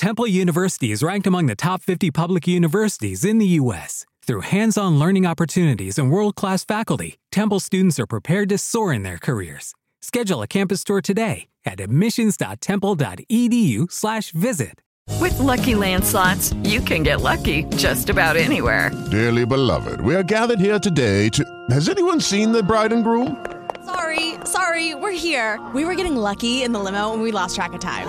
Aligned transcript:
Temple 0.00 0.26
University 0.26 0.90
is 0.92 1.02
ranked 1.02 1.26
among 1.26 1.44
the 1.44 1.54
top 1.54 1.82
50 1.82 2.10
public 2.10 2.48
universities 2.48 3.22
in 3.22 3.36
the 3.36 3.44
U.S. 3.60 4.06
Through 4.26 4.40
hands 4.40 4.78
on 4.78 4.98
learning 4.98 5.26
opportunities 5.26 5.98
and 5.98 6.10
world 6.10 6.36
class 6.36 6.64
faculty, 6.64 7.18
Temple 7.30 7.60
students 7.60 8.00
are 8.00 8.06
prepared 8.06 8.48
to 8.48 8.56
soar 8.56 8.94
in 8.94 9.02
their 9.02 9.18
careers. 9.18 9.74
Schedule 10.00 10.40
a 10.40 10.46
campus 10.46 10.84
tour 10.84 11.02
today 11.02 11.48
at 11.66 11.80
admissions.temple.edu/slash 11.80 14.30
visit. 14.30 14.80
With 15.20 15.38
lucky 15.38 15.74
landslots, 15.74 16.54
you 16.66 16.80
can 16.80 17.02
get 17.02 17.20
lucky 17.20 17.64
just 17.76 18.08
about 18.08 18.38
anywhere. 18.38 18.90
Dearly 19.10 19.44
beloved, 19.44 20.00
we 20.00 20.14
are 20.14 20.22
gathered 20.22 20.60
here 20.60 20.78
today 20.78 21.28
to. 21.28 21.44
Has 21.68 21.90
anyone 21.90 22.22
seen 22.22 22.52
the 22.52 22.62
bride 22.62 22.94
and 22.94 23.04
groom? 23.04 23.44
Sorry, 23.84 24.36
sorry, 24.44 24.94
we're 24.94 25.12
here. 25.12 25.60
We 25.74 25.84
were 25.84 25.94
getting 25.94 26.16
lucky 26.16 26.62
in 26.62 26.72
the 26.72 26.78
limo 26.78 27.12
and 27.12 27.20
we 27.20 27.32
lost 27.32 27.54
track 27.54 27.74
of 27.74 27.80
time. 27.80 28.08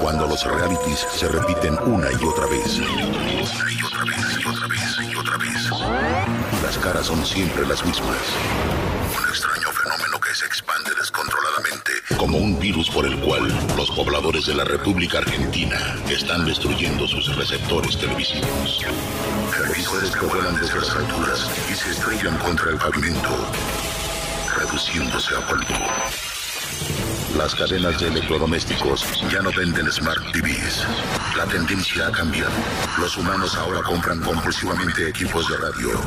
Cuando 0.00 0.26
los 0.26 0.44
realities 0.44 1.06
se 1.14 1.28
repiten 1.28 1.76
una 1.84 2.10
y 2.10 2.24
otra 2.24 2.46
vez. 2.46 2.78
Una 2.78 3.72
y 3.72 3.82
otra 3.82 4.04
vez, 4.04 4.38
y 4.38 4.46
otra 4.46 4.66
vez, 4.66 4.98
y 5.10 5.16
otra 5.16 5.36
vez. 5.36 5.70
Las 6.62 6.78
caras 6.78 7.06
son 7.06 7.24
siempre 7.24 7.66
las 7.66 7.84
mismas. 7.84 8.18
Un 9.18 9.28
extraño 9.28 9.68
fenómeno 9.72 10.20
que 10.20 10.34
se 10.34 10.46
expande 10.46 10.90
descontroladamente, 10.98 11.92
como 12.18 12.38
un 12.38 12.58
virus 12.58 12.90
por 12.90 13.06
el 13.06 13.18
cual 13.20 13.46
los 13.76 13.90
pobladores 13.90 14.46
de 14.46 14.54
la 14.54 14.64
República 14.64 15.18
Argentina 15.18 15.78
están 16.08 16.44
destruyendo 16.44 17.06
sus 17.08 17.34
receptores 17.36 17.98
televisivos. 17.98 18.84
Televisores 19.50 20.10
que 20.10 20.26
vuelan 20.26 20.60
desde 20.60 20.78
las 20.78 20.90
alturas 20.94 21.50
y 21.70 21.74
se 21.74 21.90
estrellan 21.90 22.36
contra 22.38 22.70
el 22.70 22.76
pavimento, 22.76 23.30
reduciéndose 24.56 25.34
a 25.36 25.46
polvo. 25.46 26.35
Las 27.36 27.54
cadenas 27.54 28.00
de 28.00 28.08
electrodomésticos 28.08 29.04
ya 29.30 29.42
no 29.42 29.50
venden 29.52 29.90
Smart 29.92 30.20
TVs. 30.32 30.86
La 31.36 31.44
tendencia 31.46 32.06
ha 32.06 32.12
cambiado. 32.12 32.52
Los 32.98 33.16
humanos 33.16 33.54
ahora 33.56 33.82
compran 33.82 34.20
compulsivamente 34.20 35.08
equipos 35.08 35.46
de 35.48 35.56
radio 35.58 36.00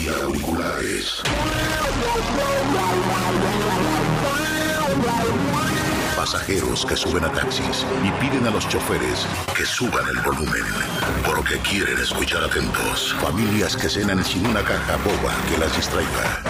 y 0.00 0.08
auriculares. 0.08 1.22
Pasajeros 6.16 6.86
que 6.86 6.96
suben 6.96 7.24
a 7.24 7.30
taxis 7.30 7.84
y 8.02 8.10
piden 8.20 8.46
a 8.46 8.50
los 8.50 8.66
choferes 8.68 9.26
que 9.54 9.66
suban 9.66 10.08
el 10.08 10.18
volumen 10.20 10.64
porque 11.26 11.58
quieren 11.58 11.98
escuchar 11.98 12.42
atentos. 12.42 13.14
Familias 13.20 13.76
que 13.76 13.88
cenan 13.88 14.24
sin 14.24 14.46
una 14.46 14.62
caja 14.62 14.96
boba 14.96 15.34
que 15.48 15.58
las 15.58 15.76
distraiga. 15.76 16.40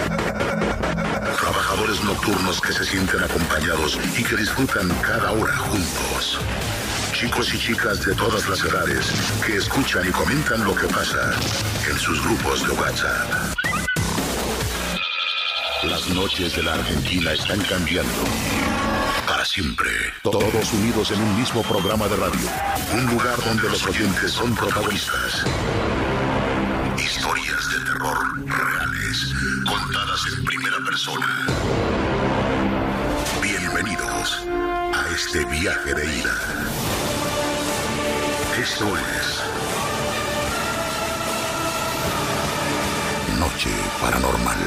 Trabajadores 1.37 2.01
nocturnos 2.03 2.61
que 2.61 2.71
se 2.71 2.85
sienten 2.85 3.21
acompañados 3.21 3.99
y 4.17 4.23
que 4.23 4.37
disfrutan 4.37 4.87
cada 5.01 5.33
hora 5.33 5.57
juntos. 5.57 6.39
Chicos 7.11 7.53
y 7.53 7.59
chicas 7.59 8.05
de 8.05 8.15
todas 8.15 8.47
las 8.47 8.63
edades 8.63 9.11
que 9.45 9.57
escuchan 9.57 10.07
y 10.07 10.11
comentan 10.11 10.63
lo 10.63 10.73
que 10.75 10.87
pasa 10.87 11.33
en 11.89 11.97
sus 11.97 12.23
grupos 12.23 12.65
de 12.65 12.71
WhatsApp. 12.71 13.57
Las 15.83 16.09
noches 16.09 16.55
de 16.55 16.63
la 16.63 16.73
Argentina 16.73 17.33
están 17.33 17.59
cambiando. 17.61 18.86
Para 19.27 19.43
siempre. 19.43 19.89
Todos 20.23 20.73
unidos 20.73 21.11
en 21.11 21.21
un 21.21 21.37
mismo 21.37 21.61
programa 21.61 22.07
de 22.07 22.15
radio. 22.15 22.47
Un 22.93 23.05
lugar 23.07 23.37
donde 23.43 23.69
los 23.69 23.85
oyentes 23.85 24.31
son 24.31 24.55
protagonistas. 24.55 25.45
Historias 26.97 27.69
de 27.73 27.85
terror 27.85 28.17
reales, 28.45 29.33
contadas 29.67 30.21
en 30.37 30.45
primera 30.45 30.77
persona. 30.85 31.45
Bienvenidos 33.41 34.47
a 34.93 35.13
este 35.13 35.45
viaje 35.45 35.93
de 35.93 36.05
ida. 36.19 36.35
Esto 38.57 38.85
es 38.97 39.43
Noche 43.37 43.71
Paranormal. 44.01 44.57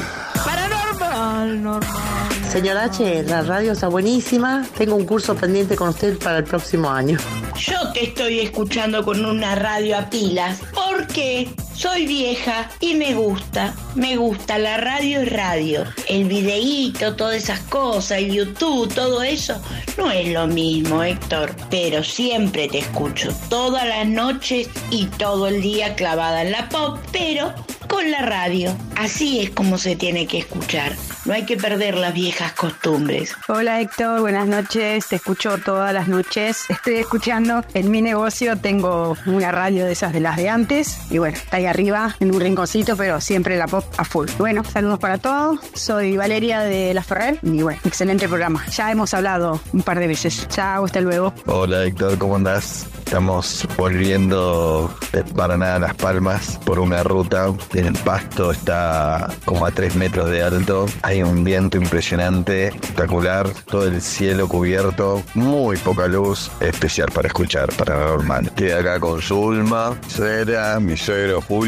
Paranormal, 0.44 1.62
normal. 1.62 2.39
Señor 2.50 2.78
H, 2.78 3.22
la 3.28 3.42
radio 3.42 3.70
está 3.72 3.86
buenísima. 3.86 4.66
Tengo 4.76 4.96
un 4.96 5.06
curso 5.06 5.36
pendiente 5.36 5.76
con 5.76 5.90
usted 5.90 6.18
para 6.18 6.38
el 6.38 6.44
próximo 6.44 6.90
año. 6.90 7.16
Yo 7.56 7.92
te 7.92 8.06
estoy 8.06 8.40
escuchando 8.40 9.04
con 9.04 9.24
una 9.24 9.54
radio 9.54 9.96
a 9.96 10.10
pilas 10.10 10.60
porque 10.74 11.48
soy 11.80 12.06
vieja 12.06 12.68
y 12.78 12.94
me 12.94 13.14
gusta, 13.14 13.74
me 13.94 14.16
gusta 14.16 14.58
la 14.58 14.76
radio 14.76 15.22
y 15.22 15.24
radio. 15.24 15.84
El 16.10 16.24
videíto, 16.24 17.16
todas 17.16 17.36
esas 17.36 17.60
cosas, 17.60 18.18
el 18.18 18.32
YouTube, 18.32 18.92
todo 18.92 19.22
eso, 19.22 19.58
no 19.96 20.10
es 20.10 20.28
lo 20.28 20.46
mismo, 20.46 21.02
Héctor. 21.02 21.56
Pero 21.70 22.04
siempre 22.04 22.68
te 22.68 22.80
escucho, 22.80 23.34
todas 23.48 23.86
las 23.86 24.06
noches 24.06 24.68
y 24.90 25.06
todo 25.06 25.46
el 25.46 25.62
día 25.62 25.94
clavada 25.94 26.42
en 26.42 26.52
la 26.52 26.68
pop, 26.68 26.98
pero 27.12 27.54
con 27.88 28.10
la 28.10 28.20
radio. 28.20 28.76
Así 28.96 29.40
es 29.40 29.50
como 29.50 29.78
se 29.78 29.96
tiene 29.96 30.26
que 30.26 30.38
escuchar. 30.38 30.92
No 31.24 31.34
hay 31.34 31.44
que 31.44 31.56
perder 31.56 31.96
las 31.96 32.14
viejas 32.14 32.52
costumbres. 32.52 33.34
Hola 33.48 33.80
Héctor, 33.80 34.20
buenas 34.20 34.46
noches. 34.46 35.06
Te 35.08 35.16
escucho 35.16 35.58
todas 35.58 35.92
las 35.92 36.08
noches. 36.08 36.64
Estoy 36.70 36.96
escuchando 36.96 37.64
en 37.74 37.90
mi 37.90 38.00
negocio. 38.00 38.56
Tengo 38.56 39.16
una 39.26 39.52
radio 39.52 39.84
de 39.84 39.92
esas 39.92 40.12
de 40.12 40.20
las 40.20 40.36
de 40.36 40.48
antes. 40.48 40.98
Y 41.10 41.18
bueno, 41.18 41.36
está 41.36 41.58
ahí 41.58 41.66
arriba 41.70 42.16
en 42.20 42.34
un 42.34 42.40
rinconcito, 42.40 42.96
pero 42.96 43.20
siempre 43.20 43.56
la 43.56 43.66
pop 43.66 43.84
a 43.96 44.04
full. 44.04 44.28
Bueno, 44.38 44.62
saludos 44.64 44.98
para 44.98 45.18
todos. 45.18 45.60
Soy 45.74 46.16
Valeria 46.16 46.60
de 46.60 46.92
La 46.94 47.02
Ferrer. 47.02 47.38
Y 47.42 47.62
bueno, 47.62 47.80
excelente 47.84 48.28
programa. 48.28 48.64
Ya 48.66 48.90
hemos 48.90 49.14
hablado 49.14 49.60
un 49.72 49.82
par 49.82 49.98
de 49.98 50.06
veces. 50.06 50.46
Chao, 50.48 50.84
hasta 50.84 51.00
luego. 51.00 51.32
Hola 51.46 51.84
Héctor, 51.84 52.18
¿cómo 52.18 52.36
andás? 52.36 52.86
Estamos 52.98 53.66
volviendo 53.76 54.94
de 55.12 55.24
Paraná 55.24 55.74
a 55.74 55.78
Las 55.80 55.94
Palmas 55.94 56.60
por 56.64 56.78
una 56.78 57.02
ruta. 57.02 57.46
El 57.74 57.92
pasto 57.94 58.52
está 58.52 59.28
como 59.44 59.66
a 59.66 59.72
3 59.72 59.96
metros 59.96 60.30
de 60.30 60.42
alto. 60.42 60.86
Hay 61.02 61.20
un 61.20 61.42
viento 61.42 61.76
impresionante, 61.76 62.68
espectacular. 62.68 63.48
Todo 63.66 63.86
el 63.88 64.00
cielo 64.00 64.46
cubierto. 64.46 65.24
Muy 65.34 65.76
poca 65.78 66.06
luz. 66.06 66.52
Especial 66.60 67.10
para 67.12 67.26
escuchar 67.26 67.72
Paranormal. 67.72 68.46
Estoy 68.46 68.70
acá 68.70 69.00
con 69.00 69.20
Zulma, 69.20 69.98
Sera, 70.06 70.78
mi 70.78 70.96
suegro 70.96 71.40
Julio, 71.40 71.59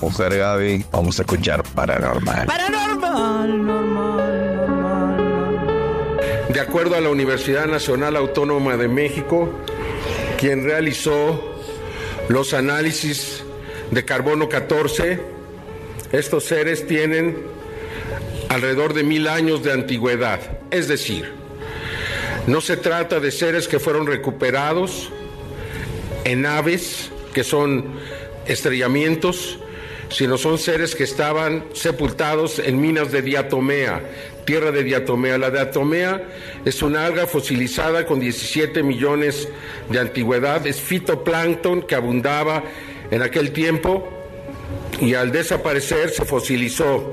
mujer 0.00 0.36
Gaby. 0.36 0.84
Vamos 0.92 1.18
a 1.18 1.22
escuchar 1.22 1.62
Paranormal. 1.62 2.46
Paranormal, 2.46 3.66
normal, 3.66 4.56
normal. 4.56 5.32
De 6.52 6.60
acuerdo 6.60 6.96
a 6.96 7.00
la 7.00 7.08
Universidad 7.08 7.66
Nacional 7.66 8.16
Autónoma 8.16 8.76
de 8.76 8.88
México, 8.88 9.48
quien 10.38 10.64
realizó 10.64 11.56
los 12.28 12.52
análisis 12.52 13.42
de 13.90 14.04
carbono 14.04 14.48
14, 14.50 15.20
estos 16.12 16.44
seres 16.44 16.86
tienen 16.86 17.38
alrededor 18.50 18.92
de 18.92 19.02
mil 19.02 19.28
años 19.28 19.62
de 19.62 19.72
antigüedad. 19.72 20.40
Es 20.70 20.88
decir, 20.88 21.32
no 22.46 22.60
se 22.60 22.76
trata 22.76 23.18
de 23.18 23.30
seres 23.30 23.66
que 23.66 23.78
fueron 23.78 24.06
recuperados 24.06 25.10
en 26.24 26.44
aves, 26.44 27.10
que 27.32 27.44
son 27.44 27.94
estrellamientos, 28.46 29.58
sino 30.08 30.36
son 30.36 30.58
seres 30.58 30.94
que 30.94 31.04
estaban 31.04 31.64
sepultados 31.72 32.58
en 32.58 32.80
minas 32.80 33.10
de 33.10 33.22
diatomea, 33.22 34.02
tierra 34.44 34.70
de 34.70 34.84
diatomea. 34.84 35.38
La 35.38 35.50
diatomea 35.50 36.22
es 36.64 36.82
una 36.82 37.06
alga 37.06 37.26
fosilizada 37.26 38.04
con 38.04 38.20
17 38.20 38.82
millones 38.82 39.48
de 39.88 39.98
antigüedad, 39.98 40.66
es 40.66 40.80
fitoplancton 40.80 41.82
que 41.82 41.94
abundaba 41.94 42.62
en 43.10 43.22
aquel 43.22 43.52
tiempo 43.52 44.08
y 45.00 45.14
al 45.14 45.32
desaparecer 45.32 46.10
se 46.10 46.24
fosilizó. 46.24 47.10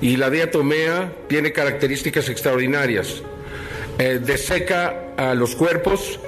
Y 0.00 0.16
la 0.16 0.30
diatomea 0.30 1.12
tiene 1.26 1.52
características 1.52 2.28
extraordinarias. 2.28 3.22
Eh, 3.98 4.20
deseca 4.24 5.12
a 5.16 5.34
los 5.34 5.56
cuerpos, 5.56 6.20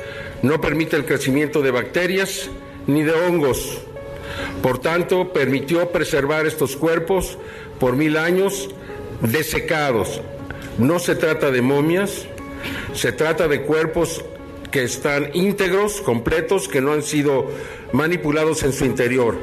no 0.42 0.60
permite 0.60 0.96
el 0.96 1.04
crecimiento 1.04 1.62
de 1.62 1.70
bacterias 1.70 2.50
ni 2.88 3.04
de 3.04 3.12
hongos. 3.12 3.78
Por 4.62 4.78
tanto, 4.78 5.32
permitió 5.32 5.90
preservar 5.90 6.46
estos 6.46 6.76
cuerpos 6.76 7.38
por 7.78 7.96
mil 7.96 8.16
años 8.16 8.68
desecados. 9.20 10.20
No 10.78 10.98
se 10.98 11.14
trata 11.14 11.50
de 11.50 11.62
momias, 11.62 12.26
se 12.94 13.12
trata 13.12 13.48
de 13.48 13.62
cuerpos 13.62 14.24
que 14.70 14.84
están 14.84 15.30
íntegros, 15.34 16.00
completos, 16.00 16.68
que 16.68 16.80
no 16.80 16.92
han 16.92 17.02
sido 17.02 17.50
manipulados 17.92 18.62
en 18.62 18.72
su 18.72 18.84
interior 18.84 19.36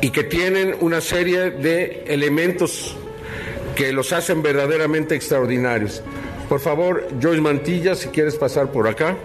y 0.00 0.10
que 0.10 0.24
tienen 0.24 0.76
una 0.80 1.00
serie 1.00 1.50
de 1.50 2.04
elementos 2.06 2.94
que 3.74 3.92
los 3.92 4.12
hacen 4.12 4.42
verdaderamente 4.42 5.14
extraordinarios. 5.14 6.02
Por 6.48 6.60
favor, 6.60 7.08
Joyce 7.20 7.40
Mantilla, 7.40 7.94
si 7.94 8.08
quieres 8.08 8.36
pasar 8.36 8.70
por 8.70 8.86
acá. 8.86 9.16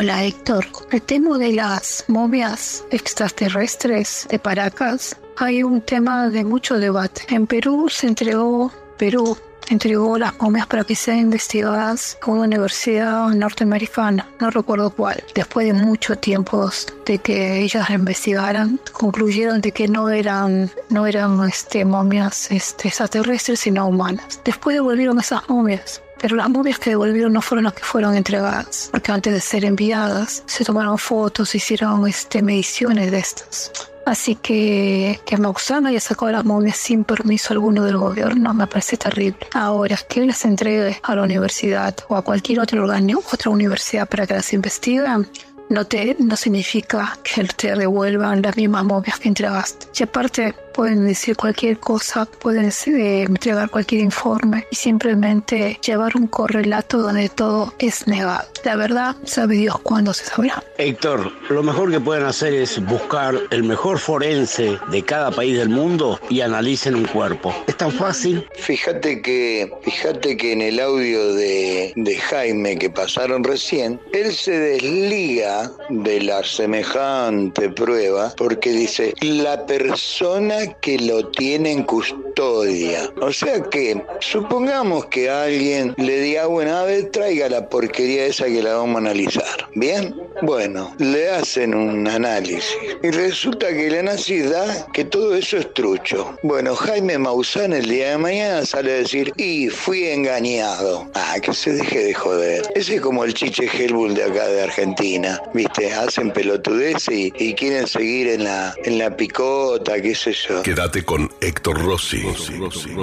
Hola 0.00 0.22
Héctor, 0.22 0.64
el 0.92 1.02
tema 1.02 1.38
de 1.38 1.54
las 1.54 2.04
momias 2.06 2.84
extraterrestres 2.92 4.28
de 4.30 4.38
Paracas 4.38 5.16
hay 5.36 5.64
un 5.64 5.80
tema 5.80 6.28
de 6.28 6.44
mucho 6.44 6.78
debate. 6.78 7.22
En 7.30 7.48
Perú 7.48 7.88
se 7.90 8.06
entregó, 8.06 8.70
Perú 8.96 9.36
entregó 9.68 10.16
las 10.16 10.40
momias 10.40 10.68
para 10.68 10.84
que 10.84 10.94
sean 10.94 11.18
investigadas 11.18 12.16
a 12.22 12.30
una 12.30 12.42
universidad 12.42 13.26
norteamericana, 13.30 14.28
no 14.38 14.50
recuerdo 14.50 14.90
cuál. 14.90 15.20
Después 15.34 15.66
de 15.66 15.72
mucho 15.72 16.16
tiempo 16.16 16.70
de 17.04 17.18
que 17.18 17.60
ellas 17.60 17.90
investigaran, 17.90 18.78
concluyeron 18.92 19.60
de 19.60 19.72
que 19.72 19.88
no 19.88 20.10
eran, 20.10 20.70
no 20.90 21.08
eran 21.08 21.42
este, 21.48 21.84
momias 21.84 22.52
este, 22.52 22.86
extraterrestres, 22.86 23.58
sino 23.58 23.88
humanas. 23.88 24.40
Después 24.44 24.76
devolvieron 24.76 25.18
esas 25.18 25.48
momias. 25.48 26.02
Pero 26.20 26.36
las 26.36 26.48
momias 26.50 26.78
que 26.78 26.90
devolvieron 26.90 27.32
no 27.32 27.42
fueron 27.42 27.64
las 27.64 27.74
que 27.74 27.84
fueron 27.84 28.16
entregadas, 28.16 28.88
porque 28.90 29.12
antes 29.12 29.32
de 29.32 29.40
ser 29.40 29.64
enviadas 29.64 30.42
se 30.46 30.64
tomaron 30.64 30.98
fotos, 30.98 31.50
se 31.50 31.58
hicieron 31.58 32.06
este, 32.06 32.42
mediciones 32.42 33.10
de 33.10 33.18
estas. 33.18 33.72
Así 34.08 34.36
que 34.36 35.20
que 35.26 35.36
Maussan 35.36 35.86
haya 35.86 36.00
sacado 36.00 36.32
las 36.32 36.44
momias 36.44 36.78
sin 36.78 37.04
permiso 37.04 37.52
alguno 37.52 37.84
del 37.84 37.98
gobierno 37.98 38.54
me 38.54 38.66
parece 38.66 38.96
terrible. 38.96 39.36
Ahora, 39.52 39.98
que 40.08 40.24
las 40.24 40.46
entregue 40.46 40.98
a 41.02 41.14
la 41.14 41.24
universidad 41.24 41.94
o 42.08 42.16
a 42.16 42.22
cualquier 42.22 42.60
otro 42.60 42.84
órgano, 42.84 43.20
otra 43.30 43.50
universidad 43.50 44.08
para 44.08 44.26
que 44.26 44.32
las 44.32 44.50
investiguen, 44.54 45.28
no, 45.68 45.84
te, 45.84 46.16
no 46.18 46.36
significa 46.36 47.18
que 47.22 47.44
te 47.44 47.74
devuelvan 47.74 48.40
las 48.40 48.56
mismas 48.56 48.84
momias 48.84 49.18
que 49.18 49.28
entregaste. 49.28 49.88
Y 49.98 50.02
aparte, 50.04 50.54
pueden 50.78 51.08
decir 51.08 51.36
cualquier 51.36 51.80
cosa, 51.80 52.24
pueden 52.24 52.70
eh, 52.86 53.22
entregar 53.22 53.68
cualquier 53.68 54.00
informe 54.00 54.64
y 54.70 54.76
simplemente 54.76 55.76
llevar 55.84 56.16
un 56.16 56.28
correlato 56.28 56.98
donde 56.98 57.28
todo 57.28 57.74
es 57.80 58.06
negado. 58.06 58.46
La 58.62 58.76
verdad, 58.76 59.16
sabe 59.24 59.56
Dios 59.56 59.76
cuándo 59.80 60.14
se 60.14 60.26
sabrá. 60.26 60.62
Héctor, 60.76 61.32
lo 61.50 61.64
mejor 61.64 61.90
que 61.90 61.98
pueden 61.98 62.26
hacer 62.26 62.54
es 62.54 62.78
buscar 62.86 63.34
el 63.50 63.64
mejor 63.64 63.98
forense 63.98 64.78
de 64.88 65.02
cada 65.02 65.32
país 65.32 65.58
del 65.58 65.68
mundo 65.68 66.20
y 66.30 66.42
analicen 66.42 66.94
un 66.94 67.06
cuerpo. 67.06 67.52
Es 67.66 67.76
tan 67.76 67.90
fácil. 67.90 68.46
Fíjate 68.54 69.20
que, 69.20 69.72
fíjate 69.82 70.36
que 70.36 70.52
en 70.52 70.62
el 70.62 70.78
audio 70.78 71.34
de, 71.34 71.92
de 71.96 72.16
Jaime 72.18 72.78
que 72.78 72.88
pasaron 72.88 73.42
recién, 73.42 74.00
él 74.12 74.32
se 74.32 74.56
desliga 74.56 75.72
de 75.88 76.20
la 76.20 76.44
semejante 76.44 77.68
prueba 77.70 78.32
porque 78.36 78.70
dice, 78.70 79.12
la 79.20 79.66
persona 79.66 80.67
que 80.80 80.98
lo 80.98 81.28
tiene 81.28 81.72
en 81.72 81.82
custodia. 81.82 83.10
O 83.20 83.32
sea 83.32 83.62
que, 83.62 84.00
supongamos 84.20 85.06
que 85.06 85.28
alguien 85.28 85.94
le 85.98 86.20
diga, 86.20 86.46
bueno, 86.46 86.76
a 86.76 86.84
ver, 86.84 87.10
traiga 87.10 87.48
la 87.48 87.68
porquería 87.68 88.26
esa 88.26 88.46
que 88.46 88.62
la 88.62 88.74
vamos 88.74 88.96
a 88.96 88.98
analizar. 88.98 89.68
¿Bien? 89.74 90.14
Bueno, 90.42 90.94
le 90.98 91.28
hacen 91.30 91.74
un 91.74 92.06
análisis 92.06 92.76
y 93.02 93.10
resulta 93.10 93.68
que 93.68 93.88
el 93.88 93.98
análisis 93.98 94.50
da 94.50 94.86
que 94.92 95.04
todo 95.04 95.34
eso 95.34 95.56
es 95.56 95.72
trucho. 95.74 96.36
Bueno, 96.42 96.74
Jaime 96.76 97.18
Maussan 97.18 97.72
el 97.72 97.88
día 97.88 98.10
de 98.10 98.18
mañana 98.18 98.64
sale 98.64 98.92
a 98.92 98.96
decir, 98.96 99.32
y 99.36 99.68
fui 99.68 100.06
engañado. 100.06 101.08
Ah, 101.14 101.36
que 101.42 101.52
se 101.52 101.72
deje 101.72 102.04
de 102.04 102.14
joder. 102.14 102.62
Ese 102.74 102.96
es 102.96 103.00
como 103.00 103.24
el 103.24 103.34
chiche 103.34 103.66
Helbull 103.66 104.14
de 104.14 104.24
acá 104.24 104.46
de 104.48 104.62
Argentina. 104.62 105.40
¿Viste? 105.54 105.92
Hacen 105.92 106.30
pelotudez 106.30 107.08
y, 107.10 107.32
y 107.38 107.54
quieren 107.54 107.86
seguir 107.86 108.28
en 108.28 108.44
la, 108.44 108.74
en 108.84 108.98
la 108.98 109.16
picota, 109.16 110.00
qué 110.00 110.14
sé 110.14 110.32
yo. 110.32 110.57
Quédate 110.62 111.04
con 111.04 111.30
Héctor 111.40 111.82
Rossi 111.82 112.22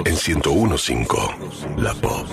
en 0.04 0.14
1015 0.14 1.66
La 1.78 1.94
Pop. 1.94 2.26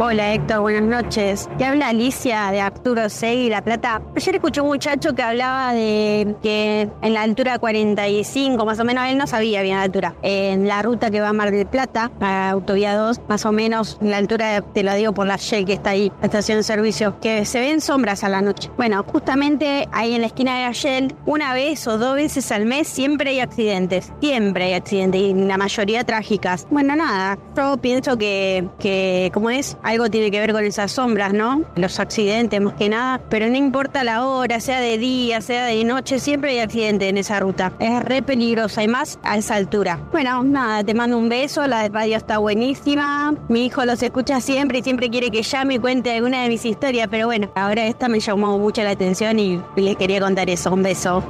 Hola 0.00 0.32
Héctor, 0.32 0.60
buenas 0.60 0.82
noches. 0.82 1.48
Te 1.58 1.64
habla 1.64 1.88
Alicia 1.88 2.52
de 2.52 2.60
Arturo 2.60 3.08
Segui, 3.08 3.48
La 3.48 3.64
Plata. 3.64 4.00
Ayer 4.14 4.36
escuché 4.36 4.60
un 4.60 4.68
muchacho 4.68 5.12
que 5.12 5.24
hablaba 5.24 5.72
de 5.72 6.36
que 6.40 6.88
en 7.02 7.14
la 7.14 7.22
altura 7.22 7.58
45, 7.58 8.64
más 8.64 8.78
o 8.78 8.84
menos, 8.84 9.08
él 9.08 9.18
no 9.18 9.26
sabía 9.26 9.60
bien 9.62 9.76
la 9.76 9.82
altura. 9.82 10.14
En 10.22 10.68
la 10.68 10.82
ruta 10.82 11.10
que 11.10 11.20
va 11.20 11.30
a 11.30 11.32
Mar 11.32 11.50
del 11.50 11.66
Plata, 11.66 12.12
a 12.20 12.50
Autovía 12.50 12.94
2, 12.96 13.22
más 13.28 13.44
o 13.44 13.50
menos, 13.50 13.98
en 14.00 14.12
la 14.12 14.18
altura, 14.18 14.60
te 14.60 14.84
lo 14.84 14.94
digo 14.94 15.14
por 15.14 15.26
la 15.26 15.34
Shell 15.34 15.64
que 15.64 15.72
está 15.72 15.90
ahí, 15.90 16.12
la 16.20 16.26
estación 16.26 16.58
de 16.58 16.62
servicio, 16.62 17.18
que 17.18 17.44
se 17.44 17.58
ven 17.58 17.80
sombras 17.80 18.22
a 18.22 18.28
la 18.28 18.40
noche. 18.40 18.70
Bueno, 18.76 19.02
justamente 19.02 19.88
ahí 19.90 20.14
en 20.14 20.20
la 20.20 20.28
esquina 20.28 20.64
de 20.64 20.72
Shell, 20.74 21.16
una 21.26 21.54
vez 21.54 21.88
o 21.88 21.98
dos 21.98 22.14
veces 22.14 22.52
al 22.52 22.66
mes, 22.66 22.86
siempre 22.86 23.30
hay 23.30 23.40
accidentes. 23.40 24.12
Siempre 24.20 24.66
hay 24.66 24.74
accidentes 24.74 25.20
y 25.20 25.34
la 25.34 25.58
mayoría 25.58 26.04
trágicas. 26.04 26.68
Bueno, 26.70 26.94
nada, 26.94 27.36
yo 27.56 27.78
pienso 27.78 28.16
que, 28.16 28.68
que 28.78 29.32
como 29.34 29.50
es, 29.50 29.76
algo 29.88 30.10
tiene 30.10 30.30
que 30.30 30.38
ver 30.38 30.52
con 30.52 30.64
esas 30.64 30.92
sombras, 30.92 31.32
¿no? 31.32 31.62
Los 31.74 31.98
accidentes 31.98 32.60
más 32.60 32.74
que 32.74 32.90
nada, 32.90 33.22
pero 33.30 33.48
no 33.48 33.56
importa 33.56 34.04
la 34.04 34.26
hora, 34.26 34.60
sea 34.60 34.80
de 34.80 34.98
día, 34.98 35.40
sea 35.40 35.64
de 35.64 35.82
noche, 35.82 36.18
siempre 36.18 36.50
hay 36.50 36.58
accidente 36.58 37.08
en 37.08 37.16
esa 37.16 37.40
ruta. 37.40 37.72
Es 37.78 38.02
re 38.04 38.20
peligrosa 38.20 38.82
y 38.82 38.88
más 38.88 39.18
a 39.22 39.38
esa 39.38 39.54
altura. 39.54 39.98
Bueno, 40.12 40.42
nada, 40.42 40.84
te 40.84 40.92
mando 40.92 41.16
un 41.16 41.30
beso, 41.30 41.66
la 41.66 41.88
radio 41.88 42.18
está 42.18 42.36
buenísima, 42.36 43.34
mi 43.48 43.64
hijo 43.64 43.84
los 43.86 44.02
escucha 44.02 44.42
siempre 44.42 44.80
y 44.80 44.82
siempre 44.82 45.08
quiere 45.08 45.30
que 45.30 45.42
llame 45.42 45.74
y 45.74 45.78
cuente 45.78 46.14
alguna 46.14 46.42
de 46.42 46.48
mis 46.48 46.66
historias, 46.66 47.08
pero 47.10 47.26
bueno, 47.26 47.50
ahora 47.54 47.86
esta 47.86 48.08
me 48.08 48.20
llamó 48.20 48.58
mucho 48.58 48.82
la 48.82 48.90
atención 48.90 49.38
y 49.38 49.58
les 49.76 49.96
quería 49.96 50.20
contar 50.20 50.50
eso. 50.50 50.70
Un 50.70 50.82
beso. 50.82 51.22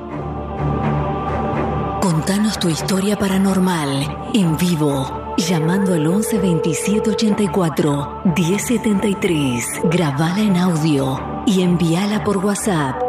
Contanos 2.02 2.58
tu 2.58 2.68
historia 2.68 3.16
paranormal 3.16 4.30
en 4.34 4.56
vivo. 4.56 5.27
Llamando 5.38 5.94
al 5.94 6.04
11 6.04 6.40
27 6.40 7.10
84 7.10 8.22
1073. 8.36 9.82
Grabala 9.84 10.40
en 10.40 10.56
audio 10.56 11.44
y 11.46 11.62
envíala 11.62 12.24
por 12.24 12.38
WhatsApp 12.38 13.00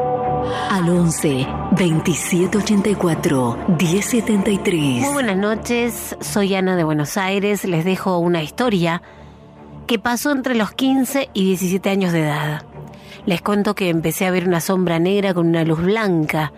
al 0.70 0.88
11 0.88 1.48
27 1.72 2.56
84 2.60 3.58
1073. 3.80 5.02
Muy 5.02 5.14
buenas 5.14 5.38
noches, 5.38 6.16
soy 6.22 6.54
Ana 6.54 6.76
de 6.76 6.84
Buenos 6.84 7.18
Aires. 7.18 7.66
Les 7.66 7.84
dejo 7.84 8.20
una 8.20 8.44
historia 8.44 9.02
que 9.88 9.98
pasó 9.98 10.32
entre 10.32 10.54
los 10.54 10.72
15 10.72 11.32
y 11.34 11.46
17 11.46 11.90
años 11.90 12.14
de 12.14 12.22
edad. 12.22 12.64
Les 13.26 13.42
cuento 13.42 13.74
que 13.74 13.90
empecé 13.90 14.28
a 14.28 14.32
ver 14.32 14.48
una 14.48 14.62
sombra 14.62 15.00
negra 15.00 15.34
con 15.34 15.48
una 15.48 15.64
luz 15.64 15.82
blanca, 15.82 16.54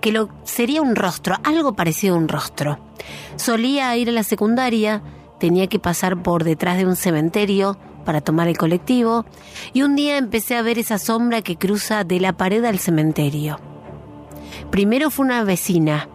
que 0.00 0.12
lo, 0.12 0.28
sería 0.44 0.82
un 0.82 0.96
rostro, 0.96 1.36
algo 1.44 1.74
parecido 1.74 2.14
a 2.14 2.18
un 2.18 2.28
rostro. 2.28 2.78
Solía 3.36 3.96
ir 3.96 4.08
a 4.08 4.12
la 4.12 4.22
secundaria, 4.22 5.02
tenía 5.38 5.66
que 5.66 5.78
pasar 5.78 6.22
por 6.22 6.44
detrás 6.44 6.78
de 6.78 6.86
un 6.86 6.96
cementerio 6.96 7.76
para 8.04 8.20
tomar 8.20 8.48
el 8.48 8.56
colectivo 8.56 9.24
y 9.72 9.82
un 9.82 9.94
día 9.94 10.16
empecé 10.16 10.56
a 10.56 10.62
ver 10.62 10.78
esa 10.78 10.98
sombra 10.98 11.42
que 11.42 11.56
cruza 11.56 12.04
de 12.04 12.20
la 12.20 12.32
pared 12.32 12.64
al 12.64 12.78
cementerio. 12.78 13.60
Primero 14.70 15.10
fue 15.10 15.26
una 15.26 15.44
vecina. 15.44 16.08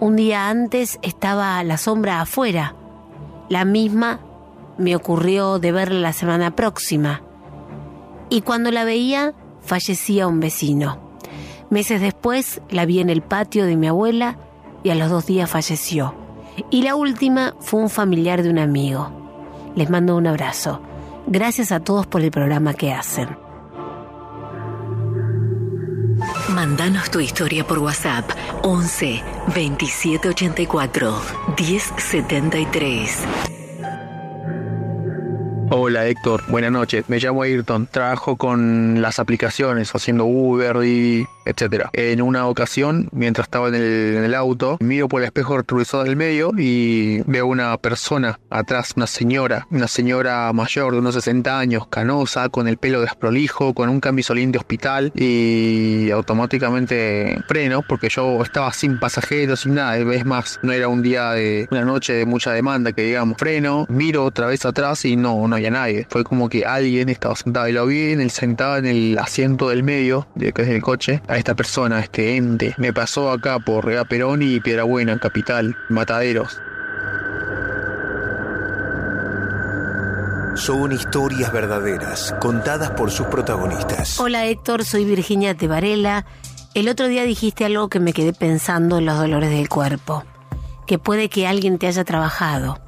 Un 0.00 0.16
día 0.16 0.48
antes 0.48 0.98
estaba 1.02 1.62
la 1.64 1.76
sombra 1.76 2.20
afuera. 2.20 2.74
La 3.48 3.64
misma 3.64 4.20
me 4.78 4.94
ocurrió 4.94 5.58
de 5.58 5.72
verla 5.72 6.00
la 6.00 6.12
semana 6.12 6.54
próxima. 6.54 7.22
Y 8.30 8.42
cuando 8.42 8.70
la 8.70 8.84
veía, 8.84 9.34
fallecía 9.62 10.26
un 10.26 10.40
vecino. 10.40 11.07
Meses 11.70 12.00
después 12.00 12.60
la 12.70 12.86
vi 12.86 13.00
en 13.00 13.10
el 13.10 13.22
patio 13.22 13.66
de 13.66 13.76
mi 13.76 13.88
abuela 13.88 14.38
y 14.82 14.90
a 14.90 14.94
los 14.94 15.10
dos 15.10 15.26
días 15.26 15.50
falleció. 15.50 16.14
Y 16.70 16.82
la 16.82 16.94
última 16.94 17.54
fue 17.60 17.80
un 17.80 17.90
familiar 17.90 18.42
de 18.42 18.50
un 18.50 18.58
amigo. 18.58 19.10
Les 19.74 19.90
mando 19.90 20.16
un 20.16 20.26
abrazo. 20.26 20.80
Gracias 21.26 21.72
a 21.72 21.80
todos 21.80 22.06
por 22.06 22.22
el 22.22 22.30
programa 22.30 22.72
que 22.72 22.92
hacen. 22.92 23.28
Mandanos 26.48 27.10
tu 27.10 27.20
historia 27.20 27.66
por 27.66 27.78
WhatsApp 27.78 28.30
11 28.62 29.22
27 29.54 30.30
84 30.30 31.14
1073. 31.56 33.57
Hola 35.70 36.06
Héctor, 36.06 36.44
buenas 36.48 36.72
noches. 36.72 37.04
Me 37.08 37.18
llamo 37.18 37.42
Ayrton. 37.42 37.88
Trabajo 37.88 38.36
con 38.36 39.02
las 39.02 39.18
aplicaciones, 39.18 39.94
haciendo 39.94 40.24
Uber 40.24 40.76
y 40.82 41.26
etcétera. 41.44 41.90
En 41.92 42.22
una 42.22 42.46
ocasión, 42.46 43.08
mientras 43.12 43.46
estaba 43.46 43.68
en 43.68 43.74
el, 43.74 44.34
auto, 44.34 44.76
miro 44.80 45.08
por 45.08 45.22
el 45.22 45.26
espejo 45.26 45.56
retrovisor 45.56 46.04
del 46.04 46.16
medio 46.16 46.52
y 46.56 47.22
veo 47.22 47.46
una 47.46 47.76
persona 47.78 48.38
atrás, 48.50 48.92
una 48.96 49.06
señora, 49.06 49.66
una 49.70 49.88
señora 49.88 50.52
mayor 50.52 50.92
de 50.92 50.98
unos 50.98 51.14
60 51.14 51.58
años, 51.58 51.86
canosa, 51.88 52.48
con 52.50 52.68
el 52.68 52.76
pelo 52.76 53.00
desprolijo, 53.00 53.74
con 53.74 53.88
un 53.88 54.00
camisolín 54.00 54.52
de 54.52 54.58
hospital 54.58 55.12
y 55.14 56.10
automáticamente 56.10 57.42
freno 57.48 57.82
porque 57.86 58.08
yo 58.10 58.42
estaba 58.42 58.72
sin 58.72 58.98
pasajeros, 58.98 59.60
sin 59.60 59.74
nada. 59.74 59.96
Es 59.98 60.24
más, 60.24 60.60
no 60.62 60.72
era 60.72 60.88
un 60.88 61.02
día 61.02 61.32
de 61.32 61.66
una 61.70 61.84
noche 61.84 62.12
de 62.14 62.26
mucha 62.26 62.52
demanda 62.52 62.92
que 62.92 63.02
digamos. 63.02 63.36
Freno, 63.38 63.86
miro 63.88 64.24
otra 64.24 64.46
vez 64.46 64.64
atrás 64.64 65.04
y 65.04 65.16
no, 65.16 65.48
no 65.48 65.57
había 65.58 65.70
nadie. 65.70 66.06
Fue 66.10 66.24
como 66.24 66.48
que 66.48 66.64
alguien 66.64 67.08
estaba 67.08 67.36
sentado 67.36 67.68
y 67.68 67.72
lo 67.72 67.86
vi 67.86 68.12
en 68.12 68.20
el 68.20 68.30
sentado 68.30 68.76
en 68.76 68.86
el 68.86 69.18
asiento 69.18 69.68
del 69.68 69.82
medio, 69.82 70.26
de 70.34 70.52
que 70.52 70.62
es 70.62 70.68
el 70.68 70.82
coche 70.82 71.22
esta 71.38 71.54
persona, 71.54 72.00
este 72.00 72.36
ente. 72.36 72.74
Me 72.78 72.92
pasó 72.92 73.30
acá 73.30 73.58
por 73.58 73.86
Rega 73.86 74.04
Perón 74.04 74.42
y 74.42 74.60
Piedrabuena, 74.60 75.18
capital, 75.18 75.76
Mataderos. 75.88 76.60
Son 80.56 80.90
historias 80.90 81.52
verdaderas, 81.52 82.34
contadas 82.40 82.90
por 82.90 83.12
sus 83.12 83.28
protagonistas. 83.28 84.18
Hola 84.18 84.44
Héctor, 84.46 84.84
soy 84.84 85.04
Virginia 85.04 85.54
Tevarela. 85.54 86.26
El 86.74 86.88
otro 86.88 87.06
día 87.06 87.22
dijiste 87.22 87.64
algo 87.64 87.88
que 87.88 88.00
me 88.00 88.12
quedé 88.12 88.32
pensando 88.32 88.98
en 88.98 89.06
los 89.06 89.16
dolores 89.18 89.50
del 89.50 89.68
cuerpo. 89.68 90.24
Que 90.86 90.98
puede 90.98 91.28
que 91.28 91.46
alguien 91.46 91.78
te 91.78 91.86
haya 91.86 92.04
trabajado. 92.04 92.80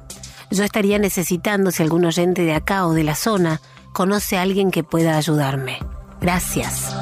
Yo 0.51 0.65
estaría 0.65 0.99
necesitando 0.99 1.71
si 1.71 1.81
algún 1.81 2.03
oyente 2.03 2.43
de 2.43 2.53
acá 2.53 2.85
o 2.85 2.93
de 2.93 3.05
la 3.05 3.15
zona 3.15 3.61
conoce 3.93 4.37
a 4.37 4.41
alguien 4.41 4.69
que 4.69 4.83
pueda 4.83 5.15
ayudarme. 5.15 5.79
Gracias. 6.19 6.93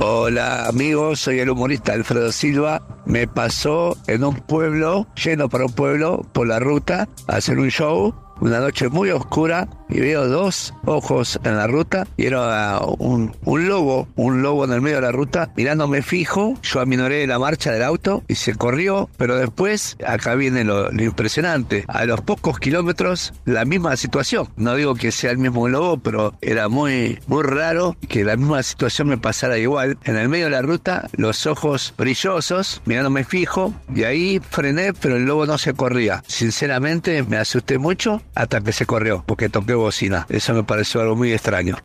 Hola 0.00 0.66
amigos, 0.68 1.20
soy 1.20 1.40
el 1.40 1.50
humorista 1.50 1.92
Alfredo 1.92 2.30
Silva. 2.30 2.82
Me 3.06 3.26
pasó 3.26 3.96
en 4.06 4.22
un 4.22 4.36
pueblo, 4.36 5.08
lleno 5.16 5.48
para 5.48 5.66
un 5.66 5.72
pueblo, 5.72 6.24
por 6.32 6.46
la 6.46 6.60
ruta, 6.60 7.08
a 7.26 7.36
hacer 7.36 7.58
un 7.58 7.70
show 7.70 8.14
una 8.40 8.60
noche 8.60 8.88
muy 8.88 9.10
oscura 9.10 9.68
y 9.88 10.00
veo 10.00 10.28
dos 10.28 10.74
ojos 10.84 11.38
en 11.44 11.56
la 11.56 11.66
ruta 11.66 12.06
y 12.16 12.26
era 12.26 12.80
un, 12.98 13.34
un, 13.44 13.68
lobo, 13.68 14.08
un 14.16 14.42
lobo 14.42 14.64
en 14.64 14.72
el 14.72 14.80
medio 14.80 14.96
de 14.96 15.02
la 15.02 15.12
ruta 15.12 15.50
mirándome 15.56 16.02
fijo. 16.02 16.54
Yo 16.62 16.80
aminoré 16.80 17.26
la 17.26 17.38
marcha 17.38 17.72
del 17.72 17.82
auto 17.82 18.22
y 18.28 18.34
se 18.34 18.54
corrió, 18.54 19.08
pero 19.16 19.36
después, 19.36 19.96
acá 20.06 20.34
viene 20.34 20.64
lo, 20.64 20.90
impresionante, 20.92 21.84
a 21.88 22.04
los 22.04 22.20
pocos 22.20 22.58
kilómetros 22.58 23.32
la 23.44 23.64
misma 23.64 23.96
situación. 23.96 24.48
No 24.56 24.74
digo 24.74 24.94
que 24.94 25.12
sea 25.12 25.30
el 25.30 25.38
mismo 25.38 25.68
lobo, 25.68 25.98
pero 25.98 26.34
era 26.40 26.68
muy, 26.68 27.18
muy 27.26 27.42
raro 27.42 27.96
que 28.08 28.24
la 28.24 28.36
misma 28.36 28.62
situación 28.62 29.08
me 29.08 29.18
pasara 29.18 29.58
igual. 29.58 29.98
En 30.04 30.16
el 30.16 30.28
medio 30.28 30.46
de 30.46 30.52
la 30.52 30.62
ruta, 30.62 31.08
los 31.16 31.46
ojos 31.46 31.94
brillosos, 31.96 32.82
mirándome 32.84 33.24
fijo 33.24 33.72
y 33.94 34.04
ahí 34.04 34.40
frené, 34.50 34.92
pero 34.92 35.16
el 35.16 35.24
lobo 35.24 35.46
no 35.46 35.58
se 35.58 35.74
corría. 35.74 36.22
Sinceramente 36.26 37.22
me 37.22 37.36
asusté 37.36 37.78
mucho 37.78 38.22
hasta 38.36 38.60
que 38.60 38.72
se 38.72 38.86
corrió, 38.86 39.24
porque 39.26 39.48
toqué 39.48 39.74
bocina. 39.74 40.26
Eso 40.28 40.54
me 40.54 40.62
pareció 40.62 41.00
algo 41.00 41.16
muy 41.16 41.32
extraño. 41.32 41.76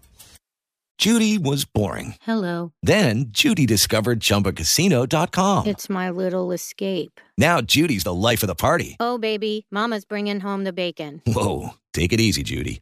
Judy 1.01 1.39
was 1.39 1.65
boring. 1.65 2.13
Hello. 2.21 2.73
Then 2.83 3.31
Judy 3.31 3.65
discovered 3.65 4.19
ChumbaCasino.com. 4.19 5.65
It's 5.65 5.89
my 5.89 6.11
little 6.11 6.51
escape. 6.51 7.19
Now 7.39 7.59
Judy's 7.59 8.03
the 8.03 8.13
life 8.13 8.43
of 8.43 8.47
the 8.47 8.53
party. 8.53 8.97
Oh, 8.99 9.17
baby, 9.17 9.65
mama's 9.71 10.05
bringing 10.05 10.39
home 10.41 10.63
the 10.63 10.73
bacon. 10.73 11.23
Whoa, 11.25 11.71
take 11.91 12.13
it 12.13 12.19
easy, 12.19 12.43
Judy. 12.43 12.81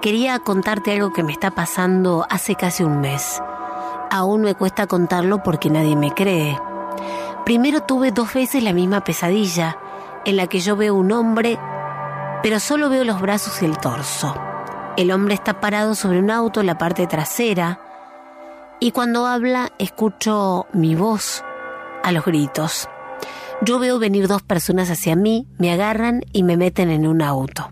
Quería 0.00 0.38
contarte 0.38 0.92
algo 0.92 1.12
que 1.12 1.22
me 1.22 1.32
está 1.32 1.50
pasando 1.50 2.26
hace 2.30 2.54
casi 2.54 2.82
un 2.82 3.02
mes. 3.02 3.42
Aún 4.10 4.40
me 4.40 4.54
cuesta 4.54 4.86
contarlo 4.86 5.42
porque 5.42 5.68
nadie 5.68 5.94
me 5.94 6.14
cree. 6.14 6.58
Primero 7.44 7.82
tuve 7.82 8.10
dos 8.10 8.32
veces 8.32 8.62
la 8.62 8.72
misma 8.72 9.04
pesadilla, 9.04 9.76
en 10.24 10.36
la 10.36 10.46
que 10.46 10.60
yo 10.60 10.74
veo 10.74 10.94
un 10.94 11.12
hombre, 11.12 11.58
pero 12.42 12.60
solo 12.60 12.88
veo 12.88 13.04
los 13.04 13.20
brazos 13.20 13.60
y 13.60 13.66
el 13.66 13.76
torso. 13.76 14.34
El 14.96 15.10
hombre 15.10 15.34
está 15.34 15.60
parado 15.60 15.94
sobre 15.94 16.18
un 16.18 16.30
auto 16.30 16.60
en 16.60 16.66
la 16.66 16.78
parte 16.78 17.06
trasera, 17.06 17.80
y 18.80 18.92
cuando 18.92 19.26
habla 19.26 19.70
escucho 19.78 20.66
mi 20.72 20.94
voz 20.94 21.44
a 22.02 22.10
los 22.10 22.24
gritos. 22.24 22.88
Yo 23.60 23.78
veo 23.78 23.98
venir 23.98 24.28
dos 24.28 24.40
personas 24.40 24.90
hacia 24.90 25.14
mí, 25.14 25.46
me 25.58 25.70
agarran 25.70 26.22
y 26.32 26.42
me 26.42 26.56
meten 26.56 26.90
en 26.90 27.06
un 27.06 27.20
auto. 27.20 27.70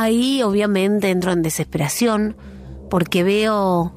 Ahí 0.00 0.44
obviamente 0.44 1.10
entro 1.10 1.32
en 1.32 1.42
desesperación 1.42 2.36
porque 2.88 3.24
veo 3.24 3.92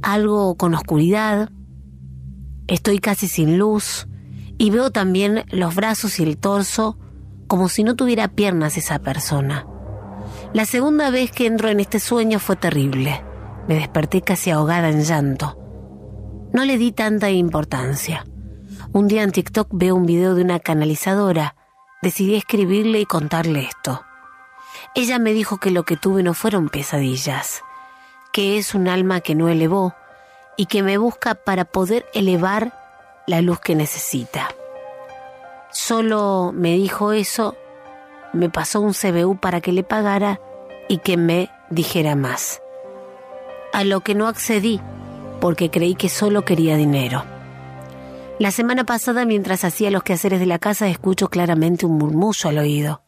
algo 0.00 0.56
con 0.56 0.74
oscuridad, 0.74 1.50
estoy 2.68 3.00
casi 3.00 3.26
sin 3.26 3.58
luz 3.58 4.06
y 4.58 4.70
veo 4.70 4.92
también 4.92 5.44
los 5.50 5.74
brazos 5.74 6.20
y 6.20 6.22
el 6.22 6.38
torso 6.38 6.96
como 7.48 7.68
si 7.68 7.82
no 7.82 7.96
tuviera 7.96 8.28
piernas 8.28 8.76
esa 8.76 9.00
persona. 9.00 9.66
La 10.54 10.64
segunda 10.66 11.10
vez 11.10 11.32
que 11.32 11.46
entro 11.46 11.68
en 11.68 11.80
este 11.80 11.98
sueño 11.98 12.38
fue 12.38 12.54
terrible. 12.54 13.24
Me 13.66 13.74
desperté 13.74 14.22
casi 14.22 14.50
ahogada 14.50 14.88
en 14.88 15.02
llanto. 15.02 15.58
No 16.52 16.64
le 16.64 16.78
di 16.78 16.92
tanta 16.92 17.28
importancia. 17.28 18.24
Un 18.92 19.08
día 19.08 19.24
en 19.24 19.32
TikTok 19.32 19.70
veo 19.72 19.96
un 19.96 20.06
video 20.06 20.36
de 20.36 20.44
una 20.44 20.60
canalizadora. 20.60 21.56
Decidí 22.02 22.36
escribirle 22.36 23.00
y 23.00 23.04
contarle 23.04 23.64
esto. 23.64 24.02
Ella 24.94 25.18
me 25.18 25.32
dijo 25.32 25.58
que 25.58 25.70
lo 25.70 25.84
que 25.84 25.96
tuve 25.96 26.22
no 26.22 26.34
fueron 26.34 26.68
pesadillas, 26.68 27.62
que 28.32 28.58
es 28.58 28.74
un 28.74 28.88
alma 28.88 29.20
que 29.20 29.34
no 29.34 29.48
elevó 29.48 29.94
y 30.56 30.66
que 30.66 30.82
me 30.82 30.98
busca 30.98 31.34
para 31.34 31.64
poder 31.64 32.06
elevar 32.12 32.72
la 33.26 33.40
luz 33.40 33.60
que 33.60 33.76
necesita. 33.76 34.48
Solo 35.70 36.52
me 36.52 36.74
dijo 36.74 37.12
eso, 37.12 37.56
me 38.32 38.50
pasó 38.50 38.80
un 38.80 38.92
CBU 38.92 39.38
para 39.38 39.60
que 39.60 39.72
le 39.72 39.84
pagara 39.84 40.40
y 40.88 40.98
que 40.98 41.16
me 41.16 41.50
dijera 41.70 42.16
más. 42.16 42.60
A 43.72 43.84
lo 43.84 44.00
que 44.00 44.16
no 44.16 44.26
accedí 44.26 44.80
porque 45.40 45.70
creí 45.70 45.94
que 45.94 46.08
solo 46.08 46.44
quería 46.44 46.76
dinero. 46.76 47.24
La 48.38 48.50
semana 48.50 48.84
pasada, 48.84 49.24
mientras 49.24 49.64
hacía 49.64 49.90
los 49.90 50.02
quehaceres 50.02 50.40
de 50.40 50.46
la 50.46 50.58
casa, 50.58 50.88
escucho 50.88 51.28
claramente 51.28 51.86
un 51.86 51.98
murmullo 51.98 52.48
al 52.48 52.58
oído. 52.58 53.02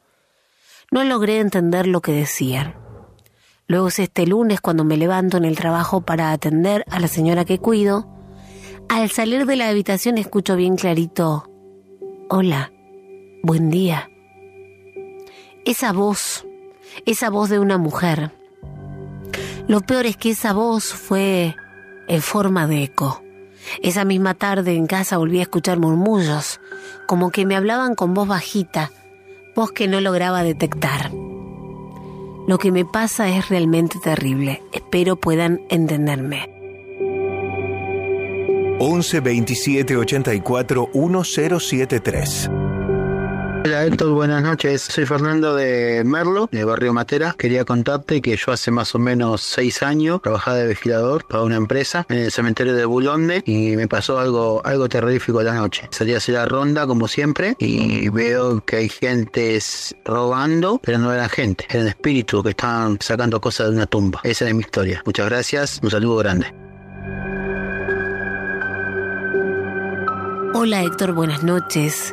No 0.93 1.05
logré 1.05 1.41
entender 1.41 1.87
lo 1.87 2.03
que 2.03 2.13
decían. 2.13 2.75
Luego 3.67 3.89
es 3.89 3.99
este 3.99 4.27
lunes 4.27 4.61
cuando 4.61 4.85
me 4.85 4.99
levanto 4.99 5.39
en 5.39 5.47
el 5.47 5.57
trabajo 5.57 6.03
para 6.03 6.33
atender 6.33 6.85
a 6.91 7.01
la 7.01 7.09
señora 7.09 7.47
que 7.47 7.59
cuido. 7.59 8.07
Al 8.91 9.11
salir 9.11 9.47
de 9.47 9.57
la 9.57 9.71
habitación 9.71 10.19
escucho 10.19 10.55
bien 10.55 10.77
clarito, 10.77 11.49
Hola, 12.29 12.73
buen 13.43 13.71
día. 13.71 14.11
Esa 15.65 15.95
voz, 15.95 16.47
esa 17.07 17.31
voz 17.31 17.49
de 17.49 17.59
una 17.59 17.79
mujer. 17.79 18.31
Lo 19.69 19.81
peor 19.81 20.05
es 20.05 20.19
que 20.19 20.31
esa 20.31 20.53
voz 20.53 20.93
fue 20.93 21.57
en 22.07 22.21
forma 22.21 22.67
de 22.67 22.83
eco. 22.83 23.23
Esa 23.83 24.05
misma 24.05 24.35
tarde 24.35 24.75
en 24.75 24.87
casa 24.87 25.17
volví 25.17 25.39
a 25.39 25.43
escuchar 25.43 25.79
murmullos, 25.79 26.61
como 27.07 27.31
que 27.31 27.47
me 27.47 27.57
hablaban 27.57 27.95
con 27.95 28.13
voz 28.13 28.29
bajita, 28.29 28.91
voz 29.55 29.73
que 29.73 29.89
no 29.89 30.01
lograba 30.01 30.43
detectar. 30.43 31.13
Lo 32.47 32.59
que 32.59 32.73
me 32.73 32.85
pasa 32.85 33.29
es 33.29 33.49
realmente 33.49 33.99
terrible. 34.03 34.63
Espero 34.73 35.17
puedan 35.17 35.61
entenderme. 35.69 36.51
11 38.79 39.21
27 39.21 39.97
84 39.97 40.91
1073 40.93 42.51
Hola 43.65 43.85
Héctor, 43.85 44.11
buenas 44.11 44.43
noches. 44.43 44.83
Soy 44.83 45.07
Fernando 45.07 45.55
de 45.55 46.03
Merlo, 46.05 46.49
de 46.51 46.65
Barrio 46.65 46.93
Matera. 46.93 47.37
Quería 47.39 47.65
contarte 47.65 48.21
que 48.21 48.37
yo 48.37 48.51
hace 48.51 48.73
más 48.73 48.93
o 48.97 48.99
menos 48.99 49.41
seis 49.41 49.85
años 49.85 50.21
trabajaba 50.21 50.57
de 50.57 50.67
vigilador 50.67 51.29
para 51.29 51.45
una 51.45 51.55
empresa 51.55 52.05
en 52.09 52.19
el 52.19 52.33
cementerio 52.33 52.75
de 52.75 52.85
Bulonde 52.85 53.45
y 53.47 53.77
me 53.77 53.87
pasó 53.87 54.19
algo, 54.19 54.63
algo 54.65 54.89
terrorífico 54.89 55.41
la 55.45 55.55
noche. 55.55 55.89
Salí 55.93 56.13
a 56.13 56.17
hacer 56.17 56.35
la 56.35 56.45
ronda 56.45 56.89
como 56.89 57.07
siempre 57.07 57.55
y 57.61 58.09
veo 58.09 58.65
que 58.65 58.77
hay 58.79 58.89
gente 58.89 59.57
robando, 60.05 60.81
pero 60.83 60.99
no 60.99 61.13
eran 61.13 61.31
gente, 61.31 61.65
eran 61.71 61.87
espíritus 61.87 62.43
que 62.43 62.51
estaban 62.51 62.99
sacando 63.01 63.41
cosas 63.41 63.69
de 63.69 63.77
una 63.77 63.87
tumba. 63.87 64.21
Esa 64.25 64.49
es 64.49 64.55
mi 64.55 64.63
historia. 64.63 65.03
Muchas 65.07 65.27
gracias, 65.27 65.79
un 65.85 65.91
saludo 65.93 66.17
grande. 66.17 66.53
Hola 70.53 70.83
Héctor, 70.83 71.13
buenas 71.13 71.45
noches. 71.45 72.13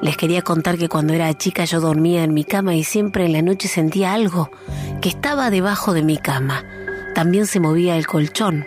Les 0.00 0.16
quería 0.16 0.42
contar 0.42 0.78
que 0.78 0.88
cuando 0.88 1.12
era 1.12 1.32
chica 1.34 1.64
yo 1.64 1.80
dormía 1.80 2.22
en 2.22 2.32
mi 2.32 2.44
cama 2.44 2.74
y 2.74 2.84
siempre 2.84 3.26
en 3.26 3.32
la 3.32 3.42
noche 3.42 3.66
sentía 3.66 4.12
algo 4.12 4.50
que 5.00 5.08
estaba 5.08 5.50
debajo 5.50 5.92
de 5.92 6.02
mi 6.02 6.18
cama. 6.18 6.64
También 7.14 7.46
se 7.46 7.58
movía 7.58 7.96
el 7.96 8.06
colchón. 8.06 8.66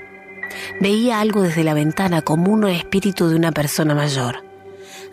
Veía 0.81 1.21
algo 1.21 1.41
desde 1.41 1.63
la 1.63 1.73
ventana 1.73 2.21
como 2.21 2.51
un 2.51 2.67
espíritu 2.67 3.29
de 3.29 3.35
una 3.35 3.53
persona 3.53 3.95
mayor. 3.95 4.43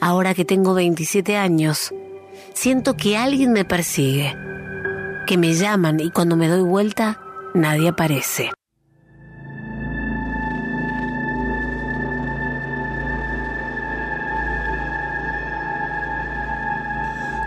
Ahora 0.00 0.34
que 0.34 0.44
tengo 0.44 0.74
27 0.74 1.36
años, 1.36 1.94
siento 2.52 2.96
que 2.96 3.16
alguien 3.16 3.52
me 3.52 3.64
persigue, 3.64 4.36
que 5.26 5.38
me 5.38 5.54
llaman 5.54 6.00
y 6.00 6.10
cuando 6.10 6.36
me 6.36 6.48
doy 6.48 6.62
vuelta, 6.62 7.20
nadie 7.54 7.88
aparece. 7.88 8.50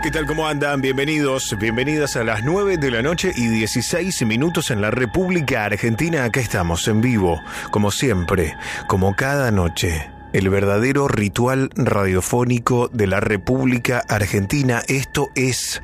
¿Qué 0.02 0.10
tal? 0.10 0.26
¿Cómo 0.26 0.48
andan? 0.48 0.82
Bienvenidos, 0.82 1.56
bienvenidas 1.60 2.16
a 2.16 2.24
las 2.24 2.44
9 2.44 2.78
de 2.78 2.90
la 2.90 3.04
noche 3.04 3.32
y 3.36 3.50
16 3.50 4.26
minutos 4.26 4.72
en 4.72 4.82
la 4.82 4.90
República 4.90 5.66
Argentina. 5.66 6.24
Acá 6.24 6.40
estamos 6.40 6.88
en 6.88 7.02
vivo, 7.02 7.40
como 7.70 7.92
siempre, 7.92 8.58
como 8.88 9.16
cada 9.16 9.52
noche. 9.52 10.10
El 10.34 10.50
verdadero 10.50 11.08
ritual 11.08 11.70
radiofónico 11.76 12.88
de 12.88 13.06
la 13.06 13.20
República 13.20 14.02
Argentina. 14.10 14.82
Esto 14.88 15.30
es 15.36 15.84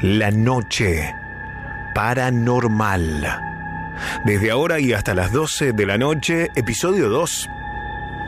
la 0.00 0.30
noche 0.30 1.12
paranormal. 1.92 3.26
Desde 4.24 4.52
ahora 4.52 4.78
y 4.78 4.92
hasta 4.92 5.12
las 5.12 5.32
12 5.32 5.72
de 5.72 5.86
la 5.86 5.98
noche, 5.98 6.50
episodio 6.54 7.08
2 7.08 7.48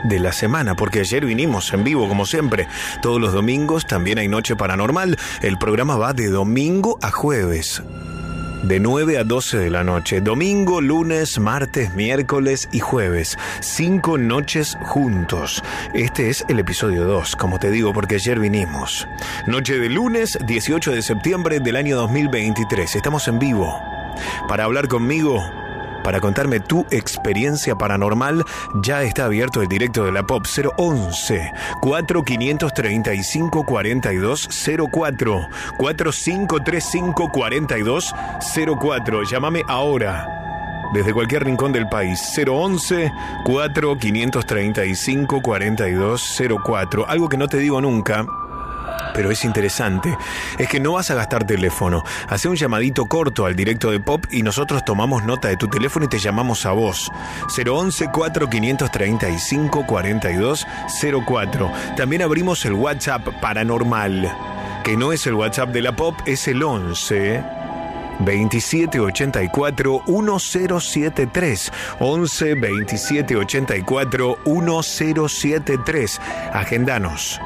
de 0.05 0.19
la 0.19 0.33
semana, 0.33 0.75
porque 0.75 1.01
ayer 1.01 1.25
vinimos 1.25 1.73
en 1.73 1.85
vivo 1.85 2.09
como 2.09 2.27
siempre. 2.27 2.69
Todos 3.03 3.21
los 3.21 3.33
domingos 3.33 3.87
también 3.87 4.19
hay 4.19 4.29
Noche 4.29 4.57
Paranormal. 4.57 5.17
El 5.43 5.59
programa 5.59 5.97
va 5.97 6.13
de 6.13 6.29
domingo 6.29 6.99
a 7.03 7.11
jueves. 7.11 7.83
De 8.63 8.81
9 8.81 9.19
a 9.19 9.25
12 9.25 9.57
de 9.57 9.71
la 9.71 9.85
noche. 9.85 10.21
Domingo, 10.21 10.81
lunes, 10.81 11.39
martes, 11.39 11.95
miércoles 11.95 12.69
y 12.73 12.81
jueves. 12.81 13.39
Cinco 13.61 14.19
noches 14.19 14.77
juntos. 14.83 15.63
Este 15.95 16.29
es 16.29 16.45
el 16.49 16.59
episodio 16.59 17.05
2, 17.05 17.37
como 17.37 17.61
te 17.61 17.71
digo, 17.71 17.93
porque 17.93 18.17
ayer 18.17 18.41
vinimos. 18.41 19.07
Noche 19.47 19.79
de 19.79 19.89
lunes, 19.89 20.39
18 20.45 20.91
de 20.93 21.03
septiembre 21.03 21.61
del 21.61 21.77
año 21.77 21.97
2023. 21.97 22.97
Estamos 22.97 23.29
en 23.29 23.39
vivo. 23.39 23.81
Para 24.49 24.65
hablar 24.65 24.89
conmigo, 24.89 25.41
para 26.09 26.21
contarme 26.21 26.59
tu 26.59 26.87
experiencia 26.91 27.77
paranormal, 27.77 28.43
ya 28.83 29.03
está 29.03 29.27
abierto 29.27 29.61
el 29.61 29.69
directo 29.69 30.07
de 30.07 30.13
la 30.13 30.23
Pop 30.23 30.47
011 30.79 31.53
4535 31.83 33.67
4204 33.67 35.49
4535 35.77 37.29
4204. 37.31 39.23
Llámame 39.25 39.63
ahora 39.69 40.27
desde 40.95 41.13
cualquier 41.13 41.45
rincón 41.45 41.73
del 41.73 41.87
país. 41.91 42.19
011 42.35 43.13
4535 43.45 45.43
4204. 45.43 47.07
Algo 47.07 47.29
que 47.29 47.37
no 47.37 47.49
te 47.49 47.59
digo 47.59 47.83
nunca 47.83 48.25
pero 49.15 49.31
es 49.31 49.45
interesante, 49.45 50.17
es 50.59 50.69
que 50.69 50.79
no 50.81 50.93
vas 50.93 51.11
a 51.11 51.15
gastar 51.15 51.45
teléfono. 51.45 52.05
Hace 52.29 52.49
un 52.49 52.57
llamadito 52.57 53.07
corto 53.07 53.47
al 53.47 53.57
directo 53.57 53.91
de 53.91 53.99
Pop 54.01 54.25
y 54.31 54.43
nosotros 54.43 54.85
tomamos 54.85 55.25
nota 55.25 55.49
de 55.49 55.57
tu 55.57 55.67
teléfono 55.69 56.05
y 56.05 56.09
te 56.09 56.19
llamamos 56.19 56.65
a 56.67 56.73
vos. 56.73 57.11
011 57.49 58.11
4535 58.13 59.87
4204. 59.87 61.73
También 61.97 62.23
abrimos 62.23 62.65
el 62.65 62.75
WhatsApp 62.75 63.27
paranormal, 63.41 64.33
que 64.85 64.97
no 64.97 65.13
es 65.13 65.27
el 65.27 65.35
WhatsApp 65.35 65.71
de 65.71 65.83
la 65.83 65.97
Pop, 65.97 66.15
es 66.25 66.47
el 66.47 66.63
11 66.63 67.43
2784 68.21 70.03
1073 70.07 71.73
11 71.99 72.55
2784 72.55 74.39
1073 74.45 76.21
Agendanos. 76.53 77.41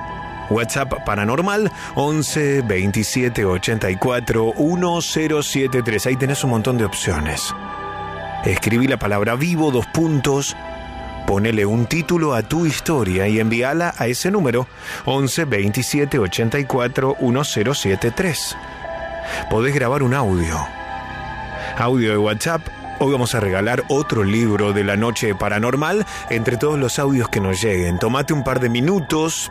WhatsApp 0.53 1.05
paranormal 1.05 1.71
11 1.95 2.63
27 2.63 3.45
84 3.45 4.55
1073. 4.57 6.07
Ahí 6.07 6.17
tenés 6.17 6.45
un 6.45 6.51
montón 6.51 6.79
de 6.79 6.85
opciones. 6.85 7.55
Escribí 8.45 8.87
la 8.87 8.99
palabra 8.99 9.35
vivo, 9.35 9.71
dos 9.71 9.87
puntos. 9.87 10.57
Ponele 11.27 11.65
un 11.65 11.87
título 11.87 12.35
a 12.35 12.43
tu 12.43 12.67
historia 12.67 13.29
y 13.29 13.39
envíala 13.39 13.95
a 13.97 14.07
ese 14.07 14.31
número 14.31 14.67
11 15.05 15.45
27 15.45 16.19
84 16.19 17.17
1073. 17.21 18.57
Podés 19.49 19.75
grabar 19.75 20.03
un 20.03 20.15
audio. 20.15 20.59
Audio 21.79 22.11
de 22.11 22.19
WhatsApp 22.19 22.63
Hoy 23.05 23.11
vamos 23.11 23.35
a 23.35 23.41
regalar 23.41 23.83
otro 23.89 24.23
libro 24.23 24.73
de 24.73 24.85
la 24.85 24.97
noche 24.97 25.35
paranormal 25.35 26.07
entre 26.31 26.57
todos 26.57 26.79
los 26.79 27.01
audios 27.01 27.29
que 27.29 27.41
nos 27.41 27.61
lleguen. 27.61 27.99
Tomate 27.99 28.33
un 28.33 28.45
par 28.45 28.61
de 28.61 28.69
minutos, 28.69 29.51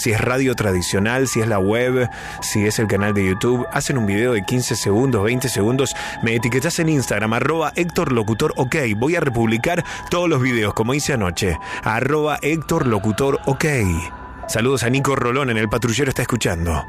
si 0.00 0.12
es 0.12 0.20
radio 0.20 0.54
tradicional, 0.54 1.28
si 1.28 1.40
es 1.40 1.46
la 1.46 1.58
web, 1.58 2.08
si 2.40 2.66
es 2.66 2.78
el 2.78 2.86
canal 2.86 3.12
de 3.12 3.26
YouTube. 3.26 3.66
Hacen 3.70 3.98
un 3.98 4.06
video 4.06 4.32
de 4.32 4.42
15 4.42 4.74
segundos, 4.74 5.22
20 5.22 5.50
segundos. 5.50 5.94
Me 6.22 6.34
etiquetas 6.34 6.78
en 6.78 6.88
Instagram, 6.88 7.34
arroba 7.34 7.72
Héctor 7.76 8.12
Locutor 8.12 8.54
OK. 8.56 8.76
Voy 8.96 9.16
a 9.16 9.20
republicar 9.20 9.84
todos 10.08 10.28
los 10.28 10.40
videos, 10.40 10.72
como 10.72 10.94
hice 10.94 11.12
anoche. 11.12 11.58
Arroba 11.84 12.38
Héctor 12.40 12.86
Locutor 12.86 13.40
OK. 13.44 13.64
Saludos 14.48 14.84
a 14.84 14.90
Nico 14.90 15.14
Rolón 15.16 15.50
en 15.50 15.58
el 15.58 15.68
patrullero 15.68 16.08
está 16.08 16.22
escuchando. 16.22 16.88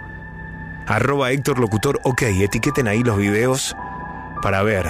Arroba 0.88 1.32
Héctor 1.32 1.60
Locutor 1.60 2.00
OK. 2.04 2.22
Etiqueten 2.22 2.88
ahí 2.88 3.04
los 3.04 3.18
videos 3.18 3.76
para 4.42 4.64
ver. 4.64 4.90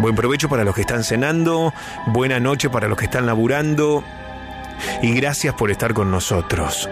Buen 0.00 0.16
provecho 0.16 0.48
para 0.48 0.64
los 0.64 0.74
que 0.74 0.80
están 0.80 1.04
cenando, 1.04 1.72
buena 2.06 2.40
noche 2.40 2.70
para 2.70 2.88
los 2.88 2.98
que 2.98 3.04
están 3.04 3.26
laburando 3.26 4.02
y 5.02 5.14
gracias 5.14 5.54
por 5.54 5.70
estar 5.70 5.94
con 5.94 6.10
nosotros. 6.10 6.88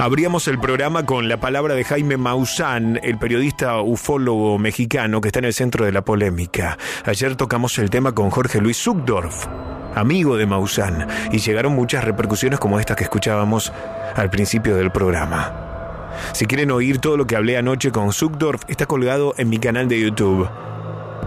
Abríamos 0.00 0.48
el 0.48 0.58
programa 0.58 1.04
con 1.04 1.28
la 1.28 1.40
palabra 1.40 1.74
de 1.74 1.84
Jaime 1.84 2.16
Maussan, 2.16 2.98
el 3.02 3.18
periodista 3.18 3.82
ufólogo 3.82 4.56
mexicano 4.56 5.20
que 5.20 5.28
está 5.28 5.40
en 5.40 5.44
el 5.44 5.52
centro 5.52 5.84
de 5.84 5.92
la 5.92 6.00
polémica. 6.00 6.78
Ayer 7.04 7.36
tocamos 7.36 7.78
el 7.78 7.90
tema 7.90 8.12
con 8.12 8.30
Jorge 8.30 8.62
Luis 8.62 8.82
Zuckdorf, 8.82 9.46
amigo 9.94 10.38
de 10.38 10.46
Maussan, 10.46 11.06
y 11.32 11.38
llegaron 11.40 11.74
muchas 11.74 12.02
repercusiones 12.02 12.58
como 12.58 12.80
estas 12.80 12.96
que 12.96 13.04
escuchábamos 13.04 13.74
al 14.16 14.30
principio 14.30 14.74
del 14.74 14.90
programa. 14.90 16.08
Si 16.32 16.46
quieren 16.46 16.70
oír 16.70 16.96
todo 16.96 17.18
lo 17.18 17.26
que 17.26 17.36
hablé 17.36 17.58
anoche 17.58 17.90
con 17.90 18.14
Zuckdorf, 18.14 18.62
está 18.68 18.86
colgado 18.86 19.34
en 19.36 19.50
mi 19.50 19.58
canal 19.58 19.86
de 19.86 20.00
YouTube. 20.00 20.48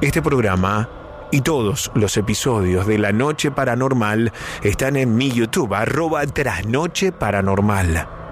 Este 0.01 0.23
programa 0.23 0.89
y 1.31 1.41
todos 1.41 1.91
los 1.93 2.17
episodios 2.17 2.87
de 2.87 2.97
La 2.97 3.11
Noche 3.11 3.51
Paranormal 3.51 4.33
están 4.63 4.95
en 4.95 5.15
mi 5.15 5.29
YouTube, 5.29 5.75
arroba 5.75 6.25
trasnoche 6.25 7.11
paranormal 7.11 8.22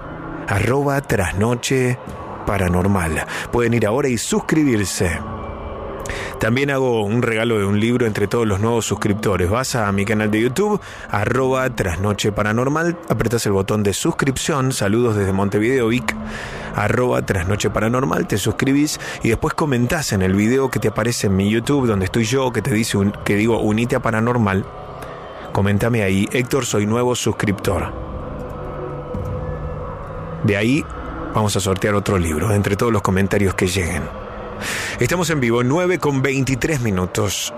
arroba 0.48 1.00
trasnoche 1.00 1.98
paranormal. 2.46 3.24
Pueden 3.50 3.74
ir 3.74 3.86
ahora 3.86 4.08
y 4.08 4.18
suscribirse. 4.18 5.18
También 6.42 6.70
hago 6.70 7.04
un 7.04 7.22
regalo 7.22 7.58
de 7.58 7.64
un 7.64 7.78
libro 7.78 8.04
entre 8.04 8.26
todos 8.26 8.48
los 8.48 8.58
nuevos 8.58 8.84
suscriptores. 8.84 9.48
Vas 9.48 9.76
a 9.76 9.92
mi 9.92 10.04
canal 10.04 10.28
de 10.28 10.40
YouTube, 10.40 10.80
arroba 11.08 11.70
trasnoche 11.70 12.32
paranormal, 12.32 12.98
apretas 13.08 13.46
el 13.46 13.52
botón 13.52 13.84
de 13.84 13.92
suscripción, 13.92 14.72
saludos 14.72 15.14
desde 15.14 15.32
Montevideo, 15.32 15.86
Vic, 15.86 16.16
arroba 16.74 17.24
trasnoche 17.24 17.70
paranormal, 17.70 18.26
te 18.26 18.38
suscribís 18.38 18.98
y 19.22 19.28
después 19.28 19.54
comentás 19.54 20.12
en 20.12 20.22
el 20.22 20.34
video 20.34 20.68
que 20.68 20.80
te 20.80 20.88
aparece 20.88 21.28
en 21.28 21.36
mi 21.36 21.48
YouTube, 21.48 21.86
donde 21.86 22.06
estoy 22.06 22.24
yo, 22.24 22.52
que 22.52 22.60
te 22.60 22.74
dice 22.74 22.98
que 23.24 23.36
digo 23.36 23.60
unite 23.60 23.94
a 23.94 24.00
paranormal. 24.02 24.66
Coméntame 25.52 26.02
ahí, 26.02 26.28
Héctor, 26.32 26.66
soy 26.66 26.86
nuevo 26.86 27.14
suscriptor. 27.14 28.11
De 30.44 30.56
ahí 30.56 30.84
vamos 31.34 31.54
a 31.56 31.60
sortear 31.60 31.94
otro 31.94 32.18
libro 32.18 32.52
entre 32.52 32.76
todos 32.76 32.92
los 32.92 33.02
comentarios 33.02 33.54
que 33.54 33.66
lleguen. 33.66 34.02
Estamos 34.98 35.30
en 35.30 35.40
vivo, 35.40 35.62
9 35.62 35.98
con 35.98 36.22
23 36.22 36.80
minutos. 36.80 37.54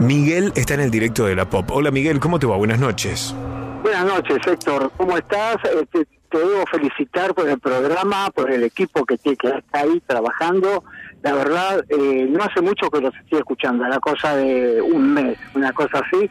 Miguel 0.00 0.52
está 0.56 0.74
en 0.74 0.80
el 0.80 0.90
directo 0.90 1.26
de 1.26 1.36
la 1.36 1.48
Pop. 1.48 1.70
Hola 1.70 1.90
Miguel, 1.90 2.20
¿cómo 2.20 2.38
te 2.38 2.46
va? 2.46 2.56
Buenas 2.56 2.80
noches. 2.80 3.34
Buenas 3.82 4.06
noches, 4.06 4.38
Héctor. 4.46 4.90
¿Cómo 4.96 5.16
estás? 5.16 5.56
Eh, 5.64 5.86
te, 5.90 6.06
debo 6.38 6.64
felicitar 6.66 7.34
por 7.34 7.48
el 7.48 7.58
programa, 7.58 8.30
por 8.30 8.50
el 8.50 8.62
equipo 8.62 9.04
que, 9.04 9.18
que 9.18 9.32
está 9.32 9.80
ahí 9.80 10.00
trabajando. 10.06 10.84
La 11.22 11.34
verdad, 11.34 11.84
eh, 11.88 12.26
no 12.28 12.42
hace 12.42 12.60
mucho 12.60 12.90
que 12.90 13.00
los 13.00 13.14
estoy 13.14 13.38
escuchando, 13.40 13.86
la 13.86 14.00
cosa 14.00 14.36
de 14.36 14.80
un 14.80 15.12
mes, 15.12 15.38
una 15.54 15.72
cosa 15.72 15.98
así 15.98 16.30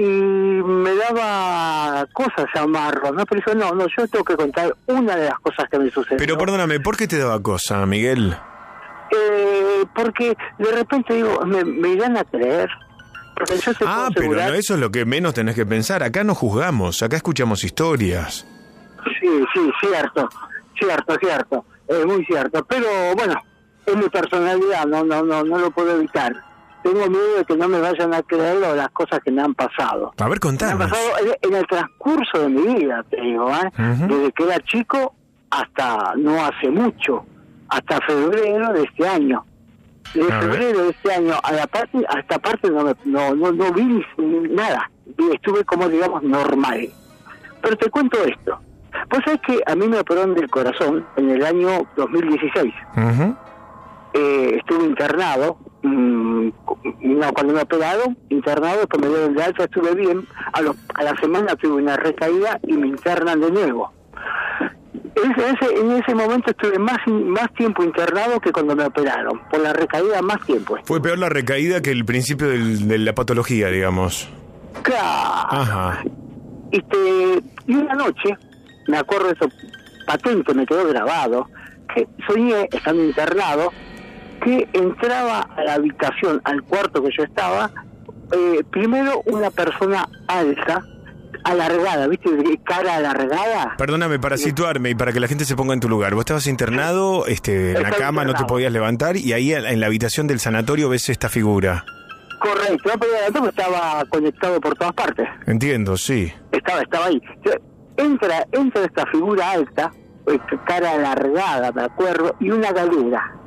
y 0.00 0.02
me 0.02 0.94
daba 0.94 2.06
cosas 2.14 2.46
llamarlo, 2.54 3.12
¿no? 3.12 3.26
Pero 3.26 3.42
yo 3.46 3.54
no, 3.54 3.74
no, 3.74 3.86
yo 3.86 4.08
tengo 4.08 4.24
que 4.24 4.34
contar 4.34 4.74
una 4.86 5.14
de 5.14 5.26
las 5.26 5.38
cosas 5.40 5.68
que 5.70 5.78
me 5.78 5.90
sucedió. 5.90 6.16
Pero 6.16 6.38
perdóname, 6.38 6.80
¿por 6.80 6.96
qué 6.96 7.06
te 7.06 7.18
daba 7.18 7.42
cosa, 7.42 7.84
Miguel? 7.84 8.34
Eh, 9.10 9.84
porque 9.94 10.34
de 10.58 10.72
repente 10.72 11.14
digo, 11.14 11.44
me, 11.44 11.88
irán 11.90 12.16
a 12.16 12.24
creer. 12.24 12.70
ah, 13.84 14.08
pero 14.14 14.32
no, 14.32 14.54
eso 14.54 14.74
es 14.74 14.80
lo 14.80 14.90
que 14.90 15.04
menos 15.04 15.34
tenés 15.34 15.54
que 15.54 15.66
pensar. 15.66 16.02
Acá 16.02 16.24
no 16.24 16.34
juzgamos, 16.34 17.02
acá 17.02 17.16
escuchamos 17.16 17.62
historias. 17.62 18.46
Sí, 19.20 19.28
sí, 19.52 19.70
cierto, 19.82 20.30
cierto, 20.78 21.16
cierto, 21.20 21.64
es 21.88 22.06
muy 22.06 22.24
cierto. 22.24 22.64
Pero 22.64 22.86
bueno, 23.16 23.34
es 23.84 23.96
mi 23.96 24.08
personalidad, 24.08 24.86
no, 24.86 25.04
no, 25.04 25.22
no, 25.22 25.44
no 25.44 25.58
lo 25.58 25.70
puedo 25.70 25.94
evitar 25.96 26.49
tengo 26.82 27.08
miedo 27.08 27.36
de 27.38 27.44
que 27.44 27.56
no 27.56 27.68
me 27.68 27.80
vayan 27.80 28.14
a 28.14 28.22
creer 28.22 28.56
las 28.58 28.88
cosas 28.90 29.20
que 29.24 29.30
me 29.30 29.42
han 29.42 29.54
pasado. 29.54 30.12
A 30.18 30.28
ver, 30.28 30.40
contanos. 30.40 30.78
Me 30.78 30.84
han 30.84 30.90
pasado 30.90 31.10
en, 31.42 31.54
el 31.54 31.66
transcurso 31.66 32.40
de 32.40 32.48
mi 32.48 32.74
vida, 32.74 33.04
te 33.10 33.20
digo, 33.20 33.50
¿eh? 33.50 33.70
desde 33.76 34.32
que 34.32 34.44
era 34.44 34.58
chico 34.60 35.14
hasta 35.50 36.14
no 36.16 36.44
hace 36.44 36.70
mucho, 36.70 37.24
hasta 37.68 38.00
febrero 38.06 38.72
de 38.72 38.82
este 38.84 39.06
año. 39.08 39.44
De 40.14 40.24
febrero 40.24 40.84
de 40.84 40.90
este 40.90 41.12
año 41.12 41.34
a 41.42 41.52
la 41.52 41.66
parte, 41.66 41.98
a 42.08 42.18
esta 42.18 42.38
parte 42.38 42.68
no, 42.70 42.82
no, 43.04 43.34
no, 43.34 43.52
no 43.52 43.72
vi 43.72 44.04
nada, 44.50 44.90
estuve 45.32 45.64
como 45.64 45.88
digamos 45.88 46.22
normal. 46.22 46.88
Pero 47.62 47.76
te 47.76 47.90
cuento 47.90 48.18
esto. 48.24 48.58
Vos 49.08 49.20
sabés 49.24 49.40
que 49.46 49.60
a 49.66 49.74
mí 49.76 49.86
me 49.86 50.00
operaron 50.00 50.34
del 50.34 50.50
corazón 50.50 51.06
en 51.16 51.30
el 51.30 51.44
año 51.44 51.86
2016. 51.96 52.74
eh, 54.14 54.56
estuve 54.58 54.84
internado 54.86 55.58
no, 55.82 57.32
cuando 57.32 57.54
me 57.54 57.62
operaron, 57.62 58.16
internado, 58.28 58.78
después 58.80 59.02
me 59.02 59.08
dieron 59.08 59.34
de 59.34 59.42
alta, 59.42 59.64
estuve 59.64 59.94
bien. 59.94 60.26
A, 60.52 60.60
a 60.94 61.04
la 61.04 61.16
semana 61.20 61.56
tuve 61.56 61.82
una 61.82 61.96
recaída 61.96 62.58
y 62.66 62.74
me 62.74 62.88
internan 62.88 63.40
de 63.40 63.50
nuevo. 63.50 63.92
en 65.14 65.90
ese 65.92 66.14
momento 66.14 66.50
estuve 66.50 66.78
más 66.78 66.98
más 67.06 67.52
tiempo 67.54 67.82
internado 67.82 68.40
que 68.40 68.52
cuando 68.52 68.76
me 68.76 68.84
operaron. 68.84 69.40
Por 69.50 69.60
la 69.60 69.72
recaída, 69.72 70.20
más 70.22 70.40
tiempo. 70.44 70.78
Fue 70.84 71.00
peor 71.00 71.18
la 71.18 71.28
recaída 71.28 71.80
que 71.80 71.90
el 71.90 72.04
principio 72.04 72.48
de 72.48 72.98
la 72.98 73.14
patología, 73.14 73.68
digamos. 73.68 74.28
Claro. 74.82 75.48
Ajá. 75.50 76.02
Este, 76.70 77.42
y 77.66 77.74
una 77.74 77.94
noche, 77.94 78.36
me 78.86 78.98
acuerdo 78.98 79.30
eso 79.30 79.48
patente, 80.06 80.54
me 80.54 80.66
quedó 80.66 80.86
grabado, 80.88 81.48
que 81.94 82.08
soñé, 82.26 82.68
estando 82.72 83.04
internado, 83.04 83.72
que 84.44 84.68
entraba 84.72 85.40
a 85.56 85.62
la 85.64 85.74
habitación, 85.74 86.40
al 86.44 86.62
cuarto 86.62 87.02
que 87.02 87.10
yo 87.16 87.24
estaba, 87.24 87.70
eh, 88.32 88.62
primero 88.70 89.22
una 89.26 89.50
persona 89.50 90.08
alta, 90.28 90.84
alargada, 91.44 92.06
¿viste? 92.06 92.30
Cara 92.64 92.96
alargada. 92.96 93.74
Perdóname, 93.76 94.18
para 94.18 94.36
situarme 94.36 94.90
y 94.90 94.94
para 94.94 95.12
que 95.12 95.20
la 95.20 95.28
gente 95.28 95.44
se 95.44 95.56
ponga 95.56 95.74
en 95.74 95.80
tu 95.80 95.88
lugar. 95.88 96.14
Vos 96.14 96.22
estabas 96.22 96.46
internado, 96.46 97.26
este, 97.26 97.72
en 97.72 97.82
la 97.82 97.90
cama, 97.90 98.24
no 98.24 98.34
te 98.34 98.44
podías 98.44 98.72
levantar 98.72 99.16
y 99.16 99.32
ahí 99.32 99.52
en 99.52 99.80
la 99.80 99.86
habitación 99.86 100.26
del 100.26 100.40
sanatorio 100.40 100.88
ves 100.88 101.08
esta 101.08 101.28
figura. 101.28 101.84
Correcto, 102.40 102.90
no 102.90 102.98
podía 102.98 103.28
levantar 103.28 103.42
porque 103.42 103.60
estaba 103.60 104.04
conectado 104.06 104.60
por 104.60 104.74
todas 104.76 104.94
partes. 104.94 105.28
Entiendo, 105.46 105.96
sí. 105.96 106.32
Estaba, 106.52 106.80
estaba 106.82 107.06
ahí. 107.06 107.20
Entra, 107.96 108.46
entra 108.52 108.84
esta 108.84 109.06
figura 109.06 109.50
alta, 109.50 109.92
eh, 110.26 110.38
cara 110.66 110.92
alargada, 110.92 111.70
me 111.72 111.82
acuerdo, 111.82 112.34
y 112.40 112.50
una 112.50 112.72
galera. 112.72 113.39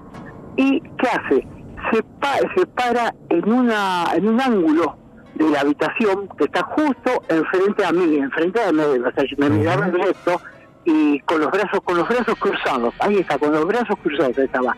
¿Y 0.58 0.80
qué 0.82 1.08
hace? 1.10 1.48
Se, 1.92 2.04
pa- 2.20 2.40
se 2.56 2.66
para 2.68 3.14
en, 3.30 3.52
una, 3.52 4.06
en 4.16 4.28
un 4.28 4.40
ángulo 4.42 4.96
de 5.36 5.50
la 5.50 5.62
habitación 5.62 6.28
que 6.38 6.46
está 6.46 6.64
justo 6.64 7.24
enfrente 7.28 7.84
a 7.86 7.92
mí, 7.92 8.18
enfrente 8.18 8.60
de 8.60 8.72
mí, 8.74 8.82
o 8.82 9.12
sea, 9.12 9.24
me 9.38 9.50
miraba 9.50 9.88
directo 9.90 10.40
y 10.86 11.20
con 11.22 11.42
los 11.42 11.50
brazos 11.52 11.80
con 11.84 11.98
los 11.98 12.08
brazos 12.08 12.36
cruzados, 12.40 12.94
ahí 13.00 13.18
está, 13.18 13.38
con 13.40 13.52
los 13.52 13.66
brazos 13.66 13.98
cruzados 14.04 14.38
estaba. 14.38 14.76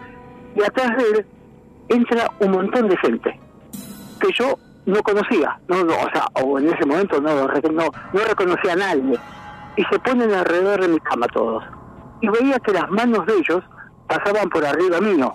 Y 0.56 0.64
atrás 0.64 0.96
de 0.98 1.04
él 1.20 1.26
entra 1.90 2.32
un 2.40 2.52
montón 2.52 2.88
de 2.88 2.98
gente 2.98 3.40
que 4.22 4.32
yo 4.34 4.56
no 4.86 5.02
conocía, 5.04 5.60
no, 5.68 5.84
no, 5.84 5.94
o 5.94 6.10
sea, 6.14 6.26
o 6.42 6.58
en 6.60 6.70
ese 6.74 6.86
momento 6.86 7.20
no, 7.20 7.34
no 7.44 8.20
reconocía 8.28 8.74
a 8.74 8.76
nadie. 8.78 9.18
Y 9.78 9.84
se 9.86 10.00
ponen 10.00 10.32
alrededor 10.32 10.80
de 10.82 10.88
mi 10.88 11.00
cama 11.02 11.28
todos. 11.28 11.64
Y 12.22 12.30
veía 12.30 12.60
que 12.60 12.72
las 12.72 12.90
manos 12.92 13.26
de 13.26 13.34
ellos 13.34 13.62
pasaban 14.08 14.48
por 14.50 14.64
arriba 14.66 15.02
mío. 15.02 15.34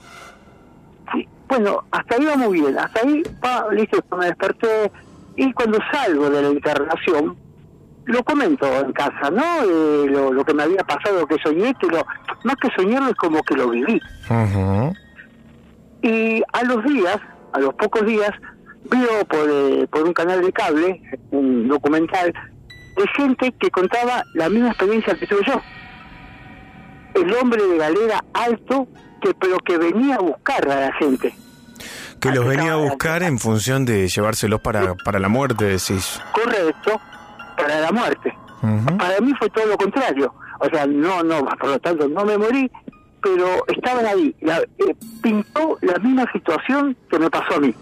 Sí, 1.12 1.28
bueno, 1.48 1.84
hasta 1.90 2.16
ahí 2.16 2.22
iba 2.22 2.36
muy 2.36 2.60
bien, 2.60 2.78
hasta 2.78 3.00
ahí, 3.00 3.22
pa, 3.40 3.66
listo, 3.72 4.02
me 4.16 4.26
desperté. 4.26 4.90
Y 5.36 5.52
cuando 5.52 5.78
salgo 5.92 6.30
de 6.30 6.42
la 6.42 6.50
internación, 6.50 7.36
lo 8.04 8.24
comento 8.24 8.66
en 8.66 8.92
casa, 8.92 9.30
¿no? 9.30 9.62
Eh, 9.62 10.06
lo, 10.08 10.32
lo 10.32 10.44
que 10.44 10.54
me 10.54 10.62
había 10.62 10.82
pasado, 10.84 11.26
que 11.26 11.36
soñé, 11.42 11.74
que 11.74 11.86
lo, 11.86 12.04
más 12.44 12.56
que 12.56 12.68
soñarlo 12.76 13.10
es 13.10 13.16
como 13.16 13.42
que 13.42 13.54
lo 13.54 13.70
viví. 13.70 14.00
Y 16.02 16.42
a 16.52 16.64
los 16.64 16.84
días, 16.84 17.18
a 17.52 17.60
los 17.60 17.74
pocos 17.74 18.06
días, 18.06 18.30
veo 18.90 19.24
por, 19.28 19.48
eh, 19.48 19.86
por 19.90 20.04
un 20.04 20.12
canal 20.12 20.40
de 20.42 20.52
cable, 20.52 21.02
un 21.30 21.68
documental, 21.68 22.32
de 22.96 23.06
gente 23.16 23.52
que 23.58 23.70
contaba 23.70 24.24
la 24.34 24.48
misma 24.48 24.68
experiencia 24.68 25.14
que 25.14 25.26
tuve 25.26 25.40
yo. 25.46 25.60
El 27.14 27.32
hombre 27.34 27.62
de 27.62 27.78
galera 27.78 28.24
alto, 28.34 28.88
que 29.20 29.34
pero 29.34 29.58
que 29.58 29.78
venía 29.78 30.16
a 30.16 30.20
buscar 30.20 30.68
a 30.70 30.80
la 30.88 30.92
gente. 30.94 31.34
Que 32.20 32.30
los 32.32 32.44
venía 32.46 32.72
a 32.72 32.76
buscar 32.76 33.22
en 33.22 33.38
función 33.38 33.84
de 33.86 34.06
llevárselos 34.08 34.60
para, 34.60 34.94
para 34.94 35.18
la 35.18 35.28
muerte, 35.28 35.64
decís. 35.64 36.20
Correcto, 36.34 37.00
para 37.56 37.80
la 37.80 37.92
muerte. 37.92 38.34
Para 38.98 39.18
mí 39.20 39.32
fue 39.38 39.48
todo 39.50 39.64
lo 39.66 39.76
contrario. 39.78 40.34
O 40.58 40.66
sea, 40.68 40.86
no, 40.86 41.22
no, 41.22 41.44
por 41.58 41.70
lo 41.70 41.78
tanto 41.78 42.06
no 42.08 42.24
me 42.26 42.36
morí, 42.36 42.70
pero 43.22 43.64
estaban 43.68 44.04
ahí. 44.04 44.34
La- 44.42 44.58
eh, 44.58 44.94
pintó 45.22 45.78
la 45.80 45.94
misma 45.98 46.30
situación 46.32 46.94
que 47.10 47.18
me 47.18 47.30
pasó 47.30 47.54
a 47.56 47.60
mí. 47.60 47.74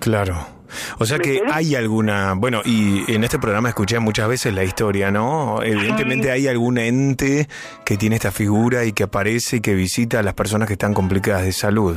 Claro. 0.00 0.36
O 0.98 1.04
sea 1.06 1.18
que 1.18 1.42
hay 1.52 1.74
alguna, 1.74 2.34
bueno, 2.36 2.60
y 2.64 3.10
en 3.12 3.24
este 3.24 3.38
programa 3.38 3.68
escuché 3.68 3.98
muchas 3.98 4.28
veces 4.28 4.54
la 4.54 4.64
historia, 4.64 5.10
¿no? 5.10 5.62
Evidentemente 5.62 6.30
hay 6.30 6.48
algún 6.48 6.78
ente 6.78 7.48
que 7.84 7.96
tiene 7.96 8.16
esta 8.16 8.30
figura 8.32 8.84
y 8.84 8.92
que 8.92 9.02
aparece 9.04 9.56
y 9.56 9.60
que 9.60 9.74
visita 9.74 10.20
a 10.20 10.22
las 10.22 10.34
personas 10.34 10.66
que 10.68 10.74
están 10.74 10.94
complicadas 10.94 11.44
de 11.44 11.52
salud. 11.52 11.96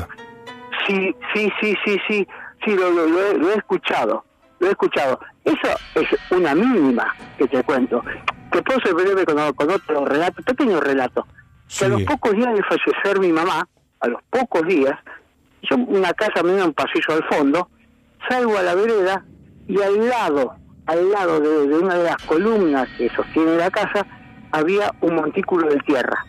Sí, 0.88 1.16
sí, 1.34 1.52
sí, 1.62 1.76
sí, 1.86 1.98
sí, 2.08 2.28
sí, 2.64 2.72
lo, 2.76 2.92
lo- 2.92 3.08
lo 3.08 3.32
he, 3.32 3.38
lo 3.38 3.52
he 3.52 3.56
escuchado, 3.58 4.24
lo 4.60 4.68
he 4.68 4.72
escuchado. 4.72 5.20
Eso 5.44 5.78
es 5.96 6.08
una 6.32 6.54
mínima 6.56 7.14
que 7.38 7.48
te 7.48 7.64
cuento. 7.64 8.04
Te 8.52 8.62
puedo 8.62 8.80
ser 8.82 8.94
breve 8.94 9.26
con, 9.26 9.54
con 9.54 9.72
otro 9.72 10.06
relato, 10.06 10.42
pequeño 10.44 10.80
relato. 10.80 11.26
Que 11.80 11.86
a 11.86 11.88
los 11.90 12.04
pocos 12.04 12.34
días 12.34 12.54
de 12.54 12.62
fallecer 12.64 13.20
mi 13.20 13.32
mamá, 13.32 13.68
a 14.00 14.08
los 14.08 14.22
pocos 14.30 14.68
días, 14.68 14.94
yo 15.64 15.76
una 15.78 16.14
casa 16.14 16.44
me 16.44 16.54
da 16.54 16.66
un 16.66 16.74
pasillo 16.74 17.08
al 17.16 17.24
fondo, 17.26 17.70
salgo 18.30 18.58
a 18.58 18.64
la 18.64 18.76
vereda 18.76 19.26
y 19.68 19.82
al 19.82 20.10
lado, 20.10 20.56
al 20.86 21.10
lado 21.12 21.40
de, 21.40 21.68
de 21.68 21.78
una 21.78 21.96
de 21.96 22.04
las 22.04 22.18
columnas 22.24 22.88
que 22.98 23.10
sostiene 23.10 23.58
la 23.58 23.70
casa, 23.70 24.06
había 24.52 24.92
un 25.02 25.16
montículo 25.16 25.68
de 25.70 25.78
tierra. 25.80 26.26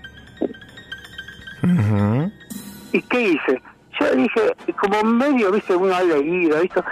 ¿Y 2.93 3.03
qué 3.03 3.21
hice? 3.21 3.63
Yo 3.99 4.15
dije, 4.15 4.41
como 4.81 5.03
medio, 5.03 5.51
viste, 5.51 5.75
uno 5.75 5.95
ha 5.95 6.03
leído, 6.03 6.59
esto, 6.59 6.85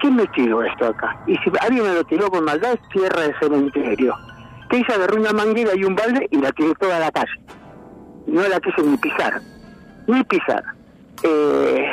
¿quién 0.00 0.16
me 0.16 0.26
tiró 0.28 0.62
esto 0.62 0.86
acá? 0.86 1.16
Y 1.26 1.36
si 1.38 1.50
alguien 1.60 1.84
me 1.84 1.94
lo 1.94 2.04
tiró 2.04 2.30
con 2.30 2.44
maldad, 2.44 2.72
es 2.72 2.88
tierra 2.88 3.22
de 3.22 3.34
cementerio. 3.38 4.14
¿Qué 4.70 4.78
hice? 4.78 4.94
Agarré 4.94 5.20
una 5.20 5.32
manguera 5.32 5.72
y 5.74 5.84
un 5.84 5.94
balde 5.94 6.26
y 6.30 6.38
la 6.38 6.50
tiré 6.52 6.74
toda 6.76 6.98
la 6.98 7.10
calle. 7.10 7.38
No 8.26 8.48
la 8.48 8.60
quise 8.60 8.82
ni 8.82 8.96
pisar, 8.96 9.40
ni 10.06 10.24
pisar. 10.24 10.64
Eh, 11.22 11.86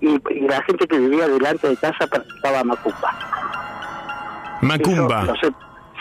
y, 0.00 0.20
y 0.34 0.40
la 0.48 0.62
gente 0.62 0.86
que 0.86 0.98
vivía 0.98 1.28
delante 1.28 1.68
de 1.68 1.76
casa 1.76 2.06
practicaba 2.06 2.64
macumba. 2.64 3.18
Macumba. 4.62 5.22
Eso 5.22 5.32
lo 5.32 5.36
sé- 5.40 5.54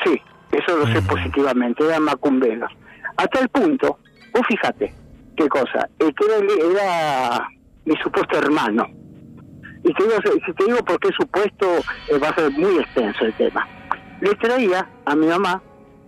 sí, 0.06 0.22
eso 0.52 0.78
lo 0.78 0.88
sé 0.88 1.02
positivamente, 1.04 1.86
eran 1.86 2.04
macumberos. 2.04 2.72
Hasta 3.18 3.40
el 3.42 3.50
punto, 3.50 4.00
vos 4.34 4.46
fíjate, 4.48 4.94
qué 5.36 5.48
cosa, 5.50 5.88
eh, 6.00 6.12
que 6.14 6.26
era, 6.26 6.72
era 6.72 7.50
mi 7.86 7.96
supuesto 7.98 8.38
hermano. 8.38 8.86
Y 9.84 9.94
te 9.94 10.04
digo, 10.04 10.16
si 10.46 10.54
te 10.54 10.66
digo 10.66 10.78
por 10.84 11.00
qué 11.00 11.10
supuesto, 11.18 11.66
eh, 12.10 12.18
va 12.22 12.30
a 12.30 12.36
ser 12.36 12.52
muy 12.52 12.78
extenso 12.80 13.26
el 13.26 13.34
tema. 13.34 13.66
Le 14.22 14.36
traía 14.36 14.88
a 15.06 15.16
mi 15.16 15.28
mamá, 15.28 15.62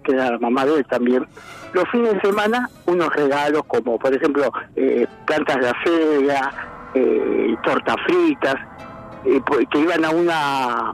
que 0.04 0.12
era 0.14 0.32
la 0.32 0.40
mamá 0.40 0.66
de 0.66 0.76
él 0.76 0.86
también, 0.88 1.26
los 1.74 1.88
fines 1.90 2.14
de 2.16 2.22
semana 2.22 2.70
unos 2.86 3.14
regalos 3.16 3.64
como, 3.68 3.98
por 3.98 4.14
ejemplo, 4.14 4.52
eh, 4.76 5.08
plantas 5.26 5.58
de 5.62 5.70
acera, 5.70 6.52
eh, 6.94 7.56
tortas 7.64 7.96
fritas, 8.06 8.56
eh, 9.26 9.40
pues, 9.46 9.68
que 9.72 9.80
iban 9.80 10.04
a 10.06 10.10
una 10.10 10.94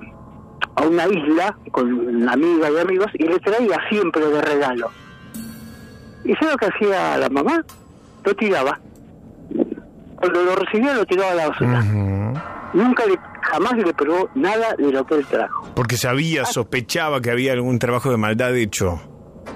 a 0.75 0.81
una 0.85 1.07
isla 1.07 1.57
con 1.71 1.91
una 1.91 2.33
amiga 2.33 2.69
y 2.69 2.77
amigos 2.79 3.07
y 3.15 3.23
le 3.23 3.39
traía 3.39 3.79
siempre 3.89 4.23
de 4.27 4.41
regalo. 4.41 4.91
¿Y 6.23 6.33
sabes 6.35 6.51
lo 6.51 6.57
que 6.57 6.65
hacía 6.67 7.17
la 7.17 7.29
mamá? 7.29 7.63
Lo 8.23 8.35
tiraba. 8.35 8.79
Cuando 10.17 10.43
lo 10.43 10.55
recibía 10.55 10.93
lo 10.93 11.05
tiraba 11.05 11.31
a 11.31 11.35
la 11.35 11.49
basura. 11.49 11.81
Nunca 12.73 13.05
le, 13.05 13.17
jamás 13.41 13.73
le 13.77 13.93
probó 13.93 14.29
nada 14.35 14.75
de 14.77 14.91
lo 14.91 15.05
que 15.05 15.15
él 15.15 15.25
trajo. 15.25 15.67
Porque 15.75 15.95
sabía, 15.97 16.45
sospechaba 16.45 17.21
que 17.21 17.31
había 17.31 17.53
algún 17.53 17.79
trabajo 17.79 18.11
de 18.11 18.17
maldad 18.17 18.55
hecho. 18.55 18.99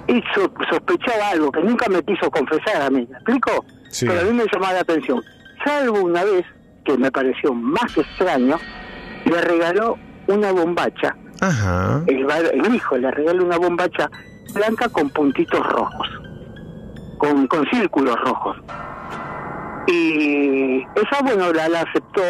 Y 0.08 0.20
so- 0.34 0.52
sospechaba 0.70 1.28
algo 1.30 1.52
que 1.52 1.60
nunca 1.62 1.88
me 1.88 2.02
quiso 2.02 2.30
confesar 2.30 2.82
a 2.82 2.90
mí. 2.90 3.06
¿Me 3.08 3.14
explico? 3.16 3.64
Sí. 3.90 4.06
Pero 4.08 4.20
a 4.20 4.24
mí 4.24 4.32
me 4.32 4.44
llamaba 4.52 4.72
la 4.72 4.80
atención. 4.80 5.22
Salvo 5.64 6.00
una 6.00 6.24
vez, 6.24 6.44
que 6.84 6.96
me 6.96 7.10
pareció 7.10 7.54
más 7.54 7.96
extraño, 7.96 8.58
le 9.24 9.40
regaló 9.40 9.96
una 10.26 10.52
bombacha. 10.52 11.16
Ajá. 11.40 12.02
El, 12.06 12.74
hijo 12.74 12.96
le 12.96 13.10
regaló 13.10 13.44
una 13.44 13.58
bombacha 13.58 14.08
blanca 14.54 14.88
con 14.88 15.10
puntitos 15.10 15.64
rojos. 15.66 16.08
Con, 17.18 17.46
con 17.46 17.66
círculos 17.66 18.16
rojos. 18.20 18.56
Y 19.86 20.82
esa, 20.94 21.22
bueno, 21.22 21.52
la, 21.52 21.68
la 21.68 21.80
aceptó, 21.82 22.22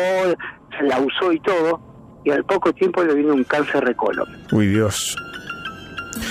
se 0.79 0.85
la 0.85 0.99
usó 0.99 1.33
y 1.33 1.41
todo. 1.41 1.81
Y 2.25 2.31
al 2.31 2.45
poco 2.45 2.73
tiempo 2.73 3.03
le 3.03 3.15
vino 3.15 3.35
un 3.35 3.45
cáncer 3.45 3.85
de 3.85 3.95
colon. 3.95 4.29
Uy, 4.53 4.69
Dios. 4.69 5.17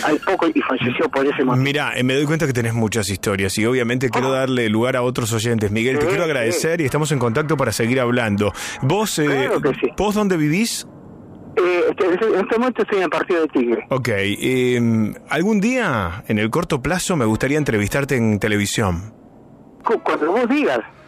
Al 0.06 0.18
poco 0.20 0.48
y 0.54 0.62
falleció 0.62 1.10
por 1.10 1.26
ese 1.26 1.44
motivo. 1.44 1.56
Mira, 1.64 1.94
eh, 1.96 2.04
me 2.04 2.16
doy 2.16 2.26
cuenta 2.26 2.48
que 2.48 2.54
tenés 2.54 2.74
muchas 2.74 3.10
historias 3.10 3.58
y 3.58 3.66
obviamente 3.66 4.10
quiero 4.10 4.32
darle 4.32 4.70
lugar 4.70 4.96
a 4.96 5.02
otros 5.04 5.32
oyentes. 5.34 5.72
Miguel, 5.72 6.00
te 6.00 6.08
quiero 6.08 6.24
agradecer 6.24 6.82
y 6.82 6.86
estamos 6.86 7.12
en 7.12 7.20
contacto 7.20 7.58
para 7.58 7.72
seguir 7.72 8.00
hablando. 8.00 8.52
¿Vos, 8.82 9.20
eh, 9.20 9.50
¿vos 9.98 10.16
dónde 10.16 10.38
vivís? 10.38 10.88
Eh, 11.58 11.82
este- 11.90 12.06
en 12.06 12.40
este 12.40 12.58
momento 12.58 12.82
estoy 12.84 12.98
en 13.00 13.04
el 13.04 13.10
partido 13.10 13.42
de 13.42 13.48
Tigre. 13.50 13.86
Ok, 13.90 14.08
eh, 14.10 15.14
algún 15.30 15.60
día, 15.60 16.24
en 16.28 16.40
el 16.40 16.50
corto 16.50 16.82
plazo, 16.82 17.16
me 17.18 17.26
gustaría 17.26 17.58
entrevistarte 17.58 18.16
en 18.16 18.40
televisión. 18.40 19.14
Cu- 19.84 20.00
Cuando 20.02 20.32
vos 20.32 20.48
digas, 20.48 20.80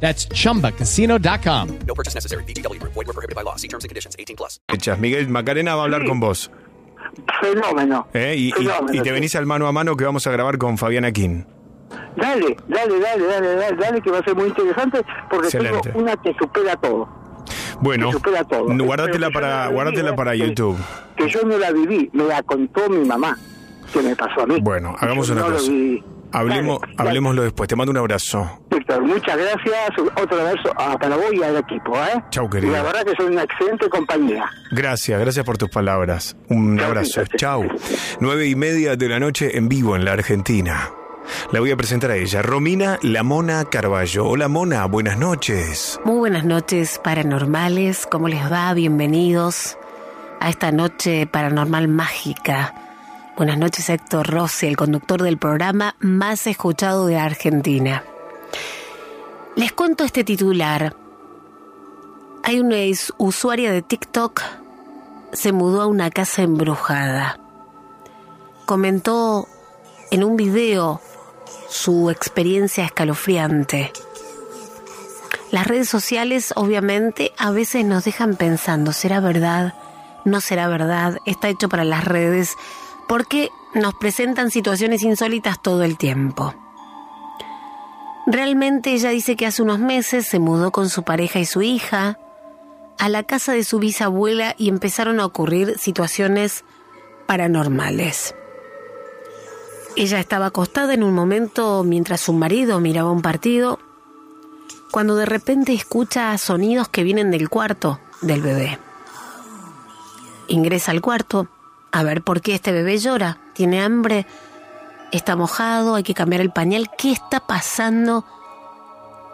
That's 0.00 0.28
chumbacasino.com. 0.28 1.68
No 1.86 1.94
purchase 1.94 2.14
necessary. 2.14 2.44
VGW 2.44 2.78
Group. 2.80 2.94
Void 2.94 3.06
were 3.08 3.12
prohibited 3.14 3.34
by 3.34 3.42
law. 3.42 3.56
See 3.56 3.68
terms 3.68 3.84
and 3.84 3.90
conditions. 3.90 4.14
18 4.18 4.36
plus. 4.36 4.60
Miguel 5.00 5.28
Macarena 5.28 5.74
va 5.74 5.82
a 5.82 5.84
hablar 5.84 6.04
con 6.06 6.20
vos. 6.20 6.50
Fenómeno. 7.40 8.06
¿eh? 8.14 8.34
Y, 8.36 8.48
y- 8.48 8.52
Fenómeno, 8.52 8.92
y 8.94 8.98
te 8.98 9.04
sí. 9.04 9.10
venís 9.10 9.34
al 9.34 9.46
mano 9.46 9.66
a 9.66 9.72
mano 9.72 9.96
que 9.96 10.04
vamos 10.04 10.26
a 10.26 10.30
grabar 10.30 10.58
con 10.58 10.78
Fabián 10.78 11.04
Aquín. 11.04 11.46
Dale, 12.16 12.56
dale, 12.68 13.00
dale, 13.00 13.24
dale, 13.26 13.54
dale, 13.56 13.76
dale, 13.76 14.00
que 14.02 14.10
va 14.10 14.18
a 14.18 14.22
ser 14.24 14.34
muy 14.36 14.48
interesante 14.48 15.00
porque 15.30 15.46
Excelente. 15.46 15.80
tengo 15.90 15.98
una 16.00 16.16
que 16.16 16.34
supera 16.38 16.76
todo. 16.76 17.08
Bueno, 17.80 18.12
supera 18.12 18.44
todo. 18.44 18.66
guárdatela 18.84 19.30
para, 19.30 19.48
no 19.48 19.64
la 19.64 19.68
guárdatela 19.72 20.10
viví, 20.10 20.16
para 20.16 20.32
que- 20.32 20.38
YouTube. 20.38 20.76
Que 21.16 21.28
yo 21.28 21.42
no 21.44 21.56
la 21.58 21.70
viví, 21.72 22.10
me 22.12 22.24
la 22.24 22.42
contó 22.42 22.88
mi 22.90 23.06
mamá, 23.06 23.38
que 23.92 24.00
me 24.02 24.14
pasó 24.16 24.42
a 24.42 24.46
mí. 24.46 24.58
Bueno, 24.60 24.94
hagamos 24.98 25.28
Yo 25.28 25.34
una 25.34 25.42
no 25.42 25.52
cosa. 25.52 25.70
Hablemos, 26.30 26.80
Dale, 26.80 26.92
dale. 26.96 27.08
hablemoslo 27.08 27.42
después. 27.42 27.68
Te 27.68 27.76
mando 27.76 27.90
un 27.90 27.96
abrazo. 27.96 28.60
Muchas 29.00 29.36
gracias. 29.36 29.90
Otro 30.16 30.40
abrazo 30.40 30.72
a 30.76 30.98
para 30.98 31.16
vos 31.16 31.32
y 31.32 31.42
al 31.42 31.56
equipo, 31.56 31.96
¿eh? 31.96 32.22
Chau, 32.30 32.48
querido. 32.48 32.72
Y 32.72 32.76
la 32.76 32.82
verdad 32.82 33.04
que 33.04 33.14
son 33.16 33.32
una 33.32 33.42
excelente 33.42 33.88
compañía. 33.88 34.50
Gracias, 34.70 35.20
gracias 35.20 35.44
por 35.44 35.58
tus 35.58 35.68
palabras. 35.68 36.36
Un 36.48 36.80
abrazo. 36.80 37.22
Chau. 37.36 37.64
Nueve 38.20 38.46
y 38.46 38.54
media 38.54 38.96
de 38.96 39.08
la 39.08 39.20
noche 39.20 39.56
en 39.58 39.68
vivo 39.68 39.94
en 39.96 40.04
la 40.04 40.12
Argentina. 40.12 40.90
La 41.52 41.60
voy 41.60 41.70
a 41.70 41.76
presentar 41.76 42.10
a 42.10 42.16
ella, 42.16 42.40
Romina 42.40 42.98
La 43.02 43.22
Mona 43.22 43.64
Carballo. 43.66 44.26
Hola 44.26 44.48
Mona, 44.48 44.86
buenas 44.86 45.18
noches. 45.18 46.00
Muy 46.04 46.16
buenas 46.16 46.44
noches, 46.44 46.98
paranormales. 47.04 48.06
¿Cómo 48.06 48.28
les 48.28 48.50
va? 48.50 48.72
Bienvenidos 48.72 49.76
a 50.40 50.48
esta 50.48 50.72
noche 50.72 51.26
paranormal 51.26 51.88
mágica. 51.88 52.74
Buenas 53.36 53.58
noches, 53.58 53.88
Héctor 53.90 54.26
Rossi, 54.26 54.66
el 54.66 54.76
conductor 54.76 55.22
del 55.22 55.36
programa 55.38 55.94
más 56.00 56.46
escuchado 56.46 57.06
de 57.06 57.18
Argentina. 57.18 58.02
Les 59.56 59.72
cuento 59.72 60.04
este 60.04 60.24
titular. 60.24 60.94
Hay 62.44 62.60
una 62.60 62.76
usuaria 63.18 63.72
de 63.72 63.82
TikTok 63.82 64.42
se 65.32 65.52
mudó 65.52 65.82
a 65.82 65.86
una 65.86 66.10
casa 66.10 66.42
embrujada. 66.42 67.38
Comentó 68.66 69.46
en 70.10 70.24
un 70.24 70.36
video 70.36 71.00
su 71.68 72.10
experiencia 72.10 72.84
escalofriante. 72.84 73.92
Las 75.50 75.66
redes 75.66 75.88
sociales 75.88 76.52
obviamente 76.56 77.32
a 77.38 77.50
veces 77.50 77.84
nos 77.84 78.04
dejan 78.04 78.36
pensando, 78.36 78.92
¿será 78.92 79.20
verdad? 79.20 79.74
¿No 80.24 80.40
será 80.40 80.68
verdad? 80.68 81.18
Está 81.24 81.48
hecho 81.48 81.68
para 81.68 81.84
las 81.84 82.04
redes 82.04 82.56
porque 83.06 83.50
nos 83.74 83.94
presentan 83.94 84.50
situaciones 84.50 85.02
insólitas 85.02 85.60
todo 85.62 85.82
el 85.82 85.96
tiempo. 85.96 86.54
Realmente 88.30 88.92
ella 88.92 89.08
dice 89.08 89.36
que 89.36 89.46
hace 89.46 89.62
unos 89.62 89.78
meses 89.78 90.26
se 90.26 90.38
mudó 90.38 90.70
con 90.70 90.90
su 90.90 91.02
pareja 91.02 91.38
y 91.38 91.46
su 91.46 91.62
hija 91.62 92.18
a 92.98 93.08
la 93.08 93.22
casa 93.22 93.54
de 93.54 93.64
su 93.64 93.78
bisabuela 93.78 94.54
y 94.58 94.68
empezaron 94.68 95.18
a 95.18 95.24
ocurrir 95.24 95.78
situaciones 95.78 96.62
paranormales. 97.26 98.34
Ella 99.96 100.20
estaba 100.20 100.46
acostada 100.46 100.92
en 100.92 101.04
un 101.04 101.14
momento 101.14 101.82
mientras 101.84 102.20
su 102.20 102.34
marido 102.34 102.80
miraba 102.80 103.10
un 103.10 103.22
partido 103.22 103.78
cuando 104.90 105.16
de 105.16 105.24
repente 105.24 105.72
escucha 105.72 106.36
sonidos 106.36 106.88
que 106.88 107.04
vienen 107.04 107.30
del 107.30 107.48
cuarto 107.48 107.98
del 108.20 108.42
bebé. 108.42 108.78
Ingresa 110.48 110.90
al 110.90 111.00
cuarto 111.00 111.48
a 111.92 112.02
ver 112.02 112.20
por 112.20 112.42
qué 112.42 112.54
este 112.54 112.72
bebé 112.72 112.98
llora. 112.98 113.38
Tiene 113.54 113.80
hambre, 113.80 114.26
está 115.12 115.36
mojado, 115.36 115.94
hay 115.94 116.02
que 116.02 116.14
cambiar 116.14 116.40
el 116.40 116.50
pañal. 116.50 116.90
¿Qué 116.96 117.12
está 117.12 117.40
pasando 117.40 118.24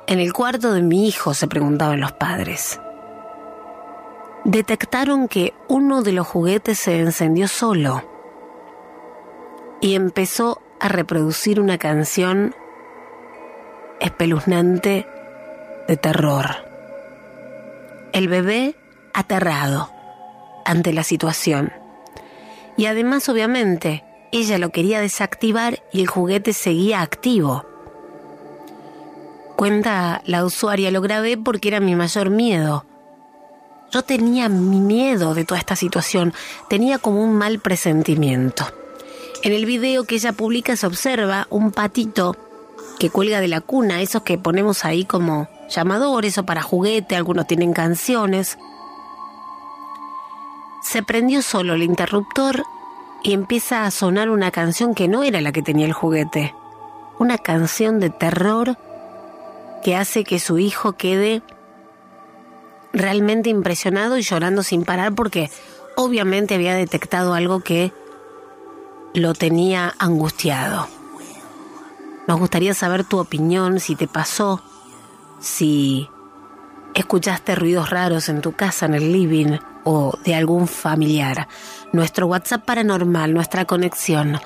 en 0.06 0.20
el 0.20 0.32
cuarto 0.32 0.72
de 0.72 0.82
mi 0.82 1.06
hijo? 1.08 1.34
se 1.34 1.46
preguntaban 1.46 2.00
los 2.00 2.12
padres. 2.12 2.80
Detectaron 4.44 5.26
que 5.28 5.54
uno 5.68 6.02
de 6.02 6.12
los 6.12 6.26
juguetes 6.26 6.78
se 6.78 7.00
encendió 7.00 7.48
solo 7.48 8.02
y 9.80 9.94
empezó 9.94 10.60
a 10.80 10.88
reproducir 10.88 11.60
una 11.60 11.78
canción 11.78 12.54
espeluznante 14.00 15.06
de 15.88 15.96
terror. 15.96 16.46
El 18.12 18.28
bebé 18.28 18.76
aterrado 19.14 19.90
ante 20.64 20.92
la 20.92 21.04
situación. 21.04 21.72
Y 22.76 22.86
además, 22.86 23.28
obviamente, 23.28 24.04
ella 24.40 24.58
lo 24.58 24.70
quería 24.70 25.00
desactivar 25.00 25.80
y 25.92 26.00
el 26.00 26.08
juguete 26.08 26.52
seguía 26.52 27.02
activo. 27.02 27.64
Cuenta 29.54 30.22
la 30.26 30.44
usuaria, 30.44 30.90
lo 30.90 31.00
grabé 31.00 31.36
porque 31.36 31.68
era 31.68 31.78
mi 31.78 31.94
mayor 31.94 32.30
miedo. 32.30 32.84
Yo 33.92 34.02
tenía 34.02 34.48
mi 34.48 34.80
miedo 34.80 35.34
de 35.34 35.44
toda 35.44 35.60
esta 35.60 35.76
situación, 35.76 36.34
tenía 36.68 36.98
como 36.98 37.22
un 37.22 37.36
mal 37.36 37.60
presentimiento. 37.60 38.66
En 39.44 39.52
el 39.52 39.66
video 39.66 40.02
que 40.02 40.16
ella 40.16 40.32
publica 40.32 40.74
se 40.74 40.88
observa 40.88 41.46
un 41.50 41.70
patito 41.70 42.36
que 42.98 43.10
cuelga 43.10 43.40
de 43.40 43.46
la 43.46 43.60
cuna, 43.60 44.02
esos 44.02 44.22
que 44.22 44.36
ponemos 44.36 44.84
ahí 44.84 45.04
como 45.04 45.48
llamadores 45.68 46.38
o 46.38 46.44
para 46.44 46.62
juguete, 46.62 47.14
algunos 47.14 47.46
tienen 47.46 47.72
canciones. 47.72 48.58
Se 50.82 51.04
prendió 51.04 51.40
solo 51.40 51.74
el 51.74 51.84
interruptor 51.84 52.64
y 53.24 53.32
empieza 53.32 53.86
a 53.86 53.90
sonar 53.90 54.28
una 54.28 54.50
canción 54.50 54.94
que 54.94 55.08
no 55.08 55.22
era 55.22 55.40
la 55.40 55.50
que 55.50 55.62
tenía 55.62 55.86
el 55.86 55.94
juguete. 55.94 56.54
Una 57.18 57.38
canción 57.38 57.98
de 57.98 58.10
terror 58.10 58.76
que 59.82 59.96
hace 59.96 60.24
que 60.24 60.38
su 60.38 60.58
hijo 60.58 60.92
quede 60.92 61.42
realmente 62.92 63.48
impresionado 63.48 64.18
y 64.18 64.22
llorando 64.22 64.62
sin 64.62 64.84
parar 64.84 65.14
porque 65.14 65.50
obviamente 65.96 66.54
había 66.54 66.74
detectado 66.74 67.32
algo 67.32 67.60
que 67.60 67.92
lo 69.14 69.32
tenía 69.32 69.94
angustiado. 69.98 70.86
Nos 72.28 72.38
gustaría 72.38 72.74
saber 72.74 73.04
tu 73.04 73.18
opinión, 73.18 73.80
si 73.80 73.96
te 73.96 74.06
pasó, 74.06 74.62
si 75.40 76.10
escuchaste 76.94 77.54
ruidos 77.54 77.88
raros 77.88 78.28
en 78.28 78.42
tu 78.42 78.52
casa, 78.52 78.84
en 78.84 78.94
el 78.94 79.12
living 79.12 79.58
o 79.84 80.18
de 80.24 80.34
algún 80.34 80.68
familiar. 80.68 81.48
Nuestro 81.94 82.26
WhatsApp 82.26 82.64
paranormal, 82.64 83.32
nuestra 83.32 83.66
conexión 83.66 84.40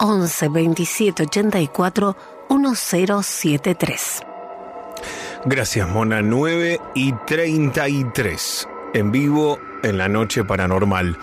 11 0.00 0.48
27 0.48 1.24
84 1.24 2.16
1073. 2.48 4.22
Gracias, 5.44 5.86
Mona. 5.86 6.22
9 6.22 6.80
y 6.94 7.12
33. 7.26 8.68
En 8.94 9.12
vivo 9.12 9.58
en 9.82 9.98
la 9.98 10.08
noche 10.08 10.44
paranormal. 10.44 11.18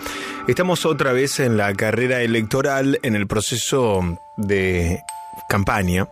Estamos 0.46 0.86
otra 0.86 1.12
vez 1.12 1.40
en 1.40 1.56
la 1.56 1.74
carrera 1.74 2.20
electoral, 2.20 3.00
en 3.02 3.16
el 3.16 3.26
proceso 3.26 4.02
de 4.36 5.02
campaña, 5.48 6.06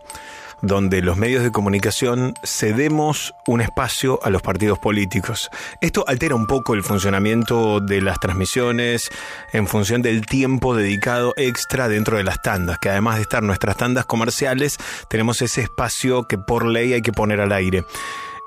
donde 0.62 1.02
los 1.02 1.16
medios 1.16 1.42
de 1.42 1.52
comunicación 1.52 2.34
cedemos 2.44 3.34
un 3.46 3.60
espacio 3.60 4.18
a 4.22 4.30
los 4.30 4.42
partidos 4.42 4.78
políticos. 4.78 5.50
Esto 5.80 6.04
altera 6.06 6.34
un 6.34 6.46
poco 6.46 6.74
el 6.74 6.82
funcionamiento 6.82 7.80
de 7.80 8.00
las 8.00 8.20
transmisiones 8.20 9.10
en 9.52 9.66
función 9.66 10.02
del 10.02 10.26
tiempo 10.26 10.74
dedicado 10.74 11.34
extra 11.36 11.88
dentro 11.88 12.16
de 12.16 12.24
las 12.24 12.42
tandas, 12.42 12.78
que 12.78 12.90
además 12.90 13.16
de 13.16 13.22
estar 13.22 13.42
nuestras 13.42 13.76
tandas 13.76 14.06
comerciales, 14.06 14.78
tenemos 15.08 15.42
ese 15.42 15.62
espacio 15.62 16.26
que 16.26 16.38
por 16.38 16.66
ley 16.66 16.92
hay 16.92 17.02
que 17.02 17.12
poner 17.12 17.40
al 17.40 17.52
aire. 17.52 17.84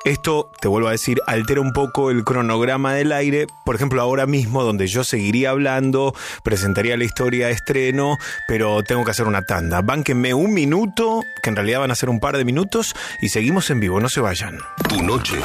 Esto, 0.05 0.51
te 0.59 0.67
vuelvo 0.67 0.89
a 0.89 0.91
decir, 0.91 1.21
altera 1.27 1.61
un 1.61 1.71
poco 1.71 2.11
el 2.11 2.25
cronograma 2.25 2.93
del 2.93 3.13
aire. 3.13 3.47
Por 3.63 3.75
ejemplo, 3.75 4.01
ahora 4.01 4.25
mismo, 4.25 4.61
donde 4.63 4.87
yo 4.87 5.05
seguiría 5.05 5.51
hablando, 5.51 6.13
presentaría 6.43 6.97
la 6.97 7.05
historia 7.05 7.47
de 7.47 7.53
estreno, 7.53 8.17
pero 8.45 8.83
tengo 8.83 9.05
que 9.05 9.11
hacer 9.11 9.27
una 9.27 9.43
tanda. 9.43 9.81
Bánquenme 9.81 10.33
un 10.33 10.53
minuto, 10.53 11.21
que 11.41 11.49
en 11.49 11.55
realidad 11.55 11.79
van 11.79 11.91
a 11.91 11.95
ser 11.95 12.09
un 12.09 12.19
par 12.19 12.35
de 12.35 12.43
minutos, 12.43 12.93
y 13.21 13.29
seguimos 13.29 13.69
en 13.69 13.79
vivo, 13.79 14.01
no 14.01 14.09
se 14.09 14.19
vayan. 14.19 14.59
Tu 14.89 15.01
noche 15.01 15.37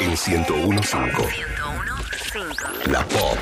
en 0.00 0.10
1015. 0.10 0.96
La 2.86 3.04
pop. 3.06 3.38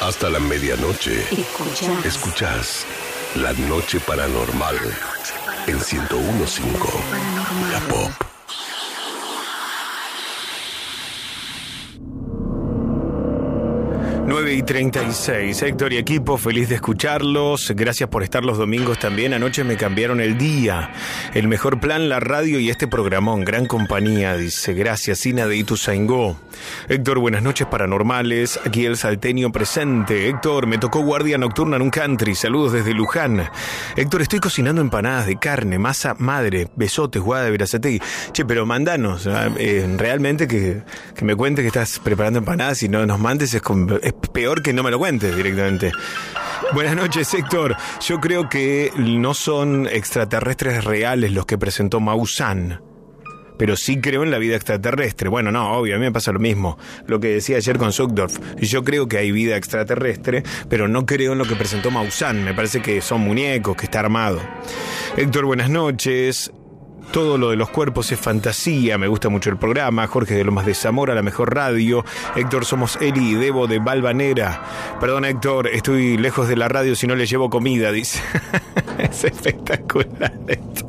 Hasta 0.00 0.30
la 0.30 0.38
medianoche. 0.38 1.20
Escuchás. 1.30 2.06
Escuchás 2.06 2.86
La 3.34 3.52
Noche 3.52 4.00
Paranormal 4.00 4.78
en 5.68 5.78
1015. 6.32 7.02
La 7.72 7.80
pop. 7.80 8.27
Y 14.58 14.62
36. 14.64 15.62
Héctor 15.62 15.92
y 15.92 15.98
equipo, 15.98 16.36
feliz 16.36 16.68
de 16.68 16.74
escucharlos. 16.74 17.72
Gracias 17.76 18.08
por 18.08 18.24
estar 18.24 18.44
los 18.44 18.58
domingos 18.58 18.98
también. 18.98 19.32
Anoche 19.32 19.62
me 19.62 19.76
cambiaron 19.76 20.20
el 20.20 20.36
día. 20.36 20.90
El 21.32 21.46
mejor 21.46 21.78
plan, 21.78 22.08
la 22.08 22.18
radio 22.18 22.58
y 22.58 22.68
este 22.68 22.88
programón. 22.88 23.44
Gran 23.44 23.66
compañía, 23.66 24.36
dice. 24.36 24.74
Gracias, 24.74 25.20
Sina 25.20 25.46
de 25.46 25.56
Ituzaingó. 25.56 26.36
Héctor, 26.88 27.20
buenas 27.20 27.44
noches 27.44 27.68
paranormales. 27.68 28.58
Aquí 28.64 28.84
el 28.84 28.96
salteño 28.96 29.52
presente. 29.52 30.28
Héctor, 30.28 30.66
me 30.66 30.78
tocó 30.78 31.02
guardia 31.02 31.38
nocturna 31.38 31.76
en 31.76 31.82
un 31.82 31.90
country. 31.90 32.34
Saludos 32.34 32.72
desde 32.72 32.94
Luján. 32.94 33.48
Héctor, 33.94 34.22
estoy 34.22 34.40
cocinando 34.40 34.80
empanadas 34.80 35.26
de 35.26 35.38
carne, 35.38 35.78
masa 35.78 36.16
madre, 36.18 36.66
besotes, 36.74 37.22
guada 37.22 37.44
de 37.44 37.52
Verazategui. 37.52 38.00
Che, 38.32 38.44
pero 38.44 38.66
mandanos, 38.66 39.28
ah, 39.28 39.50
eh, 39.56 39.88
realmente 39.96 40.48
que, 40.48 40.82
que 41.14 41.24
me 41.24 41.36
cuente 41.36 41.62
que 41.62 41.68
estás 41.68 42.00
preparando 42.00 42.40
empanadas 42.40 42.82
y 42.82 42.88
no 42.88 43.06
nos 43.06 43.20
mandes 43.20 43.54
es, 43.54 43.62
es 44.02 44.12
peor 44.32 44.47
que 44.56 44.72
no 44.72 44.82
me 44.82 44.90
lo 44.90 44.98
cuentes 44.98 45.36
directamente. 45.36 45.92
Buenas 46.72 46.96
noches, 46.96 47.32
Héctor. 47.32 47.76
Yo 48.00 48.20
creo 48.20 48.48
que 48.48 48.92
no 48.96 49.32
son 49.34 49.86
extraterrestres 49.86 50.84
reales 50.84 51.32
los 51.32 51.46
que 51.46 51.56
presentó 51.56 52.00
Maussan. 52.00 52.82
Pero 53.58 53.76
sí 53.76 54.00
creo 54.00 54.22
en 54.22 54.30
la 54.30 54.38
vida 54.38 54.54
extraterrestre. 54.54 55.28
Bueno, 55.28 55.50
no, 55.50 55.72
obvio, 55.72 55.96
a 55.96 55.98
mí 55.98 56.04
me 56.04 56.12
pasa 56.12 56.30
lo 56.30 56.38
mismo. 56.38 56.78
Lo 57.06 57.20
que 57.20 57.28
decía 57.28 57.56
ayer 57.56 57.76
con 57.76 57.92
Zuckdorf. 57.92 58.38
Yo 58.60 58.84
creo 58.84 59.08
que 59.08 59.18
hay 59.18 59.32
vida 59.32 59.56
extraterrestre, 59.56 60.44
pero 60.68 60.88
no 60.88 61.06
creo 61.06 61.32
en 61.32 61.38
lo 61.38 61.44
que 61.44 61.56
presentó 61.56 61.90
Maussan. 61.90 62.44
Me 62.44 62.54
parece 62.54 62.80
que 62.80 63.00
son 63.00 63.22
muñecos, 63.22 63.76
que 63.76 63.86
está 63.86 64.00
armado. 64.00 64.40
Héctor, 65.16 65.46
buenas 65.46 65.70
noches. 65.70 66.52
Todo 67.12 67.38
lo 67.38 67.50
de 67.50 67.56
los 67.56 67.70
cuerpos 67.70 68.12
es 68.12 68.20
fantasía, 68.20 68.98
me 68.98 69.08
gusta 69.08 69.28
mucho 69.28 69.50
el 69.50 69.56
programa. 69.56 70.06
Jorge 70.06 70.34
de 70.34 70.44
Lomas 70.44 70.66
de 70.66 70.74
Zamora, 70.74 71.14
la 71.14 71.22
mejor 71.22 71.54
radio. 71.54 72.04
Héctor, 72.36 72.64
somos 72.64 72.96
Eli 73.00 73.30
y 73.30 73.34
Debo 73.34 73.66
de 73.66 73.78
Valvanera. 73.78 74.62
Perdón, 75.00 75.24
Héctor, 75.24 75.68
estoy 75.68 76.18
lejos 76.18 76.48
de 76.48 76.56
la 76.56 76.68
radio 76.68 76.94
si 76.94 77.06
no 77.06 77.14
le 77.14 77.26
llevo 77.26 77.48
comida, 77.50 77.92
dice. 77.92 78.20
es 79.10 79.24
espectacular 79.24 80.32
esto. 80.46 80.86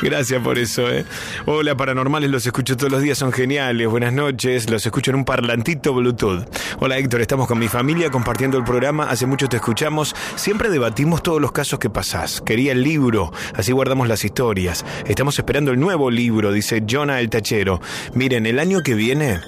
Gracias 0.00 0.42
por 0.42 0.58
eso, 0.58 0.90
¿eh? 0.90 1.04
Hola, 1.46 1.76
paranormales, 1.76 2.30
los 2.30 2.46
escucho 2.46 2.76
todos 2.76 2.90
los 2.90 3.02
días, 3.02 3.18
son 3.18 3.32
geniales. 3.32 3.86
Buenas 3.88 4.12
noches, 4.12 4.70
los 4.70 4.84
escucho 4.84 5.10
en 5.10 5.18
un 5.18 5.24
parlantito 5.24 5.92
Bluetooth. 5.92 6.44
Hola, 6.78 6.98
Héctor, 6.98 7.20
estamos 7.20 7.46
con 7.46 7.58
mi 7.58 7.68
familia 7.68 8.10
compartiendo 8.10 8.56
el 8.56 8.64
programa. 8.64 9.04
Hace 9.04 9.26
mucho 9.26 9.48
te 9.48 9.56
escuchamos. 9.56 10.14
Siempre 10.36 10.70
debatimos 10.70 11.22
todos 11.22 11.40
los 11.40 11.52
casos 11.52 11.78
que 11.78 11.90
pasás. 11.90 12.40
Quería 12.40 12.72
el 12.72 12.82
libro, 12.82 13.32
así 13.54 13.72
guardamos 13.72 14.08
las 14.08 14.24
historias. 14.24 14.84
Estamos 15.06 15.38
esperando 15.38 15.72
el 15.72 15.80
nuevo 15.80 16.10
libro, 16.10 16.52
dice 16.52 16.82
Jonah 16.88 17.20
el 17.20 17.30
Tachero. 17.30 17.80
Miren, 18.14 18.46
el 18.46 18.58
año 18.58 18.80
que 18.80 18.94
viene, 18.94 19.40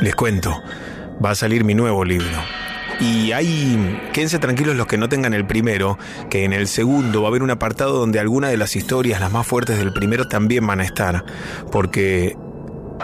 les 0.00 0.14
cuento, 0.14 0.62
va 1.24 1.30
a 1.30 1.34
salir 1.34 1.64
mi 1.64 1.74
nuevo 1.74 2.04
libro. 2.04 2.67
Y 3.00 3.32
hay, 3.32 4.00
quédense 4.12 4.38
tranquilos 4.38 4.76
los 4.76 4.86
que 4.86 4.98
no 4.98 5.08
tengan 5.08 5.32
el 5.32 5.46
primero, 5.46 5.98
que 6.30 6.44
en 6.44 6.52
el 6.52 6.66
segundo 6.66 7.22
va 7.22 7.28
a 7.28 7.30
haber 7.30 7.42
un 7.42 7.50
apartado 7.50 7.98
donde 7.98 8.18
algunas 8.18 8.50
de 8.50 8.56
las 8.56 8.74
historias, 8.74 9.20
las 9.20 9.30
más 9.30 9.46
fuertes 9.46 9.78
del 9.78 9.92
primero, 9.92 10.26
también 10.26 10.66
van 10.66 10.80
a 10.80 10.84
estar. 10.84 11.24
Porque 11.70 12.36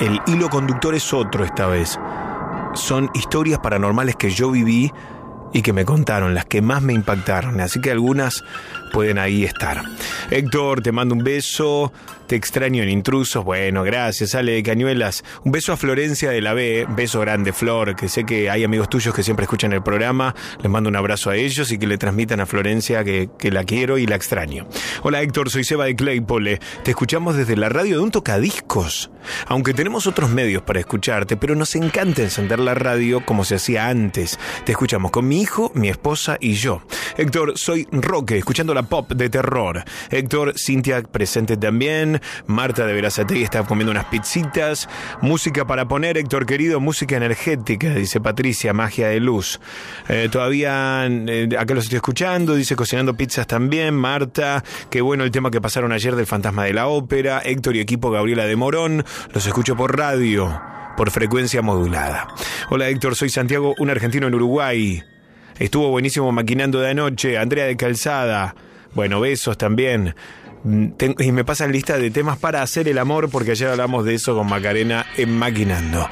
el 0.00 0.20
hilo 0.26 0.50
conductor 0.50 0.94
es 0.94 1.12
otro 1.12 1.44
esta 1.44 1.66
vez. 1.66 1.98
Son 2.74 3.08
historias 3.14 3.60
paranormales 3.60 4.16
que 4.16 4.30
yo 4.30 4.50
viví 4.50 4.90
y 5.52 5.62
que 5.62 5.72
me 5.72 5.84
contaron, 5.84 6.34
las 6.34 6.44
que 6.46 6.60
más 6.60 6.82
me 6.82 6.92
impactaron. 6.92 7.60
Así 7.60 7.80
que 7.80 7.92
algunas 7.92 8.42
pueden 8.92 9.18
ahí 9.18 9.44
estar. 9.44 9.82
Héctor, 10.30 10.82
te 10.82 10.90
mando 10.90 11.14
un 11.14 11.22
beso. 11.22 11.92
Te 12.26 12.36
extraño 12.36 12.82
en 12.82 12.88
intrusos. 12.88 13.44
Bueno, 13.44 13.82
gracias, 13.82 14.34
Ale 14.34 14.52
de 14.52 14.62
Cañuelas. 14.62 15.24
Un 15.44 15.52
beso 15.52 15.72
a 15.72 15.76
Florencia 15.76 16.30
de 16.30 16.40
la 16.40 16.54
B. 16.54 16.86
Beso 16.88 17.20
grande, 17.20 17.52
Flor, 17.52 17.96
que 17.96 18.08
sé 18.08 18.24
que 18.24 18.48
hay 18.48 18.64
amigos 18.64 18.88
tuyos 18.88 19.14
que 19.14 19.22
siempre 19.22 19.44
escuchan 19.44 19.72
el 19.72 19.82
programa. 19.82 20.34
Les 20.62 20.70
mando 20.70 20.88
un 20.88 20.96
abrazo 20.96 21.30
a 21.30 21.36
ellos 21.36 21.70
y 21.70 21.78
que 21.78 21.86
le 21.86 21.98
transmitan 21.98 22.40
a 22.40 22.46
Florencia 22.46 23.04
que, 23.04 23.28
que 23.38 23.50
la 23.50 23.64
quiero 23.64 23.98
y 23.98 24.06
la 24.06 24.16
extraño. 24.16 24.66
Hola, 25.02 25.20
Héctor, 25.20 25.50
soy 25.50 25.64
Seba 25.64 25.84
de 25.84 25.96
Claypole. 25.96 26.60
Te 26.82 26.92
escuchamos 26.92 27.36
desde 27.36 27.56
la 27.56 27.68
radio 27.68 27.98
de 27.98 28.02
un 28.02 28.10
tocadiscos. 28.10 29.10
Aunque 29.46 29.74
tenemos 29.74 30.06
otros 30.06 30.30
medios 30.30 30.62
para 30.62 30.80
escucharte, 30.80 31.36
pero 31.36 31.54
nos 31.54 31.74
encanta 31.76 32.22
encender 32.22 32.58
la 32.58 32.74
radio 32.74 33.24
como 33.24 33.44
se 33.44 33.56
hacía 33.56 33.88
antes. 33.88 34.38
Te 34.64 34.72
escuchamos 34.72 35.10
con 35.10 35.28
mi 35.28 35.40
hijo, 35.40 35.72
mi 35.74 35.88
esposa 35.88 36.36
y 36.40 36.54
yo. 36.54 36.82
Héctor, 37.16 37.58
soy 37.58 37.86
Roque, 37.92 38.38
escuchando 38.38 38.74
la 38.74 38.82
pop 38.82 39.12
de 39.12 39.28
terror. 39.28 39.84
Héctor, 40.10 40.58
Cintia 40.58 41.02
presente 41.02 41.56
también. 41.56 42.13
Marta 42.46 42.86
de 42.86 42.92
Verazategui 42.92 43.42
está 43.42 43.62
comiendo 43.64 43.90
unas 43.90 44.06
pizzitas. 44.06 44.88
Música 45.20 45.66
para 45.66 45.86
poner, 45.86 46.18
Héctor 46.18 46.46
querido, 46.46 46.80
música 46.80 47.16
energética, 47.16 47.90
dice 47.94 48.20
Patricia, 48.20 48.72
magia 48.72 49.08
de 49.08 49.20
luz. 49.20 49.60
Eh, 50.08 50.28
todavía 50.30 51.06
eh, 51.06 51.48
acá 51.58 51.74
los 51.74 51.84
estoy 51.84 51.96
escuchando, 51.96 52.54
dice 52.54 52.76
cocinando 52.76 53.14
pizzas 53.14 53.46
también. 53.46 53.94
Marta, 53.94 54.62
qué 54.90 55.00
bueno 55.00 55.24
el 55.24 55.30
tema 55.30 55.50
que 55.50 55.60
pasaron 55.60 55.92
ayer 55.92 56.16
del 56.16 56.26
fantasma 56.26 56.64
de 56.64 56.72
la 56.72 56.86
ópera. 56.88 57.40
Héctor 57.44 57.76
y 57.76 57.80
equipo 57.80 58.10
Gabriela 58.10 58.46
de 58.46 58.56
Morón, 58.56 59.04
los 59.32 59.46
escucho 59.46 59.76
por 59.76 59.96
radio, 59.96 60.60
por 60.96 61.10
frecuencia 61.10 61.62
modulada. 61.62 62.28
Hola 62.70 62.88
Héctor, 62.88 63.16
soy 63.16 63.28
Santiago, 63.30 63.74
un 63.78 63.90
argentino 63.90 64.26
en 64.26 64.34
Uruguay. 64.34 65.02
Estuvo 65.58 65.88
buenísimo 65.88 66.32
maquinando 66.32 66.80
de 66.80 66.90
anoche. 66.90 67.38
Andrea 67.38 67.66
de 67.66 67.76
Calzada. 67.76 68.54
Bueno, 68.94 69.20
besos 69.20 69.56
también. 69.56 70.14
Mm, 70.64 70.86
y 71.18 71.30
me 71.32 71.44
pasan 71.44 71.70
lista 71.72 71.98
de 71.98 72.10
temas 72.10 72.38
para 72.38 72.62
hacer 72.62 72.88
el 72.88 72.98
amor, 72.98 73.30
porque 73.30 73.52
ayer 73.52 73.68
hablamos 73.68 74.04
de 74.04 74.14
eso 74.14 74.34
con 74.34 74.48
Macarena 74.48 75.04
en 75.16 75.36
Maquinando. 75.38 76.08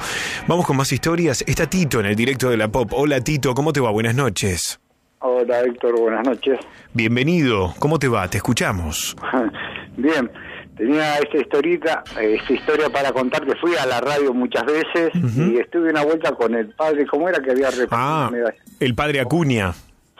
Vamos 0.47 0.65
con 0.65 0.77
más 0.77 0.91
historias. 0.91 1.43
Está 1.47 1.67
Tito 1.67 1.99
en 1.99 2.05
el 2.05 2.15
directo 2.15 2.49
de 2.49 2.57
la 2.57 2.67
Pop. 2.67 2.91
Hola 2.93 3.19
Tito, 3.21 3.53
¿cómo 3.55 3.73
te 3.73 3.79
va? 3.79 3.89
Buenas 3.91 4.15
noches. 4.15 4.79
Hola 5.19 5.61
Héctor, 5.61 5.99
buenas 5.99 6.25
noches. 6.25 6.59
Bienvenido. 6.93 7.73
¿Cómo 7.79 7.97
te 7.97 8.07
va? 8.07 8.27
Te 8.29 8.37
escuchamos. 8.37 9.15
Bien, 9.97 10.29
tenía 10.77 11.17
esta 11.17 11.37
historita, 11.37 12.03
esta 12.21 12.53
historia 12.53 12.89
para 12.89 13.11
contar 13.11 13.45
que 13.45 13.55
fui 13.55 13.75
a 13.75 13.85
la 13.85 14.01
radio 14.01 14.33
muchas 14.33 14.65
veces 14.65 15.11
y 15.15 15.57
estuve 15.57 15.89
una 15.91 16.03
vuelta 16.03 16.31
con 16.33 16.53
el 16.55 16.67
padre, 16.75 17.05
¿cómo 17.07 17.29
era 17.29 17.39
que 17.41 17.51
había 17.51 17.69
repartido 17.71 17.89
Ah, 17.91 18.31
el 18.79 18.93
padre 18.95 19.19
Acuña. 19.21 19.73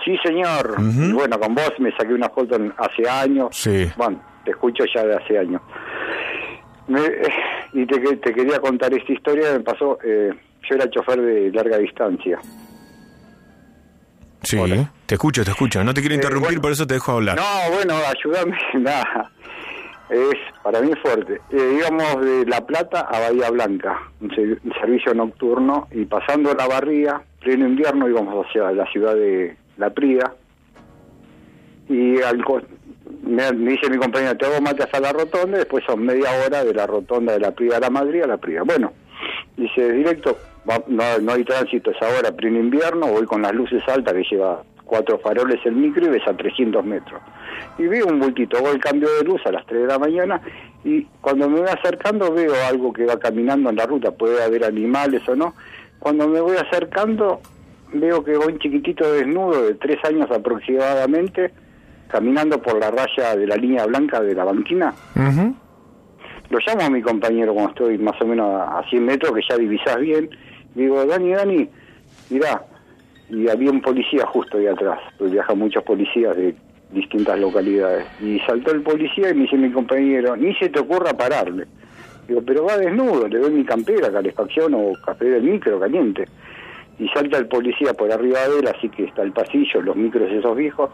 Sí, 0.04 0.18
señor. 0.24 0.76
Y 0.80 1.12
bueno, 1.14 1.40
con 1.40 1.56
vos 1.56 1.72
me 1.80 1.92
saqué 1.96 2.14
una 2.14 2.30
foto 2.30 2.56
en- 2.56 2.74
hace 2.78 3.08
años. 3.10 3.50
Sí. 3.56 3.90
Bueno, 3.96 4.22
te 4.44 4.52
escucho 4.52 4.84
ya 4.94 5.04
de 5.06 5.16
hace 5.16 5.38
años. 5.38 5.62
Me- 6.88 7.00
eh, 7.06 7.30
y 7.74 7.86
te, 7.86 8.00
te 8.18 8.34
quería 8.34 8.60
contar 8.60 8.94
esta 8.94 9.14
historia, 9.14 9.54
me 9.54 9.62
pasó, 9.62 9.98
eh, 10.04 10.32
yo 10.70 10.76
era 10.76 10.90
chofer 10.90 11.22
de 11.22 11.52
larga 11.52 11.78
distancia. 11.78 12.40
Sí, 14.42 14.58
te 15.06 15.16
escucho, 15.16 15.44
te 15.46 15.52
escucho. 15.52 15.84
No 15.84 15.94
te 15.94 16.02
quiero 16.02 16.16
interrumpir, 16.16 16.60
por 16.60 16.72
eso 16.74 16.86
te 16.86 16.96
dejo 16.96 17.14
hablar. 17.14 17.38
Eh, 17.40 17.42
No, 17.42 17.76
bueno, 17.76 17.94
ayúdame, 17.96 18.58
nada. 18.80 19.32
Es, 20.10 20.36
para 20.62 20.82
mí 20.82 20.92
es 20.92 21.00
fuerte. 21.00 21.40
Eh, 21.50 21.78
íbamos 21.80 22.22
de 22.24 22.46
La 22.46 22.60
Plata 22.66 23.02
a 23.02 23.20
Bahía 23.22 23.50
Blanca, 23.50 24.00
un 24.20 24.30
servicio 24.82 25.14
nocturno, 25.14 25.88
y 25.92 26.04
pasando 26.06 26.54
la 26.54 26.68
barría, 26.68 27.22
pleno 27.40 27.66
invierno, 27.68 28.08
íbamos 28.10 28.46
hacia 28.46 28.72
la 28.74 28.86
ciudad 28.92 29.16
de 29.16 29.56
La 29.78 29.90
Prida. 29.90 30.34
Y 31.90 32.22
al, 32.22 32.44
me, 33.24 33.52
dice 33.52 33.90
mi 33.90 33.98
compañero, 33.98 34.38
te 34.38 34.46
hago 34.46 34.62
mate 34.62 34.84
hasta 34.84 35.00
la 35.00 35.12
rotonda, 35.12 35.58
y 35.58 35.60
después 35.60 35.84
son 35.86 36.06
media 36.06 36.30
hora 36.46 36.64
de 36.64 36.74
la 36.74 36.88
rotonda 36.88 37.34
de 37.34 37.40
La 37.40 37.52
Prida 37.52 37.78
a 37.78 37.80
La 37.80 37.90
Madrid 37.90 38.24
a 38.24 38.28
La 38.28 38.38
Prida. 38.38 38.64
Bueno, 38.64 38.94
dice, 39.58 39.92
directo, 39.92 40.38
no, 40.88 41.20
no 41.20 41.32
hay 41.32 41.44
tránsito, 41.44 41.92
es 41.92 42.02
ahora, 42.02 42.32
pleno 42.32 42.60
invierno, 42.60 43.08
voy 43.08 43.26
con 43.26 43.42
las 43.42 43.54
luces 43.54 43.84
altas 43.88 44.14
que 44.14 44.24
lleva 44.24 44.64
cuatro 44.86 45.18
faroles 45.18 45.60
el 45.66 45.74
micro 45.74 46.06
y 46.06 46.10
ves 46.10 46.28
a 46.28 46.36
300 46.36 46.86
metros. 46.86 47.22
Y 47.78 47.84
veo 47.84 48.08
un 48.08 48.20
bultito, 48.20 48.58
hago 48.58 48.72
el 48.72 48.80
cambio 48.80 49.10
de 49.18 49.24
luz 49.24 49.42
a 49.46 49.52
las 49.52 49.66
3 49.66 49.82
de 49.82 49.88
la 49.88 50.00
mañana 50.00 50.42
y 50.84 51.04
cuando 51.22 51.50
me 51.50 51.62
voy 51.62 51.70
acercando 51.70 52.32
veo 52.32 52.54
algo 52.68 52.94
que 52.94 53.06
va 53.06 53.18
caminando 53.18 53.70
en 53.70 53.78
la 53.78 53.86
ruta, 53.86 54.12
puede 54.12 54.44
haber 54.44 54.66
animales 54.66 55.28
o 55.28 55.36
no. 55.36 55.56
Cuando 56.00 56.28
me 56.28 56.42
voy 56.42 56.58
acercando 56.58 57.42
veo 57.94 58.24
que 58.24 58.38
va 58.38 58.46
un 58.48 58.60
chiquitito 58.60 59.12
desnudo 59.12 59.64
de 59.64 59.76
3 59.76 60.06
años 60.06 60.32
aproximadamente 60.32 61.52
caminando 62.08 62.62
por 62.62 62.80
la 62.80 62.92
raya 62.92 63.36
de 63.36 63.48
la 63.48 63.56
línea 63.56 63.86
blanca 63.86 64.22
de 64.22 64.36
la 64.36 64.44
banquina. 64.44 64.94
Lo 66.50 66.60
llamo 66.60 66.82
a 66.84 66.90
mi 66.90 67.02
compañero 67.02 67.54
cuando 67.54 67.72
estoy 67.72 67.98
más 67.98 68.22
o 68.22 68.28
menos 68.28 68.62
a 68.62 68.80
a 68.80 68.90
100 68.90 69.06
metros, 69.06 69.34
que 69.34 69.42
ya 69.50 69.58
divisás 69.58 70.00
bien. 70.00 70.30
Digo, 70.76 71.06
Dani, 71.06 71.34
Dani, 71.34 71.70
mirá. 72.30 72.66
Y 73.30 73.50
había 73.50 73.72
un 73.72 73.82
policía 73.82 74.26
justo 74.28 74.58
ahí 74.58 74.68
atrás, 74.68 75.00
pues 75.18 75.32
viajan 75.32 75.58
muchos 75.58 75.84
policías 75.84 76.36
de 76.36 76.54
distintas 76.92 77.40
localidades. 77.40 78.06
Y 78.22 78.40
saltó 78.42 78.72
el 78.72 78.82
policía 78.82 79.32
y 79.32 79.34
me 79.34 79.44
dice 79.44 79.58
mi 79.58 79.72
compañero, 79.72 80.36
ni 80.36 80.54
se 80.56 80.70
te 80.70 80.80
ocurra 80.80 81.14
pararle. 81.14 81.66
Digo, 82.28 82.42
pero 82.46 82.66
va 82.66 82.78
desnudo, 82.78 83.28
le 83.28 83.40
doy 83.40 83.52
mi 83.52 83.66
campera, 83.66 84.12
calefacción 84.12 84.74
o 84.76 84.94
café 85.04 85.26
del 85.26 85.44
micro 85.44 85.80
caliente. 85.80 86.26
Y 87.04 87.10
salta 87.10 87.38
el 87.38 87.48
policía 87.48 87.94
por 87.94 88.12
arriba 88.12 88.40
de 88.48 88.60
él, 88.60 88.68
así 88.68 88.88
que 88.90 89.04
está 89.06 89.24
el 89.24 89.32
pasillo, 89.34 89.82
los 89.82 89.96
micros 89.96 90.32
esos 90.32 90.56
viejos, 90.56 90.90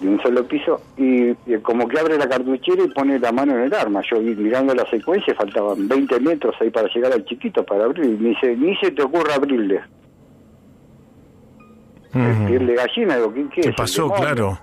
de 0.00 0.08
un 0.08 0.20
solo 0.22 0.44
piso, 0.46 0.80
y, 0.96 1.30
y 1.46 1.58
como 1.62 1.86
que 1.88 1.98
abre 1.98 2.16
la 2.18 2.28
cartuchera 2.28 2.82
y 2.84 2.88
pone 2.88 3.18
la 3.18 3.32
mano 3.32 3.52
en 3.52 3.62
el 3.64 3.74
arma. 3.74 4.00
Yo 4.10 4.18
vi- 4.20 4.34
mirando 4.36 4.74
la 4.74 4.86
secuencia, 4.90 5.34
faltaban 5.34 5.88
20 5.88 6.20
metros 6.20 6.54
ahí 6.60 6.70
para 6.70 6.88
llegar 6.92 7.12
al 7.12 7.24
chiquito 7.24 7.64
para 7.64 7.84
abrir, 7.84 8.04
y 8.06 8.16
me 8.16 8.28
dice, 8.30 8.56
ni 8.56 8.76
se 8.76 8.90
te 8.92 9.02
ocurra 9.02 9.34
abrirle. 9.34 9.80
piel 12.46 12.66
de 12.66 12.74
gallina, 12.74 13.16
digo, 13.16 13.32
¿qué, 13.34 13.46
qué, 13.54 13.60
¿Qué 13.62 13.68
es? 13.70 13.74
pasó? 13.76 14.06
¿El? 14.14 14.20
Claro. 14.22 14.58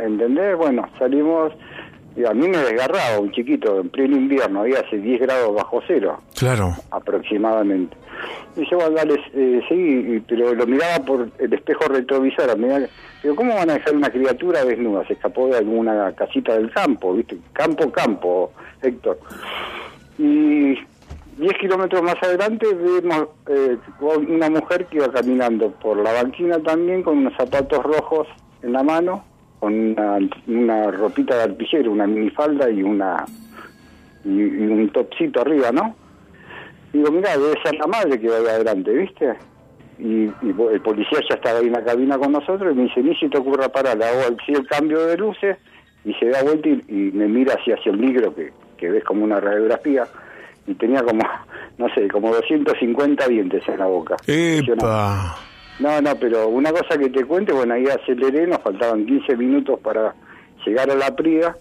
¿Entendés? 0.00 0.56
Bueno, 0.56 0.86
salimos, 0.98 1.52
y 2.18 2.24
a 2.24 2.34
mí 2.34 2.48
me 2.48 2.58
desgarraba 2.58 3.20
un 3.20 3.30
chiquito 3.30 3.80
en 3.80 3.88
pleno 3.90 4.16
invierno, 4.16 4.60
había 4.60 4.80
hace 4.80 4.98
10 4.98 5.20
grados 5.20 5.54
bajo 5.54 5.80
cero 5.86 6.18
Claro. 6.36 6.74
aproximadamente. 6.90 7.96
Y 8.56 8.68
yo, 8.68 8.78
dale, 8.90 9.14
eh, 9.34 9.60
seguí, 9.68 10.16
y- 10.16 10.20
pero 10.26 10.52
lo 10.52 10.66
miraba 10.66 11.04
por 11.04 11.28
el 11.38 11.52
espejo 11.52 11.84
retrovisor. 11.88 12.58
Miraba, 12.58 12.86
digo, 13.22 13.36
¿cómo 13.36 13.54
van 13.54 13.70
a 13.70 13.74
dejar 13.74 13.94
una 13.94 14.10
criatura 14.10 14.64
desnuda? 14.64 15.06
Se 15.06 15.12
escapó 15.12 15.46
de 15.46 15.58
alguna 15.58 16.12
casita 16.16 16.54
del 16.54 16.70
campo, 16.72 17.14
¿viste? 17.14 17.38
Campo, 17.52 17.90
campo, 17.92 18.50
Héctor. 18.82 19.18
Y 20.18 20.74
10 21.36 21.52
kilómetros 21.60 22.02
más 22.02 22.16
adelante 22.20 22.66
vemos 22.74 23.28
eh, 23.48 23.76
una 24.28 24.50
mujer 24.50 24.86
que 24.86 24.96
iba 24.96 25.10
caminando 25.12 25.70
por 25.70 25.96
la 25.98 26.12
banquina 26.12 26.58
también 26.60 27.02
con 27.04 27.18
unos 27.18 27.34
zapatos 27.36 27.80
rojos 27.84 28.26
en 28.62 28.72
la 28.72 28.82
mano, 28.82 29.24
con 29.58 29.74
una, 29.74 30.18
una 30.46 30.90
ropita 30.90 31.36
de 31.36 31.42
arpillero, 31.44 31.92
una 31.92 32.06
minifalda 32.06 32.70
y 32.70 32.82
una 32.82 33.24
y, 34.24 34.30
y 34.30 34.66
un 34.66 34.90
topcito 34.90 35.40
arriba, 35.40 35.70
¿no? 35.72 35.94
Digo, 36.92 37.10
mira, 37.10 37.36
debe 37.36 37.60
ser 37.62 37.74
la 37.76 37.86
madre 37.86 38.20
que 38.20 38.28
va 38.28 38.36
ahí 38.36 38.46
adelante, 38.46 38.92
¿viste? 38.92 39.34
Y, 39.98 40.24
y 40.42 40.54
el 40.72 40.80
policía 40.80 41.18
ya 41.28 41.36
estaba 41.36 41.58
ahí 41.58 41.66
en 41.66 41.72
la 41.72 41.84
cabina 41.84 42.18
con 42.18 42.32
nosotros 42.32 42.72
y 42.72 42.76
me 42.76 42.82
dice, 42.84 43.02
ni 43.02 43.14
si 43.16 43.28
te 43.28 43.38
ocurra 43.38 43.68
parar, 43.68 43.98
le 43.98 44.04
hago 44.04 44.20
así 44.20 44.52
el 44.52 44.66
cambio 44.66 45.06
de 45.06 45.16
luces 45.16 45.58
y 46.04 46.14
se 46.14 46.26
da 46.26 46.42
vuelta 46.42 46.68
y, 46.68 46.82
y 46.88 47.10
me 47.12 47.26
mira 47.26 47.54
así 47.54 47.72
hacia 47.72 47.90
el 47.90 47.98
micro 47.98 48.34
que, 48.34 48.52
que 48.76 48.90
ves 48.90 49.04
como 49.04 49.24
una 49.24 49.40
radiografía 49.40 50.06
y 50.66 50.74
tenía 50.74 51.02
como, 51.02 51.22
no 51.78 51.88
sé, 51.94 52.08
como 52.08 52.32
250 52.32 53.26
dientes 53.28 53.62
en 53.68 53.78
la 53.78 53.86
boca. 53.86 54.16
¡Epa! 54.26 55.47
No, 55.78 56.00
no, 56.00 56.16
pero 56.16 56.48
una 56.48 56.70
cosa 56.72 56.98
que 56.98 57.08
te 57.10 57.24
cuente, 57.24 57.52
bueno, 57.52 57.74
ahí 57.74 57.84
aceleré, 57.86 58.46
nos 58.46 58.60
faltaban 58.62 59.06
15 59.06 59.36
minutos 59.36 59.78
para 59.80 60.14
llegar 60.66 60.90
a 60.90 60.94
la 60.94 61.14
Prida. 61.14 61.56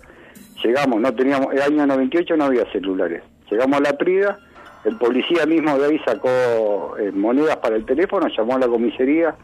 Llegamos, 0.63 0.99
no 0.99 1.13
teníamos, 1.13 1.53
el 1.53 1.61
año 1.61 1.85
98 1.85 2.35
no 2.35 2.45
había 2.45 2.71
celulares. 2.71 3.21
Llegamos 3.51 3.77
a 3.79 3.83
la 3.83 3.97
Prida, 3.97 4.39
el 4.85 4.97
policía 4.97 5.45
mismo 5.45 5.77
de 5.77 5.85
ahí 5.85 5.99
sacó 5.99 6.95
eh, 6.99 7.11
monedas 7.11 7.57
para 7.57 7.75
el 7.75 7.85
teléfono, 7.85 8.27
llamó 8.27 8.55
a 8.55 8.59
la 8.59 8.67
comisaría, 8.67 9.35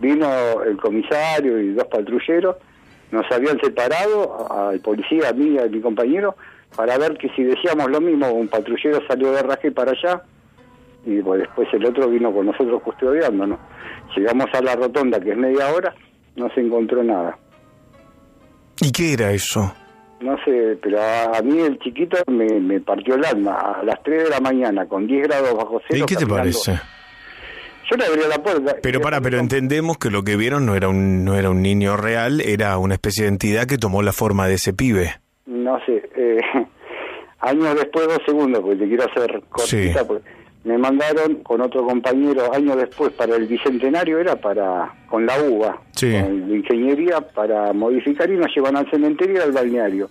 vino 0.00 0.62
el 0.62 0.76
comisario 0.78 1.60
y 1.60 1.72
dos 1.72 1.86
patrulleros, 1.86 2.56
nos 3.10 3.30
habían 3.30 3.60
separado, 3.60 4.50
al 4.50 4.80
policía, 4.80 5.28
a 5.28 5.32
mí 5.32 5.50
y 5.50 5.58
a 5.58 5.66
mi 5.66 5.80
compañero, 5.80 6.34
para 6.74 6.98
ver 6.98 7.16
que 7.18 7.28
si 7.30 7.44
decíamos 7.44 7.90
lo 7.90 8.00
mismo, 8.00 8.32
un 8.32 8.48
patrullero 8.48 9.06
salió 9.06 9.32
de 9.32 9.42
raje 9.42 9.70
para 9.70 9.92
allá, 9.92 10.22
y 11.06 11.20
pues, 11.22 11.40
después 11.40 11.68
el 11.72 11.84
otro 11.86 12.08
vino 12.08 12.32
con 12.32 12.46
nosotros 12.46 12.82
custodiándonos. 12.82 13.58
Llegamos 14.16 14.46
a 14.52 14.60
la 14.62 14.76
rotonda, 14.76 15.20
que 15.20 15.30
es 15.32 15.36
media 15.36 15.68
hora, 15.72 15.94
no 16.36 16.48
se 16.54 16.60
encontró 16.60 17.02
nada. 17.02 17.36
¿Y 18.80 18.90
qué 18.92 19.12
era 19.14 19.30
eso? 19.32 19.74
No 20.20 20.36
sé, 20.44 20.78
pero 20.82 21.00
a, 21.00 21.38
a 21.38 21.42
mí 21.42 21.60
el 21.60 21.78
chiquito 21.80 22.16
me, 22.28 22.46
me 22.60 22.80
partió 22.80 23.14
el 23.14 23.24
alma. 23.24 23.54
A 23.80 23.82
las 23.82 24.02
3 24.02 24.24
de 24.24 24.30
la 24.30 24.40
mañana, 24.40 24.86
con 24.86 25.06
10 25.06 25.28
grados 25.28 25.54
bajo 25.54 25.80
cero. 25.88 26.04
¿Y 26.04 26.06
qué 26.06 26.16
te 26.16 26.26
parece? 26.26 26.80
Yo 27.90 27.96
le 27.98 28.06
abría 28.06 28.28
la 28.28 28.42
puerta. 28.42 28.76
Pero 28.82 29.00
para, 29.02 29.20
pero 29.20 29.38
entendemos 29.38 29.98
que 29.98 30.10
lo 30.10 30.22
que 30.22 30.36
vieron 30.36 30.64
no 30.64 30.74
era 30.74 30.88
un 30.88 31.22
no 31.24 31.34
era 31.34 31.50
un 31.50 31.60
niño 31.60 31.98
real, 31.98 32.40
era 32.40 32.78
una 32.78 32.94
especie 32.94 33.24
de 33.24 33.28
entidad 33.28 33.66
que 33.66 33.76
tomó 33.76 34.00
la 34.02 34.12
forma 34.12 34.48
de 34.48 34.54
ese 34.54 34.72
pibe. 34.72 35.14
No 35.44 35.78
sé, 35.84 36.08
eh, 36.16 36.40
años 37.40 37.74
después, 37.74 38.06
dos 38.08 38.20
segundos, 38.24 38.62
porque 38.62 38.76
te 38.76 38.88
quiero 38.88 39.04
hacer 39.04 39.42
cortita, 39.50 40.00
Sí. 40.00 40.04
pues, 40.06 40.22
me 40.64 40.78
mandaron 40.78 41.36
con 41.42 41.60
otro 41.60 41.84
compañero 41.86 42.52
años 42.54 42.76
después 42.76 43.12
para 43.12 43.36
el 43.36 43.46
bicentenario, 43.46 44.18
era 44.18 44.36
para 44.36 44.92
con 45.08 45.26
la 45.26 45.34
Sí. 45.94 46.12
con 46.12 46.48
la 46.50 46.56
ingeniería, 46.56 47.20
para 47.20 47.72
modificar 47.72 48.30
y 48.30 48.36
nos 48.36 48.54
llevan 48.54 48.76
al 48.76 48.90
cementerio 48.90 49.36
y 49.36 49.42
al 49.42 49.52
balneario. 49.52 50.08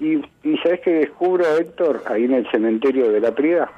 Y, 0.00 0.14
y 0.44 0.56
¿sabes 0.62 0.80
qué 0.84 0.90
descubro, 0.92 1.44
Héctor, 1.58 2.02
ahí 2.06 2.24
en 2.24 2.34
el 2.34 2.50
cementerio 2.50 3.10
de 3.10 3.20
la 3.20 3.34
Prida? 3.34 3.68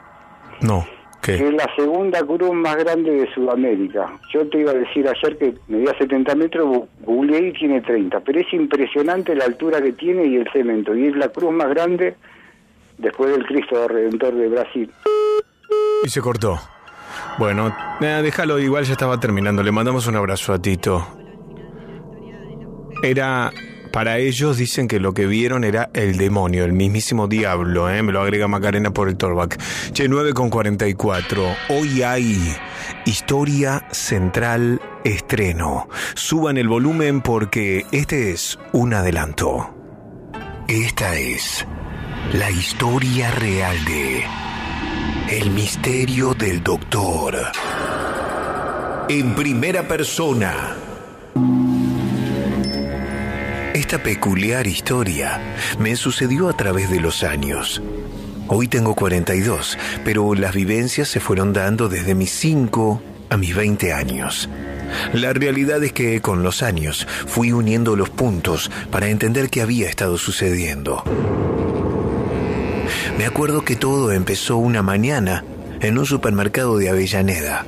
No, 0.60 0.86
Que 1.22 1.34
es 1.34 1.52
la 1.54 1.66
segunda 1.74 2.22
cruz 2.22 2.52
más 2.52 2.76
grande 2.76 3.10
de 3.10 3.32
Sudamérica. 3.34 4.12
Yo 4.32 4.46
te 4.48 4.58
iba 4.60 4.72
a 4.72 4.74
decir 4.74 5.08
ayer 5.08 5.38
que 5.38 5.54
medía 5.68 5.96
70 5.96 6.34
metros, 6.34 6.82
googleé 7.00 7.48
y 7.48 7.52
tiene 7.54 7.80
30, 7.80 8.20
pero 8.20 8.40
es 8.40 8.52
impresionante 8.52 9.34
la 9.34 9.46
altura 9.46 9.80
que 9.80 9.92
tiene 9.92 10.26
y 10.26 10.36
el 10.36 10.50
cemento. 10.52 10.94
Y 10.94 11.06
es 11.06 11.16
la 11.16 11.28
cruz 11.30 11.50
más 11.52 11.70
grande 11.70 12.14
después 12.98 13.30
del 13.32 13.46
Cristo 13.46 13.88
Redentor 13.88 14.34
de 14.34 14.48
Brasil. 14.48 14.90
Y 16.04 16.08
se 16.08 16.20
cortó. 16.20 16.60
Bueno, 17.38 17.74
eh, 18.00 18.20
déjalo, 18.22 18.58
igual 18.58 18.84
ya 18.84 18.92
estaba 18.92 19.18
terminando. 19.18 19.62
Le 19.62 19.72
mandamos 19.72 20.06
un 20.06 20.16
abrazo 20.16 20.52
a 20.52 20.60
Tito. 20.60 21.06
Era. 23.02 23.52
Para 23.92 24.18
ellos 24.18 24.56
dicen 24.56 24.86
que 24.86 25.00
lo 25.00 25.14
que 25.14 25.26
vieron 25.26 25.64
era 25.64 25.90
el 25.94 26.16
demonio, 26.16 26.64
el 26.64 26.72
mismísimo 26.72 27.26
diablo, 27.26 27.90
¿eh? 27.90 28.04
me 28.04 28.12
lo 28.12 28.20
agrega 28.20 28.46
Macarena 28.46 28.92
por 28.92 29.08
el 29.08 29.16
Torback. 29.16 29.58
Che, 29.92 30.08
9 30.08 30.32
con 30.32 30.48
44. 30.48 31.44
Hoy 31.70 32.02
hay 32.04 32.54
Historia 33.04 33.84
Central 33.90 34.80
Estreno. 35.02 35.88
Suban 36.14 36.56
el 36.56 36.68
volumen 36.68 37.20
porque 37.20 37.84
este 37.90 38.30
es 38.30 38.60
un 38.70 38.94
adelanto. 38.94 39.74
Esta 40.68 41.16
es 41.16 41.66
la 42.32 42.48
historia 42.48 43.32
real 43.32 43.84
de 43.86 44.22
El 45.30 45.52
misterio 45.52 46.34
del 46.34 46.60
doctor. 46.60 47.36
En 49.08 49.36
primera 49.36 49.86
persona. 49.86 50.74
Esta 53.72 54.02
peculiar 54.02 54.66
historia 54.66 55.40
me 55.78 55.94
sucedió 55.94 56.48
a 56.48 56.56
través 56.56 56.90
de 56.90 56.98
los 56.98 57.22
años. 57.22 57.80
Hoy 58.48 58.66
tengo 58.66 58.96
42, 58.96 59.78
pero 60.04 60.34
las 60.34 60.52
vivencias 60.52 61.06
se 61.06 61.20
fueron 61.20 61.52
dando 61.52 61.88
desde 61.88 62.16
mis 62.16 62.32
5 62.32 63.00
a 63.28 63.36
mis 63.36 63.54
20 63.54 63.92
años. 63.92 64.48
La 65.12 65.32
realidad 65.32 65.80
es 65.84 65.92
que 65.92 66.20
con 66.20 66.42
los 66.42 66.64
años 66.64 67.06
fui 67.28 67.52
uniendo 67.52 67.94
los 67.94 68.10
puntos 68.10 68.68
para 68.90 69.08
entender 69.08 69.48
qué 69.48 69.62
había 69.62 69.88
estado 69.88 70.18
sucediendo. 70.18 71.04
Me 73.18 73.26
acuerdo 73.26 73.64
que 73.64 73.76
todo 73.76 74.12
empezó 74.12 74.56
una 74.56 74.82
mañana 74.82 75.44
en 75.80 75.98
un 75.98 76.06
supermercado 76.06 76.78
de 76.78 76.90
Avellaneda. 76.90 77.64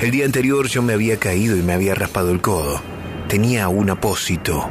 El 0.00 0.10
día 0.10 0.24
anterior 0.24 0.68
yo 0.68 0.82
me 0.82 0.92
había 0.92 1.18
caído 1.18 1.56
y 1.56 1.62
me 1.62 1.72
había 1.72 1.94
raspado 1.94 2.30
el 2.30 2.40
codo. 2.40 2.80
Tenía 3.28 3.68
un 3.68 3.90
apósito. 3.90 4.68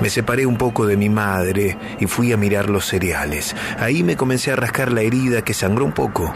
Me 0.00 0.10
separé 0.10 0.46
un 0.46 0.56
poco 0.56 0.86
de 0.86 0.96
mi 0.96 1.08
madre 1.08 1.78
y 1.98 2.06
fui 2.06 2.32
a 2.32 2.36
mirar 2.36 2.68
los 2.68 2.86
cereales. 2.86 3.56
Ahí 3.78 4.02
me 4.02 4.16
comencé 4.16 4.52
a 4.52 4.56
rascar 4.56 4.92
la 4.92 5.02
herida 5.02 5.42
que 5.42 5.54
sangró 5.54 5.84
un 5.84 5.92
poco. 5.92 6.32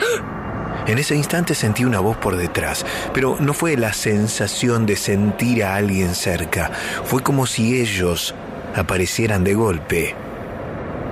En 0.86 0.98
ese 0.98 1.14
instante 1.14 1.54
sentí 1.54 1.84
una 1.84 2.00
voz 2.00 2.16
por 2.16 2.36
detrás, 2.36 2.86
pero 3.12 3.36
no 3.38 3.52
fue 3.52 3.76
la 3.76 3.92
sensación 3.92 4.86
de 4.86 4.96
sentir 4.96 5.62
a 5.62 5.76
alguien 5.76 6.14
cerca. 6.14 6.70
Fue 7.04 7.22
como 7.22 7.46
si 7.46 7.80
ellos 7.80 8.34
aparecieran 8.74 9.44
de 9.44 9.54
golpe. 9.54 10.14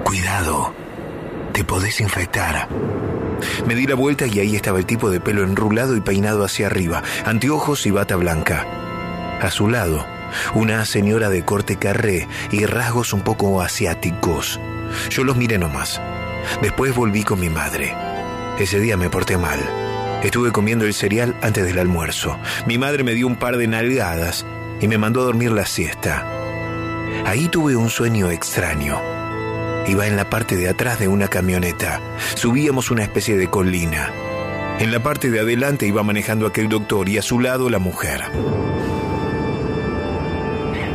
Cuidado, 0.05 0.72
te 1.53 1.64
podés 1.64 2.01
infectar. 2.01 2.68
Me 3.66 3.74
di 3.74 3.86
la 3.86 3.94
vuelta 3.94 4.26
y 4.26 4.40
ahí 4.40 4.57
estaba 4.57 4.78
el 4.78 4.86
tipo 4.86 5.11
de 5.11 5.20
pelo 5.20 5.44
enrulado 5.44 5.96
y 5.96 6.01
peinado 6.01 6.44
hacia 6.44 6.66
arriba, 6.66 7.03
anteojos 7.24 7.86
y 7.86 7.90
bata 7.90 8.16
blanca. 8.16 8.66
A 9.40 9.51
su 9.51 9.68
lado, 9.68 10.05
una 10.55 10.84
señora 10.84 11.28
de 11.28 11.44
corte 11.44 11.76
carré 11.76 12.26
y 12.51 12.66
rasgos 12.66 13.12
un 13.12 13.22
poco 13.22 13.61
asiáticos. 13.62 14.61
Yo 15.11 15.24
los 15.24 15.36
miré 15.36 15.59
nomás. 15.59 16.01
Después 16.62 16.94
volví 16.94 17.22
con 17.22 17.40
mi 17.40 17.49
madre. 17.49 17.94
Ese 18.59 18.80
día 18.80 18.96
me 18.96 19.11
porté 19.11 19.36
mal. 19.36 19.61
Estuve 20.22 20.51
comiendo 20.51 20.84
el 20.84 20.94
cereal 20.94 21.36
antes 21.42 21.64
del 21.64 21.78
almuerzo. 21.78 22.38
Mi 22.66 22.76
madre 22.78 23.05
me 23.05 23.14
dio 23.14 23.26
un 23.26 23.36
par 23.36 23.57
de 23.57 23.68
nalgadas 23.68 24.44
y 24.80 24.88
me 24.88 24.99
mandó 24.99 25.20
a 25.20 25.24
dormir 25.24 25.53
la 25.53 25.66
siesta. 25.66 26.26
Ahí 27.24 27.49
tuve 27.49 27.76
un 27.76 27.88
sueño 27.88 28.30
extraño. 28.30 29.18
Iba 29.89 30.07
en 30.07 30.16
la 30.16 30.28
parte 30.28 30.57
de 30.57 30.68
atrás 30.68 30.99
de 30.99 31.09
una 31.09 31.28
camioneta. 31.28 32.01
Subíamos 32.34 32.91
una 32.91 33.03
especie 33.03 33.39
de 33.39 33.49
colina. 33.49 34.12
En 34.78 34.93
la 34.93 35.03
parte 35.03 35.30
de 35.30 35.41
adelante 35.41 35.86
iba 35.86 36.03
manejando 36.03 36.47
aquel 36.47 36.68
doctor 36.68 37.09
y 37.09 37.16
a 37.16 37.22
su 37.22 37.41
lado 37.41 37.70
la 37.70 37.78
mujer. 37.78 38.22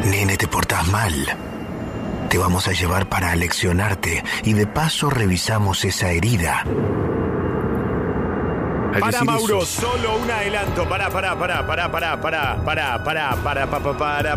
Nene, 0.05 0.37
te 0.37 0.47
portás 0.47 0.87
mal. 0.89 1.13
Te 2.29 2.37
vamos 2.37 2.67
a 2.67 2.71
llevar 2.71 3.09
para 3.09 3.31
aleccionarte 3.31 4.23
y 4.43 4.53
de 4.53 4.67
paso 4.67 5.09
revisamos 5.09 5.83
esa 5.85 6.11
herida. 6.11 6.63
Para 8.99 9.23
Mauro, 9.23 9.63
eso- 9.63 9.81
solo 9.81 10.17
un 10.17 10.29
adelanto. 10.29 10.87
Para, 10.87 11.09
para, 11.09 11.35
para, 11.37 11.65
para, 11.65 11.91
para, 11.91 12.21
para, 12.21 12.21
para, 12.21 12.63
para, 12.63 13.03
para, 13.03 13.41
para, 13.41 13.67
para, 13.67 13.93
para. 13.97 14.35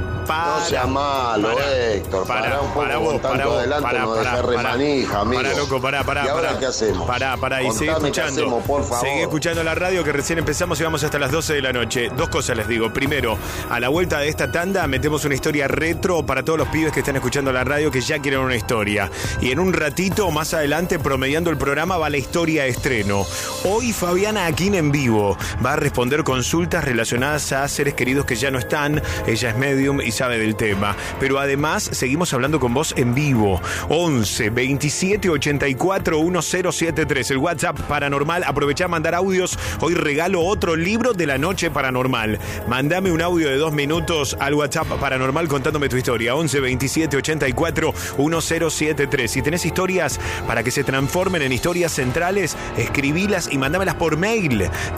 No 0.59 0.64
sea 0.64 0.86
malo, 0.86 1.48
Héctor. 1.61 2.26
Pará 2.26 2.61
un 2.61 2.72
poco 2.72 3.04
con 3.04 3.20
tanto 3.20 3.59
adelanto, 3.59 3.92
no 3.92 4.14
dejá 4.14 4.42
remanija, 4.42 5.20
amigo. 5.20 5.42
Para, 5.42 5.54
loco, 5.57 5.80
para, 5.80 6.04
para. 6.04 6.24
¿Y 6.24 6.28
ahora 6.28 6.59
qué 6.59 6.66
hacemos? 6.66 7.07
Pará, 7.07 7.36
pará, 7.36 7.62
y 7.62 7.70
seguí 7.72 7.90
escuchando. 7.90 8.42
hacemos, 8.42 8.64
por 8.64 8.82
favor. 8.84 9.00
Seguí 9.07 9.20
escuchando 9.20 9.62
la 9.62 9.74
radio 9.74 10.02
que 10.04 10.12
recién 10.12 10.38
empezamos 10.38 10.80
y 10.80 10.84
vamos 10.84 11.02
hasta 11.04 11.18
las 11.18 11.30
12 11.30 11.54
de 11.54 11.62
la 11.62 11.72
noche. 11.72 12.11
Dos 12.16 12.28
cosas 12.28 12.57
les 12.57 12.68
digo. 12.68 12.92
Primero, 12.92 13.36
a 13.70 13.80
la 13.80 13.88
vuelta 13.88 14.18
de 14.18 14.28
esta 14.28 14.50
tanda 14.50 14.86
metemos 14.86 15.24
una 15.24 15.34
historia 15.34 15.68
retro 15.68 16.24
para 16.24 16.44
todos 16.44 16.59
los 16.59 16.68
pibes 16.68 16.92
que 16.92 17.00
están 17.00 17.16
escuchando 17.16 17.52
la 17.52 17.64
radio 17.64 17.90
que 17.90 18.00
ya 18.00 18.18
quieren 18.18 18.40
una 18.40 18.57
historia. 18.57 19.11
Y 19.40 19.50
en 19.50 19.59
un 19.59 19.72
ratito, 19.72 20.30
más 20.30 20.54
adelante, 20.54 20.98
promediando 20.98 21.50
el 21.50 21.57
programa, 21.59 21.96
va 21.98 22.09
la 22.11 22.16
historia 22.16 22.62
de 22.64 22.70
estreno. 22.70 23.24
Hoy 23.64 23.92
Fabiana 23.92 24.45
Aquín 24.47 24.76
en 24.76 24.92
vivo 24.92 25.36
va 25.64 25.72
a 25.72 25.76
responder 25.76 26.22
consultas 26.22 26.84
relacionadas 26.84 27.51
a 27.51 27.66
seres 27.66 27.94
queridos 27.94 28.26
que 28.26 28.36
ya 28.36 28.49
no 28.53 28.61
están. 28.61 29.03
Ella 29.26 29.51
es 29.51 29.57
medium 29.57 30.01
y 30.01 30.12
sabe 30.12 30.38
del 30.38 30.55
tema. 30.55 30.94
Pero 31.18 31.40
además, 31.40 31.82
seguimos 31.82 32.32
hablando 32.32 32.61
con 32.61 32.72
vos 32.72 32.94
en 32.97 33.12
vivo. 33.12 33.61
11 33.88 34.51
27 34.51 35.30
84 35.30 36.22
1073. 36.22 37.30
El 37.32 37.38
WhatsApp 37.38 37.80
paranormal. 37.88 38.44
Aprovechá 38.44 38.84
a 38.84 38.88
mandar 38.88 39.16
audios. 39.16 39.59
Hoy 39.80 39.94
regalo 39.94 40.42
otro 40.42 40.76
libro 40.76 41.12
de 41.12 41.26
la 41.26 41.38
noche 41.38 41.72
paranormal. 41.72 42.38
Mandame 42.68 43.11
un 43.11 43.22
audio 43.22 43.49
de 43.49 43.57
dos 43.57 43.72
minutos 43.72 44.36
al 44.38 44.55
WhatsApp 44.55 44.86
paranormal 45.01 45.49
contándome 45.49 45.88
tu 45.88 45.97
historia. 45.97 46.36
11 46.36 46.61
27 46.61 47.16
84 47.16 47.92
1073. 48.16 49.28
Si 49.28 49.42
tenés 49.42 49.66
historias 49.66 50.20
para 50.47 50.62
que 50.62 50.70
se 50.70 50.84
transformen 50.84 51.42
en 51.42 51.51
historias 51.51 51.90
centrales, 51.90 52.57
escribilas 52.76 53.49
y 53.51 53.59
mandámelas 53.59 53.97
por 53.97 54.16
mail. 54.16 54.36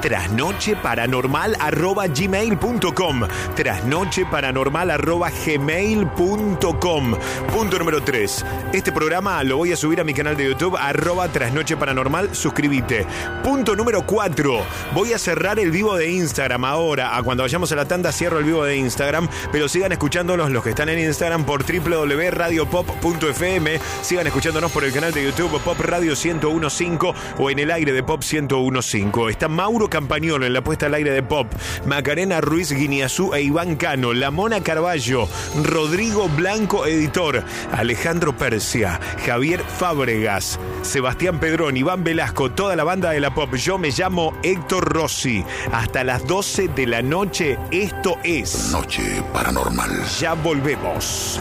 Trasnocheparanormal 0.00 1.56
arroba 1.60 2.06
gmail.com. 2.06 3.22
Trasnocheparanormal 3.54 4.90
arroba 4.90 5.30
gmail.com. 5.30 7.14
Punto 7.52 7.78
número 7.78 8.02
3. 8.02 8.44
Este 8.72 8.90
programa 8.92 9.44
lo 9.44 9.58
voy 9.58 9.72
a 9.72 9.76
subir 9.76 10.00
a 10.00 10.04
mi 10.04 10.14
canal 10.14 10.34
de 10.36 10.46
YouTube, 10.46 10.76
arroba 10.76 11.28
Trasnoche 11.28 11.76
Paranormal. 11.76 12.34
Suscríbete. 12.34 13.06
Punto 13.42 13.76
número 13.76 14.04
4. 14.04 14.60
Voy 14.94 15.12
a 15.12 15.18
cerrar 15.18 15.58
el 15.58 15.70
vivo 15.70 15.94
de 15.96 16.10
Instagram 16.10 16.64
ahora. 16.64 17.14
A 17.16 17.22
cuando 17.22 17.44
vayamos 17.44 17.70
a 17.72 17.76
la 17.76 17.86
tanda 17.86 18.12
cierro 18.12 18.38
el 18.38 18.44
vivo 18.44 18.64
de 18.64 18.76
Instagram. 18.76 19.28
Pero 19.52 19.68
sigan 19.68 19.92
escuchándonos 19.92 20.50
los 20.50 20.64
que 20.64 20.70
están 20.70 20.88
en 20.88 20.98
Instagram 20.98 21.44
por 21.44 21.62
www.radiopop.fm. 21.64 23.80
Sigan 24.02 24.26
escuchándonos 24.26 24.72
por 24.72 24.84
el 24.84 24.92
canal 24.92 25.12
de 25.12 25.24
YouTube 25.24 25.60
Pop 25.62 25.78
Radio 25.80 26.14
1015 26.14 27.14
o 27.38 27.50
en 27.50 27.58
el 27.58 27.70
aire 27.70 27.92
de 27.92 28.02
Pop 28.02 28.22
1015. 28.22 29.27
Está 29.28 29.48
Mauro 29.48 29.88
Campagnolo 29.88 30.46
en 30.46 30.52
la 30.52 30.62
puesta 30.62 30.86
al 30.86 30.94
aire 30.94 31.10
de 31.10 31.22
Pop. 31.22 31.46
Macarena 31.86 32.40
Ruiz 32.40 32.72
Guineazú 32.72 33.34
e 33.34 33.42
Iván 33.42 33.76
Cano. 33.76 34.12
La 34.12 34.30
Mona 34.30 34.62
Carballo. 34.62 35.28
Rodrigo 35.62 36.28
Blanco, 36.28 36.86
editor. 36.86 37.44
Alejandro 37.72 38.36
Persia. 38.36 39.00
Javier 39.24 39.62
Fábregas. 39.62 40.58
Sebastián 40.82 41.40
Pedrón. 41.40 41.76
Iván 41.76 42.04
Velasco. 42.04 42.50
Toda 42.50 42.76
la 42.76 42.84
banda 42.84 43.10
de 43.10 43.20
la 43.20 43.34
Pop. 43.34 43.54
Yo 43.54 43.78
me 43.78 43.90
llamo 43.90 44.38
Héctor 44.42 44.84
Rossi. 44.92 45.44
Hasta 45.72 46.04
las 46.04 46.26
12 46.26 46.68
de 46.68 46.86
la 46.86 47.02
noche. 47.02 47.58
Esto 47.70 48.16
es. 48.22 48.70
Noche 48.72 49.22
Paranormal. 49.32 50.04
Ya 50.20 50.34
volvemos. 50.34 51.40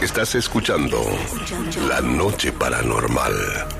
Estás 0.00 0.34
escuchando 0.34 0.98
La 1.86 2.00
Noche 2.00 2.52
Paranormal. 2.52 3.79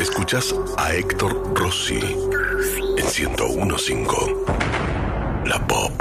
Escuchas 0.00 0.54
a 0.78 0.94
Héctor 0.94 1.52
Rossi 1.54 1.98
en 1.98 3.04
1015. 3.04 4.06
La 5.44 5.66
Pop. 5.66 5.92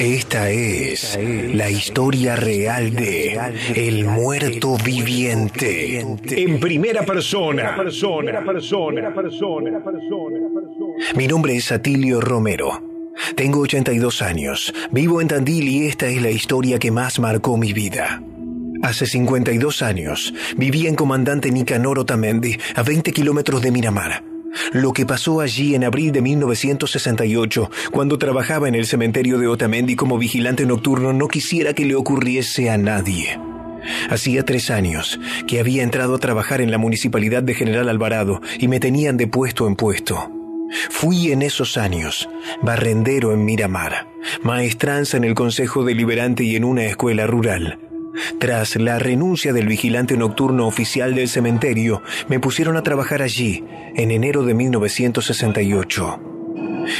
Esta 0.00 0.50
es 0.50 1.16
la 1.54 1.70
historia 1.70 2.34
real 2.34 2.92
de 2.92 3.38
El 3.76 4.04
Muerto 4.04 4.76
Viviente. 4.84 6.00
En 6.00 6.58
primera 6.58 7.02
persona. 7.04 7.76
Mi 11.14 11.28
nombre 11.28 11.54
es 11.54 11.70
Atilio 11.70 12.20
Romero. 12.20 12.82
Tengo 13.36 13.60
82 13.60 14.22
años. 14.22 14.74
Vivo 14.90 15.20
en 15.20 15.28
Tandil 15.28 15.68
y 15.68 15.86
esta 15.86 16.08
es 16.08 16.20
la 16.20 16.30
historia 16.30 16.80
que 16.80 16.90
más 16.90 17.20
marcó 17.20 17.56
mi 17.56 17.72
vida. 17.72 18.20
Hace 18.82 19.06
52 19.06 19.80
años 19.82 20.34
vivía 20.56 20.88
en 20.88 20.96
Comandante 20.96 21.52
Nicanor 21.52 22.00
Otamendi, 22.00 22.58
a 22.74 22.82
20 22.82 23.12
kilómetros 23.12 23.62
de 23.62 23.70
Miramar. 23.70 24.24
Lo 24.72 24.92
que 24.92 25.06
pasó 25.06 25.40
allí 25.40 25.74
en 25.76 25.84
abril 25.84 26.10
de 26.10 26.20
1968, 26.20 27.70
cuando 27.92 28.18
trabajaba 28.18 28.68
en 28.68 28.74
el 28.74 28.86
cementerio 28.86 29.38
de 29.38 29.46
Otamendi 29.46 29.94
como 29.94 30.18
vigilante 30.18 30.66
nocturno, 30.66 31.12
no 31.12 31.28
quisiera 31.28 31.74
que 31.74 31.86
le 31.86 31.94
ocurriese 31.94 32.70
a 32.70 32.76
nadie. 32.76 33.38
Hacía 34.10 34.44
tres 34.44 34.68
años 34.70 35.18
que 35.46 35.60
había 35.60 35.84
entrado 35.84 36.16
a 36.16 36.18
trabajar 36.18 36.60
en 36.60 36.70
la 36.70 36.78
municipalidad 36.78 37.44
de 37.44 37.54
General 37.54 37.88
Alvarado 37.88 38.40
y 38.58 38.66
me 38.66 38.80
tenían 38.80 39.16
de 39.16 39.28
puesto 39.28 39.68
en 39.68 39.76
puesto. 39.76 40.30
Fui 40.90 41.30
en 41.30 41.42
esos 41.42 41.76
años 41.76 42.28
barrendero 42.62 43.32
en 43.32 43.44
Miramar, 43.44 44.08
maestranza 44.42 45.16
en 45.16 45.24
el 45.24 45.34
Consejo 45.34 45.84
Deliberante 45.84 46.44
y 46.44 46.56
en 46.56 46.64
una 46.64 46.84
escuela 46.84 47.26
rural. 47.26 47.78
Tras 48.38 48.76
la 48.76 48.98
renuncia 48.98 49.52
del 49.52 49.66
vigilante 49.66 50.16
nocturno 50.16 50.66
oficial 50.66 51.14
del 51.14 51.28
cementerio, 51.28 52.02
me 52.28 52.40
pusieron 52.40 52.76
a 52.76 52.82
trabajar 52.82 53.22
allí 53.22 53.64
en 53.94 54.10
enero 54.10 54.44
de 54.44 54.54
1968. 54.54 56.20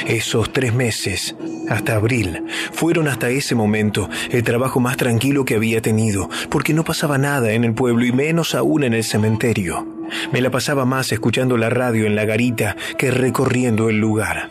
Esos 0.06 0.52
tres 0.52 0.72
meses, 0.74 1.34
hasta 1.68 1.96
abril, 1.96 2.44
fueron 2.72 3.08
hasta 3.08 3.30
ese 3.30 3.54
momento 3.54 4.08
el 4.30 4.42
trabajo 4.42 4.80
más 4.80 4.96
tranquilo 4.96 5.44
que 5.44 5.56
había 5.56 5.82
tenido, 5.82 6.30
porque 6.48 6.72
no 6.72 6.84
pasaba 6.84 7.18
nada 7.18 7.52
en 7.52 7.64
el 7.64 7.74
pueblo 7.74 8.04
y 8.04 8.12
menos 8.12 8.54
aún 8.54 8.84
en 8.84 8.94
el 8.94 9.04
cementerio. 9.04 9.86
Me 10.32 10.40
la 10.40 10.50
pasaba 10.50 10.84
más 10.84 11.10
escuchando 11.12 11.56
la 11.56 11.70
radio 11.70 12.06
en 12.06 12.16
la 12.16 12.24
garita 12.24 12.76
que 12.98 13.10
recorriendo 13.10 13.88
el 13.88 13.98
lugar. 13.98 14.50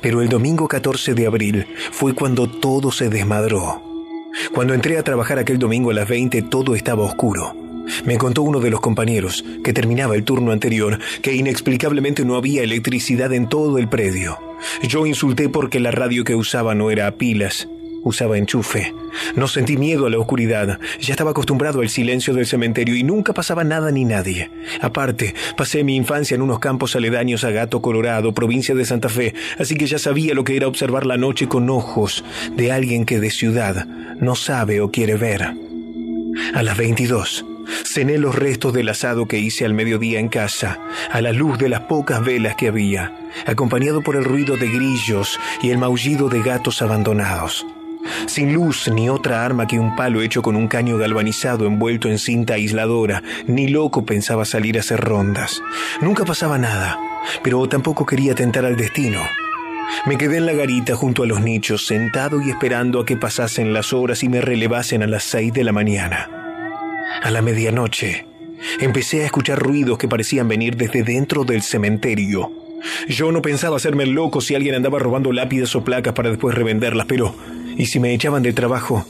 Pero 0.00 0.22
el 0.22 0.28
domingo 0.28 0.68
14 0.68 1.14
de 1.14 1.26
abril 1.26 1.66
fue 1.92 2.14
cuando 2.14 2.48
todo 2.48 2.90
se 2.90 3.08
desmadró. 3.08 3.95
Cuando 4.52 4.74
entré 4.74 4.98
a 4.98 5.02
trabajar 5.02 5.38
aquel 5.38 5.58
domingo 5.58 5.90
a 5.90 5.94
las 5.94 6.08
20 6.08 6.42
todo 6.42 6.74
estaba 6.74 7.02
oscuro. 7.02 7.54
Me 8.04 8.18
contó 8.18 8.42
uno 8.42 8.60
de 8.60 8.70
los 8.70 8.80
compañeros, 8.80 9.44
que 9.62 9.72
terminaba 9.72 10.16
el 10.16 10.24
turno 10.24 10.52
anterior, 10.52 10.98
que 11.22 11.34
inexplicablemente 11.34 12.24
no 12.24 12.36
había 12.36 12.62
electricidad 12.62 13.32
en 13.32 13.48
todo 13.48 13.78
el 13.78 13.88
predio. 13.88 14.38
Yo 14.82 15.06
insulté 15.06 15.48
porque 15.48 15.80
la 15.80 15.90
radio 15.90 16.24
que 16.24 16.34
usaba 16.34 16.74
no 16.74 16.90
era 16.90 17.06
a 17.06 17.12
pilas. 17.12 17.68
Usaba 18.06 18.38
enchufe. 18.38 18.94
No 19.34 19.48
sentí 19.48 19.76
miedo 19.76 20.06
a 20.06 20.10
la 20.10 20.18
oscuridad. 20.18 20.78
Ya 21.00 21.12
estaba 21.12 21.32
acostumbrado 21.32 21.80
al 21.80 21.88
silencio 21.88 22.34
del 22.34 22.46
cementerio 22.46 22.94
y 22.94 23.02
nunca 23.02 23.32
pasaba 23.32 23.64
nada 23.64 23.90
ni 23.90 24.04
nadie. 24.04 24.50
Aparte, 24.80 25.34
pasé 25.56 25.82
mi 25.82 25.96
infancia 25.96 26.36
en 26.36 26.42
unos 26.42 26.60
campos 26.60 26.94
aledaños 26.94 27.42
a 27.42 27.50
Gato 27.50 27.82
Colorado, 27.82 28.32
provincia 28.32 28.74
de 28.76 28.84
Santa 28.84 29.08
Fe, 29.08 29.34
así 29.58 29.74
que 29.74 29.86
ya 29.86 29.98
sabía 29.98 30.34
lo 30.34 30.44
que 30.44 30.56
era 30.56 30.68
observar 30.68 31.04
la 31.04 31.16
noche 31.16 31.48
con 31.48 31.68
ojos 31.68 32.24
de 32.54 32.70
alguien 32.70 33.04
que 33.04 33.18
de 33.18 33.30
ciudad 33.30 33.86
no 34.20 34.36
sabe 34.36 34.80
o 34.80 34.90
quiere 34.90 35.16
ver. 35.16 35.54
A 36.54 36.62
las 36.62 36.76
22, 36.76 37.44
cené 37.84 38.18
los 38.18 38.36
restos 38.36 38.72
del 38.72 38.88
asado 38.88 39.26
que 39.26 39.38
hice 39.38 39.64
al 39.64 39.74
mediodía 39.74 40.20
en 40.20 40.28
casa, 40.28 40.78
a 41.10 41.20
la 41.20 41.32
luz 41.32 41.58
de 41.58 41.68
las 41.68 41.80
pocas 41.80 42.24
velas 42.24 42.54
que 42.54 42.68
había, 42.68 43.12
acompañado 43.46 44.02
por 44.02 44.14
el 44.14 44.24
ruido 44.24 44.56
de 44.56 44.68
grillos 44.68 45.40
y 45.62 45.70
el 45.70 45.78
maullido 45.78 46.28
de 46.28 46.42
gatos 46.42 46.82
abandonados 46.82 47.66
sin 48.26 48.52
luz 48.52 48.88
ni 48.92 49.08
otra 49.08 49.44
arma 49.44 49.66
que 49.66 49.78
un 49.78 49.96
palo 49.96 50.22
hecho 50.22 50.42
con 50.42 50.56
un 50.56 50.68
caño 50.68 50.98
galvanizado 50.98 51.66
envuelto 51.66 52.08
en 52.08 52.18
cinta 52.18 52.54
aisladora, 52.54 53.22
ni 53.46 53.68
loco 53.68 54.04
pensaba 54.04 54.44
salir 54.44 54.76
a 54.76 54.80
hacer 54.80 55.00
rondas. 55.00 55.62
Nunca 56.00 56.24
pasaba 56.24 56.58
nada, 56.58 56.98
pero 57.42 57.68
tampoco 57.68 58.06
quería 58.06 58.34
tentar 58.34 58.64
al 58.64 58.76
destino. 58.76 59.20
Me 60.04 60.18
quedé 60.18 60.38
en 60.38 60.46
la 60.46 60.52
garita 60.52 60.94
junto 60.96 61.22
a 61.22 61.26
los 61.26 61.40
nichos, 61.40 61.86
sentado 61.86 62.40
y 62.42 62.50
esperando 62.50 63.00
a 63.00 63.06
que 63.06 63.16
pasasen 63.16 63.72
las 63.72 63.92
horas 63.92 64.22
y 64.22 64.28
me 64.28 64.40
relevasen 64.40 65.02
a 65.02 65.06
las 65.06 65.24
seis 65.24 65.52
de 65.52 65.64
la 65.64 65.72
mañana. 65.72 66.28
A 67.22 67.30
la 67.30 67.42
medianoche, 67.42 68.26
empecé 68.80 69.22
a 69.22 69.26
escuchar 69.26 69.58
ruidos 69.58 69.98
que 69.98 70.08
parecían 70.08 70.48
venir 70.48 70.76
desde 70.76 71.02
dentro 71.02 71.44
del 71.44 71.62
cementerio. 71.62 72.52
Yo 73.08 73.32
no 73.32 73.42
pensaba 73.42 73.76
hacerme 73.76 74.06
loco 74.06 74.40
si 74.40 74.54
alguien 74.54 74.74
andaba 74.74 74.98
robando 74.98 75.32
lápidas 75.32 75.74
o 75.74 75.84
placas 75.84 76.12
para 76.14 76.30
después 76.30 76.54
revenderlas, 76.54 77.06
pero 77.06 77.34
y 77.76 77.86
si 77.86 78.00
me 78.00 78.14
echaban 78.14 78.42
de 78.42 78.52
trabajo, 78.52 79.06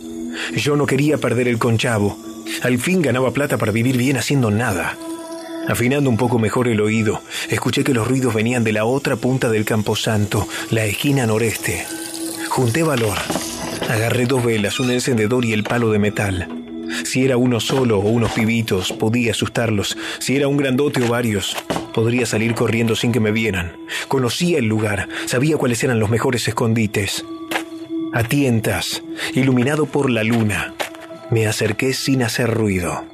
yo 0.55 0.77
no 0.77 0.87
quería 0.87 1.19
perder 1.19 1.49
el 1.49 1.59
conchavo. 1.59 2.19
Al 2.63 2.79
fin 2.79 3.03
ganaba 3.03 3.33
plata 3.33 3.59
para 3.59 3.73
vivir 3.73 3.97
bien 3.97 4.17
haciendo 4.17 4.51
nada. 4.51 4.97
Afinando 5.69 6.09
un 6.09 6.17
poco 6.17 6.39
mejor 6.39 6.69
el 6.69 6.81
oído, 6.81 7.21
escuché 7.51 7.83
que 7.83 7.95
los 7.95 8.07
ruidos 8.07 8.35
venían 8.35 8.63
de 8.63 8.73
la 8.73 8.85
otra 8.85 9.17
punta 9.17 9.51
del 9.51 9.65
camposanto, 9.65 10.47
la 10.71 10.85
esquina 10.85 11.27
noreste. 11.27 11.85
Junté 12.49 12.83
valor. 12.83 13.19
Agarré 13.89 14.27
dos 14.27 14.45
velas, 14.45 14.79
un 14.81 14.91
encendedor 14.91 15.45
y 15.45 15.53
el 15.53 15.65
palo 15.65 15.91
de 15.91 15.99
metal. 15.99 16.49
Si 17.05 17.25
era 17.25 17.37
uno 17.37 17.61
solo 17.61 17.99
o 17.99 18.09
unos 18.09 18.33
pibitos, 18.33 18.93
podía 18.93 19.33
asustarlos. 19.33 19.97
Si 20.21 20.37
era 20.37 20.49
un 20.49 20.57
grandote 20.57 21.03
o 21.03 21.09
varios, 21.09 21.57
podría 21.93 22.27
salir 22.27 22.55
corriendo 22.55 22.95
sin 22.95 23.13
que 23.13 23.21
me 23.21 23.33
vieran. 23.33 23.77
Conocía 24.09 24.59
el 24.59 24.67
lugar, 24.67 25.09
sabía 25.27 25.57
cuáles 25.57 25.83
eran 25.83 25.99
los 25.99 26.11
mejores 26.11 26.47
escondites. 26.47 27.25
A 28.17 28.25
tientas, 28.25 29.03
iluminado 29.35 29.85
por 29.85 30.09
la 30.09 30.25
luna, 30.25 30.73
me 31.31 31.47
acerqué 31.47 31.93
sin 31.93 32.23
hacer 32.23 32.49
ruido. 32.51 33.05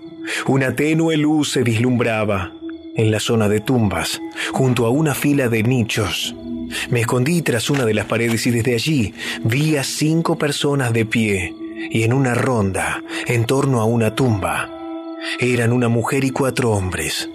Una 0.46 0.76
tenue 0.76 1.16
luz 1.16 1.50
se 1.50 1.64
vislumbraba 1.64 2.52
en 2.94 3.10
la 3.10 3.18
zona 3.18 3.48
de 3.48 3.58
tumbas, 3.58 4.20
junto 4.52 4.86
a 4.86 4.90
una 4.90 5.16
fila 5.16 5.48
de 5.48 5.64
nichos. 5.64 6.36
Me 6.88 7.00
escondí 7.00 7.42
tras 7.42 7.68
una 7.68 7.84
de 7.84 7.94
las 7.94 8.04
paredes 8.04 8.46
y 8.46 8.52
desde 8.52 8.74
allí 8.74 9.12
vi 9.42 9.76
a 9.76 9.82
cinco 9.82 10.38
personas 10.38 10.92
de 10.92 11.04
pie 11.04 11.52
y 11.90 12.04
en 12.04 12.12
una 12.12 12.36
ronda 12.36 13.02
en 13.26 13.44
torno 13.44 13.80
a 13.80 13.84
una 13.86 14.14
tumba. 14.14 14.70
Eran 15.40 15.72
una 15.72 15.88
mujer 15.88 16.22
y 16.22 16.30
cuatro 16.30 16.70
hombres. 16.70 17.28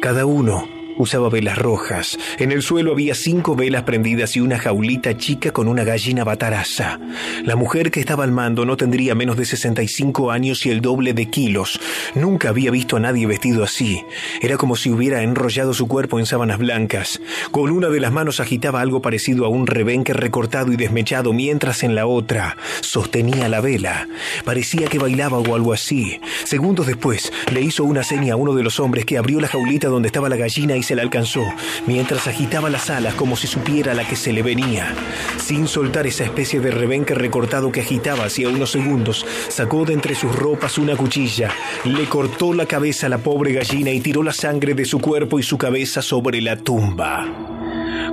Cada 0.00 0.24
uno 0.24 0.66
Usaba 0.96 1.28
velas 1.28 1.58
rojas. 1.58 2.18
En 2.38 2.52
el 2.52 2.62
suelo 2.62 2.92
había 2.92 3.14
cinco 3.14 3.56
velas 3.56 3.82
prendidas 3.82 4.36
y 4.36 4.40
una 4.40 4.58
jaulita 4.58 5.16
chica 5.16 5.50
con 5.50 5.66
una 5.66 5.82
gallina 5.82 6.22
bataraza. 6.22 7.00
La 7.44 7.56
mujer 7.56 7.90
que 7.90 7.98
estaba 7.98 8.22
al 8.22 8.30
mando 8.30 8.64
no 8.64 8.76
tendría 8.76 9.16
menos 9.16 9.36
de 9.36 9.44
65 9.44 10.30
años 10.30 10.64
y 10.66 10.70
el 10.70 10.80
doble 10.80 11.12
de 11.12 11.26
kilos. 11.26 11.80
Nunca 12.14 12.50
había 12.50 12.70
visto 12.70 12.96
a 12.96 13.00
nadie 13.00 13.26
vestido 13.26 13.64
así. 13.64 14.04
Era 14.40 14.56
como 14.56 14.76
si 14.76 14.90
hubiera 14.90 15.22
enrollado 15.22 15.74
su 15.74 15.88
cuerpo 15.88 16.20
en 16.20 16.26
sábanas 16.26 16.58
blancas. 16.58 17.20
Con 17.50 17.70
una 17.70 17.88
de 17.88 17.98
las 17.98 18.12
manos 18.12 18.38
agitaba 18.38 18.80
algo 18.80 19.02
parecido 19.02 19.46
a 19.46 19.48
un 19.48 19.66
rebenque 19.66 20.12
recortado 20.12 20.72
y 20.72 20.76
desmechado, 20.76 21.32
mientras 21.32 21.82
en 21.82 21.96
la 21.96 22.06
otra 22.06 22.56
sostenía 22.82 23.48
la 23.48 23.60
vela. 23.60 24.06
Parecía 24.44 24.86
que 24.86 25.00
bailaba 25.00 25.38
o 25.38 25.54
algo 25.56 25.72
así. 25.72 26.20
Segundos 26.44 26.86
después, 26.86 27.32
le 27.52 27.62
hizo 27.62 27.82
una 27.82 28.04
seña 28.04 28.34
a 28.34 28.36
uno 28.36 28.54
de 28.54 28.62
los 28.62 28.78
hombres 28.78 29.04
que 29.04 29.18
abrió 29.18 29.40
la 29.40 29.48
jaulita 29.48 29.88
donde 29.88 30.06
estaba 30.06 30.28
la 30.28 30.36
gallina 30.36 30.76
y 30.76 30.83
se 30.84 30.94
la 30.94 31.02
alcanzó, 31.02 31.44
mientras 31.86 32.28
agitaba 32.28 32.70
las 32.70 32.90
alas 32.90 33.14
como 33.14 33.36
si 33.36 33.48
supiera 33.48 33.94
la 33.94 34.06
que 34.06 34.14
se 34.14 34.32
le 34.32 34.42
venía. 34.42 34.94
Sin 35.38 35.66
soltar 35.66 36.06
esa 36.06 36.24
especie 36.24 36.60
de 36.60 36.70
rebenque 36.70 37.14
recortado 37.14 37.72
que 37.72 37.80
agitaba 37.80 38.24
hacía 38.24 38.48
unos 38.48 38.70
segundos, 38.70 39.26
sacó 39.48 39.84
de 39.84 39.94
entre 39.94 40.14
sus 40.14 40.34
ropas 40.34 40.78
una 40.78 40.96
cuchilla, 40.96 41.50
le 41.84 42.04
cortó 42.08 42.52
la 42.52 42.66
cabeza 42.66 43.06
a 43.06 43.10
la 43.10 43.18
pobre 43.18 43.52
gallina 43.52 43.90
y 43.90 44.00
tiró 44.00 44.22
la 44.22 44.32
sangre 44.32 44.74
de 44.74 44.84
su 44.84 45.00
cuerpo 45.00 45.38
y 45.38 45.42
su 45.42 45.58
cabeza 45.58 46.02
sobre 46.02 46.40
la 46.40 46.56
tumba. 46.56 47.26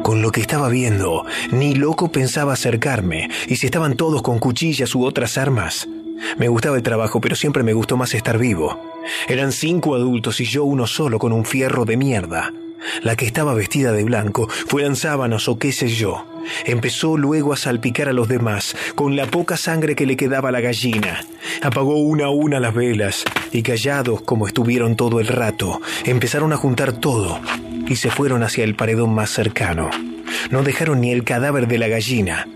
Con 0.04 0.22
lo 0.22 0.32
que 0.32 0.42
estaba 0.42 0.70
viendo, 0.70 1.26
ni 1.52 1.76
loco 1.76 2.12
pensaba 2.12 2.54
acercarme, 2.54 3.30
y 3.48 3.58
si 3.58 3.68
estaban 3.68 3.96
todos 3.96 4.22
con 4.24 4.40
cuchillas 4.40 4.96
u 4.96 5.06
otras 5.06 5.38
armas. 5.38 5.88
Me 6.38 6.48
gustaba 6.48 6.78
el 6.78 6.84
trabajo, 6.84 7.22
pero 7.22 7.36
siempre 7.36 7.64
me 7.64 7.74
gustó 7.74 7.98
más 7.98 8.14
estar 8.14 8.38
vivo. 8.38 8.80
Eran 9.28 9.52
cinco 9.52 9.96
adultos 9.96 10.40
y 10.40 10.46
yo 10.46 10.64
uno 10.64 10.88
solo 10.88 11.20
con 11.20 11.34
un 11.34 11.46
fierro 11.46 11.86
de 11.86 11.98
mierda. 11.98 12.54
La 13.04 13.16
que 13.16 13.26
estaba 13.26 13.54
vestida 13.54 13.92
de 13.92 14.04
blanco, 14.04 14.48
fueran 14.48 14.96
sábanas 14.96 15.48
o 15.48 15.58
qué 15.58 15.72
sé 15.72 15.88
yo. 15.88 16.26
Empezó 16.66 17.18
luego 17.18 17.54
a 17.54 17.58
salpicar 17.58 18.10
a 18.10 18.14
los 18.14 18.28
demás, 18.28 18.76
con 18.96 19.16
la 19.16 19.28
poca 19.28 19.58
sangre 19.58 19.96
que 19.96 20.08
le 20.08 20.18
quedaba 20.18 20.50
a 20.50 20.52
la 20.52 20.62
gallina. 20.62 21.24
Apagó 21.62 21.98
una 21.98 22.26
a 22.26 22.30
una 22.30 22.60
las 22.60 22.74
velas, 22.74 23.24
y 23.52 23.62
callados 23.62 24.22
como 24.22 24.48
estuvieron 24.48 24.96
todo 24.96 25.20
el 25.20 25.28
rato, 25.28 25.80
empezaron 26.06 26.54
a 26.54 26.58
juntar 26.58 26.94
todo, 26.94 27.40
y 27.88 27.96
se 27.96 28.10
fueron 28.10 28.42
hacia 28.42 28.64
el 28.64 28.76
paredón 28.76 29.14
más 29.14 29.30
cercano. 29.30 29.90
No 30.50 30.64
dejaron 30.64 31.02
ni 31.02 31.12
el 31.12 31.24
cadáver 31.24 31.68
de 31.68 31.78
la 31.78 31.88
gallina. 31.88 32.48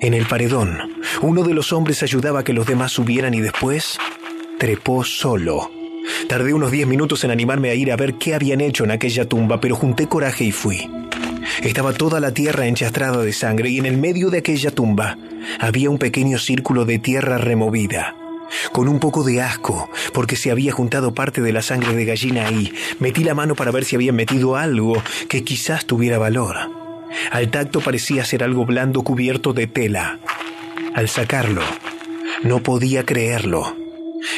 En 0.00 0.14
el 0.14 0.26
paredón, 0.26 0.78
uno 1.22 1.42
de 1.42 1.54
los 1.54 1.72
hombres 1.72 2.02
ayudaba 2.02 2.40
a 2.40 2.44
que 2.44 2.52
los 2.52 2.66
demás 2.66 2.92
subieran 2.92 3.34
y 3.34 3.40
después 3.40 3.98
trepó 4.58 5.04
solo 5.04 5.70
Tardé 6.28 6.54
unos 6.54 6.70
diez 6.70 6.86
minutos 6.86 7.24
en 7.24 7.30
animarme 7.30 7.70
a 7.70 7.74
ir 7.74 7.92
a 7.92 7.96
ver 7.96 8.14
qué 8.14 8.34
habían 8.34 8.60
hecho 8.60 8.84
en 8.84 8.90
aquella 8.90 9.28
tumba, 9.28 9.60
pero 9.60 9.76
junté 9.76 10.08
coraje 10.08 10.44
y 10.44 10.52
fui. 10.52 10.90
Estaba 11.62 11.92
toda 11.92 12.20
la 12.20 12.32
tierra 12.32 12.66
enchastrada 12.66 13.22
de 13.22 13.32
sangre 13.32 13.70
y 13.70 13.78
en 13.78 13.86
el 13.86 13.96
medio 13.96 14.30
de 14.30 14.38
aquella 14.38 14.70
tumba 14.70 15.16
había 15.60 15.90
un 15.90 15.98
pequeño 15.98 16.38
círculo 16.38 16.84
de 16.84 16.98
tierra 16.98 17.38
removida. 17.38 18.16
Con 18.72 18.88
un 18.88 19.00
poco 19.00 19.24
de 19.24 19.42
asco, 19.42 19.90
porque 20.12 20.36
se 20.36 20.50
había 20.50 20.72
juntado 20.72 21.14
parte 21.14 21.40
de 21.40 21.52
la 21.52 21.62
sangre 21.62 21.94
de 21.94 22.04
gallina 22.04 22.46
ahí, 22.46 22.72
metí 23.00 23.24
la 23.24 23.34
mano 23.34 23.54
para 23.54 23.72
ver 23.72 23.84
si 23.84 23.96
habían 23.96 24.14
metido 24.14 24.56
algo 24.56 25.02
que 25.28 25.42
quizás 25.42 25.84
tuviera 25.84 26.18
valor. 26.18 26.85
Al 27.30 27.50
tacto 27.50 27.80
parecía 27.80 28.24
ser 28.24 28.42
algo 28.42 28.64
blando 28.64 29.02
cubierto 29.02 29.52
de 29.52 29.66
tela. 29.66 30.18
Al 30.94 31.08
sacarlo, 31.08 31.62
no 32.42 32.62
podía 32.62 33.04
creerlo. 33.04 33.76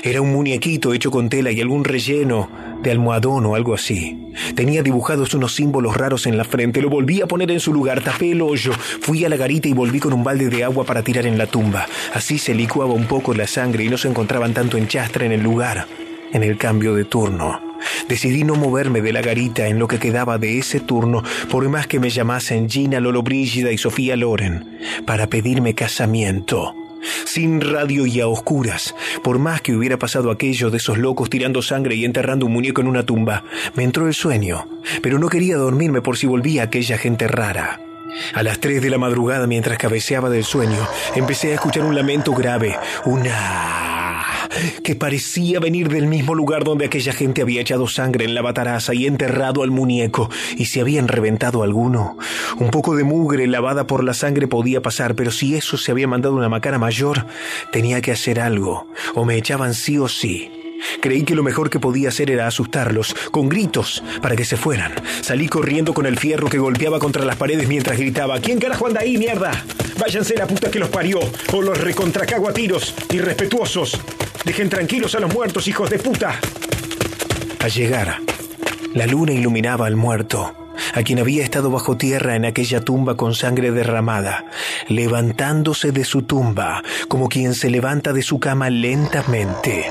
Era 0.02 0.20
un 0.20 0.32
muñequito 0.32 0.92
hecho 0.92 1.10
con 1.10 1.28
tela 1.28 1.50
y 1.50 1.60
algún 1.60 1.84
relleno 1.84 2.48
de 2.82 2.90
almohadón 2.90 3.46
o 3.46 3.54
algo 3.54 3.74
así. 3.74 4.32
Tenía 4.54 4.82
dibujados 4.82 5.34
unos 5.34 5.54
símbolos 5.54 5.96
raros 5.96 6.26
en 6.26 6.36
la 6.36 6.44
frente. 6.44 6.80
Lo 6.80 6.88
volví 6.88 7.20
a 7.20 7.26
poner 7.26 7.50
en 7.50 7.60
su 7.60 7.72
lugar, 7.72 8.02
tapé 8.02 8.32
el 8.32 8.42
hoyo, 8.42 8.72
fui 8.72 9.24
a 9.24 9.28
la 9.28 9.36
garita 9.36 9.68
y 9.68 9.72
volví 9.72 9.98
con 9.98 10.12
un 10.12 10.24
balde 10.24 10.48
de 10.48 10.64
agua 10.64 10.84
para 10.84 11.02
tirar 11.02 11.26
en 11.26 11.38
la 11.38 11.46
tumba. 11.46 11.86
Así 12.14 12.38
se 12.38 12.54
licuaba 12.54 12.92
un 12.92 13.06
poco 13.06 13.34
la 13.34 13.46
sangre 13.46 13.84
y 13.84 13.88
no 13.88 13.98
se 13.98 14.08
encontraban 14.08 14.54
tanto 14.54 14.76
enchastre 14.76 15.26
en 15.26 15.32
el 15.32 15.42
lugar, 15.42 15.86
en 16.32 16.42
el 16.42 16.56
cambio 16.56 16.94
de 16.94 17.04
turno. 17.04 17.67
Decidí 18.08 18.44
no 18.44 18.54
moverme 18.54 19.00
de 19.00 19.12
la 19.12 19.22
garita 19.22 19.68
en 19.68 19.78
lo 19.78 19.88
que 19.88 19.98
quedaba 19.98 20.38
de 20.38 20.58
ese 20.58 20.80
turno, 20.80 21.22
por 21.50 21.68
más 21.68 21.86
que 21.86 22.00
me 22.00 22.10
llamasen 22.10 22.68
Gina 22.68 23.00
Lolo 23.00 23.22
Brígida 23.22 23.72
y 23.72 23.78
Sofía 23.78 24.16
Loren, 24.16 24.78
para 25.06 25.28
pedirme 25.28 25.74
casamiento 25.74 26.74
sin 27.24 27.60
radio 27.60 28.06
y 28.06 28.20
a 28.20 28.28
oscuras. 28.28 28.94
Por 29.22 29.38
más 29.38 29.60
que 29.60 29.74
hubiera 29.74 29.98
pasado 29.98 30.30
aquello 30.30 30.70
de 30.70 30.78
esos 30.78 30.98
locos 30.98 31.30
tirando 31.30 31.62
sangre 31.62 31.94
y 31.94 32.04
enterrando 32.04 32.46
un 32.46 32.52
muñeco 32.52 32.80
en 32.80 32.88
una 32.88 33.04
tumba, 33.04 33.44
me 33.74 33.84
entró 33.84 34.06
el 34.06 34.14
sueño, 34.14 34.68
pero 35.02 35.18
no 35.18 35.28
quería 35.28 35.56
dormirme 35.56 36.02
por 36.02 36.16
si 36.16 36.26
volvía 36.26 36.64
aquella 36.64 36.98
gente 36.98 37.28
rara. 37.28 37.80
A 38.34 38.42
las 38.42 38.58
tres 38.58 38.82
de 38.82 38.90
la 38.90 38.98
madrugada, 38.98 39.46
mientras 39.46 39.78
cabeceaba 39.78 40.30
del 40.30 40.44
sueño, 40.44 40.78
empecé 41.14 41.52
a 41.52 41.54
escuchar 41.54 41.84
un 41.84 41.94
lamento 41.94 42.32
grave, 42.32 42.76
una 43.04 43.97
que 44.82 44.94
parecía 44.94 45.60
venir 45.60 45.88
del 45.88 46.06
mismo 46.06 46.34
lugar 46.34 46.64
donde 46.64 46.86
aquella 46.86 47.12
gente 47.12 47.42
había 47.42 47.60
echado 47.60 47.86
sangre 47.86 48.24
en 48.24 48.34
la 48.34 48.42
bataraza 48.42 48.94
y 48.94 49.06
enterrado 49.06 49.62
al 49.62 49.70
muñeco, 49.70 50.30
y 50.56 50.66
si 50.66 50.80
habían 50.80 51.08
reventado 51.08 51.62
alguno. 51.62 52.16
Un 52.58 52.70
poco 52.70 52.96
de 52.96 53.04
mugre 53.04 53.46
lavada 53.46 53.86
por 53.86 54.04
la 54.04 54.14
sangre 54.14 54.48
podía 54.48 54.82
pasar, 54.82 55.14
pero 55.14 55.30
si 55.30 55.54
eso 55.54 55.76
se 55.76 55.92
había 55.92 56.08
mandado 56.08 56.34
una 56.34 56.48
macana 56.48 56.78
mayor, 56.78 57.26
tenía 57.72 58.00
que 58.00 58.12
hacer 58.12 58.40
algo, 58.40 58.88
o 59.14 59.24
me 59.24 59.36
echaban 59.36 59.74
sí 59.74 59.98
o 59.98 60.08
sí. 60.08 60.50
Creí 61.00 61.24
que 61.24 61.34
lo 61.34 61.42
mejor 61.42 61.70
que 61.70 61.80
podía 61.80 62.08
hacer 62.08 62.30
era 62.30 62.46
asustarlos, 62.46 63.14
con 63.30 63.48
gritos, 63.48 64.02
para 64.22 64.36
que 64.36 64.44
se 64.44 64.56
fueran. 64.56 64.92
Salí 65.20 65.48
corriendo 65.48 65.92
con 65.92 66.06
el 66.06 66.18
fierro 66.18 66.48
que 66.48 66.58
golpeaba 66.58 66.98
contra 66.98 67.24
las 67.24 67.36
paredes 67.36 67.68
mientras 67.68 67.98
gritaba, 67.98 68.40
¿quién 68.40 68.58
carajo 68.58 68.86
anda 68.86 69.00
ahí, 69.00 69.18
mierda? 69.18 69.50
Váyanse 69.98 70.36
la 70.36 70.46
puta 70.46 70.70
que 70.70 70.78
los 70.78 70.88
parió, 70.88 71.18
o 71.52 71.62
los 71.62 71.78
recontracago 71.78 72.48
a 72.48 72.52
tiros, 72.52 72.94
irrespetuosos. 73.12 74.00
Dejen 74.48 74.70
tranquilos 74.70 75.14
a 75.14 75.20
los 75.20 75.30
muertos, 75.30 75.68
hijos 75.68 75.90
de 75.90 75.98
puta. 75.98 76.40
Al 77.60 77.70
llegar, 77.70 78.16
la 78.94 79.06
luna 79.06 79.32
iluminaba 79.32 79.86
al 79.86 79.94
muerto 79.94 80.67
a 80.94 81.02
quien 81.02 81.18
había 81.18 81.44
estado 81.44 81.70
bajo 81.70 81.96
tierra 81.96 82.36
en 82.36 82.44
aquella 82.44 82.80
tumba 82.80 83.16
con 83.16 83.34
sangre 83.34 83.70
derramada, 83.70 84.44
levantándose 84.88 85.92
de 85.92 86.04
su 86.04 86.22
tumba 86.22 86.82
como 87.08 87.28
quien 87.28 87.54
se 87.54 87.70
levanta 87.70 88.12
de 88.12 88.22
su 88.22 88.38
cama 88.38 88.70
lentamente. 88.70 89.86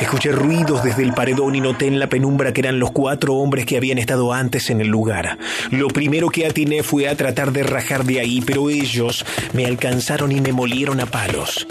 Escuché 0.00 0.32
ruidos 0.32 0.84
desde 0.84 1.02
el 1.02 1.12
paredón 1.12 1.54
y 1.54 1.60
noté 1.60 1.86
en 1.86 1.98
la 1.98 2.08
penumbra 2.08 2.52
que 2.52 2.60
eran 2.60 2.78
los 2.78 2.92
cuatro 2.92 3.34
hombres 3.34 3.66
que 3.66 3.76
habían 3.76 3.98
estado 3.98 4.32
antes 4.32 4.70
en 4.70 4.80
el 4.80 4.88
lugar. 4.88 5.38
Lo 5.70 5.88
primero 5.88 6.28
que 6.30 6.46
atiné 6.46 6.82
fue 6.82 7.08
a 7.08 7.16
tratar 7.16 7.52
de 7.52 7.64
rajar 7.64 8.04
de 8.04 8.20
ahí, 8.20 8.40
pero 8.40 8.70
ellos 8.70 9.24
me 9.52 9.66
alcanzaron 9.66 10.32
y 10.32 10.40
me 10.40 10.52
molieron 10.52 11.00
a 11.00 11.06
palos. 11.06 11.66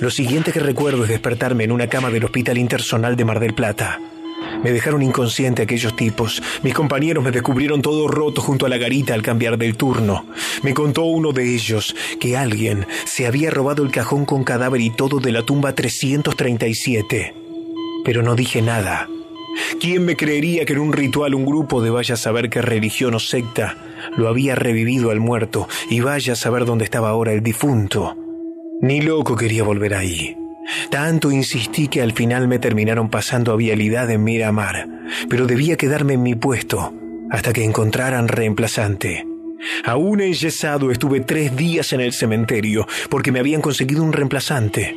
Lo 0.00 0.10
siguiente 0.10 0.52
que 0.52 0.60
recuerdo 0.60 1.04
es 1.04 1.08
despertarme 1.08 1.64
en 1.64 1.72
una 1.72 1.88
cama 1.88 2.10
del 2.10 2.24
Hospital 2.24 2.58
Intersonal 2.58 3.16
de 3.16 3.24
Mar 3.24 3.40
del 3.40 3.54
Plata. 3.54 4.00
Me 4.62 4.72
dejaron 4.72 5.02
inconsciente 5.02 5.62
aquellos 5.62 5.94
tipos. 5.96 6.42
Mis 6.62 6.74
compañeros 6.74 7.22
me 7.22 7.30
descubrieron 7.30 7.82
todo 7.82 8.08
roto 8.08 8.40
junto 8.40 8.66
a 8.66 8.68
la 8.68 8.76
garita 8.76 9.14
al 9.14 9.22
cambiar 9.22 9.56
del 9.56 9.76
turno. 9.76 10.26
Me 10.62 10.74
contó 10.74 11.04
uno 11.04 11.32
de 11.32 11.54
ellos 11.54 11.94
que 12.20 12.36
alguien 12.36 12.86
se 13.04 13.26
había 13.26 13.50
robado 13.50 13.84
el 13.84 13.90
cajón 13.90 14.24
con 14.24 14.44
cadáver 14.44 14.80
y 14.80 14.90
todo 14.90 15.20
de 15.20 15.32
la 15.32 15.42
tumba 15.42 15.74
337. 15.74 17.34
Pero 18.04 18.22
no 18.22 18.34
dije 18.34 18.62
nada. 18.62 19.08
¿Quién 19.80 20.04
me 20.04 20.16
creería 20.16 20.64
que 20.64 20.72
en 20.72 20.80
un 20.80 20.92
ritual 20.92 21.34
un 21.34 21.44
grupo 21.44 21.82
de 21.82 21.90
vaya 21.90 22.14
a 22.14 22.18
saber 22.18 22.48
qué 22.50 22.62
religión 22.62 23.14
o 23.14 23.18
secta 23.18 23.76
lo 24.16 24.28
había 24.28 24.54
revivido 24.54 25.10
al 25.10 25.20
muerto 25.20 25.68
y 25.90 26.00
vaya 26.00 26.34
a 26.34 26.36
saber 26.36 26.64
dónde 26.64 26.84
estaba 26.84 27.10
ahora 27.10 27.32
el 27.32 27.42
difunto? 27.42 28.16
Ni 28.80 29.00
loco 29.00 29.34
quería 29.34 29.64
volver 29.64 29.94
ahí. 29.94 30.37
Tanto 30.90 31.30
insistí 31.30 31.88
que 31.88 32.02
al 32.02 32.12
final 32.12 32.48
me 32.48 32.58
terminaron 32.58 33.08
pasando 33.08 33.52
a 33.52 33.56
vialidad 33.56 34.10
en 34.10 34.24
Miramar, 34.24 34.88
pero 35.28 35.46
debía 35.46 35.76
quedarme 35.76 36.14
en 36.14 36.22
mi 36.22 36.34
puesto 36.34 36.92
hasta 37.30 37.52
que 37.52 37.64
encontraran 37.64 38.28
reemplazante. 38.28 39.26
Aún 39.84 40.20
enyesado 40.20 40.90
estuve 40.90 41.20
tres 41.20 41.56
días 41.56 41.92
en 41.92 42.00
el 42.00 42.12
cementerio 42.12 42.86
porque 43.10 43.32
me 43.32 43.40
habían 43.40 43.60
conseguido 43.60 44.02
un 44.02 44.12
reemplazante. 44.12 44.96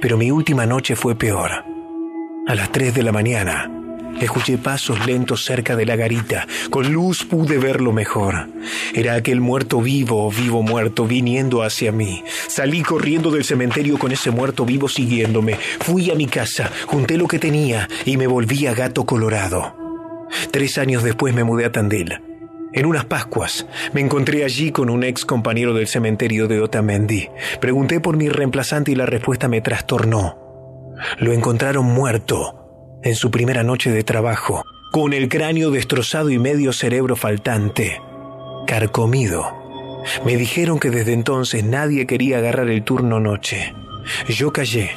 Pero 0.00 0.18
mi 0.18 0.30
última 0.30 0.66
noche 0.66 0.96
fue 0.96 1.14
peor. 1.14 1.64
A 2.46 2.54
las 2.54 2.70
tres 2.72 2.94
de 2.94 3.02
la 3.02 3.12
mañana, 3.12 3.70
Escuché 4.20 4.58
pasos 4.58 5.06
lentos 5.06 5.44
cerca 5.44 5.76
de 5.76 5.86
la 5.86 5.96
garita. 5.96 6.46
Con 6.70 6.92
luz 6.92 7.24
pude 7.24 7.58
verlo 7.58 7.92
mejor. 7.92 8.48
Era 8.94 9.14
aquel 9.14 9.40
muerto 9.40 9.80
vivo, 9.80 10.30
vivo 10.30 10.62
muerto, 10.62 11.06
viniendo 11.06 11.62
hacia 11.62 11.92
mí. 11.92 12.22
Salí 12.48 12.82
corriendo 12.82 13.30
del 13.30 13.44
cementerio 13.44 13.98
con 13.98 14.12
ese 14.12 14.30
muerto 14.30 14.64
vivo 14.64 14.88
siguiéndome. 14.88 15.54
Fui 15.80 16.10
a 16.10 16.14
mi 16.14 16.26
casa, 16.26 16.70
junté 16.86 17.16
lo 17.16 17.26
que 17.26 17.38
tenía 17.38 17.88
y 18.04 18.16
me 18.16 18.26
volví 18.26 18.66
a 18.66 18.74
gato 18.74 19.04
colorado. 19.04 19.76
Tres 20.50 20.78
años 20.78 21.02
después 21.02 21.34
me 21.34 21.44
mudé 21.44 21.64
a 21.64 21.72
Tandil. 21.72 22.20
En 22.72 22.86
unas 22.86 23.04
Pascuas 23.04 23.66
me 23.92 24.00
encontré 24.00 24.44
allí 24.44 24.72
con 24.72 24.90
un 24.90 25.04
ex 25.04 25.24
compañero 25.24 25.74
del 25.74 25.86
cementerio 25.86 26.48
de 26.48 26.60
Otamendi. 26.60 27.28
Pregunté 27.60 28.00
por 28.00 28.16
mi 28.16 28.28
reemplazante 28.28 28.90
y 28.90 28.96
la 28.96 29.06
respuesta 29.06 29.48
me 29.48 29.60
trastornó. 29.60 30.38
Lo 31.18 31.32
encontraron 31.32 31.84
muerto 31.84 32.63
en 33.04 33.14
su 33.14 33.30
primera 33.30 33.62
noche 33.62 33.92
de 33.92 34.02
trabajo, 34.02 34.66
con 34.90 35.12
el 35.12 35.28
cráneo 35.28 35.70
destrozado 35.70 36.30
y 36.30 36.38
medio 36.38 36.72
cerebro 36.72 37.14
faltante, 37.14 38.00
carcomido. 38.66 40.02
Me 40.24 40.36
dijeron 40.36 40.80
que 40.80 40.90
desde 40.90 41.12
entonces 41.12 41.64
nadie 41.64 42.06
quería 42.06 42.38
agarrar 42.38 42.68
el 42.68 42.82
turno 42.82 43.20
noche. 43.20 43.74
Yo 44.28 44.52
callé 44.52 44.90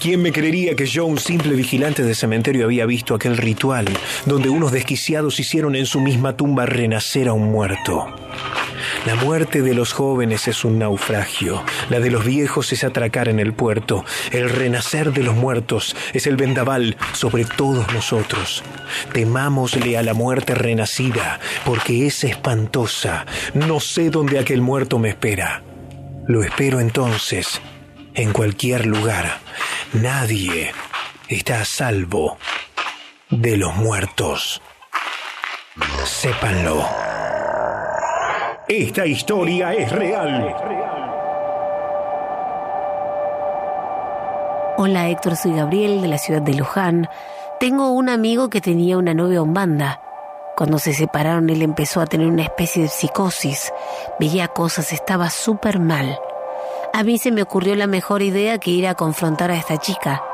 ¿Quién 0.00 0.22
me 0.22 0.32
creería 0.32 0.74
que 0.74 0.86
yo, 0.86 1.04
un 1.04 1.18
simple 1.18 1.54
vigilante 1.54 2.02
de 2.02 2.14
cementerio, 2.14 2.64
había 2.64 2.86
visto 2.86 3.14
aquel 3.14 3.36
ritual 3.36 3.84
donde 4.24 4.48
unos 4.48 4.72
desquiciados 4.72 5.38
hicieron 5.38 5.76
en 5.76 5.84
su 5.84 6.00
misma 6.00 6.38
tumba 6.38 6.64
renacer 6.64 7.28
a 7.28 7.34
un 7.34 7.52
muerto? 7.52 8.06
La 9.04 9.14
muerte 9.16 9.60
de 9.60 9.74
los 9.74 9.92
jóvenes 9.92 10.48
es 10.48 10.64
un 10.64 10.78
naufragio, 10.78 11.62
la 11.90 12.00
de 12.00 12.10
los 12.10 12.24
viejos 12.24 12.72
es 12.72 12.82
atracar 12.82 13.28
en 13.28 13.40
el 13.40 13.52
puerto, 13.52 14.06
el 14.32 14.48
renacer 14.48 15.12
de 15.12 15.22
los 15.22 15.36
muertos 15.36 15.94
es 16.14 16.26
el 16.26 16.36
vendaval 16.36 16.96
sobre 17.12 17.44
todos 17.44 17.92
nosotros. 17.92 18.64
Temámosle 19.12 19.98
a 19.98 20.02
la 20.02 20.14
muerte 20.14 20.54
renacida, 20.54 21.40
porque 21.66 22.06
es 22.06 22.24
espantosa. 22.24 23.26
No 23.52 23.80
sé 23.80 24.08
dónde 24.08 24.38
aquel 24.38 24.62
muerto 24.62 24.98
me 24.98 25.10
espera. 25.10 25.62
Lo 26.26 26.42
espero 26.42 26.80
entonces 26.80 27.60
en 28.14 28.32
cualquier 28.32 28.86
lugar. 28.86 29.38
Nadie 29.92 30.72
está 31.28 31.60
a 31.60 31.64
salvo 31.64 32.38
de 33.28 33.56
los 33.56 33.74
muertos. 33.76 34.60
Sépanlo. 36.04 36.84
Esta 38.68 39.06
historia 39.06 39.72
es 39.74 39.90
real. 39.90 40.54
Hola 44.76 45.08
Héctor, 45.08 45.36
soy 45.36 45.54
Gabriel 45.54 46.00
de 46.00 46.08
la 46.08 46.18
ciudad 46.18 46.42
de 46.42 46.54
Luján. 46.54 47.08
Tengo 47.58 47.90
un 47.90 48.08
amigo 48.08 48.48
que 48.48 48.60
tenía 48.60 48.96
una 48.96 49.12
novia 49.12 49.42
umbanda. 49.42 50.00
Cuando 50.56 50.78
se 50.78 50.94
separaron 50.94 51.50
él 51.50 51.62
empezó 51.62 52.00
a 52.00 52.06
tener 52.06 52.26
una 52.26 52.42
especie 52.42 52.84
de 52.84 52.88
psicosis. 52.88 53.72
Veía 54.18 54.48
cosas, 54.48 54.92
estaba 54.92 55.30
súper 55.30 55.78
mal. 55.78 56.18
A 56.92 57.04
mí 57.04 57.18
se 57.18 57.30
me 57.30 57.42
ocurrió 57.42 57.76
la 57.76 57.86
mejor 57.86 58.20
idea 58.20 58.58
que 58.58 58.72
ir 58.72 58.88
a 58.88 58.96
confrontar 58.96 59.52
a 59.52 59.54
esta 59.54 59.78
chica, 59.78 60.24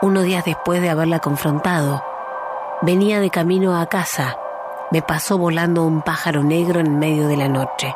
unos 0.00 0.22
días 0.22 0.44
después 0.44 0.80
de 0.80 0.90
haberla 0.90 1.18
confrontado. 1.18 2.04
Venía 2.82 3.18
de 3.18 3.30
camino 3.30 3.76
a 3.76 3.86
casa. 3.86 4.38
Me 4.92 5.02
pasó 5.02 5.38
volando 5.38 5.82
un 5.82 6.02
pájaro 6.02 6.44
negro 6.44 6.78
en 6.78 7.00
medio 7.00 7.26
de 7.26 7.36
la 7.36 7.48
noche. 7.48 7.92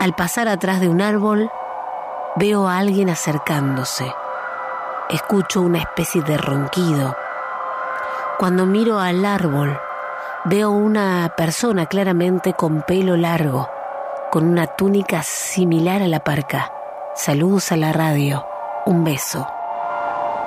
Al 0.00 0.14
pasar 0.16 0.48
atrás 0.48 0.80
de 0.80 0.88
un 0.88 1.00
árbol, 1.00 1.50
veo 2.34 2.66
a 2.66 2.78
alguien 2.78 3.10
acercándose. 3.10 4.12
Escucho 5.08 5.62
una 5.62 5.78
especie 5.78 6.22
de 6.22 6.36
ronquido. 6.36 7.16
Cuando 8.40 8.66
miro 8.66 8.98
al 8.98 9.24
árbol, 9.24 9.78
veo 10.44 10.72
una 10.72 11.32
persona 11.36 11.86
claramente 11.86 12.54
con 12.54 12.82
pelo 12.82 13.16
largo 13.16 13.75
con 14.36 14.48
una 14.48 14.66
túnica 14.66 15.22
similar 15.22 16.02
a 16.02 16.08
la 16.08 16.20
parca. 16.20 16.70
Saludos 17.14 17.72
a 17.72 17.76
la 17.78 17.90
radio. 17.90 18.44
Un 18.84 19.02
beso. 19.02 19.46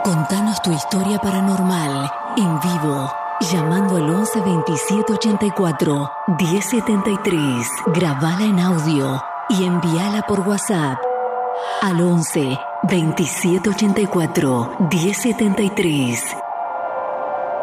Contanos 0.03 0.61
tu 0.61 0.71
historia 0.71 1.17
paranormal 1.17 2.07
en 2.37 2.59
vivo. 2.59 3.11
Llamando 3.51 3.95
al 3.95 4.07
11 4.07 4.41
27 4.41 5.13
84 5.13 6.11
1073. 6.37 7.67
Grabala 7.87 8.45
en 8.45 8.59
audio 8.59 9.23
y 9.49 9.65
envíala 9.65 10.21
por 10.21 10.41
WhatsApp 10.41 10.99
al 11.81 11.99
11 11.99 12.59
27 12.83 13.71
84 13.71 14.71
1073. 14.91 16.37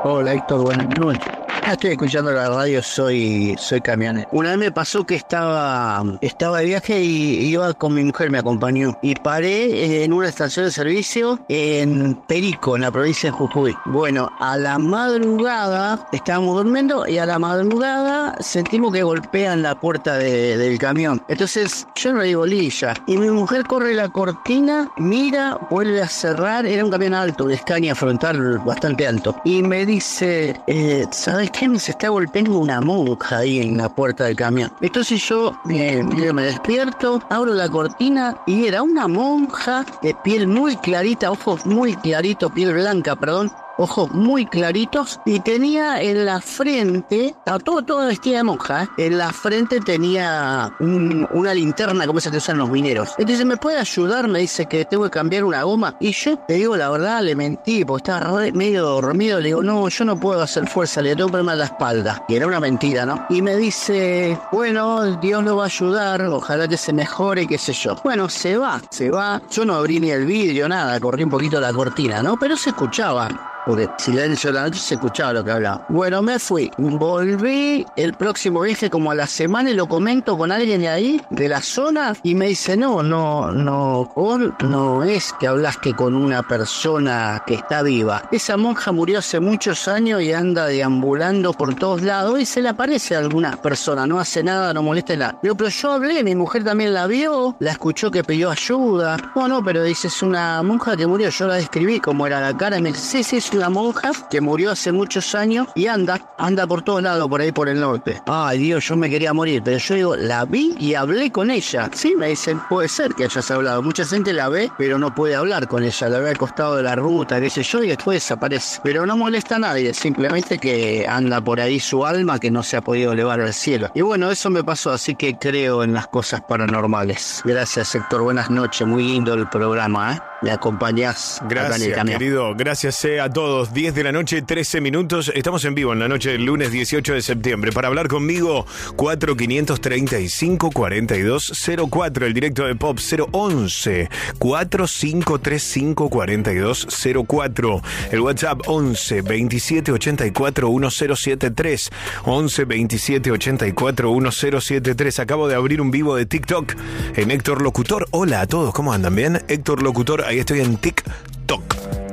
Hola 0.03 0.35
Héctor, 0.35 0.63
buenas 0.63 0.89
noches. 0.99 1.46
Ah, 1.63 1.73
estoy 1.73 1.91
escuchando 1.93 2.31
la 2.31 2.49
radio, 2.49 2.83
soy, 2.83 3.57
soy 3.59 3.81
camionero. 3.81 4.29
Una 4.31 4.51
vez 4.51 4.59
me 4.59 4.71
pasó 4.71 5.05
que 5.05 5.17
estaba, 5.17 6.05
estaba 6.21 6.61
de 6.61 6.67
viaje 6.67 7.01
y 7.01 7.49
iba 7.49 7.75
con 7.75 7.95
mi 7.95 8.05
mujer, 8.05 8.31
me 8.31 8.39
acompañó. 8.39 8.97
Y 9.03 9.17
paré 9.17 10.05
en 10.05 10.13
una 10.13 10.29
estación 10.29 10.67
de 10.67 10.71
servicio 10.71 11.41
en 11.49 12.15
Perico, 12.29 12.77
en 12.77 12.83
la 12.83 12.93
provincia 12.93 13.31
de 13.31 13.37
Jujuy. 13.37 13.77
Bueno, 13.87 14.31
a 14.39 14.57
la 14.57 14.79
madrugada 14.79 16.07
estábamos 16.13 16.57
durmiendo 16.57 17.07
y 17.09 17.19
a 17.19 17.27
la 17.27 17.39
madrugada 17.39 18.37
sentimos 18.41 18.93
que 18.93 19.03
golpean 19.03 19.63
la 19.63 19.75
puerta 19.75 20.19
del 20.19 20.79
camión. 20.79 21.21
Entonces 21.29 21.87
yo 21.97 22.13
no 22.13 22.21
le 22.21 22.27
digo 22.29 22.47
lilla. 22.47 22.95
Y 23.09 23.17
mi 23.17 23.31
mujer 23.31 23.65
corre 23.67 23.95
la 23.95 24.09
cortina, 24.09 24.89
mira, 24.99 25.59
vuelve 25.71 26.01
a 26.01 26.09
cerrar. 26.09 26.65
Era 26.65 26.85
un 26.85 26.93
camión 26.93 27.15
alto, 27.15 27.47
de 27.47 27.55
escaña 27.55 27.95
frontal 27.97 28.59
bastante 28.59 29.07
alto. 29.07 29.35
Y 29.45 29.63
me 29.63 29.85
dice, 29.85 30.61
eh, 30.69 31.07
¿sabes 31.11 31.46
qué? 31.51 31.79
Se 31.79 31.93
está 31.93 32.09
golpeando 32.09 32.59
una 32.59 32.81
monja 32.81 33.39
ahí 33.39 33.61
en 33.61 33.77
la 33.77 33.89
puerta 33.89 34.25
del 34.25 34.37
camión. 34.37 34.73
Entonces 34.81 35.23
yo 35.29 35.59
eh, 35.69 36.03
me 36.03 36.43
despierto, 36.43 37.23
abro 37.29 37.53
la 37.53 37.69
cortina 37.69 38.37
y 38.47 38.67
era 38.67 38.83
una 38.83 39.09
monja 39.09 39.85
de 40.03 40.15
piel 40.15 40.47
muy 40.47 40.77
clarita, 40.77 41.31
ojos 41.31 41.67
muy 41.67 41.95
claritos, 41.97 42.53
piel 42.53 42.73
blanca, 42.73 43.17
perdón, 43.17 43.53
ojos 43.79 44.11
muy 44.13 44.47
claritos 44.47 45.21
y 45.25 45.41
tenía 45.41 46.01
en 46.03 46.25
la 46.25 46.41
frente, 46.41 47.27
estaba 47.27 47.59
todo, 47.59 47.83
todo 47.83 48.07
vestida 48.07 48.39
de 48.39 48.45
monja, 48.45 48.85
¿eh? 48.85 48.89
en 48.99 49.19
la 49.19 49.33
frente 49.33 49.81
tenía 49.81 50.73
una 50.81 51.55
linterna 51.55 52.07
como 52.07 52.19
esa 52.19 52.31
que 52.31 52.39
usan 52.39 52.59
los 52.59 52.71
mineros. 52.71 53.15
Entonces, 53.19 53.45
¿me 53.45 53.57
puede 53.57 53.79
ayudar? 53.79 54.29
Me 54.29 54.41
dice 54.41 54.67
que 54.67 54.85
tengo 54.85 55.05
que 55.05 55.11
cambiar 55.11 55.45
una 55.45 55.63
goma. 55.63 55.97
Y 56.01 56.13
yo 56.13 56.39
te 56.39 56.55
digo 56.55 56.77
la 56.77 56.91
verdad, 56.91 57.23
le 57.23 57.35
mentí, 57.35 57.85
porque 57.85 58.11
estaba 58.11 58.41
medio 58.53 58.83
dormido. 58.83 59.41
Le 59.41 59.49
digo, 59.49 59.63
no, 59.63 59.89
yo 59.89 60.05
no 60.05 60.19
puedo 60.19 60.43
hacer 60.43 60.69
fuerza, 60.69 61.03
le 61.03 61.15
tengo 61.15 61.29
que 61.29 61.33
ponerme 61.33 61.53
a 61.53 61.57
la 61.57 61.65
espalda. 61.67 62.25
Y 62.29 62.35
era 62.35 62.47
una 62.47 62.61
mentira, 62.61 63.05
¿no? 63.07 63.27
Y 63.29 63.43
me 63.43 63.57
dice, 63.57 64.39
bueno, 64.53 65.17
Dios 65.17 65.45
lo 65.45 65.57
va 65.57 65.65
a 65.65 65.67
ayudar, 65.67 66.23
ojalá 66.23 66.69
que 66.69 66.77
se 66.77 66.93
mejore, 66.93 67.47
qué 67.47 67.59
sé 67.59 67.73
yo. 67.73 67.97
Bueno, 68.03 68.29
se 68.29 68.57
va, 68.57 68.81
se 68.91 69.11
va. 69.11 69.41
Yo 69.51 69.65
no 69.65 69.75
abrí 69.75 70.01
ni 70.01 70.11
el 70.11 70.25
vidrio, 70.27 70.69
nada, 70.69 70.99
corrí 71.01 71.25
un 71.25 71.31
poquito 71.31 71.61
la 71.61 71.73
cortina, 71.73 72.23
¿no? 72.23 72.37
Pero 72.39 72.57
se 72.57 72.71
escuchaba 72.71 73.29
porque 73.67 73.89
silencio 73.99 74.53
la 74.53 74.63
noche 74.63 74.79
se 74.79 74.95
escuchaba 74.95 75.33
lo 75.33 75.45
que 75.45 75.51
hablaba. 75.51 75.85
Bueno, 75.89 76.23
me 76.23 76.39
fui. 76.39 76.71
Volví 76.79 77.85
el 77.97 78.15
próximo 78.15 78.61
viaje 78.61 78.89
como 78.89 79.11
a 79.11 79.15
la 79.15 79.27
semana 79.27 79.71
y 79.71 79.75
lo 79.75 79.89
comento 79.89 80.39
con 80.39 80.53
alguien 80.53 80.81
de 80.81 80.89
ahí, 80.89 81.21
de 81.31 81.49
la 81.49 81.61
zona, 81.61 82.15
y 82.23 82.35
me 82.37 82.47
dice, 82.47 82.77
no, 82.77 83.03
no, 83.03 83.51
no, 83.51 84.13
no 84.61 85.03
es 85.03 85.35
que 85.41 85.49
hablaste 85.49 85.95
con 85.95 86.15
una 86.15 86.43
persona 86.45 87.43
que 87.45 87.55
está 87.55 87.83
viva. 87.83 88.23
Esa 88.31 88.57
monja 88.57 88.93
murió 88.93 89.19
hace 89.19 89.41
muchos 89.41 89.89
años 89.89 90.23
y 90.23 90.33
anda 90.33 90.67
deambulando 90.67 91.53
por 91.53 91.75
todos 91.75 92.03
lados 92.03 92.41
y 92.41 92.47
se 92.47 92.63
le 92.63 92.69
aparece 92.69 93.17
a 93.17 93.19
alguna 93.19 93.57
persona, 93.57 94.07
no 94.07 94.21
hace 94.21 94.45
nada, 94.45 94.73
no 94.73 94.83
molesta 94.83 95.17
nada. 95.17 95.39
Pero 95.43 95.69
yo 95.69 95.93
hablé, 95.93 96.23
mi 96.23 96.37
mujer 96.37 96.63
también 96.63 96.95
la 96.95 97.09
vio, 97.09 97.57
la 97.59 97.73
escuchó 97.73 98.13
que 98.13 98.23
pidió 98.23 98.51
ayuda. 98.51 99.17
No, 99.35 99.49
no, 99.49 99.65
pero 99.65 99.83
dice, 99.83 100.07
es 100.07 100.23
una 100.23 100.63
monja 100.63 100.97
que 100.97 101.07
murió, 101.07 101.31
yo 101.31 101.49
la 101.49 101.55
describí 101.55 101.99
como 101.99 102.27
era 102.27 102.41
la 102.41 102.57
cara 102.57 102.79
y 102.79 102.83
me 102.83 102.93
dice, 102.93 103.01
sí, 103.01 103.25
sí, 103.25 103.41
sí 103.41 103.56
una 103.57 103.71
monja 103.71 104.13
que 104.31 104.41
murió 104.41 104.71
hace 104.71 104.93
muchos 104.93 105.35
años 105.35 105.69
y 105.75 105.87
anda, 105.87 106.21
anda 106.39 106.67
por 106.67 106.83
todos 106.83 107.03
lados, 107.03 107.29
por 107.29 107.41
ahí 107.41 107.53
por 107.53 107.69
el 107.69 107.81
norte. 107.81 108.23
Ay 108.27 108.59
Dios, 108.59 108.87
yo 108.89 108.97
me 108.97 109.11
quería 109.11 109.33
morir, 109.33 109.63
pero 109.65 109.79
yo 109.79 109.95
digo, 109.95 110.17
la 110.17 110.45
vi 110.45 110.75
y 110.79 110.95
hablé 110.95 111.31
con 111.31 111.51
ella. 111.51 111.91
Sí, 111.93 112.15
me 112.17 112.29
dicen, 112.29 112.61
puede 112.69 112.89
ser 112.89 113.15
que 113.15 113.25
hayas 113.25 113.51
hablado. 113.51 113.83
Mucha 113.83 114.05
gente 114.05 114.33
la 114.33 114.49
ve, 114.49 114.71
pero 114.79 114.99
no 114.99 115.15
puede 115.15 115.35
hablar 115.35 115.69
con 115.69 115.85
ella. 115.85 116.09
La 116.09 116.19
ve 116.19 116.31
al 116.31 116.39
costado 116.39 116.77
de 116.77 116.83
la 116.83 116.97
ruta, 116.97 117.41
qué 117.41 117.51
sé 117.51 117.63
yo, 117.63 117.83
y 117.83 117.89
después 117.89 118.17
desaparece. 118.17 118.81
Pero 118.83 119.07
no 119.07 119.17
molesta 119.17 119.57
a 119.57 119.59
nadie, 119.59 119.95
simplemente 119.95 120.59
que 120.59 121.07
anda 121.09 121.41
por 121.41 121.61
ahí 121.61 121.81
su 121.81 122.05
alma 122.05 122.39
que 122.39 122.51
no 122.51 122.63
se 122.63 122.77
ha 122.77 122.81
podido 122.81 123.13
elevar 123.13 123.41
al 123.41 123.55
cielo. 123.55 123.91
Y 123.95 124.03
bueno, 124.03 124.31
eso 124.31 124.51
me 124.51 124.63
pasó, 124.63 124.93
así 124.93 125.15
que 125.15 125.37
creo 125.39 125.83
en 125.83 125.93
las 125.93 126.09
cosas 126.09 126.43
paranormales. 126.43 127.43
Gracias, 127.45 127.95
Héctor. 127.95 128.23
Buenas 128.23 128.51
noches. 128.51 128.87
Muy 128.87 129.05
lindo 129.05 129.35
el 129.35 129.49
programa, 129.49 130.15
¿eh? 130.15 130.21
Me 130.43 130.51
acompañás. 130.51 131.41
Gracias, 131.49 132.05
querido. 132.05 132.55
Gracias 132.55 133.03
eh, 133.07 133.21
a 133.21 133.31
todos. 133.31 133.73
10 133.73 133.95
de 133.95 134.05
la 134.05 134.13
noche, 134.13 134.43
13 134.43 134.83
minutos. 134.83 135.33
Estamos 135.35 135.65
en 135.65 135.75
vivo 135.75 135.95
en 135.95 135.99
la 135.99 136.09
noche 136.09 136.33
del 136.33 136.45
lunes 136.45 136.71
18 136.71 137.15
de 137.15 137.23
septiembre. 137.23 137.73
Para 137.73 137.89
hablar 137.89 138.09
conmigo, 138.09 138.67
4535 138.97 140.71
4204. 140.71 142.27
El 142.27 142.35
directo 142.35 142.67
de 142.67 142.75
Pop 142.75 142.99
011 143.33 144.11
4535 144.39 146.11
4204. 146.11 147.83
El 148.13 148.21
WhatsApp 148.21 148.61
11 148.67 149.23
27 149.23 149.93
84 149.93 150.69
1073. 150.69 151.91
11 152.25 152.65
27 152.67 153.31
84 153.31 154.13
1073. 154.13 155.19
Acabo 155.19 155.49
de 155.49 155.55
abrir 155.55 155.81
un 155.81 155.91
vivo 155.91 156.15
de 156.15 156.27
TikTok 156.27 156.75
en 157.17 157.31
Héctor 157.31 157.63
Locutor. 157.63 158.07
Hola 158.11 158.43
a 158.43 158.47
todos, 158.47 158.75
¿cómo 158.75 158.93
andan? 158.93 159.15
¿Bien? 159.15 159.43
Héctor 159.49 159.83
Locutor 159.83 160.26
ahí 160.27 160.41
estoy 160.41 160.61
en 160.61 160.77
TikTok. 160.77 161.63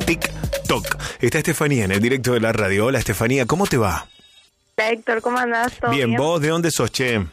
TikTok. 0.05 0.86
Está 1.20 1.39
Estefanía 1.39 1.86
en 1.86 1.91
el 1.91 1.99
directo 1.99 2.34
de 2.34 2.39
la 2.39 2.51
radio. 2.51 2.86
Hola 2.86 2.99
Estefanía, 2.99 3.45
¿cómo 3.45 3.66
te 3.66 3.78
va? 3.78 4.05
Hola 4.78 4.89
Héctor, 4.89 5.22
¿cómo 5.22 5.38
andás? 5.38 5.80
Bien, 5.89 6.16
¿vos 6.16 6.39
de 6.41 6.49
dónde 6.49 6.72
sos, 6.72 6.91
che? 6.91 7.26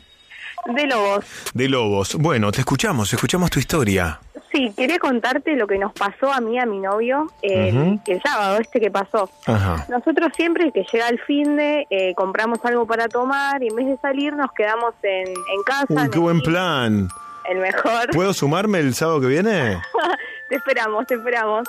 De 0.67 0.87
Lobos. 0.87 1.25
De 1.55 1.69
Lobos. 1.69 2.15
Bueno, 2.17 2.51
te 2.53 2.61
escuchamos, 2.61 3.13
escuchamos 3.13 3.51
tu 3.51 3.59
historia. 3.59 4.21
Sí, 4.53 4.73
quería 4.77 4.99
contarte 4.99 5.55
lo 5.55 5.67
que 5.67 5.79
nos 5.79 5.93
pasó 5.93 6.33
a 6.33 6.41
mí, 6.41 6.59
a 6.59 6.67
mi 6.67 6.81
novio, 6.81 7.31
el, 7.41 8.01
sábado 8.23 8.59
este 8.59 8.81
que 8.81 8.91
pasó. 8.91 9.31
Nosotros 9.89 10.33
siempre 10.35 10.73
que 10.73 10.85
llega 10.93 11.09
el 11.09 11.21
fin 11.21 11.57
de, 11.57 11.87
eh, 11.89 12.15
compramos 12.15 12.59
algo 12.65 12.87
para 12.87 13.09
tomar 13.09 13.63
y 13.63 13.69
en 13.69 13.77
vez 13.77 13.87
de 13.87 13.97
salir 13.99 14.35
nos 14.35 14.51
quedamos 14.53 14.95
en, 15.03 15.29
en 15.29 15.63
casa. 15.65 16.05
Uy, 16.05 16.11
qué 16.11 16.19
buen 16.19 16.41
plan. 16.41 17.09
El 17.49 17.59
mejor. 17.59 18.11
¿Puedo 18.13 18.35
sumarme 18.35 18.81
el 18.81 18.95
sábado 18.95 19.21
que 19.21 19.29
viene? 19.29 19.81
te 20.51 20.57
esperamos, 20.57 21.07
te 21.07 21.15
esperamos. 21.15 21.67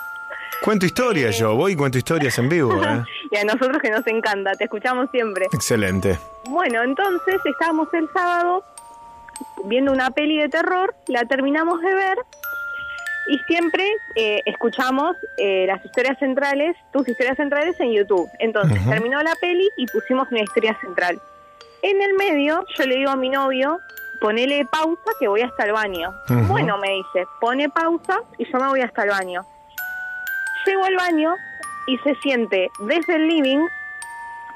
Cuento 0.63 0.85
historias 0.85 1.37
yo, 1.37 1.55
voy 1.55 1.73
y 1.73 1.75
cuento 1.75 1.97
historias 1.97 2.37
en 2.39 2.49
vivo. 2.49 2.83
¿eh? 2.83 3.03
y 3.31 3.37
a 3.37 3.45
nosotros 3.45 3.79
que 3.81 3.89
nos 3.89 4.05
encanta, 4.07 4.53
te 4.55 4.65
escuchamos 4.65 5.09
siempre. 5.11 5.45
Excelente. 5.53 6.19
Bueno, 6.49 6.83
entonces 6.83 7.39
estábamos 7.45 7.87
el 7.93 8.09
sábado 8.11 8.63
viendo 9.65 9.91
una 9.91 10.09
peli 10.09 10.37
de 10.39 10.49
terror, 10.49 10.93
la 11.07 11.25
terminamos 11.25 11.79
de 11.81 11.93
ver 11.93 12.17
y 13.27 13.37
siempre 13.47 13.87
eh, 14.15 14.41
escuchamos 14.45 15.15
eh, 15.37 15.65
las 15.67 15.83
historias 15.85 16.17
centrales, 16.17 16.75
tus 16.91 17.07
historias 17.07 17.37
centrales 17.37 17.79
en 17.79 17.93
YouTube. 17.93 18.27
Entonces 18.39 18.83
terminó 18.89 19.21
la 19.21 19.35
peli 19.39 19.69
y 19.77 19.85
pusimos 19.87 20.27
una 20.31 20.41
historia 20.41 20.77
central. 20.81 21.19
En 21.83 22.01
el 22.01 22.13
medio 22.15 22.65
yo 22.77 22.85
le 22.85 22.95
digo 22.95 23.11
a 23.11 23.15
mi 23.15 23.29
novio, 23.29 23.79
ponele 24.21 24.65
pausa 24.65 25.11
que 25.19 25.27
voy 25.27 25.41
hasta 25.41 25.65
el 25.65 25.73
baño. 25.73 26.13
Bueno, 26.47 26.77
me 26.77 26.91
dice, 26.91 27.27
pone 27.41 27.67
pausa 27.69 28.21
y 28.37 28.49
yo 28.49 28.59
me 28.59 28.67
voy 28.67 28.81
hasta 28.81 29.03
el 29.03 29.09
baño. 29.09 29.41
Llego 30.65 30.85
al 30.85 30.95
baño 30.95 31.35
y 31.87 31.97
se 31.97 32.15
siente 32.15 32.69
desde 32.79 33.15
el 33.15 33.27
living 33.27 33.65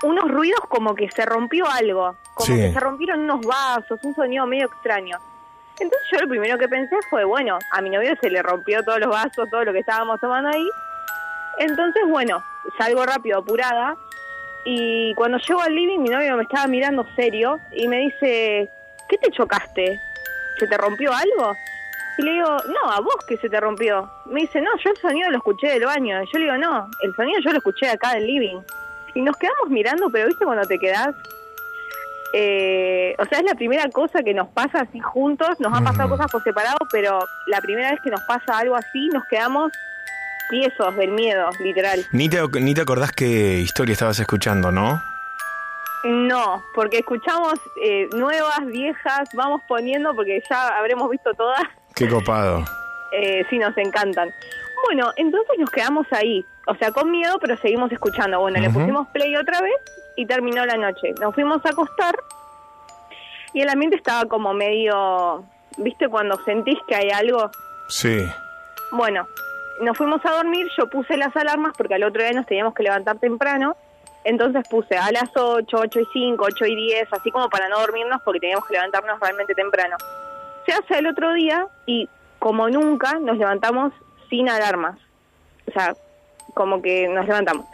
unos 0.04 0.30
ruidos 0.30 0.62
como 0.70 0.94
que 0.94 1.10
se 1.10 1.26
rompió 1.26 1.68
algo, 1.68 2.16
como 2.36 2.56
que 2.56 2.72
se 2.72 2.80
rompieron 2.80 3.22
unos 3.22 3.42
vasos, 3.42 4.00
un 4.04 4.14
sonido 4.14 4.46
medio 4.46 4.68
extraño. 4.68 5.18
Entonces 5.80 6.08
yo 6.12 6.20
lo 6.20 6.28
primero 6.30 6.58
que 6.60 6.70
pensé 6.70 6.96
fue, 7.10 7.26
bueno, 7.26 7.58
a 7.72 7.82
mi 7.82 7.90
novio 7.90 8.16
se 8.22 8.30
le 8.30 8.42
rompió 8.44 8.84
todos 8.84 9.00
los 9.00 9.10
vasos, 9.10 9.50
todo 9.50 9.66
lo 9.66 9.74
que 9.74 9.80
estábamos 9.80 10.22
tomando 10.22 10.50
ahí. 10.50 10.70
Entonces, 11.58 12.04
bueno, 12.08 12.44
salgo 12.78 13.04
rápido, 13.06 13.40
apurada, 13.40 13.96
y 14.64 15.14
cuando 15.16 15.38
llego 15.38 15.62
al 15.62 15.76
living 15.76 16.00
mi 16.00 16.10
novio 16.10 16.36
me 16.38 16.44
estaba 16.44 16.68
mirando 16.68 17.06
serio 17.16 17.60
y 17.72 17.88
me 17.88 17.98
dice, 18.00 18.70
¿qué 19.10 19.18
te 19.18 19.32
chocaste? 19.32 20.00
¿Se 20.60 20.68
te 20.68 20.78
rompió 20.78 21.12
algo? 21.14 21.54
Y 22.18 22.22
le 22.22 22.32
digo, 22.34 22.48
no, 22.48 22.92
a 22.92 23.00
vos 23.02 23.18
que 23.28 23.38
se 23.38 23.50
te 23.50 23.60
rompió. 23.60 24.10
Me 24.26 24.42
dice, 24.42 24.62
no, 24.62 24.70
yo 24.78 24.92
el 24.92 24.98
sonido 24.98 25.30
lo 25.32 25.38
escuché 25.38 25.68
del 25.68 25.86
baño. 25.86 26.22
Y 26.24 26.26
yo 26.32 26.40
le 26.40 26.46
digo, 26.46 26.58
no, 26.58 26.88
el 27.02 27.16
sonido 27.16 27.40
yo 27.42 27.52
lo 27.52 27.58
escuché 27.58 27.90
acá 27.90 28.14
del 28.14 28.26
living. 28.26 28.62
Y 29.14 29.22
nos 29.22 29.36
quedamos 29.38 29.70
mirando, 29.70 30.10
pero 30.10 30.28
viste 30.28 30.46
cuando 30.46 30.66
te 30.66 30.80
quedás. 30.80 31.14
Eh, 32.34 33.16
o 33.18 33.26
sea, 33.26 33.40
es 33.40 33.46
la 33.46 33.56
primera 33.56 33.90
cosa 33.90 34.24
que 34.24 34.34
nos 34.34 34.48
pasa 34.50 34.82
así 34.82 35.00
juntos. 35.00 35.60
Nos 35.60 35.74
han 35.74 35.84
pasado 35.84 36.10
cosas 36.10 36.32
por 36.32 36.44
separado, 36.44 36.78
pero 36.92 37.20
la 37.48 37.62
primera 37.62 37.92
vez 37.92 38.00
que 38.02 38.12
nos 38.12 38.22
pasa 38.22 38.60
algo 38.60 38.76
así, 38.76 39.10
nos 39.10 39.26
quedamos 39.26 39.72
tiesos 40.50 40.96
del 40.96 41.12
miedo, 41.12 41.50
literal. 41.60 42.06
Ni 42.12 42.30
te, 42.30 42.42
ni 42.62 42.74
te 42.74 42.82
acordás 42.82 43.12
qué 43.12 43.60
historia 43.60 43.94
estabas 43.94 44.20
escuchando, 44.20 44.72
¿no? 44.72 45.02
No, 46.06 46.64
porque 46.76 47.00
escuchamos 47.00 47.60
eh, 47.82 48.08
nuevas, 48.14 48.64
viejas, 48.68 49.28
vamos 49.34 49.62
poniendo 49.68 50.14
porque 50.14 50.40
ya 50.48 50.68
habremos 50.78 51.10
visto 51.10 51.34
todas. 51.34 51.64
Qué 51.96 52.08
copado. 52.08 52.64
Eh, 53.12 53.44
sí, 53.50 53.58
nos 53.58 53.76
encantan. 53.76 54.30
Bueno, 54.86 55.12
entonces 55.16 55.58
nos 55.58 55.72
quedamos 55.72 56.06
ahí, 56.12 56.46
o 56.68 56.76
sea, 56.76 56.92
con 56.92 57.10
miedo, 57.10 57.40
pero 57.42 57.58
seguimos 57.58 57.92
escuchando. 57.92 58.40
Bueno, 58.40 58.60
le 58.60 58.70
pusimos 58.70 59.08
play 59.08 59.36
otra 59.36 59.60
vez 59.62 59.74
y 60.16 60.28
terminó 60.28 60.64
la 60.64 60.78
noche. 60.78 61.16
Nos 61.20 61.34
fuimos 61.34 61.66
a 61.66 61.70
acostar 61.70 62.16
y 63.54 63.62
el 63.62 63.70
ambiente 63.70 63.98
estaba 63.98 64.26
como 64.26 64.54
medio, 64.54 65.44
¿viste 65.78 66.08
cuando 66.08 66.38
sentís 66.44 66.78
que 66.88 66.94
hay 66.94 67.10
algo? 67.10 67.50
Sí. 67.88 68.30
Bueno, 68.92 69.26
nos 69.82 69.98
fuimos 69.98 70.24
a 70.24 70.34
dormir, 70.34 70.68
yo 70.78 70.88
puse 70.88 71.18
las 71.18 71.36
alarmas 71.36 71.74
porque 71.76 71.96
al 71.96 72.04
otro 72.04 72.22
día 72.22 72.34
nos 72.34 72.46
teníamos 72.46 72.76
que 72.76 72.84
levantar 72.84 73.18
temprano 73.18 73.76
entonces 74.26 74.68
puse 74.68 74.98
a 74.98 75.12
las 75.12 75.30
8, 75.36 75.66
8 75.72 76.00
y 76.00 76.08
5, 76.12 76.44
8 76.44 76.66
y 76.66 76.76
10, 76.76 77.14
así 77.14 77.30
como 77.30 77.48
para 77.48 77.70
no 77.70 77.80
dormirnos 77.80 78.22
porque 78.26 78.40
teníamos 78.40 78.66
que 78.66 78.74
levantarnos 78.74 79.20
realmente 79.20 79.54
temprano. 79.54 79.96
Se 80.66 80.74
hace 80.74 80.98
el 80.98 81.08
otro 81.08 81.32
día 81.34 81.68
y 81.86 82.10
como 82.40 82.68
nunca 82.68 83.20
nos 83.20 83.38
levantamos 83.38 83.94
sin 84.28 84.50
alarmas. 84.50 84.98
O 85.68 85.72
sea, 85.72 85.96
como 86.56 86.82
que 86.82 87.08
nos 87.08 87.28
levantamos. 87.28 87.68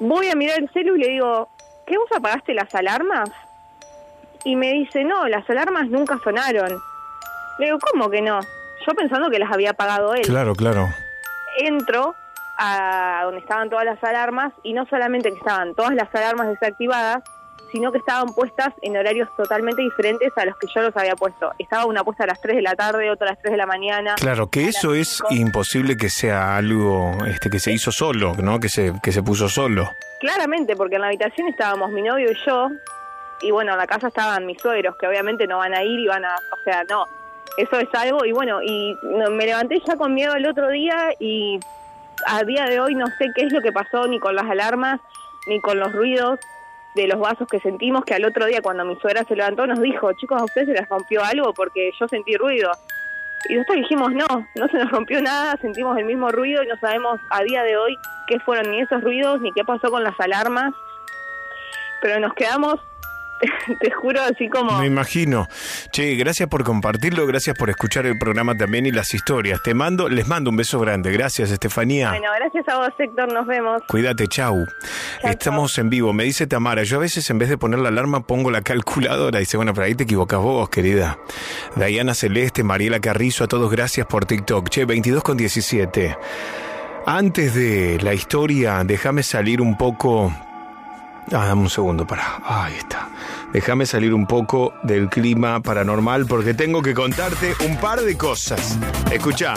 Voy 0.00 0.28
a 0.28 0.36
mirar 0.36 0.58
el 0.58 0.70
celu 0.70 0.96
y 0.96 1.00
le 1.00 1.08
digo, 1.08 1.48
¿qué 1.86 1.96
vos 1.96 2.12
apagaste 2.14 2.52
las 2.52 2.72
alarmas? 2.74 3.30
Y 4.44 4.54
me 4.54 4.72
dice, 4.74 5.02
no, 5.02 5.28
las 5.28 5.48
alarmas 5.48 5.88
nunca 5.88 6.18
sonaron. 6.22 6.78
Le 7.58 7.66
digo, 7.66 7.78
¿cómo 7.90 8.10
que 8.10 8.20
no? 8.20 8.40
Yo 8.86 8.94
pensando 8.94 9.30
que 9.30 9.38
las 9.38 9.50
había 9.50 9.70
apagado 9.70 10.14
él. 10.14 10.22
Claro, 10.22 10.54
claro. 10.54 10.88
Entro, 11.58 12.14
a 12.58 13.22
donde 13.24 13.40
estaban 13.40 13.70
todas 13.70 13.84
las 13.84 14.02
alarmas 14.02 14.52
y 14.64 14.72
no 14.72 14.84
solamente 14.86 15.30
que 15.30 15.38
estaban 15.38 15.74
todas 15.74 15.94
las 15.94 16.12
alarmas 16.14 16.48
desactivadas, 16.48 17.22
sino 17.70 17.92
que 17.92 17.98
estaban 17.98 18.34
puestas 18.34 18.74
en 18.82 18.96
horarios 18.96 19.28
totalmente 19.36 19.82
diferentes 19.82 20.32
a 20.36 20.44
los 20.44 20.56
que 20.56 20.66
yo 20.74 20.82
los 20.82 20.96
había 20.96 21.14
puesto. 21.14 21.52
Estaba 21.58 21.84
una 21.84 22.02
puesta 22.02 22.24
a 22.24 22.26
las 22.26 22.40
3 22.40 22.56
de 22.56 22.62
la 22.62 22.74
tarde, 22.74 23.10
otra 23.10 23.28
a 23.28 23.30
las 23.32 23.40
3 23.40 23.52
de 23.52 23.56
la 23.58 23.66
mañana. 23.66 24.14
Claro, 24.16 24.48
que 24.48 24.66
eso 24.66 24.94
es 24.94 25.22
imposible 25.30 25.96
que 25.96 26.08
sea 26.08 26.56
algo 26.56 27.12
este 27.26 27.50
que 27.50 27.60
se 27.60 27.72
hizo 27.72 27.92
solo, 27.92 28.34
¿no? 28.42 28.58
Que 28.58 28.68
se, 28.68 28.92
que 29.02 29.12
se 29.12 29.22
puso 29.22 29.48
solo. 29.48 29.90
Claramente, 30.20 30.76
porque 30.76 30.96
en 30.96 31.02
la 31.02 31.08
habitación 31.08 31.48
estábamos 31.48 31.90
mi 31.90 32.02
novio 32.02 32.32
y 32.32 32.36
yo, 32.46 32.68
y 33.40 33.50
bueno, 33.50 33.72
en 33.72 33.78
la 33.78 33.86
casa 33.86 34.08
estaban 34.08 34.46
mis 34.46 34.60
suegros, 34.60 34.96
que 34.96 35.06
obviamente 35.06 35.46
no 35.46 35.58
van 35.58 35.74
a 35.74 35.82
ir 35.84 36.00
y 36.00 36.06
van 36.08 36.24
a, 36.24 36.34
o 36.34 36.64
sea, 36.64 36.84
no, 36.88 37.06
eso 37.56 37.78
es 37.78 37.88
algo, 37.92 38.24
y 38.24 38.32
bueno, 38.32 38.60
y 38.62 38.96
me 39.02 39.46
levanté 39.46 39.80
ya 39.86 39.96
con 39.96 40.14
miedo 40.14 40.34
el 40.34 40.46
otro 40.46 40.68
día 40.70 41.10
y 41.20 41.60
a 42.26 42.42
día 42.44 42.64
de 42.64 42.80
hoy 42.80 42.94
no 42.94 43.06
sé 43.18 43.30
qué 43.34 43.44
es 43.44 43.52
lo 43.52 43.60
que 43.60 43.72
pasó 43.72 44.06
ni 44.06 44.18
con 44.18 44.34
las 44.34 44.46
alarmas, 44.46 45.00
ni 45.46 45.60
con 45.60 45.78
los 45.78 45.92
ruidos 45.92 46.38
de 46.94 47.06
los 47.06 47.20
vasos 47.20 47.46
que 47.48 47.60
sentimos, 47.60 48.04
que 48.04 48.14
al 48.14 48.24
otro 48.24 48.46
día 48.46 48.60
cuando 48.62 48.84
mi 48.84 48.96
suegra 48.96 49.24
se 49.24 49.36
levantó 49.36 49.66
nos 49.66 49.80
dijo, 49.80 50.12
chicos, 50.14 50.40
a 50.40 50.44
ustedes 50.44 50.68
se 50.68 50.74
les 50.74 50.88
rompió 50.88 51.22
algo 51.22 51.52
porque 51.54 51.90
yo 51.98 52.08
sentí 52.08 52.36
ruido. 52.36 52.70
Y 53.48 53.54
nosotros 53.54 53.78
dijimos, 53.78 54.12
no, 54.12 54.26
no 54.56 54.68
se 54.68 54.78
nos 54.78 54.90
rompió 54.90 55.22
nada, 55.22 55.56
sentimos 55.60 55.96
el 55.96 56.04
mismo 56.04 56.30
ruido 56.30 56.62
y 56.62 56.66
no 56.66 56.76
sabemos 56.78 57.20
a 57.30 57.42
día 57.42 57.62
de 57.62 57.76
hoy 57.76 57.96
qué 58.26 58.40
fueron 58.40 58.70
ni 58.72 58.80
esos 58.80 59.02
ruidos 59.02 59.40
ni 59.40 59.52
qué 59.52 59.64
pasó 59.64 59.90
con 59.90 60.02
las 60.02 60.18
alarmas. 60.18 60.74
Pero 62.00 62.20
nos 62.20 62.34
quedamos 62.34 62.80
te 63.80 63.90
juro, 63.90 64.20
así 64.22 64.48
como... 64.48 64.78
Me 64.78 64.86
imagino. 64.86 65.46
Che, 65.92 66.14
gracias 66.16 66.48
por 66.48 66.64
compartirlo, 66.64 67.26
gracias 67.26 67.56
por 67.56 67.70
escuchar 67.70 68.06
el 68.06 68.18
programa 68.18 68.56
también 68.56 68.86
y 68.86 68.90
las 68.90 69.14
historias. 69.14 69.62
Te 69.62 69.74
mando, 69.74 70.08
les 70.08 70.26
mando 70.26 70.50
un 70.50 70.56
beso 70.56 70.78
grande. 70.80 71.12
Gracias, 71.12 71.50
Estefanía. 71.50 72.10
Bueno, 72.10 72.28
gracias 72.38 72.68
a 72.68 72.78
vos, 72.78 72.90
Héctor, 72.98 73.32
nos 73.32 73.46
vemos. 73.46 73.82
Cuídate, 73.88 74.26
chau. 74.28 74.66
Estamos 75.22 75.78
en 75.78 75.90
vivo. 75.90 76.12
Me 76.12 76.24
dice 76.24 76.46
Tamara, 76.46 76.82
yo 76.82 76.96
a 76.96 77.00
veces 77.00 77.28
en 77.30 77.38
vez 77.38 77.48
de 77.48 77.58
poner 77.58 77.80
la 77.80 77.88
alarma 77.88 78.26
pongo 78.26 78.50
la 78.50 78.62
calculadora. 78.62 79.38
Dice, 79.38 79.56
bueno, 79.56 79.74
pero 79.74 79.86
ahí 79.86 79.94
te 79.94 80.04
equivocas 80.04 80.40
vos, 80.40 80.68
querida. 80.68 81.18
Diana 81.76 82.14
Celeste, 82.14 82.62
Mariela 82.62 83.00
Carrizo, 83.00 83.44
a 83.44 83.48
todos 83.48 83.70
gracias 83.70 84.06
por 84.06 84.24
TikTok. 84.24 84.68
Che, 84.68 84.84
22 84.84 85.22
con 85.22 85.36
17. 85.36 86.16
Antes 87.06 87.54
de 87.54 87.98
la 88.02 88.12
historia, 88.12 88.82
déjame 88.84 89.22
salir 89.22 89.60
un 89.62 89.78
poco 89.78 90.32
Ah, 91.32 91.46
dame 91.46 91.62
un 91.62 91.70
segundo, 91.70 92.06
para. 92.06 92.40
Ahí 92.44 92.74
está. 92.76 93.08
Déjame 93.52 93.86
salir 93.86 94.12
un 94.12 94.26
poco 94.26 94.74
del 94.82 95.08
clima 95.08 95.60
paranormal 95.60 96.26
porque 96.26 96.54
tengo 96.54 96.82
que 96.82 96.94
contarte 96.94 97.54
un 97.66 97.76
par 97.78 98.00
de 98.02 98.16
cosas. 98.16 98.78
Escucha, 99.10 99.54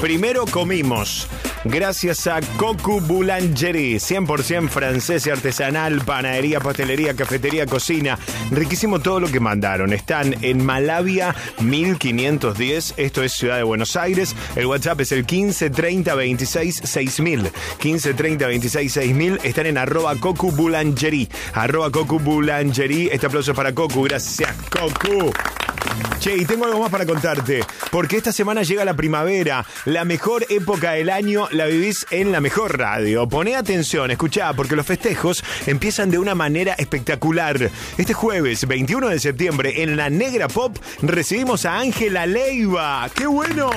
primero 0.00 0.44
comimos. 0.46 1.28
Gracias 1.64 2.26
a 2.26 2.40
Cocu 2.56 3.00
Boulangerie, 3.00 3.98
100% 3.98 4.68
francés 4.68 5.24
y 5.28 5.30
artesanal, 5.30 6.00
panadería, 6.00 6.58
pastelería, 6.58 7.14
cafetería, 7.14 7.66
cocina. 7.66 8.18
Riquísimo 8.50 8.98
todo 8.98 9.20
lo 9.20 9.28
que 9.28 9.38
mandaron. 9.38 9.92
Están 9.92 10.34
en 10.42 10.64
Malavia 10.64 11.36
1510, 11.60 12.94
esto 12.96 13.22
es 13.22 13.32
Ciudad 13.32 13.58
de 13.58 13.62
Buenos 13.62 13.94
Aires. 13.94 14.34
El 14.56 14.66
WhatsApp 14.66 15.02
es 15.02 15.12
el 15.12 15.20
1530 15.20 16.14
26 16.16 16.80
6000. 16.82 17.42
1530 17.42 18.46
26 18.48 18.92
6000. 18.92 19.38
Están 19.44 19.66
en 19.66 19.78
arroba 19.78 20.16
Cocu 20.16 20.50
Boulangerie. 20.50 21.28
Arroba 21.54 21.92
Cocu 21.92 22.18
Boulangerie. 22.18 23.14
Aplauso 23.32 23.54
para 23.54 23.72
Cocu. 23.72 24.02
Gracias, 24.02 24.54
Cocu. 24.68 25.32
Che, 26.20 26.36
y 26.36 26.44
tengo 26.44 26.66
algo 26.66 26.80
más 26.80 26.90
para 26.90 27.06
contarte, 27.06 27.64
porque 27.90 28.18
esta 28.18 28.30
semana 28.30 28.62
llega 28.62 28.84
la 28.84 28.94
primavera, 28.94 29.64
la 29.86 30.04
mejor 30.04 30.44
época 30.50 30.92
del 30.92 31.08
año 31.08 31.48
la 31.50 31.64
vivís 31.64 32.06
en 32.10 32.30
la 32.30 32.42
mejor 32.42 32.78
radio. 32.78 33.26
Poné 33.26 33.56
atención, 33.56 34.10
escuchá, 34.10 34.52
porque 34.52 34.76
los 34.76 34.84
festejos 34.84 35.42
empiezan 35.66 36.10
de 36.10 36.18
una 36.18 36.34
manera 36.34 36.74
espectacular. 36.74 37.70
Este 37.96 38.12
jueves, 38.12 38.66
21 38.68 39.08
de 39.08 39.18
septiembre, 39.18 39.82
en 39.82 39.96
la 39.96 40.10
Negra 40.10 40.48
Pop, 40.48 40.76
recibimos 41.00 41.64
a 41.64 41.78
Ángela 41.78 42.26
Leiva. 42.26 43.08
¡Qué 43.14 43.26
bueno! 43.26 43.70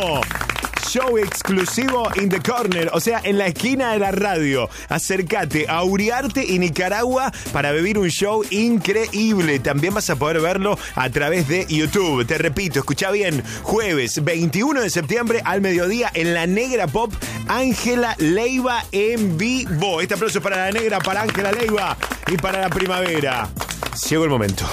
Show 0.85 1.17
exclusivo 1.17 2.09
in 2.15 2.29
the 2.29 2.39
corner, 2.39 2.89
o 2.93 2.99
sea, 2.99 3.21
en 3.23 3.37
la 3.37 3.47
esquina 3.47 3.93
de 3.93 3.99
la 3.99 4.11
radio. 4.11 4.69
Acércate 4.89 5.65
a 5.67 5.83
Uriarte 5.83 6.45
y 6.45 6.59
Nicaragua 6.59 7.31
para 7.51 7.71
vivir 7.71 7.97
un 7.97 8.09
show 8.09 8.43
increíble. 8.49 9.59
También 9.59 9.93
vas 9.93 10.09
a 10.09 10.15
poder 10.15 10.39
verlo 10.41 10.77
a 10.95 11.09
través 11.09 11.47
de 11.47 11.65
YouTube. 11.67 12.25
Te 12.25 12.37
repito, 12.37 12.79
escucha 12.79 13.11
bien, 13.11 13.43
jueves 13.63 14.23
21 14.23 14.81
de 14.81 14.89
septiembre 14.89 15.41
al 15.43 15.61
mediodía 15.61 16.11
en 16.13 16.33
la 16.33 16.47
Negra 16.47 16.87
Pop, 16.87 17.13
Ángela 17.47 18.15
Leiva 18.19 18.83
en 18.91 19.37
vivo. 19.37 20.01
Este 20.01 20.13
aplauso 20.13 20.41
para 20.41 20.57
la 20.57 20.71
Negra, 20.71 20.99
para 20.99 21.23
Ángela 21.23 21.51
Leiva 21.51 21.97
y 22.27 22.37
para 22.37 22.61
la 22.61 22.69
primavera. 22.69 23.49
Llegó 24.09 24.23
el 24.23 24.29
momento. 24.29 24.65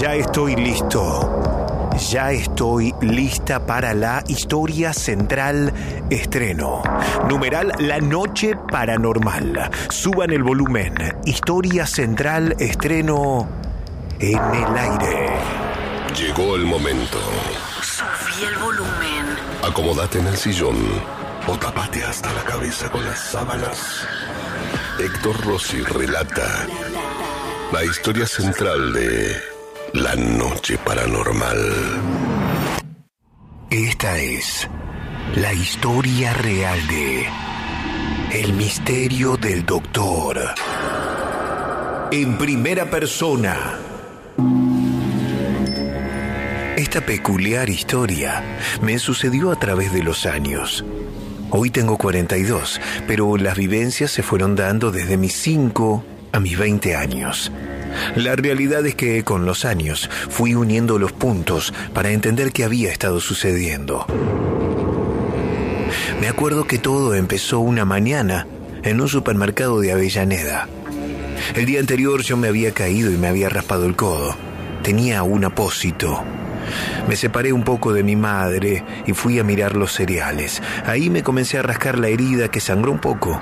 Ya 0.00 0.14
estoy 0.14 0.56
listo 0.56 1.65
ya 1.98 2.30
estoy 2.30 2.94
lista 3.00 3.64
para 3.64 3.94
la 3.94 4.22
historia 4.28 4.92
central 4.92 5.72
estreno. 6.10 6.82
Numeral 7.28 7.72
La 7.78 7.98
Noche 7.98 8.54
Paranormal. 8.70 9.70
Suban 9.90 10.30
el 10.30 10.42
volumen. 10.42 10.94
Historia 11.24 11.86
central 11.86 12.54
estreno 12.58 13.48
en 14.18 14.38
el 14.38 14.76
aire. 14.76 15.30
Llegó 16.18 16.56
el 16.56 16.64
momento. 16.64 17.18
Subí 17.82 18.44
el 18.44 18.58
volumen. 18.58 19.26
Acomódate 19.62 20.18
en 20.18 20.26
el 20.26 20.36
sillón 20.36 20.76
o 21.46 21.56
tapate 21.58 22.02
hasta 22.04 22.32
la 22.32 22.42
cabeza 22.42 22.90
con 22.90 23.04
las 23.04 23.18
sábanas. 23.18 24.06
Héctor 24.98 25.44
Rossi 25.44 25.82
relata 25.82 26.66
la 27.72 27.84
historia 27.84 28.26
central 28.26 28.92
de 28.92 29.55
la 29.96 30.14
noche 30.14 30.76
paranormal. 30.76 31.56
Esta 33.70 34.18
es 34.18 34.68
la 35.36 35.54
historia 35.54 36.34
real 36.34 36.86
de 36.86 37.26
El 38.30 38.52
misterio 38.52 39.38
del 39.38 39.64
doctor. 39.64 40.38
En 42.12 42.36
primera 42.36 42.90
persona. 42.90 43.78
Esta 46.76 47.00
peculiar 47.00 47.70
historia 47.70 48.58
me 48.82 48.98
sucedió 48.98 49.50
a 49.50 49.58
través 49.58 49.94
de 49.94 50.02
los 50.02 50.26
años. 50.26 50.84
Hoy 51.50 51.70
tengo 51.70 51.96
42, 51.96 52.80
pero 53.06 53.38
las 53.38 53.56
vivencias 53.56 54.10
se 54.10 54.22
fueron 54.22 54.56
dando 54.56 54.90
desde 54.90 55.16
mis 55.16 55.32
5 55.34 56.04
a 56.32 56.40
mis 56.40 56.58
20 56.58 56.96
años. 56.96 57.50
La 58.16 58.36
realidad 58.36 58.84
es 58.86 58.94
que 58.94 59.24
con 59.24 59.44
los 59.46 59.64
años 59.64 60.10
fui 60.28 60.54
uniendo 60.54 60.98
los 60.98 61.12
puntos 61.12 61.72
para 61.94 62.10
entender 62.10 62.52
qué 62.52 62.64
había 62.64 62.90
estado 62.90 63.20
sucediendo. 63.20 64.06
Me 66.20 66.28
acuerdo 66.28 66.66
que 66.66 66.78
todo 66.78 67.14
empezó 67.14 67.60
una 67.60 67.84
mañana 67.84 68.46
en 68.82 69.00
un 69.00 69.08
supermercado 69.08 69.80
de 69.80 69.92
Avellaneda. 69.92 70.68
El 71.54 71.66
día 71.66 71.80
anterior 71.80 72.22
yo 72.22 72.36
me 72.36 72.48
había 72.48 72.72
caído 72.72 73.10
y 73.10 73.16
me 73.16 73.28
había 73.28 73.48
raspado 73.48 73.86
el 73.86 73.96
codo. 73.96 74.36
Tenía 74.82 75.22
un 75.22 75.44
apósito. 75.44 76.22
Me 77.08 77.16
separé 77.16 77.52
un 77.52 77.62
poco 77.62 77.92
de 77.92 78.02
mi 78.02 78.16
madre 78.16 78.84
y 79.06 79.12
fui 79.12 79.38
a 79.38 79.44
mirar 79.44 79.76
los 79.76 79.92
cereales. 79.92 80.62
Ahí 80.84 81.10
me 81.10 81.22
comencé 81.22 81.58
a 81.58 81.62
rascar 81.62 81.98
la 81.98 82.08
herida 82.08 82.48
que 82.48 82.60
sangró 82.60 82.92
un 82.92 82.98
poco. 82.98 83.40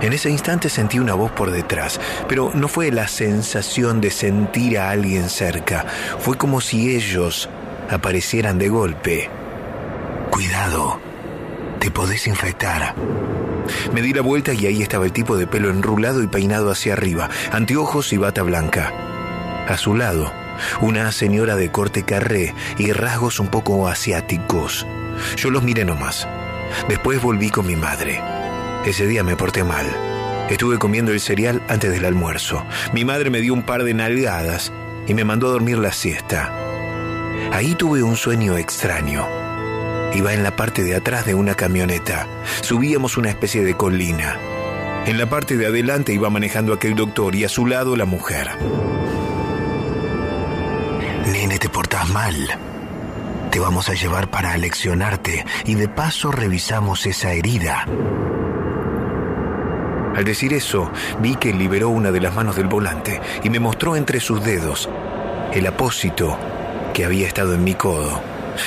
En 0.00 0.12
ese 0.12 0.30
instante 0.30 0.68
sentí 0.68 1.00
una 1.00 1.14
voz 1.14 1.32
por 1.32 1.50
detrás, 1.50 2.00
pero 2.28 2.52
no 2.54 2.68
fue 2.68 2.92
la 2.92 3.08
sensación 3.08 4.00
de 4.00 4.10
sentir 4.10 4.78
a 4.78 4.90
alguien 4.90 5.28
cerca, 5.28 5.86
fue 6.20 6.36
como 6.36 6.60
si 6.60 6.94
ellos 6.94 7.48
aparecieran 7.90 8.58
de 8.58 8.68
golpe. 8.68 9.28
Cuidado, 10.30 11.00
te 11.80 11.90
podés 11.90 12.28
infectar. 12.28 12.94
Me 13.92 14.00
di 14.00 14.12
la 14.12 14.22
vuelta 14.22 14.52
y 14.54 14.66
ahí 14.66 14.82
estaba 14.82 15.04
el 15.04 15.12
tipo 15.12 15.36
de 15.36 15.46
pelo 15.46 15.68
enrulado 15.68 16.22
y 16.22 16.28
peinado 16.28 16.70
hacia 16.70 16.92
arriba, 16.92 17.28
anteojos 17.52 18.12
y 18.12 18.18
bata 18.18 18.42
blanca. 18.42 18.92
A 19.68 19.76
su 19.76 19.94
lado, 19.94 20.32
una 20.80 21.10
señora 21.12 21.56
de 21.56 21.70
corte 21.70 22.04
carré 22.04 22.54
y 22.78 22.92
rasgos 22.92 23.40
un 23.40 23.48
poco 23.48 23.88
asiáticos. 23.88 24.86
Yo 25.36 25.50
los 25.50 25.62
miré 25.62 25.84
nomás. 25.84 26.28
Después 26.88 27.20
volví 27.20 27.50
con 27.50 27.66
mi 27.66 27.76
madre. 27.76 28.22
Ese 28.84 29.06
día 29.06 29.22
me 29.22 29.36
porté 29.36 29.64
mal. 29.64 29.86
Estuve 30.48 30.78
comiendo 30.78 31.12
el 31.12 31.20
cereal 31.20 31.62
antes 31.68 31.90
del 31.90 32.04
almuerzo. 32.04 32.64
Mi 32.92 33.04
madre 33.04 33.28
me 33.30 33.40
dio 33.40 33.52
un 33.52 33.62
par 33.62 33.84
de 33.84 33.92
nalgadas 33.92 34.72
y 35.06 35.14
me 35.14 35.24
mandó 35.24 35.48
a 35.48 35.52
dormir 35.52 35.78
la 35.78 35.92
siesta. 35.92 36.52
Ahí 37.52 37.74
tuve 37.74 38.02
un 38.02 38.16
sueño 38.16 38.56
extraño. 38.56 39.26
Iba 40.14 40.32
en 40.32 40.42
la 40.42 40.56
parte 40.56 40.82
de 40.84 40.94
atrás 40.94 41.26
de 41.26 41.34
una 41.34 41.54
camioneta. 41.54 42.26
Subíamos 42.62 43.18
una 43.18 43.28
especie 43.28 43.62
de 43.62 43.74
colina. 43.74 44.38
En 45.04 45.18
la 45.18 45.28
parte 45.28 45.56
de 45.56 45.66
adelante 45.66 46.12
iba 46.14 46.30
manejando 46.30 46.72
aquel 46.72 46.94
doctor 46.94 47.34
y 47.34 47.44
a 47.44 47.48
su 47.48 47.66
lado 47.66 47.94
la 47.96 48.06
mujer. 48.06 48.48
Nene, 51.26 51.58
te 51.58 51.68
portas 51.68 52.08
mal. 52.08 52.34
Te 53.50 53.60
vamos 53.60 53.88
a 53.88 53.94
llevar 53.94 54.30
para 54.30 54.52
aleccionarte 54.52 55.44
y 55.64 55.74
de 55.74 55.88
paso 55.88 56.32
revisamos 56.32 57.06
esa 57.06 57.32
herida. 57.32 57.86
Al 60.18 60.24
decir 60.24 60.52
eso, 60.52 60.90
vi 61.20 61.36
que 61.36 61.52
liberó 61.52 61.90
una 61.90 62.10
de 62.10 62.20
las 62.20 62.34
manos 62.34 62.56
del 62.56 62.66
volante 62.66 63.20
y 63.44 63.50
me 63.50 63.60
mostró 63.60 63.94
entre 63.94 64.18
sus 64.18 64.42
dedos 64.44 64.88
el 65.52 65.64
apósito 65.64 66.36
que 66.92 67.04
había 67.04 67.28
estado 67.28 67.54
en 67.54 67.62
mi 67.62 67.74
codo. 67.74 68.20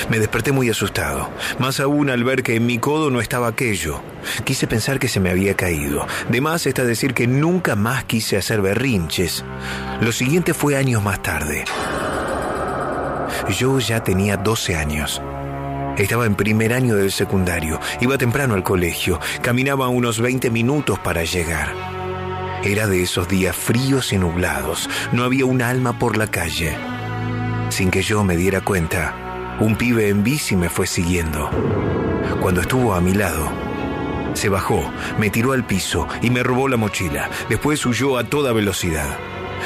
Me 0.09 0.19
desperté 0.19 0.53
muy 0.53 0.69
asustado, 0.69 1.29
más 1.59 1.81
aún 1.81 2.09
al 2.09 2.23
ver 2.23 2.41
que 2.41 2.55
en 2.55 2.65
mi 2.65 2.77
codo 2.77 3.11
no 3.11 3.19
estaba 3.19 3.49
aquello. 3.49 3.99
Quise 4.45 4.65
pensar 4.65 4.97
que 4.97 5.09
se 5.09 5.19
me 5.19 5.29
había 5.29 5.53
caído. 5.53 6.07
De 6.29 6.39
más 6.39 6.65
está 6.67 6.85
decir 6.85 7.13
que 7.13 7.27
nunca 7.27 7.75
más 7.75 8.05
quise 8.05 8.37
hacer 8.37 8.61
berrinches. 8.61 9.43
Lo 9.99 10.13
siguiente 10.13 10.53
fue 10.53 10.77
años 10.77 11.03
más 11.03 11.21
tarde. 11.21 11.65
Yo 13.49 13.78
ya 13.79 14.01
tenía 14.05 14.37
12 14.37 14.78
años. 14.78 15.21
Estaba 16.01 16.25
en 16.25 16.33
primer 16.33 16.73
año 16.73 16.95
del 16.95 17.11
secundario, 17.11 17.79
iba 17.99 18.17
temprano 18.17 18.55
al 18.55 18.63
colegio, 18.63 19.19
caminaba 19.43 19.87
unos 19.87 20.19
20 20.19 20.49
minutos 20.49 20.97
para 20.97 21.23
llegar. 21.25 21.75
Era 22.63 22.87
de 22.87 23.03
esos 23.03 23.28
días 23.28 23.55
fríos 23.55 24.11
y 24.11 24.17
nublados, 24.17 24.89
no 25.11 25.23
había 25.23 25.45
un 25.45 25.61
alma 25.61 25.99
por 25.99 26.17
la 26.17 26.25
calle. 26.25 26.75
Sin 27.69 27.91
que 27.91 28.01
yo 28.01 28.23
me 28.23 28.36
diera 28.36 28.61
cuenta, 28.61 29.57
un 29.59 29.75
pibe 29.75 30.09
en 30.09 30.23
bici 30.23 30.55
me 30.55 30.69
fue 30.69 30.87
siguiendo. 30.87 31.51
Cuando 32.41 32.61
estuvo 32.61 32.95
a 32.95 32.99
mi 32.99 33.13
lado, 33.13 33.51
se 34.33 34.49
bajó, 34.49 34.91
me 35.19 35.29
tiró 35.29 35.51
al 35.51 35.67
piso 35.67 36.07
y 36.23 36.32
me 36.32 36.41
robó 36.41 36.67
la 36.67 36.78
mochila. 36.78 37.29
Después 37.47 37.86
huyó 37.86 38.17
a 38.17 38.23
toda 38.23 38.53
velocidad. 38.53 39.19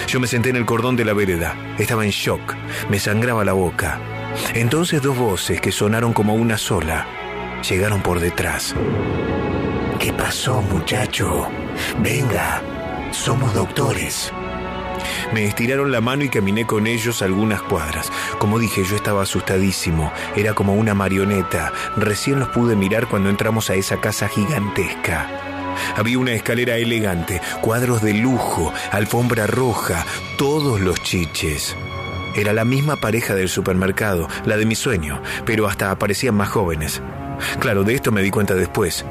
Yo 0.08 0.20
me 0.20 0.28
senté 0.28 0.50
en 0.50 0.58
el 0.58 0.66
cordón 0.66 0.98
de 0.98 1.06
la 1.06 1.14
vereda. 1.14 1.56
Estaba 1.80 2.04
en 2.04 2.12
shock. 2.12 2.56
Me 2.90 3.00
sangraba 3.00 3.46
la 3.46 3.54
boca. 3.54 4.02
Entonces 4.54 5.02
dos 5.02 5.18
voces 5.18 5.62
que 5.62 5.72
sonaron 5.72 6.14
como 6.14 6.34
una 6.36 6.58
sola 6.58 7.08
llegaron 7.70 8.02
por 8.02 8.20
detrás. 8.20 8.76
¿Qué 10.00 10.14
pasó, 10.14 10.62
muchacho? 10.62 11.48
Venga, 12.00 12.62
somos 13.12 13.54
doctores. 13.54 14.32
Me 15.34 15.46
estiraron 15.46 15.92
la 15.92 16.02
mano 16.02 16.24
y 16.24 16.30
caminé 16.30 16.66
con 16.66 16.88
ellos 16.88 17.22
algunas 17.22 17.62
cuadras. 17.62 18.12
Como 18.38 18.60
dije, 18.60 18.84
yo 18.84 18.96
estaba 18.96 19.24
asustadísimo. 19.24 20.12
Era 20.36 20.54
como 20.54 20.76
una 20.76 20.94
marioneta. 20.94 21.72
Recién 21.96 22.40
los 22.40 22.50
pude 22.50 22.76
mirar 22.76 23.08
cuando 23.08 23.30
entramos 23.30 23.70
a 23.70 23.76
esa 23.76 24.00
casa 24.00 24.28
gigantesca. 24.28 25.28
Había 25.96 26.20
una 26.20 26.34
escalera 26.34 26.78
elegante, 26.78 27.42
cuadros 27.62 28.02
de 28.02 28.14
lujo, 28.14 28.74
alfombra 28.92 29.46
roja, 29.48 30.06
todos 30.38 30.80
los 30.80 31.02
chiches. 31.02 31.76
Era 32.36 32.52
la 32.52 32.66
misma 32.66 32.98
pareja 32.98 33.34
del 33.34 33.48
supermercado, 33.48 34.28
la 34.46 34.58
de 34.58 34.66
mi 34.66 34.76
sueño, 34.76 35.22
pero 35.46 35.68
hasta 35.68 35.90
aparecían 35.90 36.36
más 36.36 36.50
jóvenes. 36.50 37.02
Claro, 37.60 37.84
de 37.84 37.96
esto 37.96 38.12
me 38.12 38.22
di 38.22 38.30
cuenta 38.30 38.56
después, 38.56 39.06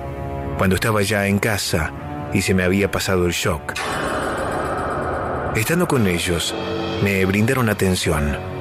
cuando 0.58 0.76
estaba 0.76 1.02
ya 1.02 1.26
en 1.26 1.38
casa 1.38 1.90
y 2.34 2.42
se 2.42 2.52
me 2.52 2.64
había 2.64 2.90
pasado 2.90 3.26
el 3.26 3.32
shock. 3.32 3.74
Estando 5.56 5.88
con 5.88 6.06
ellos, 6.06 6.54
me 7.02 7.24
brindaron 7.24 7.68
atención. 7.68 8.53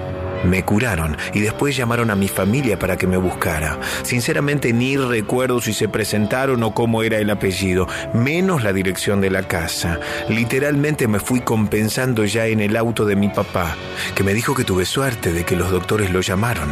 Me 0.43 0.63
curaron 0.63 1.17
y 1.33 1.39
después 1.39 1.75
llamaron 1.75 2.11
a 2.11 2.15
mi 2.15 2.27
familia 2.27 2.77
para 2.77 2.97
que 2.97 3.07
me 3.07 3.17
buscara. 3.17 3.79
Sinceramente 4.03 4.73
ni 4.73 4.97
recuerdo 4.97 5.61
si 5.61 5.73
se 5.73 5.87
presentaron 5.87 6.63
o 6.63 6.73
cómo 6.73 7.03
era 7.03 7.17
el 7.17 7.29
apellido, 7.29 7.87
menos 8.13 8.63
la 8.63 8.73
dirección 8.73 9.21
de 9.21 9.29
la 9.29 9.43
casa. 9.43 9.99
Literalmente 10.29 11.07
me 11.07 11.19
fui 11.19 11.41
compensando 11.41 12.25
ya 12.25 12.47
en 12.47 12.59
el 12.59 12.75
auto 12.75 13.05
de 13.05 13.15
mi 13.15 13.29
papá, 13.29 13.75
que 14.15 14.23
me 14.23 14.33
dijo 14.33 14.53
que 14.53 14.63
tuve 14.63 14.85
suerte 14.85 15.31
de 15.31 15.43
que 15.45 15.55
los 15.55 15.71
doctores 15.71 16.11
lo 16.11 16.21
llamaron. 16.21 16.69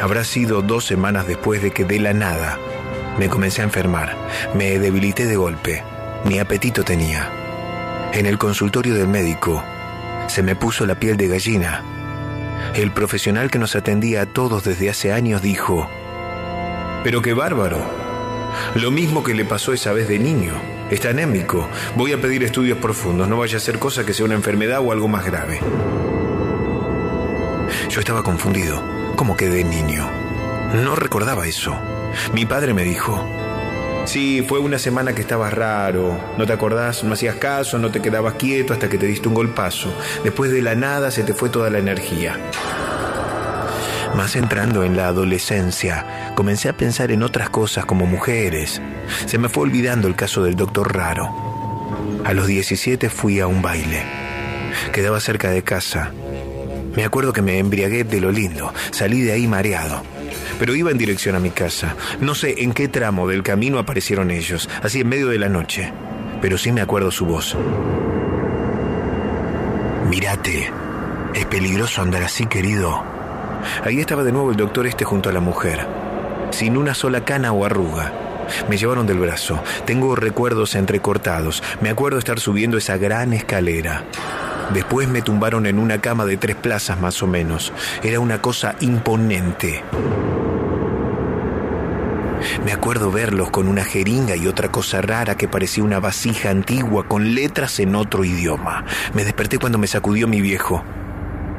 Habrá 0.00 0.24
sido 0.24 0.62
dos 0.62 0.84
semanas 0.84 1.26
después 1.26 1.62
de 1.62 1.70
que 1.70 1.84
de 1.84 2.00
la 2.00 2.12
nada 2.12 2.58
me 3.18 3.28
comencé 3.28 3.62
a 3.62 3.64
enfermar. 3.64 4.14
Me 4.54 4.78
debilité 4.78 5.26
de 5.26 5.36
golpe. 5.36 5.82
Ni 6.24 6.38
apetito 6.38 6.84
tenía. 6.84 7.30
En 8.12 8.26
el 8.26 8.36
consultorio 8.38 8.94
del 8.94 9.08
médico 9.08 9.62
se 10.26 10.42
me 10.42 10.54
puso 10.56 10.86
la 10.86 10.96
piel 10.96 11.16
de 11.16 11.28
gallina. 11.28 11.95
El 12.74 12.92
profesional 12.92 13.50
que 13.50 13.58
nos 13.58 13.76
atendía 13.76 14.22
a 14.22 14.26
todos 14.26 14.64
desde 14.64 14.90
hace 14.90 15.12
años 15.12 15.42
dijo, 15.42 15.88
pero 17.06 17.22
qué 17.22 17.34
bárbaro. 17.34 17.78
Lo 18.74 18.90
mismo 18.90 19.22
que 19.22 19.32
le 19.32 19.44
pasó 19.44 19.72
esa 19.72 19.92
vez 19.92 20.08
de 20.08 20.18
niño. 20.18 20.54
Está 20.90 21.10
anémico. 21.10 21.68
Voy 21.94 22.12
a 22.12 22.20
pedir 22.20 22.42
estudios 22.42 22.78
profundos. 22.78 23.28
No 23.28 23.38
vaya 23.38 23.58
a 23.58 23.60
ser 23.60 23.78
cosa 23.78 24.04
que 24.04 24.12
sea 24.12 24.24
una 24.24 24.34
enfermedad 24.34 24.80
o 24.80 24.90
algo 24.90 25.06
más 25.06 25.24
grave. 25.24 25.60
Yo 27.88 28.00
estaba 28.00 28.22
confundido. 28.22 28.82
¿Cómo 29.14 29.36
que 29.36 29.48
de 29.48 29.62
niño? 29.62 30.10
No 30.74 30.96
recordaba 30.96 31.46
eso. 31.46 31.78
Mi 32.32 32.44
padre 32.44 32.74
me 32.74 32.82
dijo, 32.82 33.24
Sí, 34.06 34.44
fue 34.46 34.60
una 34.60 34.78
semana 34.78 35.14
que 35.14 35.20
estabas 35.20 35.52
raro. 35.52 36.16
¿No 36.38 36.46
te 36.46 36.52
acordás? 36.52 37.02
No 37.02 37.14
hacías 37.14 37.34
caso, 37.34 37.76
no 37.76 37.90
te 37.90 38.00
quedabas 38.00 38.34
quieto 38.34 38.72
hasta 38.72 38.88
que 38.88 38.98
te 38.98 39.06
diste 39.06 39.26
un 39.26 39.34
golpazo. 39.34 39.92
Después 40.22 40.52
de 40.52 40.62
la 40.62 40.76
nada 40.76 41.10
se 41.10 41.24
te 41.24 41.34
fue 41.34 41.48
toda 41.48 41.70
la 41.70 41.78
energía. 41.78 42.38
Más 44.14 44.36
entrando 44.36 44.84
en 44.84 44.96
la 44.96 45.08
adolescencia, 45.08 46.32
comencé 46.36 46.68
a 46.68 46.76
pensar 46.76 47.10
en 47.10 47.24
otras 47.24 47.50
cosas 47.50 47.84
como 47.84 48.06
mujeres. 48.06 48.80
Se 49.26 49.38
me 49.38 49.48
fue 49.48 49.64
olvidando 49.64 50.06
el 50.06 50.14
caso 50.14 50.44
del 50.44 50.54
doctor 50.54 50.94
raro. 50.94 51.28
A 52.24 52.32
los 52.32 52.46
17 52.46 53.10
fui 53.10 53.40
a 53.40 53.48
un 53.48 53.60
baile. 53.60 54.04
Quedaba 54.92 55.18
cerca 55.18 55.50
de 55.50 55.64
casa. 55.64 56.12
Me 56.94 57.04
acuerdo 57.04 57.32
que 57.32 57.42
me 57.42 57.58
embriagué 57.58 58.04
de 58.04 58.20
lo 58.20 58.30
lindo. 58.30 58.72
Salí 58.92 59.22
de 59.22 59.32
ahí 59.32 59.48
mareado 59.48 60.15
pero 60.58 60.74
iba 60.74 60.90
en 60.90 60.98
dirección 60.98 61.34
a 61.34 61.40
mi 61.40 61.50
casa. 61.50 61.96
No 62.20 62.34
sé 62.34 62.62
en 62.62 62.72
qué 62.72 62.88
tramo 62.88 63.26
del 63.26 63.42
camino 63.42 63.78
aparecieron 63.78 64.30
ellos, 64.30 64.68
así 64.82 65.00
en 65.00 65.08
medio 65.08 65.28
de 65.28 65.38
la 65.38 65.48
noche, 65.48 65.92
pero 66.40 66.58
sí 66.58 66.72
me 66.72 66.80
acuerdo 66.80 67.10
su 67.10 67.26
voz. 67.26 67.56
Mírate, 70.08 70.70
es 71.34 71.44
peligroso 71.46 72.02
andar 72.02 72.22
así, 72.22 72.46
querido. 72.46 73.02
Ahí 73.84 74.00
estaba 74.00 74.22
de 74.22 74.32
nuevo 74.32 74.50
el 74.50 74.56
doctor 74.56 74.86
este 74.86 75.04
junto 75.04 75.28
a 75.28 75.32
la 75.32 75.40
mujer, 75.40 75.86
sin 76.50 76.76
una 76.76 76.94
sola 76.94 77.24
cana 77.24 77.52
o 77.52 77.64
arruga. 77.64 78.12
Me 78.68 78.76
llevaron 78.76 79.06
del 79.06 79.18
brazo. 79.18 79.62
Tengo 79.84 80.14
recuerdos 80.14 80.74
entrecortados. 80.74 81.62
Me 81.80 81.90
acuerdo 81.90 82.18
estar 82.18 82.38
subiendo 82.38 82.78
esa 82.78 82.96
gran 82.96 83.32
escalera. 83.32 84.04
Después 84.72 85.08
me 85.08 85.22
tumbaron 85.22 85.66
en 85.66 85.78
una 85.78 86.00
cama 86.00 86.24
de 86.24 86.36
tres 86.36 86.56
plazas 86.56 87.00
más 87.00 87.22
o 87.22 87.26
menos. 87.26 87.72
Era 88.02 88.20
una 88.20 88.42
cosa 88.42 88.76
imponente. 88.80 89.82
Me 92.64 92.72
acuerdo 92.72 93.10
verlos 93.10 93.50
con 93.50 93.68
una 93.68 93.84
jeringa 93.84 94.36
y 94.36 94.46
otra 94.46 94.70
cosa 94.70 95.00
rara 95.00 95.36
que 95.36 95.48
parecía 95.48 95.84
una 95.84 96.00
vasija 96.00 96.50
antigua 96.50 97.06
con 97.08 97.34
letras 97.34 97.78
en 97.80 97.94
otro 97.94 98.24
idioma. 98.24 98.84
Me 99.14 99.24
desperté 99.24 99.58
cuando 99.58 99.78
me 99.78 99.86
sacudió 99.86 100.28
mi 100.28 100.40
viejo. 100.40 100.84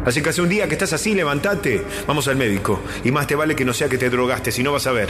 Hace 0.05 0.41
un 0.41 0.47
día 0.47 0.67
que 0.67 0.75
estás 0.75 0.93
así, 0.93 1.13
levántate. 1.15 1.83
Vamos 2.07 2.27
al 2.29 2.37
médico. 2.37 2.79
Y 3.03 3.11
más 3.11 3.27
te 3.27 3.35
vale 3.35 3.55
que 3.55 3.65
no 3.65 3.73
sea 3.73 3.89
que 3.89 3.97
te 3.97 4.09
drogaste, 4.09 4.51
si 4.51 4.63
no 4.63 4.71
vas 4.71 4.87
a 4.87 4.93
ver. 4.93 5.09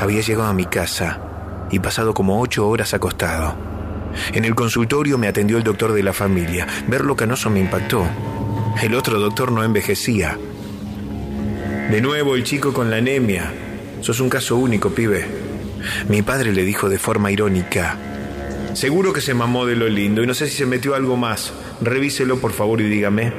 Había 0.00 0.20
llegado 0.20 0.48
a 0.48 0.54
mi 0.54 0.66
casa 0.66 1.20
y 1.70 1.78
pasado 1.78 2.12
como 2.12 2.40
ocho 2.40 2.68
horas 2.68 2.92
acostado. 2.92 3.75
En 4.32 4.44
el 4.44 4.54
consultorio 4.54 5.18
me 5.18 5.28
atendió 5.28 5.56
el 5.58 5.64
doctor 5.64 5.92
de 5.92 6.02
la 6.02 6.12
familia. 6.12 6.66
Verlo 6.86 7.16
canoso 7.16 7.50
me 7.50 7.60
impactó. 7.60 8.06
El 8.82 8.94
otro 8.94 9.18
doctor 9.18 9.52
no 9.52 9.64
envejecía. 9.64 10.38
De 11.90 12.00
nuevo 12.00 12.34
el 12.34 12.44
chico 12.44 12.72
con 12.72 12.90
la 12.90 12.96
anemia. 12.96 13.52
Sos 14.00 14.20
un 14.20 14.28
caso 14.28 14.56
único, 14.56 14.90
pibe. 14.90 15.24
Mi 16.08 16.22
padre 16.22 16.52
le 16.52 16.64
dijo 16.64 16.88
de 16.88 16.98
forma 16.98 17.30
irónica. 17.30 17.96
Seguro 18.74 19.12
que 19.12 19.20
se 19.20 19.34
mamó 19.34 19.64
de 19.64 19.76
lo 19.76 19.88
lindo 19.88 20.22
y 20.22 20.26
no 20.26 20.34
sé 20.34 20.48
si 20.48 20.56
se 20.56 20.66
metió 20.66 20.94
algo 20.94 21.16
más. 21.16 21.52
Revíselo 21.80 22.38
por 22.38 22.52
favor 22.52 22.80
y 22.80 22.88
dígame. 22.88 23.32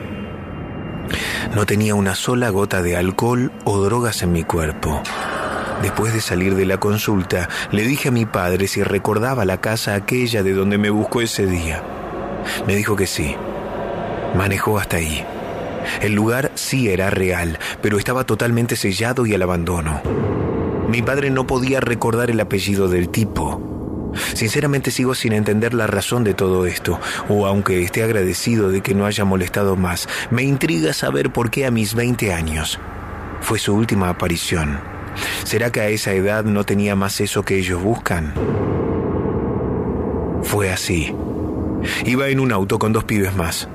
No 1.54 1.66
tenía 1.66 1.96
una 1.96 2.16
sola 2.16 2.50
gota 2.50 2.82
de 2.82 2.98
alcohol 2.98 3.52
o 3.64 3.80
drogas 3.82 4.24
en 4.24 4.32
mi 4.32 4.44
cuerpo. 4.44 5.04
Después 5.82 6.14
de 6.14 6.22
salir 6.22 6.56
de 6.56 6.66
la 6.66 6.78
consulta, 6.78 7.50
le 7.72 7.84
dije 7.84 8.10
a 8.10 8.12
mi 8.12 8.26
padre 8.26 8.68
si 8.68 8.84
recordaba 8.84 9.46
la 9.46 9.62
casa 9.62 9.94
aquella 9.94 10.44
de 10.44 10.54
donde 10.54 10.78
me 10.78 10.90
buscó 10.90 11.22
ese 11.22 11.46
día. 11.46 11.84
Me 12.66 12.76
dijo 12.76 12.96
que 12.96 13.08
sí. 13.08 13.36
Manejó 14.36 14.80
hasta 14.80 14.98
ahí. 14.98 15.24
El 16.02 16.14
lugar 16.14 16.52
sí 16.56 16.90
era 16.90 17.10
real, 17.10 17.60
pero 17.82 17.98
estaba 17.98 18.26
totalmente 18.26 18.76
sellado 18.76 19.26
y 19.26 19.34
al 19.34 19.42
abandono. 19.42 20.02
Mi 20.90 21.02
padre 21.02 21.30
no 21.30 21.46
podía 21.46 21.80
recordar 21.80 22.32
el 22.32 22.40
apellido 22.40 22.88
del 22.88 23.10
tipo. 23.10 23.62
Sinceramente 24.34 24.90
sigo 24.90 25.14
sin 25.14 25.34
entender 25.34 25.74
la 25.74 25.86
razón 25.86 26.24
de 26.24 26.34
todo 26.34 26.66
esto, 26.66 27.00
o 27.30 27.46
aunque 27.46 27.84
esté 27.84 28.04
agradecido 28.04 28.70
de 28.70 28.82
que 28.82 28.96
no 28.96 29.06
haya 29.06 29.26
molestado 29.26 29.76
más, 29.76 30.10
me 30.32 30.44
intriga 30.44 30.94
saber 30.94 31.32
por 31.32 31.52
qué 31.52 31.66
a 31.66 31.72
mis 31.72 31.94
20 31.94 32.34
años 32.34 32.80
fue 33.42 33.60
su 33.60 33.76
última 33.76 34.10
aparición. 34.10 34.97
¿Será 35.44 35.72
que 35.72 35.82
a 35.82 35.90
esa 35.90 36.14
edad 36.14 36.44
no 36.44 36.64
tenía 36.64 36.96
más 36.96 37.20
eso 37.22 37.44
que 37.44 37.58
ellos 37.58 37.82
buscan? 37.82 38.34
Fue 40.44 40.72
así. 40.72 41.14
Iba 42.06 42.30
en 42.30 42.40
un 42.40 42.52
auto 42.52 42.80
con 42.80 42.94
dos 42.94 43.04
pibes 43.04 43.36
más. 43.36 43.68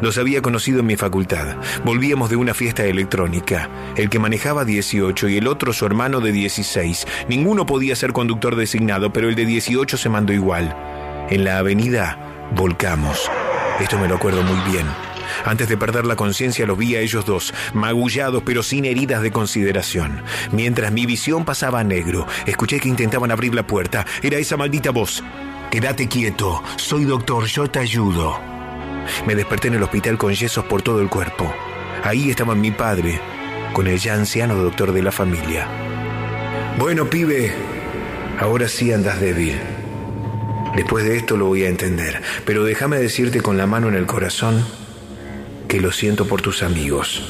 Los 0.00 0.18
había 0.18 0.42
conocido 0.42 0.80
en 0.80 0.86
mi 0.86 0.96
facultad. 0.96 1.56
Volvíamos 1.84 2.28
de 2.28 2.36
una 2.36 2.52
fiesta 2.52 2.84
electrónica. 2.84 3.70
El 3.96 4.10
que 4.10 4.18
manejaba 4.18 4.64
18 4.64 5.28
y 5.28 5.38
el 5.38 5.46
otro 5.46 5.72
su 5.72 5.86
hermano 5.86 6.20
de 6.20 6.32
16. 6.32 7.06
Ninguno 7.28 7.64
podía 7.64 7.96
ser 7.96 8.12
conductor 8.12 8.56
designado, 8.56 9.12
pero 9.12 9.28
el 9.28 9.34
de 9.34 9.46
18 9.46 9.96
se 9.96 10.08
mandó 10.08 10.32
igual. 10.32 10.76
En 11.30 11.44
la 11.44 11.58
avenida 11.58 12.18
volcamos. 12.54 13.30
Esto 13.80 13.98
me 13.98 14.08
lo 14.08 14.16
acuerdo 14.16 14.42
muy 14.42 14.58
bien. 14.70 14.86
Antes 15.44 15.68
de 15.68 15.76
perder 15.76 16.06
la 16.06 16.16
conciencia 16.16 16.66
los 16.66 16.78
vi 16.78 16.96
a 16.96 17.00
ellos 17.00 17.24
dos, 17.24 17.52
magullados 17.72 18.42
pero 18.44 18.62
sin 18.62 18.84
heridas 18.84 19.22
de 19.22 19.32
consideración. 19.32 20.22
Mientras 20.52 20.92
mi 20.92 21.06
visión 21.06 21.44
pasaba 21.44 21.80
a 21.80 21.84
negro, 21.84 22.26
escuché 22.46 22.80
que 22.80 22.88
intentaban 22.88 23.30
abrir 23.30 23.54
la 23.54 23.66
puerta. 23.66 24.06
Era 24.22 24.38
esa 24.38 24.56
maldita 24.56 24.90
voz. 24.90 25.22
Quédate 25.70 26.08
quieto, 26.08 26.62
soy 26.76 27.04
doctor, 27.04 27.46
yo 27.46 27.68
te 27.68 27.80
ayudo. 27.80 28.38
Me 29.26 29.34
desperté 29.34 29.68
en 29.68 29.74
el 29.74 29.82
hospital 29.82 30.16
con 30.16 30.32
yesos 30.32 30.64
por 30.64 30.82
todo 30.82 31.00
el 31.00 31.08
cuerpo. 31.08 31.52
Ahí 32.02 32.30
estaba 32.30 32.54
mi 32.54 32.70
padre, 32.70 33.20
con 33.72 33.86
el 33.86 33.98
ya 33.98 34.14
anciano 34.14 34.54
doctor 34.54 34.92
de 34.92 35.02
la 35.02 35.12
familia. 35.12 35.66
Bueno, 36.78 37.08
pibe, 37.08 37.52
ahora 38.38 38.68
sí 38.68 38.92
andas 38.92 39.20
débil. 39.20 39.58
Después 40.76 41.04
de 41.04 41.16
esto 41.16 41.36
lo 41.36 41.46
voy 41.46 41.64
a 41.64 41.68
entender, 41.68 42.20
pero 42.44 42.64
déjame 42.64 42.98
decirte 42.98 43.40
con 43.40 43.56
la 43.56 43.66
mano 43.66 43.88
en 43.88 43.94
el 43.94 44.06
corazón 44.06 44.64
que 45.68 45.80
lo 45.80 45.92
siento 45.92 46.26
por 46.26 46.42
tus 46.42 46.62
amigos. 46.62 47.22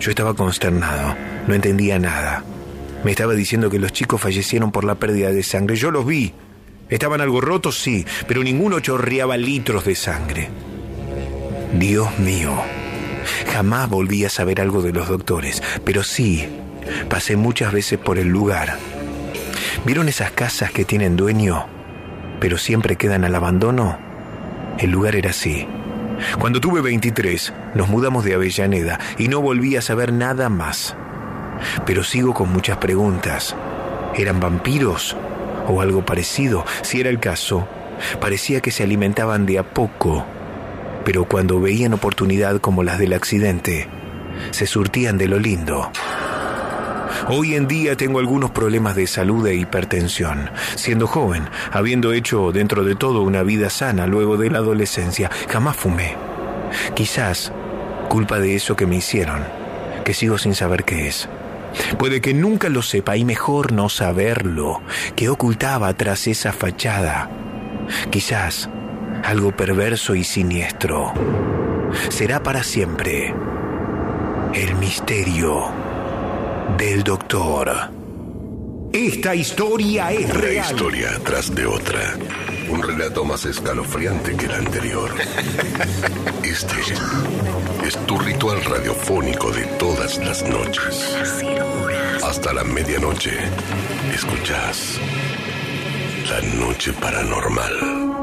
Yo 0.00 0.10
estaba 0.10 0.34
consternado, 0.34 1.16
no 1.46 1.54
entendía 1.54 1.98
nada. 1.98 2.44
Me 3.04 3.12
estaba 3.12 3.34
diciendo 3.34 3.70
que 3.70 3.78
los 3.78 3.92
chicos 3.92 4.20
fallecieron 4.20 4.72
por 4.72 4.84
la 4.84 4.96
pérdida 4.96 5.30
de 5.30 5.42
sangre. 5.42 5.76
Yo 5.76 5.90
los 5.90 6.06
vi. 6.06 6.32
Estaban 6.88 7.20
algo 7.20 7.40
rotos, 7.40 7.78
sí, 7.78 8.04
pero 8.28 8.42
ninguno 8.42 8.80
chorreaba 8.80 9.36
litros 9.36 9.84
de 9.84 9.94
sangre. 9.94 10.48
Dios 11.78 12.18
mío, 12.18 12.54
jamás 13.52 13.88
volví 13.88 14.24
a 14.24 14.30
saber 14.30 14.60
algo 14.60 14.82
de 14.82 14.92
los 14.92 15.08
doctores, 15.08 15.62
pero 15.84 16.02
sí, 16.02 16.46
pasé 17.08 17.36
muchas 17.36 17.72
veces 17.72 17.98
por 17.98 18.18
el 18.18 18.28
lugar. 18.28 18.78
¿Vieron 19.84 20.08
esas 20.08 20.30
casas 20.30 20.70
que 20.70 20.84
tienen 20.84 21.16
dueño, 21.16 21.66
pero 22.40 22.56
siempre 22.56 22.96
quedan 22.96 23.24
al 23.24 23.34
abandono? 23.34 23.98
El 24.78 24.90
lugar 24.90 25.16
era 25.16 25.30
así. 25.30 25.66
Cuando 26.38 26.60
tuve 26.60 26.80
23, 26.80 27.52
nos 27.74 27.88
mudamos 27.88 28.24
de 28.24 28.34
Avellaneda 28.34 28.98
y 29.18 29.28
no 29.28 29.40
volví 29.40 29.76
a 29.76 29.82
saber 29.82 30.12
nada 30.12 30.48
más. 30.48 30.94
Pero 31.84 32.04
sigo 32.04 32.34
con 32.34 32.52
muchas 32.52 32.78
preguntas. 32.78 33.56
¿Eran 34.14 34.40
vampiros 34.40 35.16
o 35.68 35.80
algo 35.80 36.04
parecido? 36.04 36.64
Si 36.82 37.00
era 37.00 37.10
el 37.10 37.20
caso, 37.20 37.68
parecía 38.20 38.60
que 38.60 38.70
se 38.70 38.82
alimentaban 38.82 39.46
de 39.46 39.58
a 39.58 39.62
poco, 39.62 40.24
pero 41.04 41.24
cuando 41.24 41.60
veían 41.60 41.94
oportunidad 41.94 42.60
como 42.60 42.82
las 42.82 42.98
del 42.98 43.12
accidente, 43.12 43.88
se 44.50 44.66
surtían 44.66 45.18
de 45.18 45.28
lo 45.28 45.38
lindo. 45.38 45.90
Hoy 47.28 47.54
en 47.54 47.66
día 47.66 47.96
tengo 47.96 48.18
algunos 48.18 48.50
problemas 48.50 48.94
de 48.96 49.06
salud 49.06 49.46
e 49.46 49.54
hipertensión. 49.54 50.50
Siendo 50.76 51.06
joven, 51.06 51.48
habiendo 51.72 52.12
hecho 52.12 52.52
dentro 52.52 52.84
de 52.84 52.94
todo 52.94 53.22
una 53.22 53.42
vida 53.42 53.70
sana 53.70 54.06
luego 54.06 54.36
de 54.36 54.50
la 54.50 54.58
adolescencia, 54.58 55.30
jamás 55.48 55.76
fumé. 55.76 56.16
Quizás 56.94 57.52
culpa 58.08 58.38
de 58.38 58.54
eso 58.54 58.76
que 58.76 58.86
me 58.86 58.96
hicieron, 58.96 59.44
que 60.04 60.14
sigo 60.14 60.38
sin 60.38 60.54
saber 60.54 60.84
qué 60.84 61.08
es. 61.08 61.28
Puede 61.98 62.20
que 62.20 62.32
nunca 62.32 62.68
lo 62.68 62.82
sepa 62.82 63.16
y 63.16 63.24
mejor 63.24 63.72
no 63.72 63.88
saberlo, 63.88 64.80
que 65.14 65.28
ocultaba 65.28 65.92
tras 65.94 66.26
esa 66.26 66.52
fachada. 66.52 67.28
Quizás 68.10 68.70
algo 69.24 69.52
perverso 69.52 70.14
y 70.14 70.24
siniestro. 70.24 71.12
Será 72.08 72.42
para 72.42 72.62
siempre 72.62 73.34
el 74.54 74.74
misterio 74.76 75.85
del 76.78 77.02
doctor. 77.04 77.70
Esta 78.92 79.34
historia 79.34 80.10
es 80.12 80.24
Una 80.30 80.34
real. 80.40 80.66
historia 80.70 81.10
tras 81.24 81.54
de 81.54 81.66
otra. 81.66 82.14
Un 82.68 82.82
relato 82.82 83.24
más 83.24 83.44
escalofriante 83.44 84.36
que 84.36 84.46
el 84.46 84.52
anterior. 84.52 85.10
Este 86.42 86.74
es 87.86 87.96
tu 88.06 88.18
ritual 88.18 88.62
radiofónico 88.64 89.50
de 89.52 89.64
todas 89.78 90.18
las 90.18 90.42
noches. 90.48 91.16
Hasta 92.24 92.52
la 92.52 92.64
medianoche. 92.64 93.32
Escuchas 94.14 94.98
La 96.28 96.40
Noche 96.58 96.92
Paranormal. 96.94 98.15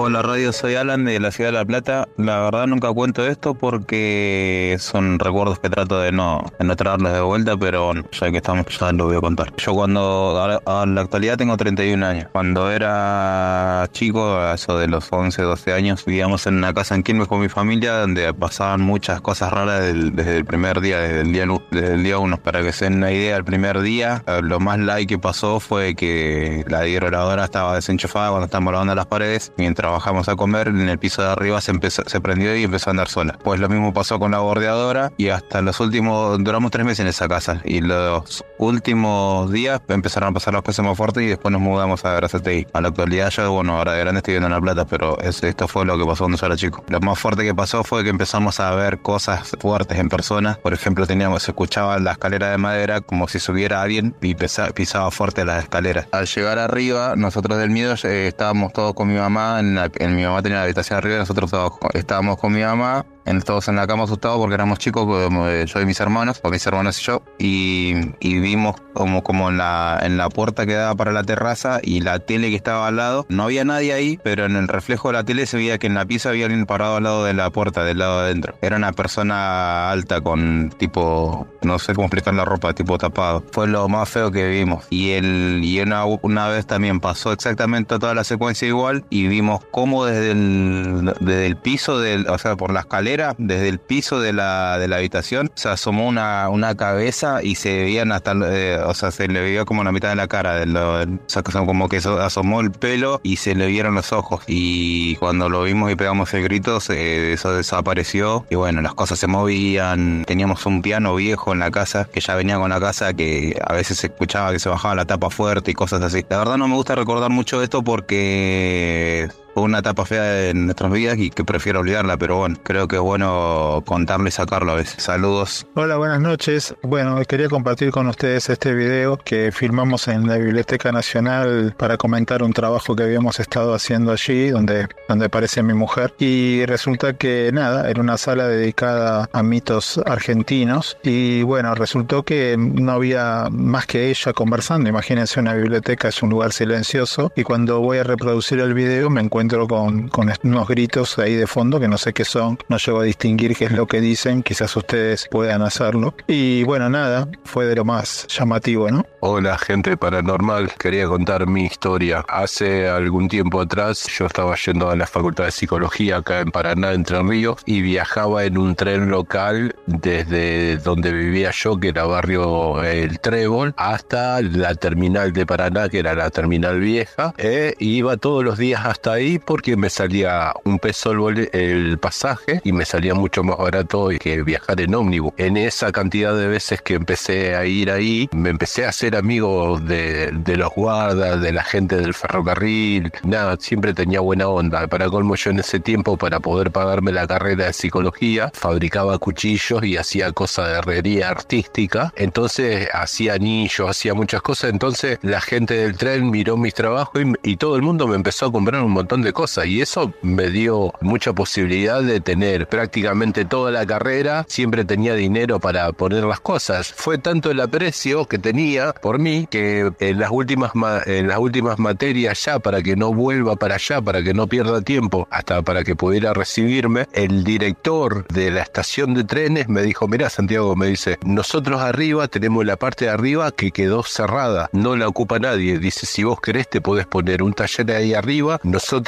Hola 0.00 0.22
radio, 0.22 0.52
soy 0.52 0.76
Alan 0.76 1.04
de 1.04 1.18
la 1.18 1.32
ciudad 1.32 1.50
de 1.50 1.58
La 1.58 1.64
Plata. 1.64 2.08
La 2.16 2.38
verdad 2.38 2.68
nunca 2.68 2.92
cuento 2.92 3.26
esto 3.26 3.54
porque 3.54 4.76
son 4.78 5.18
recuerdos 5.18 5.58
que 5.58 5.68
trato 5.68 5.98
de 5.98 6.12
no, 6.12 6.44
de 6.56 6.64
no 6.64 6.76
de 6.76 7.20
vuelta, 7.20 7.56
pero 7.56 7.86
bueno, 7.86 8.04
ya 8.12 8.30
que 8.30 8.36
estamos 8.36 8.66
ya 8.78 8.92
lo 8.92 9.06
voy 9.06 9.16
a 9.16 9.20
contar. 9.20 9.52
Yo 9.56 9.74
cuando, 9.74 10.60
a 10.64 10.86
la 10.86 11.00
actualidad 11.00 11.36
tengo 11.36 11.56
31 11.56 12.06
años. 12.06 12.28
Cuando 12.30 12.70
era 12.70 13.88
chico, 13.90 14.36
a 14.36 14.54
eso 14.54 14.78
de 14.78 14.86
los 14.86 15.12
11, 15.12 15.42
12 15.42 15.72
años, 15.72 16.04
vivíamos 16.04 16.46
en 16.46 16.58
una 16.58 16.72
casa 16.72 16.94
en 16.94 17.02
Quilmes 17.02 17.26
con 17.26 17.40
mi 17.40 17.48
familia 17.48 17.94
donde 17.94 18.32
pasaban 18.32 18.80
muchas 18.80 19.20
cosas 19.20 19.52
raras 19.52 19.80
desde 19.80 20.36
el 20.36 20.44
primer 20.44 20.80
día, 20.80 21.00
desde 21.00 21.22
el 21.22 21.32
día, 21.32 21.46
desde 21.72 21.94
el 21.94 22.04
día 22.04 22.18
uno. 22.18 22.36
Para 22.36 22.62
que 22.62 22.72
se 22.72 22.84
den 22.84 22.98
una 22.98 23.10
idea, 23.10 23.36
el 23.36 23.44
primer 23.44 23.80
día, 23.80 24.22
eh, 24.28 24.42
lo 24.44 24.60
más 24.60 24.78
like 24.78 25.12
que 25.12 25.18
pasó 25.18 25.58
fue 25.58 25.96
que 25.96 26.64
la 26.68 26.86
hidroladora 26.86 27.42
estaba 27.42 27.74
desenchufada 27.74 28.28
cuando 28.28 28.44
estábamos 28.44 28.74
lavando 28.74 28.94
las 28.94 29.06
paredes. 29.06 29.52
Mientras 29.56 29.87
bajamos 29.92 30.28
a 30.28 30.36
comer, 30.36 30.68
en 30.68 30.88
el 30.88 30.98
piso 30.98 31.22
de 31.22 31.28
arriba 31.28 31.60
se, 31.60 31.70
empezó, 31.70 32.02
se 32.06 32.20
prendió 32.20 32.54
y 32.56 32.64
empezó 32.64 32.90
a 32.90 32.92
andar 32.92 33.08
sola. 33.08 33.38
Pues 33.42 33.60
lo 33.60 33.68
mismo 33.68 33.92
pasó 33.92 34.18
con 34.18 34.30
la 34.32 34.38
bordeadora 34.38 35.12
y 35.16 35.28
hasta 35.28 35.62
los 35.62 35.80
últimos, 35.80 36.42
duramos 36.42 36.70
tres 36.70 36.84
meses 36.86 37.00
en 37.00 37.06
esa 37.08 37.28
casa. 37.28 37.60
Y 37.64 37.80
los 37.80 38.44
últimos 38.58 39.50
días 39.52 39.80
empezaron 39.88 40.30
a 40.30 40.32
pasar 40.32 40.54
las 40.54 40.62
cosas 40.62 40.84
más 40.84 40.96
fuertes 40.96 41.22
y 41.22 41.26
después 41.26 41.52
nos 41.52 41.60
mudamos 41.60 42.04
a 42.04 42.12
Grazatei. 42.14 42.66
A 42.72 42.80
la 42.80 42.88
actualidad 42.88 43.30
yo, 43.30 43.50
bueno, 43.52 43.76
ahora 43.76 43.92
de 43.92 44.00
grande 44.00 44.18
estoy 44.18 44.34
viviendo 44.34 44.46
en 44.48 44.52
La 44.54 44.60
Plata, 44.72 44.86
pero 44.88 45.18
es- 45.20 45.42
esto 45.42 45.66
fue 45.68 45.84
lo 45.84 45.98
que 45.98 46.04
pasó 46.04 46.24
cuando 46.24 46.38
yo 46.38 46.46
era 46.46 46.56
chico. 46.56 46.84
Lo 46.88 47.00
más 47.00 47.18
fuerte 47.18 47.42
que 47.44 47.54
pasó 47.54 47.84
fue 47.84 48.04
que 48.04 48.10
empezamos 48.10 48.60
a 48.60 48.70
ver 48.74 49.00
cosas 49.00 49.52
fuertes 49.60 49.98
en 49.98 50.08
persona. 50.08 50.58
Por 50.62 50.72
ejemplo, 50.74 51.06
teníamos, 51.06 51.42
se 51.42 51.50
escuchaba 51.52 51.98
la 51.98 52.12
escalera 52.12 52.50
de 52.50 52.58
madera 52.58 53.00
como 53.00 53.28
si 53.28 53.38
subiera 53.40 53.82
alguien 53.82 54.14
y 54.20 54.34
pesa- 54.34 54.70
pisaba 54.72 55.10
fuerte 55.10 55.44
las 55.44 55.64
escaleras. 55.64 56.06
Al 56.12 56.26
llegar 56.26 56.58
arriba, 56.58 57.14
nosotros 57.16 57.58
del 57.58 57.70
miedo 57.70 57.94
eh, 58.04 58.28
estábamos 58.28 58.72
todos 58.72 58.94
con 58.94 59.08
mi 59.08 59.14
mamá, 59.18 59.60
en, 59.60 59.77
mi 60.16 60.22
mamá 60.22 60.42
tenía 60.42 60.58
la 60.58 60.64
habitación 60.64 60.98
arriba 60.98 61.18
nosotros 61.18 61.50
estábamos 61.94 62.38
con 62.38 62.52
mi 62.52 62.62
mamá, 62.62 63.06
en, 63.28 63.42
todos 63.42 63.68
en 63.68 63.76
la 63.76 63.86
cama 63.86 64.04
asustados 64.04 64.38
porque 64.38 64.54
éramos 64.54 64.78
chicos, 64.78 65.06
eh, 65.30 65.64
yo 65.66 65.80
y 65.80 65.86
mis 65.86 66.00
hermanos, 66.00 66.40
o 66.42 66.50
mis 66.50 66.66
hermanos 66.66 67.00
y 67.00 67.04
yo, 67.04 67.22
y, 67.38 67.94
y 68.20 68.38
vimos 68.40 68.76
como, 68.94 69.22
como 69.22 69.48
en, 69.48 69.58
la, 69.58 69.98
en 70.02 70.16
la 70.16 70.28
puerta 70.28 70.66
que 70.66 70.74
daba 70.74 70.94
para 70.94 71.12
la 71.12 71.22
terraza 71.22 71.80
y 71.82 72.00
la 72.00 72.18
tele 72.18 72.50
que 72.50 72.56
estaba 72.56 72.88
al 72.88 72.96
lado. 72.96 73.26
No 73.28 73.44
había 73.44 73.64
nadie 73.64 73.92
ahí, 73.92 74.18
pero 74.22 74.44
en 74.44 74.56
el 74.56 74.68
reflejo 74.68 75.08
de 75.08 75.14
la 75.14 75.24
tele 75.24 75.46
se 75.46 75.56
veía 75.56 75.78
que 75.78 75.86
en 75.86 75.94
la 75.94 76.06
pieza 76.06 76.30
había 76.30 76.46
alguien 76.46 76.66
parado 76.66 76.96
al 76.96 77.04
lado 77.04 77.24
de 77.24 77.34
la 77.34 77.50
puerta, 77.50 77.84
del 77.84 77.98
lado 77.98 78.20
de 78.20 78.24
adentro. 78.26 78.54
Era 78.62 78.76
una 78.76 78.92
persona 78.92 79.90
alta 79.90 80.20
con 80.20 80.70
tipo, 80.78 81.46
no 81.62 81.78
sé 81.78 81.94
cómo 81.94 82.06
explicar 82.06 82.34
la 82.34 82.44
ropa, 82.44 82.72
tipo 82.74 82.98
tapado. 82.98 83.44
Fue 83.52 83.68
lo 83.68 83.88
más 83.88 84.08
feo 84.08 84.30
que 84.30 84.48
vimos. 84.48 84.86
Y, 84.90 85.10
el, 85.10 85.60
y 85.62 85.80
una, 85.80 86.04
una 86.04 86.48
vez 86.48 86.66
también 86.66 87.00
pasó 87.00 87.32
exactamente 87.32 87.98
toda 87.98 88.14
la 88.14 88.24
secuencia 88.24 88.66
igual 88.66 89.04
y 89.10 89.28
vimos 89.28 89.60
cómo 89.70 90.04
desde 90.06 90.32
el, 90.32 91.14
desde 91.20 91.46
el 91.46 91.56
piso, 91.56 92.00
del, 92.00 92.28
o 92.28 92.38
sea, 92.38 92.56
por 92.56 92.72
la 92.72 92.80
escalera, 92.80 93.17
desde 93.38 93.68
el 93.68 93.78
piso 93.78 94.20
de 94.20 94.32
la, 94.32 94.78
de 94.78 94.88
la 94.88 94.96
habitación, 94.96 95.50
se 95.54 95.68
asomó 95.68 96.06
una, 96.08 96.48
una 96.48 96.76
cabeza 96.76 97.42
y 97.42 97.54
se 97.56 97.76
veían 97.82 98.12
hasta, 98.12 98.32
eh, 98.44 98.78
o 98.84 98.94
sea, 98.94 99.10
se 99.10 99.28
le 99.28 99.40
veía 99.40 99.64
como 99.64 99.84
la 99.84 99.92
mitad 99.92 100.08
de 100.08 100.16
la 100.16 100.28
cara, 100.28 100.54
de 100.54 100.66
lo- 100.66 101.02
o 101.02 101.66
como 101.66 101.88
que 101.88 102.00
so- 102.00 102.20
asomó 102.20 102.60
el 102.60 102.70
pelo 102.70 103.20
y 103.22 103.36
se 103.36 103.54
le 103.54 103.66
vieron 103.66 103.94
los 103.94 104.12
ojos. 104.12 104.42
Y 104.46 105.16
cuando 105.16 105.48
lo 105.48 105.62
vimos 105.62 105.90
y 105.90 105.96
pegamos 105.96 106.32
el 106.34 106.42
grito, 106.42 106.80
se- 106.80 107.32
eso 107.32 107.52
desapareció. 107.54 108.46
Y 108.50 108.54
bueno, 108.54 108.80
las 108.82 108.94
cosas 108.94 109.18
se 109.18 109.26
movían. 109.26 110.24
Teníamos 110.26 110.64
un 110.66 110.82
piano 110.82 111.14
viejo 111.14 111.52
en 111.52 111.58
la 111.60 111.70
casa, 111.70 112.08
que 112.12 112.20
ya 112.20 112.34
venía 112.34 112.56
con 112.58 112.70
la 112.70 112.80
casa, 112.80 113.12
que 113.14 113.58
a 113.64 113.72
veces 113.74 113.98
se 113.98 114.08
escuchaba 114.08 114.52
que 114.52 114.58
se 114.58 114.68
bajaba 114.68 114.94
la 114.94 115.04
tapa 115.04 115.30
fuerte 115.30 115.70
y 115.70 115.74
cosas 115.74 116.02
así. 116.02 116.24
La 116.28 116.38
verdad 116.38 116.56
no 116.56 116.68
me 116.68 116.74
gusta 116.74 116.94
recordar 116.94 117.30
mucho 117.30 117.62
esto 117.62 117.82
porque 117.82 119.28
fue 119.58 119.64
una 119.64 119.80
etapa 119.80 120.04
fea 120.04 120.50
en 120.50 120.66
nuestras 120.66 120.92
vidas 120.92 121.18
y 121.18 121.30
que 121.30 121.44
prefiero 121.44 121.80
olvidarla, 121.80 122.16
pero 122.16 122.36
bueno, 122.36 122.56
creo 122.62 122.86
que 122.86 122.94
es 122.94 123.02
bueno 123.02 123.82
contarlo 123.84 124.28
y 124.28 124.30
sacarlo 124.30 124.70
a 124.70 124.76
veces. 124.76 125.02
Saludos. 125.02 125.66
Hola, 125.74 125.96
buenas 125.96 126.20
noches. 126.20 126.76
Bueno, 126.82 127.20
quería 127.26 127.48
compartir 127.48 127.90
con 127.90 128.06
ustedes 128.06 128.48
este 128.50 128.72
video 128.72 129.16
que 129.16 129.50
filmamos 129.50 130.06
en 130.06 130.28
la 130.28 130.36
Biblioteca 130.36 130.92
Nacional 130.92 131.74
para 131.76 131.96
comentar 131.96 132.44
un 132.44 132.52
trabajo 132.52 132.94
que 132.94 133.02
habíamos 133.02 133.40
estado 133.40 133.74
haciendo 133.74 134.12
allí, 134.12 134.50
donde, 134.50 134.86
donde 135.08 135.26
aparece 135.26 135.60
mi 135.64 135.74
mujer. 135.74 136.14
Y 136.20 136.64
resulta 136.66 137.14
que 137.14 137.50
nada, 137.52 137.90
era 137.90 138.00
una 138.00 138.16
sala 138.16 138.46
dedicada 138.46 139.28
a 139.32 139.42
mitos 139.42 140.00
argentinos. 140.06 140.98
Y 141.02 141.42
bueno, 141.42 141.74
resultó 141.74 142.22
que 142.22 142.54
no 142.56 142.92
había 142.92 143.48
más 143.50 143.86
que 143.86 144.08
ella 144.08 144.32
conversando. 144.32 144.88
Imagínense, 144.88 145.40
una 145.40 145.54
biblioteca 145.54 146.06
es 146.06 146.22
un 146.22 146.30
lugar 146.30 146.52
silencioso. 146.52 147.32
Y 147.34 147.42
cuando 147.42 147.80
voy 147.80 147.98
a 147.98 148.04
reproducir 148.04 148.60
el 148.60 148.72
video 148.72 149.10
me 149.10 149.20
encuentro 149.20 149.47
con 149.48 150.10
unos 150.42 150.68
gritos 150.68 151.18
ahí 151.18 151.34
de 151.34 151.46
fondo 151.46 151.80
que 151.80 151.88
no 151.88 151.98
sé 151.98 152.12
qué 152.12 152.24
son, 152.24 152.58
no 152.68 152.76
llego 152.78 153.00
a 153.00 153.04
distinguir 153.04 153.56
qué 153.56 153.66
es 153.66 153.72
lo 153.72 153.86
que 153.86 154.00
dicen, 154.00 154.42
quizás 154.42 154.76
ustedes 154.76 155.28
puedan 155.30 155.62
hacerlo. 155.62 156.14
Y 156.26 156.64
bueno, 156.64 156.88
nada, 156.88 157.28
fue 157.44 157.66
de 157.66 157.76
lo 157.76 157.84
más 157.84 158.26
llamativo, 158.28 158.90
¿no? 158.90 159.06
Hola 159.20 159.58
gente 159.58 159.96
paranormal, 159.96 160.72
quería 160.78 161.06
contar 161.06 161.46
mi 161.46 161.64
historia. 161.64 162.24
Hace 162.28 162.88
algún 162.88 163.28
tiempo 163.28 163.60
atrás 163.60 164.06
yo 164.06 164.26
estaba 164.26 164.54
yendo 164.56 164.90
a 164.90 164.96
la 164.96 165.06
Facultad 165.06 165.44
de 165.44 165.52
Psicología 165.52 166.18
acá 166.18 166.40
en 166.40 166.50
Paraná, 166.50 166.92
Entre 166.92 167.20
Ríos, 167.22 167.62
y 167.66 167.80
viajaba 167.80 168.44
en 168.44 168.58
un 168.58 168.74
tren 168.74 169.10
local 169.10 169.74
desde 169.86 170.76
donde 170.78 171.12
vivía 171.12 171.50
yo, 171.50 171.78
que 171.78 171.88
era 171.88 172.04
barrio 172.04 172.82
El 172.82 173.18
Trébol, 173.20 173.74
hasta 173.76 174.40
la 174.42 174.74
terminal 174.74 175.32
de 175.32 175.46
Paraná, 175.46 175.88
que 175.88 175.98
era 175.98 176.14
la 176.14 176.30
terminal 176.30 176.80
vieja. 176.80 177.34
E 177.38 177.74
iba 177.78 178.16
todos 178.16 178.44
los 178.44 178.58
días 178.58 178.82
hasta 178.84 179.12
ahí 179.12 179.27
porque 179.36 179.76
me 179.76 179.90
salía 179.90 180.54
un 180.64 180.78
peso 180.78 181.12
el, 181.28 181.50
el 181.52 181.98
pasaje 181.98 182.62
y 182.64 182.72
me 182.72 182.86
salía 182.86 183.14
mucho 183.14 183.42
más 183.42 183.58
barato 183.58 184.08
que 184.18 184.42
viajar 184.42 184.80
en 184.80 184.94
ómnibus. 184.94 185.34
En 185.36 185.58
esa 185.58 185.92
cantidad 185.92 186.34
de 186.34 186.46
veces 186.48 186.80
que 186.80 186.94
empecé 186.94 187.54
a 187.54 187.66
ir 187.66 187.90
ahí, 187.90 188.30
me 188.32 188.48
empecé 188.48 188.86
a 188.86 188.90
hacer 188.90 189.16
amigo 189.16 189.78
de, 189.80 190.30
de 190.32 190.56
los 190.56 190.70
guardas, 190.70 191.40
de 191.40 191.52
la 191.52 191.64
gente 191.64 191.96
del 191.96 192.14
ferrocarril. 192.14 193.12
Nada, 193.24 193.56
siempre 193.58 193.92
tenía 193.92 194.20
buena 194.20 194.48
onda. 194.48 194.86
Para 194.86 195.10
colmo 195.10 195.34
yo 195.34 195.50
en 195.50 195.58
ese 195.58 195.80
tiempo, 195.80 196.16
para 196.16 196.40
poder 196.40 196.70
pagarme 196.70 197.12
la 197.12 197.26
carrera 197.26 197.66
de 197.66 197.72
psicología, 197.72 198.50
fabricaba 198.54 199.18
cuchillos 199.18 199.84
y 199.84 199.96
hacía 199.96 200.32
cosas 200.32 200.68
de 200.68 200.78
herrería 200.78 201.28
artística. 201.28 202.12
Entonces 202.16 202.88
hacía 202.92 203.34
anillos, 203.34 203.90
hacía 203.90 204.14
muchas 204.14 204.42
cosas. 204.42 204.70
Entonces 204.70 205.18
la 205.22 205.40
gente 205.40 205.74
del 205.74 205.96
tren 205.96 206.30
miró 206.30 206.56
mis 206.56 206.74
trabajos 206.74 207.20
y, 207.42 207.50
y 207.52 207.56
todo 207.56 207.76
el 207.76 207.82
mundo 207.82 208.06
me 208.06 208.16
empezó 208.16 208.46
a 208.46 208.52
comprar 208.52 208.82
un 208.82 208.92
montón 208.92 209.17
de 209.22 209.32
cosas. 209.32 209.66
Y 209.66 209.80
eso 209.80 210.12
me 210.22 210.50
dio 210.50 210.92
mucha 211.00 211.32
posibilidad 211.32 212.02
de 212.02 212.20
tener 212.20 212.68
prácticamente 212.68 213.44
toda 213.44 213.70
la 213.70 213.86
carrera. 213.86 214.44
Siempre 214.48 214.84
tenía 214.84 215.14
dinero 215.14 215.60
para 215.60 215.92
poner 215.92 216.24
las 216.24 216.40
cosas. 216.40 216.92
Fue 216.92 217.18
tanto 217.18 217.50
el 217.50 217.60
aprecio 217.60 218.26
que 218.26 218.38
tenía 218.38 218.92
por 218.92 219.18
mí 219.18 219.46
que 219.50 219.90
en 220.00 220.18
las 220.18 220.30
últimas, 220.30 220.72
en 221.06 221.28
las 221.28 221.38
últimas 221.38 221.78
materias 221.78 222.44
ya, 222.44 222.58
para 222.58 222.82
que 222.82 222.96
no 222.96 223.12
vuelva 223.12 223.56
para 223.56 223.76
allá, 223.76 224.00
para 224.00 224.22
que 224.22 224.34
no 224.34 224.46
pierda 224.46 224.80
tiempo, 224.82 225.26
hasta 225.30 225.62
para 225.62 225.84
que 225.84 225.96
pudiera 225.96 226.32
recibirme, 226.34 227.06
el 227.12 227.44
director 227.44 228.26
de 228.28 228.50
la 228.50 228.62
estación 228.62 229.14
de 229.14 229.24
trenes 229.24 229.68
me 229.68 229.82
dijo, 229.82 230.08
mira 230.08 230.30
Santiago, 230.30 230.76
me 230.76 230.86
dice, 230.86 231.18
nosotros 231.24 231.80
arriba 231.80 232.28
tenemos 232.28 232.64
la 232.64 232.76
parte 232.76 233.06
de 233.06 233.10
arriba 233.10 233.50
que 233.50 233.70
quedó 233.70 234.02
cerrada, 234.02 234.68
no 234.72 234.96
la 234.96 235.08
ocupa 235.08 235.38
nadie. 235.38 235.78
Dice, 235.78 236.06
si 236.06 236.24
vos 236.24 236.40
querés 236.40 236.68
te 236.68 236.80
podés 236.80 237.06
poner 237.06 237.42
un 237.42 237.52
taller 237.52 237.90
ahí 237.92 238.14
arriba, 238.14 238.60
nosotros 238.62 239.07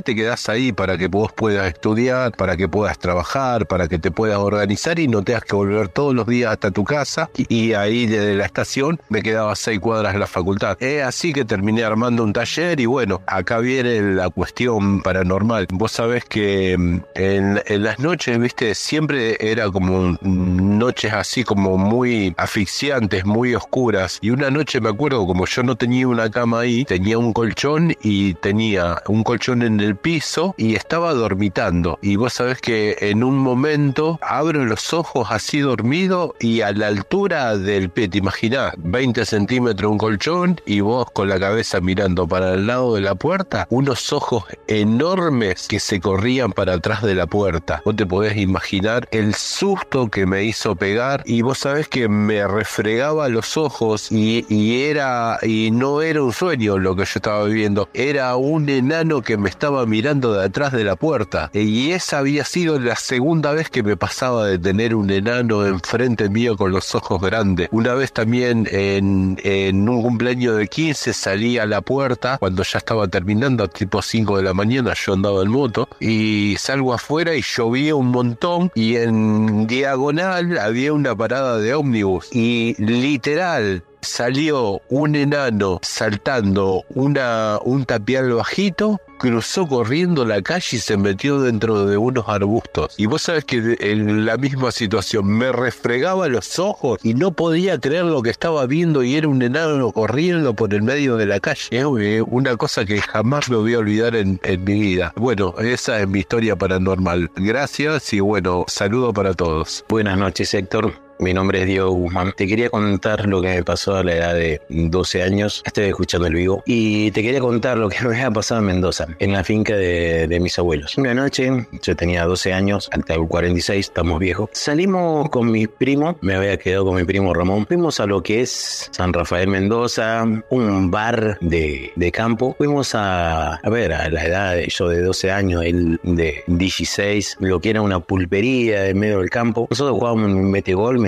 Te 0.00 0.16
quedas 0.16 0.48
ahí 0.48 0.72
para 0.72 0.96
que 0.96 1.08
vos 1.08 1.32
puedas 1.32 1.66
estudiar, 1.66 2.32
para 2.32 2.56
que 2.56 2.66
puedas 2.66 2.98
trabajar, 2.98 3.66
para 3.66 3.88
que 3.88 3.98
te 3.98 4.10
puedas 4.10 4.38
organizar 4.38 4.98
y 4.98 5.06
no 5.06 5.22
tengas 5.22 5.44
que 5.44 5.54
volver 5.54 5.88
todos 5.88 6.14
los 6.14 6.26
días 6.26 6.52
hasta 6.52 6.70
tu 6.70 6.82
casa. 6.82 7.28
Y, 7.36 7.74
ahí 7.74 8.06
desde 8.06 8.34
la 8.34 8.46
estación 8.46 8.98
me 9.10 9.20
quedaba 9.20 9.54
seis 9.54 9.80
cuadras 9.80 10.14
de 10.14 10.18
la 10.18 10.26
facultad. 10.26 10.82
Es 10.82 11.04
así 11.04 11.34
que 11.34 11.44
terminé 11.44 11.84
armando 11.84 12.24
un 12.24 12.32
taller 12.32 12.80
y 12.80 12.86
bueno, 12.86 13.20
acá 13.26 13.58
viene 13.58 14.14
la 14.14 14.30
cuestión 14.30 15.02
paranormal. 15.02 15.66
Vos 15.70 15.92
sabés 15.92 16.24
que 16.24 16.74
mm, 16.78 17.00
en, 17.14 17.62
en 17.66 17.82
las 17.82 17.98
noches, 17.98 18.38
viste, 18.38 18.74
siempre 18.74 19.36
era 19.40 19.70
como 19.70 20.16
noches 20.22 21.12
así 21.12 21.44
como 21.44 21.76
muy 21.76 22.34
asfixiantes, 22.38 23.26
muy 23.26 23.54
oscuras. 23.54 24.18
Y 24.22 24.30
una 24.30 24.50
noche 24.50 24.80
me 24.80 24.88
acuerdo, 24.88 25.26
como 25.26 25.44
yo 25.44 25.62
no 25.62 25.76
tenía 25.76 26.08
una 26.08 26.30
cama 26.30 26.60
ahí, 26.60 26.86
tenía 26.86 27.18
un 27.18 27.34
colchón 27.34 27.94
y 28.02 28.32
tenía 28.34 29.02
un 29.06 29.22
colchón 29.22 29.60
en 29.60 29.81
el 29.82 29.96
piso 29.96 30.54
y 30.56 30.74
estaba 30.74 31.14
dormitando. 31.14 31.98
Y 32.02 32.16
vos 32.16 32.34
sabés 32.34 32.60
que 32.60 32.96
en 33.00 33.24
un 33.24 33.36
momento 33.36 34.18
abro 34.22 34.64
los 34.64 34.92
ojos 34.92 35.28
así 35.30 35.60
dormido 35.60 36.34
y 36.40 36.60
a 36.60 36.72
la 36.72 36.88
altura 36.88 37.56
del 37.56 37.90
pie, 37.90 38.08
te 38.08 38.18
imaginás, 38.18 38.74
20 38.78 39.24
centímetros 39.24 39.90
un 39.90 39.98
colchón 39.98 40.60
y 40.66 40.80
vos 40.80 41.10
con 41.12 41.28
la 41.28 41.38
cabeza 41.38 41.80
mirando 41.80 42.26
para 42.26 42.54
el 42.54 42.66
lado 42.66 42.94
de 42.94 43.00
la 43.00 43.14
puerta, 43.14 43.66
unos 43.70 44.12
ojos 44.12 44.44
enormes 44.66 45.68
que 45.68 45.80
se 45.80 46.00
corrían 46.00 46.52
para 46.52 46.74
atrás 46.74 47.02
de 47.02 47.14
la 47.14 47.26
puerta. 47.26 47.82
Vos 47.84 47.96
te 47.96 48.06
podés 48.06 48.36
imaginar 48.36 49.08
el 49.10 49.34
susto 49.34 50.08
que 50.08 50.26
me 50.26 50.44
hizo 50.44 50.76
pegar 50.76 51.22
y 51.26 51.42
vos 51.42 51.58
sabés 51.58 51.88
que 51.88 52.08
me 52.08 52.46
refregaba 52.46 53.28
los 53.28 53.56
ojos 53.56 54.10
y, 54.10 54.44
y 54.48 54.82
era 54.82 55.38
y 55.42 55.70
no 55.70 56.02
era 56.02 56.22
un 56.22 56.32
sueño 56.32 56.78
lo 56.78 56.94
que 56.96 57.04
yo 57.04 57.12
estaba 57.16 57.44
viviendo, 57.44 57.88
era 57.94 58.36
un 58.36 58.68
enano 58.68 59.22
que 59.22 59.36
me 59.36 59.48
mirando 59.86 60.34
de 60.34 60.44
atrás 60.44 60.72
de 60.72 60.84
la 60.84 60.96
puerta. 60.96 61.50
Y 61.52 61.90
esa 61.90 62.18
había 62.18 62.44
sido 62.44 62.78
la 62.78 62.96
segunda 62.96 63.52
vez 63.52 63.70
que 63.70 63.82
me 63.82 63.96
pasaba 63.96 64.46
de 64.46 64.58
tener 64.58 64.94
un 64.94 65.10
enano 65.10 65.66
enfrente 65.66 66.28
mío 66.28 66.56
con 66.56 66.72
los 66.72 66.94
ojos 66.94 67.20
grandes. 67.20 67.68
Una 67.72 67.94
vez 67.94 68.12
también 68.12 68.68
en, 68.70 69.38
en 69.42 69.88
un 69.88 70.02
cumpleaños 70.02 70.56
de 70.56 70.68
15 70.68 71.12
salí 71.12 71.58
a 71.58 71.66
la 71.66 71.80
puerta 71.80 72.38
cuando 72.38 72.62
ya 72.62 72.78
estaba 72.78 73.08
terminando, 73.08 73.68
tipo 73.68 74.02
5 74.02 74.38
de 74.38 74.42
la 74.42 74.54
mañana, 74.54 74.94
yo 74.94 75.14
andaba 75.14 75.42
en 75.42 75.50
moto 75.50 75.88
y 76.00 76.56
salgo 76.58 76.94
afuera 76.94 77.34
y 77.34 77.42
llovía 77.42 77.94
un 77.94 78.08
montón 78.08 78.70
y 78.74 78.96
en 78.96 79.66
diagonal 79.66 80.58
había 80.58 80.92
una 80.92 81.14
parada 81.14 81.58
de 81.58 81.74
ómnibus 81.74 82.28
y 82.32 82.74
literal 82.78 83.82
salió 84.02 84.82
un 84.88 85.14
enano 85.14 85.78
saltando 85.82 86.84
una, 86.94 87.58
un 87.64 87.84
tapial 87.84 88.32
bajito, 88.32 89.00
cruzó 89.22 89.68
corriendo 89.68 90.24
la 90.24 90.42
calle 90.42 90.76
y 90.76 90.78
se 90.80 90.96
metió 90.96 91.40
dentro 91.40 91.86
de 91.86 91.96
unos 91.96 92.24
arbustos. 92.26 92.92
Y 92.96 93.06
vos 93.06 93.22
sabés 93.22 93.44
que 93.44 93.76
en 93.78 94.26
la 94.26 94.36
misma 94.36 94.72
situación 94.72 95.26
me 95.26 95.52
refregaba 95.52 96.26
los 96.26 96.58
ojos 96.58 96.98
y 97.04 97.14
no 97.14 97.30
podía 97.30 97.78
creer 97.78 98.06
lo 98.06 98.20
que 98.20 98.30
estaba 98.30 98.66
viendo 98.66 99.04
y 99.04 99.14
era 99.14 99.28
un 99.28 99.40
enano 99.40 99.92
corriendo 99.92 100.54
por 100.54 100.74
el 100.74 100.82
medio 100.82 101.16
de 101.16 101.26
la 101.26 101.38
calle. 101.38 101.68
Es 101.70 102.24
una 102.26 102.56
cosa 102.56 102.84
que 102.84 103.00
jamás 103.00 103.48
me 103.48 103.58
voy 103.58 103.74
a 103.74 103.78
olvidar 103.78 104.16
en, 104.16 104.40
en 104.42 104.64
mi 104.64 104.80
vida. 104.80 105.12
Bueno, 105.14 105.54
esa 105.58 106.00
es 106.00 106.08
mi 106.08 106.18
historia 106.18 106.56
paranormal. 106.56 107.30
Gracias 107.36 108.12
y 108.12 108.18
bueno, 108.18 108.64
saludo 108.66 109.12
para 109.12 109.34
todos. 109.34 109.84
Buenas 109.88 110.18
noches, 110.18 110.52
Héctor. 110.52 111.11
Mi 111.22 111.32
nombre 111.32 111.60
es 111.60 111.68
Diego 111.68 111.92
Guzmán. 111.92 112.32
Te 112.36 112.48
quería 112.48 112.68
contar 112.68 113.28
lo 113.28 113.40
que 113.40 113.46
me 113.46 113.62
pasó 113.62 113.94
a 113.94 114.02
la 114.02 114.12
edad 114.12 114.34
de 114.34 114.60
12 114.68 115.22
años. 115.22 115.62
Estoy 115.64 115.84
escuchando 115.84 116.26
el 116.26 116.34
vivo. 116.34 116.64
Y 116.66 117.12
te 117.12 117.22
quería 117.22 117.38
contar 117.38 117.78
lo 117.78 117.88
que 117.88 118.02
me 118.02 118.16
había 118.16 118.28
pasado 118.32 118.60
en 118.60 118.66
Mendoza, 118.66 119.06
en 119.20 119.32
la 119.32 119.44
finca 119.44 119.76
de, 119.76 120.26
de 120.26 120.40
mis 120.40 120.58
abuelos. 120.58 120.98
Una 120.98 121.14
noche, 121.14 121.68
yo 121.80 121.94
tenía 121.94 122.24
12 122.24 122.52
años, 122.52 122.90
hasta 122.90 123.14
el 123.14 123.28
46, 123.28 123.86
estamos 123.86 124.18
viejos. 124.18 124.50
Salimos 124.52 125.30
con 125.30 125.48
mi 125.48 125.68
primo, 125.68 126.18
me 126.22 126.34
había 126.34 126.56
quedado 126.56 126.86
con 126.86 126.96
mi 126.96 127.04
primo 127.04 127.32
Ramón. 127.32 127.66
Fuimos 127.66 128.00
a 128.00 128.06
lo 128.06 128.20
que 128.20 128.40
es 128.40 128.88
San 128.90 129.12
Rafael 129.12 129.46
Mendoza, 129.46 130.24
un 130.50 130.90
bar 130.90 131.38
de, 131.40 131.92
de 131.94 132.10
campo. 132.10 132.56
Fuimos 132.58 132.96
a, 132.96 133.54
a 133.54 133.70
ver, 133.70 133.92
a 133.92 134.08
la 134.08 134.24
edad 134.24 134.56
de 134.56 134.66
yo 134.66 134.88
de 134.88 135.00
12 135.00 135.30
años, 135.30 135.62
él 135.64 136.00
de 136.02 136.42
16, 136.48 137.36
lo 137.38 137.60
que 137.60 137.70
era 137.70 137.80
una 137.80 138.00
pulpería 138.00 138.88
en 138.88 138.98
medio 138.98 139.20
del 139.20 139.30
campo. 139.30 139.68
Nosotros 139.70 139.96
jugábamos 139.96 140.32
un 140.32 140.50
metegol, 140.50 140.98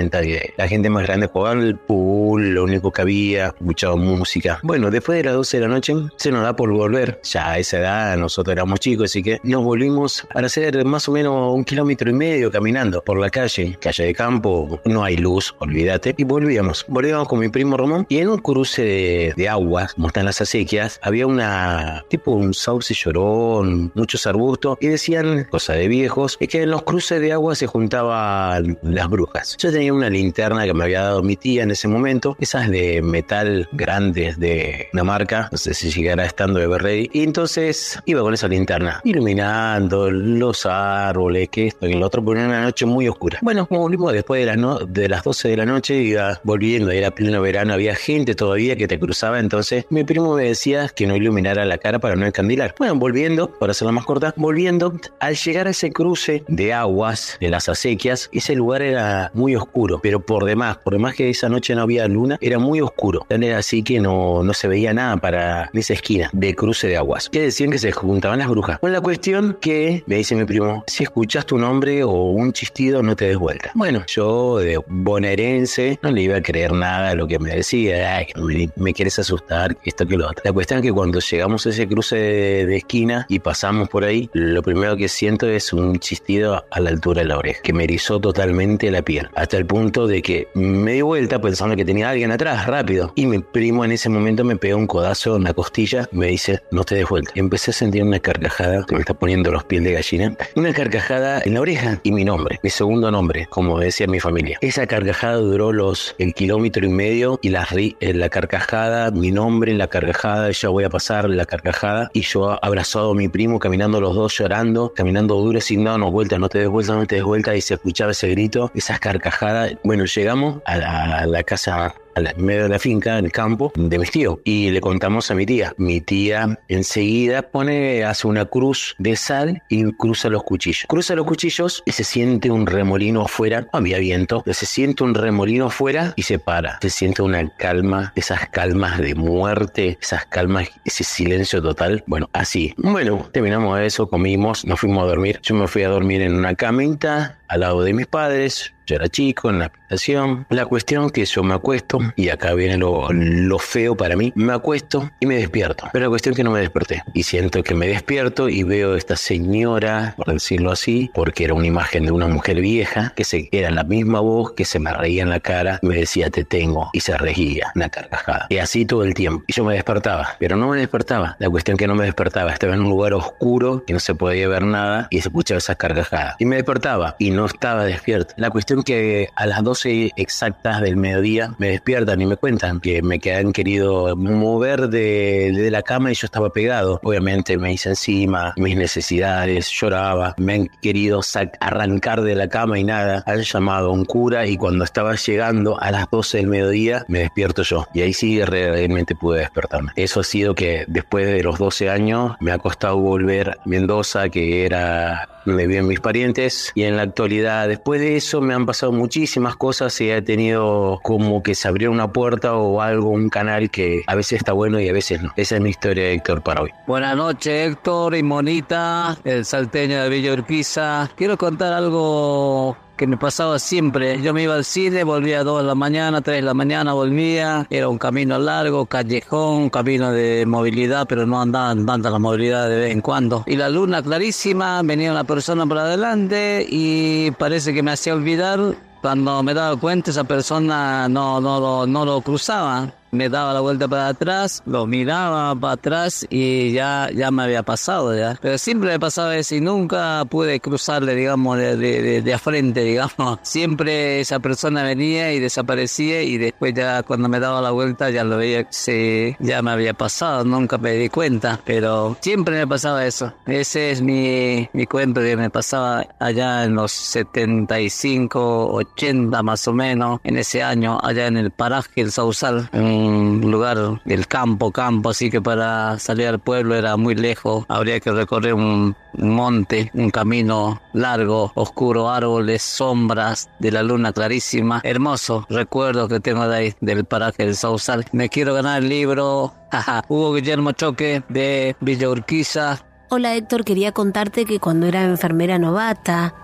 la 0.57 0.69
gente 0.69 0.91
más 0.91 1.05
grande 1.05 1.27
jugaba 1.27 1.59
al 1.61 1.79
pool, 1.79 2.55
lo 2.55 2.65
único 2.65 2.93
que 2.93 3.03
había, 3.03 3.47
escuchaba 3.47 3.97
música. 3.97 4.61
Bueno, 4.63 4.91
después 4.91 5.19
de 5.19 5.25
las 5.25 5.35
12 5.35 5.57
de 5.57 5.61
la 5.63 5.69
noche 5.69 5.95
se 6.17 6.31
nos 6.31 6.43
da 6.43 6.55
por 6.57 6.71
volver. 6.71 7.21
Ya 7.25 7.53
a 7.53 7.59
esa 7.59 7.79
edad 7.79 8.17
nosotros 8.17 8.53
éramos 8.53 8.81
chicos, 8.81 9.11
así 9.11 9.23
que 9.23 9.41
nos 9.43 9.65
volvimos 9.65 10.27
para 10.33 10.47
hacer 10.47 10.85
más 10.85 11.09
o 11.09 11.13
menos 11.13 11.55
un 11.55 11.65
kilómetro 11.65 12.11
y 12.11 12.15
medio 12.15 12.51
caminando 12.51 13.03
por 13.03 13.19
la 13.19 13.31
calle, 13.31 13.77
calle 13.81 14.05
de 14.05 14.15
campo, 14.15 14.81
no 14.85 15.05
hay 15.05 15.17
luz, 15.17 15.55
olvídate. 15.59 16.15
Y 16.17 16.25
volvíamos, 16.25 16.85
volvíamos 16.89 17.29
con 17.29 17.39
mi 17.41 17.49
primo 17.49 17.77
Román 17.77 18.07
y 18.09 18.19
en 18.19 18.29
un 18.29 18.39
cruce 18.39 18.83
de, 18.83 19.35
de 19.37 19.49
aguas, 19.49 19.95
como 19.95 20.09
están 20.09 20.25
las 20.25 20.41
acequias, 20.41 20.99
había 21.03 21.27
una 21.27 22.05
tipo 22.09 22.33
un 22.33 22.55
sauce 22.55 22.95
llorón, 22.95 23.93
muchos 23.95 24.27
arbustos 24.27 24.79
y 24.81 24.89
decían, 24.89 25.47
cosa 25.51 25.75
de 25.75 25.89
viejos, 25.89 26.37
es 26.41 26.49
que 26.49 26.63
en 26.63 26.71
los 26.71 26.83
cruces 26.83 27.21
de 27.21 27.33
agua 27.33 27.55
se 27.55 27.67
juntaban 27.67 28.79
las 28.83 29.09
brujas. 29.09 29.57
Yo 29.59 29.73
tenía 29.73 29.84
una 29.91 30.11
linterna 30.11 30.65
que 30.65 30.75
me 30.75 30.85
había 30.85 31.03
dado 31.03 31.23
mi 31.23 31.37
tía 31.37 31.63
en 31.63 31.71
ese 31.71 31.89
momento, 31.89 32.37
esas 32.41 32.71
de 32.71 33.03
metal 33.03 33.69
grandes 33.73 34.39
de 34.39 34.89
una 34.93 35.05
marca, 35.05 35.49
no 35.53 35.59
sé 35.59 35.75
si 35.75 35.91
llegará 35.91 36.25
estando 36.25 36.59
de 36.61 36.79
Ready, 36.79 37.11
y 37.13 37.23
entonces 37.23 37.99
iba 38.07 38.21
con 38.23 38.35
esa 38.35 38.49
linterna, 38.49 39.01
iluminando 39.05 40.11
los 40.11 40.67
árboles, 40.67 41.49
que 41.49 41.67
esto 41.69 41.87
y 41.87 41.95
lo 41.95 42.07
otro, 42.07 42.25
por 42.25 42.37
una 42.37 42.63
noche 42.63 42.87
muy 42.87 43.09
oscura. 43.09 43.39
Bueno, 43.43 43.67
como 43.67 43.81
volvimos 43.83 44.13
después 44.13 44.41
de, 44.41 44.47
la 44.47 44.57
no- 44.57 44.79
de 44.79 45.09
las 45.09 45.23
12 45.25 45.49
de 45.49 45.57
la 45.57 45.67
noche, 45.67 45.95
iba 45.97 46.41
volviendo, 46.45 46.91
era 46.91 47.11
pleno 47.11 47.41
verano, 47.43 47.73
había 47.75 47.95
gente 47.95 48.35
todavía 48.35 48.77
que 48.77 48.89
te 48.89 48.99
cruzaba, 48.99 49.39
entonces 49.41 49.87
mi 49.91 50.05
primo 50.05 50.35
me 50.37 50.45
decía 50.45 50.89
que 50.89 51.07
no 51.07 51.17
iluminara 51.17 51.65
la 51.65 51.79
cara 51.79 51.99
para 51.99 52.17
no 52.17 52.27
encandilar. 52.27 52.75
Bueno, 52.79 52.95
volviendo, 52.97 53.51
para 53.51 53.73
hacerla 53.73 53.93
más 53.93 54.05
corta, 54.05 54.33
volviendo, 54.37 54.95
al 55.21 55.35
llegar 55.37 55.67
a 55.67 55.71
ese 55.71 55.93
cruce 55.93 56.45
de 56.49 56.73
aguas 56.73 57.37
de 57.41 57.51
las 57.51 57.69
acequias, 57.69 58.29
ese 58.33 58.55
lugar 58.55 58.83
era 58.83 59.31
muy 59.35 59.55
oscuro, 59.57 59.74
pero 60.03 60.21
por 60.21 60.45
demás, 60.45 60.79
por 60.79 60.93
demás 60.93 61.15
que 61.15 61.31
esa 61.31 61.49
noche 61.49 61.75
no 61.75 61.83
había 61.83 62.07
luna, 62.09 62.39
era 62.41 62.59
muy 62.59 62.81
oscuro. 62.81 63.27
Tan 63.29 63.43
era 63.43 63.59
así 63.59 63.83
que 63.83 64.01
no, 64.01 64.43
no 64.43 64.55
se 64.55 64.69
veía 64.69 64.95
nada 64.95 65.17
para 65.17 65.71
esa 65.73 65.95
esquina 65.95 66.31
de 66.33 66.55
cruce 66.55 66.87
de 66.87 66.97
aguas. 66.97 67.29
Que 67.29 67.43
decían 67.43 67.71
que 67.71 67.79
se 67.79 67.93
juntaban 67.93 68.39
las 68.39 68.49
brujas. 68.49 68.79
Con 68.79 68.93
la 68.93 69.01
cuestión 69.01 69.59
que 69.61 70.05
me 70.07 70.17
dice 70.17 70.35
mi 70.35 70.45
primo, 70.45 70.85
si 70.87 71.05
escuchas 71.05 71.47
tu 71.47 71.59
nombre 71.59 72.05
o 72.05 72.11
un 72.11 72.53
chistido, 72.53 73.03
no 73.03 73.17
te 73.17 73.27
des 73.27 73.37
vuelta. 73.37 73.73
Bueno, 73.75 74.05
yo 74.07 74.59
de 74.59 74.81
bonaerense 74.87 75.99
no 76.03 76.11
le 76.11 76.23
iba 76.23 76.37
a 76.37 76.43
creer 76.43 76.73
nada 76.73 77.11
a 77.11 77.15
lo 77.15 77.27
que 77.27 77.39
me 77.39 77.55
decía. 77.55 78.17
Ay, 78.17 78.27
me, 78.37 78.71
me 78.77 78.95
quieres 78.95 79.19
asustar, 79.19 79.77
esto 79.85 80.07
que 80.07 80.17
lo 80.17 80.29
otro. 80.29 80.43
La 80.45 80.53
cuestión 80.53 80.79
es 80.81 80.87
que 80.87 80.93
cuando 80.93 81.21
llegamos 81.21 81.67
a 81.67 81.71
ese 81.71 81.89
cruce 81.89 82.17
de, 82.17 82.67
de 82.67 82.77
esquina 82.77 83.27
y 83.29 83.39
pasamos 83.41 83.89
por 83.89 84.05
ahí, 84.05 84.31
lo 84.33 84.63
primero 84.63 84.97
que 84.97 85.09
siento 85.09 85.49
es 85.49 85.73
un 85.73 85.99
chistido 85.99 86.65
a 86.71 86.81
la 86.81 86.91
altura 86.91 87.23
de 87.23 87.29
la 87.29 87.39
oreja, 87.39 87.61
que 87.63 87.73
me 87.73 87.85
erizó 87.85 88.21
totalmente 88.21 88.91
la 88.91 89.03
piel, 89.03 89.29
hasta 89.35 89.57
el 89.57 89.64
punto 89.65 90.07
de 90.07 90.23
que 90.23 90.49
me 90.55 90.93
di 90.93 91.03
vuelta 91.03 91.41
pensando 91.41 91.77
que 91.77 91.85
tenía 91.85 92.11
alguien 92.11 92.31
atrás, 92.33 92.67
rápido. 92.67 93.13
Y 93.15 93.27
mi 93.27 93.39
primo 93.41 93.85
en 93.85 93.93
ese 93.93 94.09
momento 94.09 94.45
me 94.45 94.57
pegó 94.57 94.79
un 94.79 94.87
codazo 94.87 95.37
en 95.37 95.45
la 95.45 95.55
costilla, 95.55 96.09
me 96.13 96.27
dice, 96.29 96.63
no 96.71 96.85
te 96.85 96.95
des 96.97 97.09
vuelta. 97.09 97.33
Y 97.35 97.41
empecé 97.41 97.71
a 97.71 97.75
sentir 97.75 98.03
una 98.03 98.19
carcajada 98.21 98.85
que 98.87 98.95
me 98.95 99.01
está 99.01 99.15
poniendo 99.15 99.51
los 99.51 99.65
pies 99.65 99.83
de 99.85 99.93
gallina, 99.93 100.37
una 100.57 100.73
carcajada 100.73 101.43
en 101.45 101.55
la 101.55 101.61
oreja 101.61 102.01
y 102.03 102.13
mi 102.13 102.25
nombre, 102.25 102.59
mi 102.63 102.71
segundo 102.71 103.11
nombre, 103.11 103.47
como 103.51 103.79
decía 103.79 104.07
mi 104.07 104.21
familia. 104.21 104.59
Esa 104.61 104.87
carcajada 104.87 105.37
duró 105.37 105.73
los 105.73 106.15
el 106.19 106.35
kilómetro 106.35 106.85
y 106.87 106.89
medio 106.91 107.39
y 107.43 107.49
la, 107.51 107.65
ri- 107.67 107.97
eh, 108.01 108.15
la 108.15 108.29
carcajada, 108.29 109.11
mi 109.11 109.31
nombre, 109.31 109.73
la 109.75 109.89
carcajada, 109.89 110.51
ya 110.51 110.69
voy 110.69 110.85
a 110.85 110.91
pasar 110.91 111.29
la 111.29 111.47
carcajada 111.47 112.11
y 112.13 112.23
yo 112.23 112.59
abrazado 112.65 113.13
a 113.13 113.15
mi 113.15 113.29
primo, 113.29 113.59
caminando 113.59 114.01
los 114.01 114.15
dos 114.15 114.37
llorando, 114.39 114.93
caminando 114.95 115.35
duro, 115.37 115.61
sin 115.61 115.85
darnos 115.85 116.11
vuelta, 116.13 116.39
no 116.39 116.49
te 116.49 116.59
des 116.59 116.69
vuelta, 116.69 116.95
no 116.95 117.07
te 117.07 117.17
des 117.17 117.25
vuelta 117.25 117.55
y 117.57 117.61
se 117.61 117.75
escuchaba 117.75 118.13
ese 118.13 118.29
grito, 118.29 118.71
esas 118.75 119.01
carcajadas. 119.01 119.54
Bueno, 119.83 120.05
llegamos 120.05 120.63
a 120.65 121.27
la, 121.27 121.43
casa 121.43 121.95
en 122.17 122.45
medio 122.45 122.65
de 122.65 122.69
la 122.69 122.79
finca, 122.79 123.19
en 123.19 123.27
el 123.27 123.33
campo, 123.33 123.73
de 123.75 123.99
mis 123.99 124.11
tíos. 124.11 124.39
Y 124.45 124.71
le 124.71 124.81
contamos 124.81 125.31
a 125.31 125.35
mi 125.35 125.47
tía. 125.47 125.75
Mi 125.77 126.01
tía 126.01 126.59
enseguida 126.69 127.43
pone, 127.43 128.05
hace 128.05 128.27
una 128.27 128.45
cruz 128.45 128.95
de 128.99 129.17
sal 129.17 129.63
y 129.69 129.93
cruza 129.93 130.29
los 130.29 130.43
cuchillos. 130.43 130.87
Cruza 130.89 131.15
los 131.15 131.27
cuchillos 131.27 131.83
y 131.87 131.93
se 131.93 132.05
siente 132.05 132.51
un 132.51 132.67
remolino 132.67 133.23
afuera. 133.23 133.67
Había 133.73 133.99
viento. 133.99 134.43
Se 134.47 134.67
siente 134.67 135.05
un 135.05 135.15
remolino 135.15 135.67
afuera 135.67 136.15
y 136.17 136.23
se 136.23 136.39
para. 136.39 136.79
Se 136.81 136.91
siente 136.91 137.23
una 137.23 137.49
calma, 137.57 138.13
esas 138.17 138.49
calmas 138.49 138.99
de 138.99 139.15
muerte, 139.15 139.99
esas 140.01 140.27
calmas, 140.27 140.69
ese 140.85 141.05
silencio 141.05 141.63
total. 141.63 142.05
Bueno, 142.07 142.29
así. 142.33 142.75
Bueno, 142.77 143.29
terminamos 143.33 143.81
eso, 143.81 144.09
comimos, 144.09 144.65
nos 144.65 144.81
fuimos 144.81 145.05
a 145.05 145.07
dormir. 145.07 145.41
Yo 145.43 145.55
me 145.55 145.67
fui 145.69 145.83
a 145.83 145.89
dormir 145.89 146.23
en 146.23 146.35
una 146.35 146.55
camita 146.55 147.39
al 147.49 147.61
lado 147.61 147.83
de 147.83 147.93
mis 147.93 148.07
padres. 148.07 148.73
Yo 148.87 148.97
era 148.97 149.09
chico 149.09 149.49
en 149.49 149.61
la 149.61 149.67
habitación. 149.67 150.47
La 150.51 150.67
cuestión 150.67 151.09
que 151.11 151.25
yo 151.25 151.43
me 151.43 151.55
acuesto, 151.55 151.99
y 152.17 152.29
acá 152.29 152.55
viene 152.55 152.77
lo, 152.77 153.09
lo 153.13 153.59
feo 153.59 153.97
para 153.97 154.17
mí, 154.17 154.33
me 154.35 154.53
acuesto 154.53 155.11
y 155.21 155.27
me 155.27 155.37
despierto. 155.37 155.89
Pero 155.93 156.07
la 156.07 156.09
cuestión 156.09 156.35
que 156.35 156.45
no 156.45 156.51
me 156.51 156.61
desperté. 156.61 157.03
Y 157.13 157.23
siento 157.23 157.63
que 157.63 157.75
me 157.75 157.87
despierto 157.87 158.49
y 158.49 158.63
veo 158.63 158.97
esta 158.97 159.17
señora, 159.17 160.15
por 160.17 160.33
decirlo 160.33 160.73
así, 160.73 161.11
porque 161.15 161.45
era 161.45 161.55
una 161.55 161.67
imagen 161.67 162.05
de 162.07 162.13
una 162.13 162.29
mujer 162.29 162.61
vieja, 162.61 163.13
que 163.17 163.25
se, 163.25 163.49
era 163.53 163.71
la 163.71 163.85
misma 163.85 164.21
voz 164.21 164.53
que 164.53 164.65
se 164.65 164.79
me 164.79 164.93
reía 164.93 165.23
en 165.23 165.31
la 165.31 165.41
cara, 165.41 165.79
me 165.83 165.97
decía 165.97 166.31
te 166.31 166.45
tengo, 166.45 166.91
y 166.93 167.01
se 167.01 167.17
reía, 167.17 167.73
una 167.75 167.89
carcajada. 167.89 168.47
Y 168.49 168.59
así 168.59 168.85
todo 168.85 169.05
el 169.05 169.15
tiempo. 169.15 169.45
Y 169.47 169.53
yo 169.53 169.65
me 169.65 169.75
despertaba, 169.75 170.37
pero 170.39 170.57
no 170.57 170.69
me 170.69 170.79
despertaba. 170.79 171.37
La 171.39 171.51
cuestión 171.51 171.77
que 171.77 171.87
no 171.87 171.95
me 171.95 172.05
despertaba, 172.05 172.53
estaba 172.53 172.75
en 172.75 172.81
un 172.81 172.89
lugar 172.89 173.15
oscuro, 173.15 173.85
que 173.87 173.93
no 173.93 174.01
se 174.01 174.15
podía 174.15 174.49
ver 174.49 174.65
nada, 174.65 175.09
y 175.11 175.21
se 175.21 175.29
escuchaba 175.29 175.59
esas 175.59 175.77
carcajadas. 175.77 176.37
Y 176.39 176.47
me 176.47 176.57
despertaba, 176.57 177.17
y 177.19 177.31
no 177.31 177.47
estaba 177.47 177.85
despierto. 177.85 178.35
La 178.37 178.51
cuestión 178.51 178.83
que 178.83 179.29
a 179.35 179.47
las 179.47 179.63
12 179.63 180.13
exactas 180.17 180.81
del 180.81 180.97
mediodía 180.97 181.55
me 181.59 181.69
despiertan 181.95 182.21
y 182.21 182.27
me 182.27 182.37
cuentan 182.37 182.81
que 182.81 183.03
me 183.03 183.21
han 183.33 183.53
querido 183.53 184.17
mover 184.17 184.89
de, 184.89 185.53
de 185.53 185.71
la 185.71 185.83
cama 185.83 186.11
y 186.11 186.15
yo 186.15 186.27
estaba 186.27 186.51
pegado. 186.51 187.01
Obviamente 187.03 187.57
me 187.57 187.73
hice 187.73 187.91
encima 187.91 188.53
mis 188.57 188.77
necesidades, 188.77 189.71
lloraba, 189.71 190.35
me 190.39 190.55
han 190.55 190.69
querido 190.83 191.21
arrancar 191.61 192.23
de 192.23 192.35
la 192.35 192.49
cama 192.49 192.79
y 192.79 192.85
nada. 192.85 193.23
Han 193.27 193.43
llamado 193.43 193.91
a 193.91 193.93
un 193.93 194.05
cura 194.05 194.47
y 194.47 194.57
cuando 194.57 194.85
estaba 194.85 195.15
llegando 195.15 195.81
a 195.81 195.91
las 195.91 196.11
12 196.11 196.39
del 196.39 196.47
mediodía 196.49 197.05
me 197.09 197.21
despierto 197.21 197.63
yo. 197.63 197.87
Y 197.95 198.03
ahí 198.03 198.13
sí 198.13 198.43
realmente 198.43 199.15
pude 199.15 199.41
despertarme. 199.41 199.93
Eso 199.97 200.21
ha 200.21 200.25
sido 200.25 200.55
que 200.55 200.85
después 200.89 201.27
de 201.27 201.43
los 201.43 201.59
12 201.59 201.91
años 201.91 202.33
me 202.41 202.53
ha 202.53 202.59
costado 202.59 202.99
volver 202.99 203.59
Mendoza, 203.65 204.29
que 204.29 204.67
era 204.67 205.29
donde 205.45 205.67
viven 205.67 205.87
mis 205.87 206.01
parientes. 206.01 206.73
Y 206.75 206.85
en 206.85 206.97
la 206.97 207.03
actualidad, 207.03 207.69
después 207.69 208.01
de 208.01 208.17
eso, 208.17 208.41
me 208.41 208.55
han 208.55 208.67
pasado 208.67 208.93
muchísimas 208.93 209.57
cosas 209.57 210.01
y 210.01 210.11
he 210.11 210.23
tenido 210.23 211.01
como 211.03 211.43
que 211.43 211.55
se 211.55 211.69
abrió 211.69 211.91
una 211.91 212.13
puerta 212.13 212.55
o 212.55 212.81
algo, 212.81 213.11
un 213.11 213.29
canal 213.29 213.71
que 213.71 214.03
a 214.07 214.15
veces 214.15 214.39
está 214.39 214.53
bueno 214.53 214.81
y 214.81 214.89
a 214.89 214.93
veces 214.93 215.23
no. 215.23 215.33
Esa 215.37 215.57
es 215.57 215.61
mi 215.61 215.71
historia, 215.71 216.09
Héctor, 216.11 216.43
para 216.43 216.63
hoy. 216.63 216.71
Buenas 216.87 217.17
noches, 217.17 217.71
Héctor 217.71 218.15
y 218.17 218.23
Monita, 218.23 219.17
el 219.25 219.45
salteño 219.45 220.03
de 220.03 220.09
Villa 220.09 220.33
Urquiza. 220.33 221.11
Quiero 221.17 221.37
contar 221.37 221.73
algo 221.73 222.77
que 222.97 223.07
me 223.07 223.17
pasaba 223.17 223.59
siempre. 223.59 224.21
Yo 224.23 224.33
me 224.33 224.43
iba 224.45 224.55
al 224.55 224.65
cine, 224.65 225.05
volvía 225.05 225.41
a 225.41 225.45
2 225.45 225.63
de 225.63 225.67
la 225.67 225.75
mañana, 225.75 226.21
3 226.21 226.37
de 226.37 226.43
la 226.43 226.55
mañana, 226.55 226.93
volvía. 226.93 227.67
Era 227.71 227.89
un 227.89 227.99
camino 227.99 228.39
largo, 228.39 228.87
callejón, 228.87 229.71
camino 229.71 230.13
de 230.13 230.45
movilidad, 230.47 231.07
pero 231.09 231.27
no 231.27 231.41
andaban 231.41 231.87
tanta 231.87 232.11
la 232.11 232.19
movilidad 232.19 232.69
de 232.69 232.77
vez 232.77 232.93
en 232.93 233.01
cuando. 233.01 233.43
Y 233.47 233.57
la 233.57 233.69
luna 233.69 234.03
clarísima, 234.03 234.83
venía 234.83 235.11
una 235.11 235.25
persona 235.25 235.67
por 235.67 235.79
adelante 235.79 236.67
y 236.69 237.31
parece 237.33 237.75
que 237.75 237.83
me 237.83 237.91
hacía 237.93 238.15
olvidar. 238.15 238.61
Cuando 239.03 239.43
me 239.43 239.53
daba 239.53 239.77
cuenta, 239.77 240.11
esa 240.11 240.25
persona 240.25 241.09
no, 241.11 241.39
no, 241.39 241.61
lo- 241.61 241.87
no 241.87 242.07
lo 242.07 242.23
cruzaba 242.23 242.91
me 243.15 243.29
daba 243.29 243.53
la 243.53 243.61
vuelta 243.61 243.89
para 243.89 244.09
atrás, 244.09 244.63
lo 244.67 244.87
miraba 244.87 245.55
para 245.55 245.75
atrás 245.75 246.27
y 246.29 246.73
ya, 246.73 247.09
ya 247.15 247.31
me 247.31 247.45
había 247.45 247.63
pasado 247.63 248.17
ya. 248.17 248.39
Pero 248.41 248.59
siempre 248.59 248.91
me 248.91 249.01
pasaba 249.01 249.37
eso 249.37 249.55
y 249.55 249.61
nunca 249.61 250.25
pude 250.27 250.61
cruzarle, 250.61 251.15
digamos, 251.15 251.59
de, 251.59 251.77
de, 251.77 252.23
de, 252.23 252.35
a 252.35 252.39
frente, 252.39 252.83
digamos. 252.85 253.39
Siempre 253.43 254.21
esa 254.21 254.41
persona 254.41 254.83
venía 254.83 255.33
y 255.33 255.41
desaparecía 255.41 256.23
y 256.23 256.39
después 256.39 256.75
ya 256.75 257.03
cuando 257.03 257.29
me 257.29 257.41
daba 257.41 257.61
la 257.61 257.71
vuelta 257.71 258.11
ya 258.11 258.25
lo 258.25 258.37
veía 258.37 258.67
se, 258.71 259.37
ya 259.41 259.63
me 259.63 259.71
había 259.71 259.95
pasado, 259.95 260.45
nunca 260.45 260.79
me 260.79 260.93
di 260.93 261.09
cuenta. 261.09 261.61
Pero 261.65 262.17
siempre 262.21 262.57
me 262.57 262.67
pasaba 262.67 263.07
eso. 263.07 263.33
Ese 263.47 263.91
es 263.91 264.03
mi, 264.03 264.69
mi 264.73 264.87
cuento 264.87 265.21
que 265.21 265.37
me 265.37 265.51
pasaba 265.51 266.07
allá 266.19 266.65
en 266.65 266.75
los 266.75 266.93
75, 266.93 268.73
80 268.73 269.43
más 269.43 269.69
o 269.69 269.73
menos, 269.73 270.21
en 270.25 270.37
ese 270.39 270.63
año, 270.63 270.99
allá 271.03 271.27
en 271.27 271.37
el 271.37 271.51
paraje, 271.51 272.01
el 272.01 272.13
Sausal, 272.13 272.69
un 273.05 273.51
lugar 273.51 274.01
del 274.05 274.27
campo, 274.27 274.71
campo, 274.71 275.11
así 275.11 275.31
que 275.31 275.41
para 275.41 275.99
salir 275.99 276.29
al 276.29 276.39
pueblo 276.39 276.75
era 276.75 276.97
muy 276.97 277.15
lejos, 277.15 277.65
habría 277.69 278.01
que 278.01 278.11
recorrer 278.11 278.55
un, 278.55 278.97
monte, 279.15 279.91
un 279.95 280.11
camino 280.11 280.81
largo, 280.93 281.53
oscuro, 281.55 282.11
árboles, 282.11 282.63
sombras 282.63 283.49
de 283.59 283.71
la 283.71 283.83
luna 283.83 284.13
clarísima, 284.13 284.81
hermoso 284.85 285.47
recuerdo 285.49 286.09
que 286.09 286.21
tengo 286.21 286.49
de 286.49 286.57
ahí, 286.57 286.75
del 286.81 287.05
paraje 287.05 287.45
del 287.45 287.57
Sausal. 287.57 288.05
Me 288.13 288.29
quiero 288.29 288.55
ganar 288.55 288.83
el 288.83 288.89
libro, 288.89 289.55
Hugo 290.09 290.35
Guillermo 290.35 290.73
Choque 290.73 291.23
de 291.29 291.77
Villa 291.81 292.09
Urquiza, 292.09 292.85
Hola 293.11 293.37
Héctor, 293.37 293.65
quería 293.65 293.93
contarte 293.93 294.45
que 294.45 294.59
cuando 294.59 294.87
era 294.87 295.05
enfermera 295.05 295.59
novata, 295.59 296.35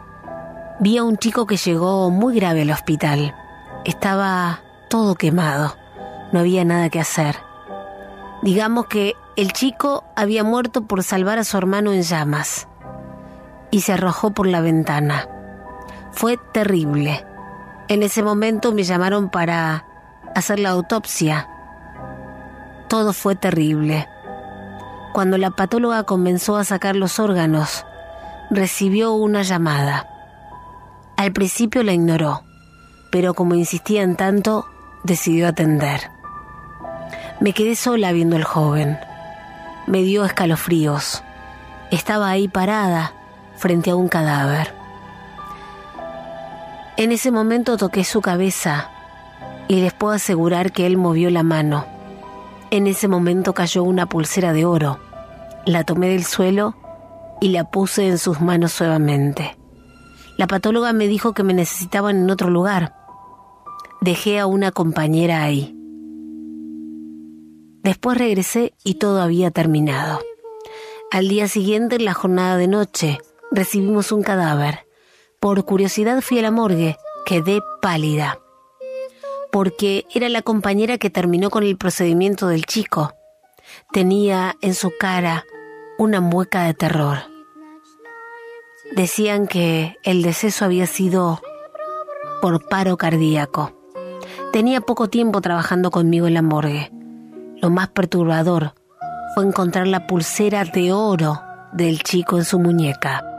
vi 0.79 0.99
a 0.99 1.03
un 1.03 1.17
chico 1.17 1.47
que 1.47 1.57
llegó 1.57 2.11
muy 2.11 2.37
grave 2.37 2.63
al 2.63 2.71
hospital. 2.71 3.35
Estaba 3.85 4.61
todo 4.89 5.15
quemado. 5.15 5.80
No 6.33 6.41
había 6.41 6.65
nada 6.65 6.89
que 6.89 7.01
hacer. 7.01 7.37
Digamos 8.43 8.87
que 8.87 9.15
el 9.37 9.53
chico 9.53 10.05
había 10.17 10.45
muerto 10.45 10.83
por 10.83 11.03
salvar 11.03 11.39
a 11.39 11.45
su 11.45 11.57
hermano 11.57 11.93
en 11.93 12.03
llamas 12.03 12.69
y 13.71 13.83
se 13.83 13.93
arrojó 13.93 14.31
por 14.31 14.47
la 14.47 14.61
ventana. 14.61 15.29
Fue 16.13 16.37
terrible. 16.53 17.25
En 17.89 18.03
ese 18.03 18.23
momento 18.23 18.73
me 18.73 18.83
llamaron 18.83 19.31
para 19.31 19.85
hacer 20.35 20.59
la 20.59 20.71
autopsia. 20.71 21.49
Todo 22.89 23.13
fue 23.13 23.35
terrible. 23.37 24.09
Cuando 25.13 25.39
la 25.39 25.51
patóloga 25.51 26.05
comenzó 26.05 26.57
a 26.57 26.65
sacar 26.65 26.97
los 26.97 27.19
órganos, 27.19 27.85
recibió 28.51 29.13
una 29.13 29.43
llamada. 29.43 30.09
Al 31.17 31.33
principio 31.33 31.83
la 31.83 31.93
ignoró, 31.93 32.43
pero 33.11 33.35
como 33.35 33.55
insistían 33.55 34.17
tanto, 34.17 34.67
decidió 35.05 35.49
atender. 35.49 36.11
Me 37.41 37.55
quedé 37.55 37.75
sola 37.75 38.13
viendo 38.13 38.37
al 38.37 38.45
joven. 38.45 38.99
Me 39.87 40.03
dio 40.03 40.27
escalofríos. 40.27 41.25
Estaba 41.91 42.29
ahí 42.29 42.49
parada, 42.49 43.15
frente 43.57 43.91
a 43.91 43.97
un 43.97 44.09
cadáver. 44.09 44.75
En 46.99 47.13
ese 47.13 47.31
momento 47.31 47.79
toqué 47.79 48.05
su 48.05 48.21
cabeza 48.21 48.91
y 49.69 49.81
les 49.81 49.95
puedo 49.95 50.13
asegurar 50.13 50.71
que 50.71 50.85
él 50.85 50.99
movió 50.99 51.31
la 51.31 51.43
mano. 51.43 51.87
En 52.71 52.87
ese 52.87 53.09
momento 53.09 53.55
cayó 53.55 53.85
una 53.85 54.05
pulsera 54.05 54.53
de 54.53 54.67
oro. 54.67 55.01
La 55.65 55.85
tomé 55.85 56.11
del 56.11 56.25
suelo 56.25 56.77
y 57.41 57.49
la 57.49 57.65
puse 57.65 58.07
en 58.07 58.19
sus 58.19 58.43
manos 58.43 58.73
suavemente. 58.73 59.57
La 60.37 60.47
patóloga 60.47 60.93
me 60.93 61.07
dijo 61.07 61.33
que 61.33 61.43
me 61.43 61.55
necesitaban 61.55 62.19
en 62.19 62.31
otro 62.31 62.51
lugar. 62.51 62.95
Dejé 64.03 64.39
a 64.39 64.47
una 64.47 64.73
compañera 64.73 65.43
ahí. 65.43 65.80
Después 67.83 68.19
regresé 68.19 68.75
y 68.85 68.95
todo 68.95 69.23
había 69.23 69.51
terminado. 69.51 70.21
Al 71.11 71.29
día 71.29 71.49
siguiente, 71.49 71.97
en 71.97 72.05
la 72.05 72.13
jornada 72.13 72.59
de 72.59 72.69
noche, 72.69 73.19
recibimos 73.51 74.13
un 74.13 74.23
cadáver. 74.23 74.87
Por 75.41 75.65
curiosidad 75.65 76.21
fui 76.21 76.39
a 76.39 76.43
la 76.43 76.51
morgue, 76.51 76.99
quedé 77.25 77.61
pálida. 77.81 78.39
Porque 79.51 80.07
era 80.15 80.29
la 80.29 80.43
compañera 80.43 80.99
que 80.99 81.09
terminó 81.09 81.49
con 81.49 81.65
el 81.65 81.79
procedimiento 81.79 82.49
del 82.49 82.67
chico. 82.67 83.15
Tenía 83.93 84.57
en 84.61 84.75
su 84.75 84.93
cara 84.99 85.47
una 85.99 86.21
mueca 86.21 86.65
de 86.65 86.75
terror. 86.75 87.19
Decían 88.93 89.47
que 89.47 89.97
el 90.05 90.23
deceso 90.23 90.67
había 90.67 90.87
sido 90.87 91.41
por 92.43 92.69
paro 92.69 92.99
cardíaco. 92.99 93.73
Tenía 94.53 94.83
poco 94.83 95.09
tiempo 95.09 95.41
trabajando 95.41 95.91
conmigo 95.91 96.27
en 96.27 96.35
la 96.35 96.43
morgue. 96.43 96.91
Lo 97.63 97.71
más 97.71 97.89
perturbador 97.89 98.75
fue 99.35 99.45
encontrar 99.45 99.87
la 99.87 100.07
pulsera 100.07 100.65
de 100.65 100.93
oro 100.93 101.41
del 101.73 102.03
chico 102.03 102.39
en 102.39 102.45
su 102.45 102.59
muñeca. 102.59 103.30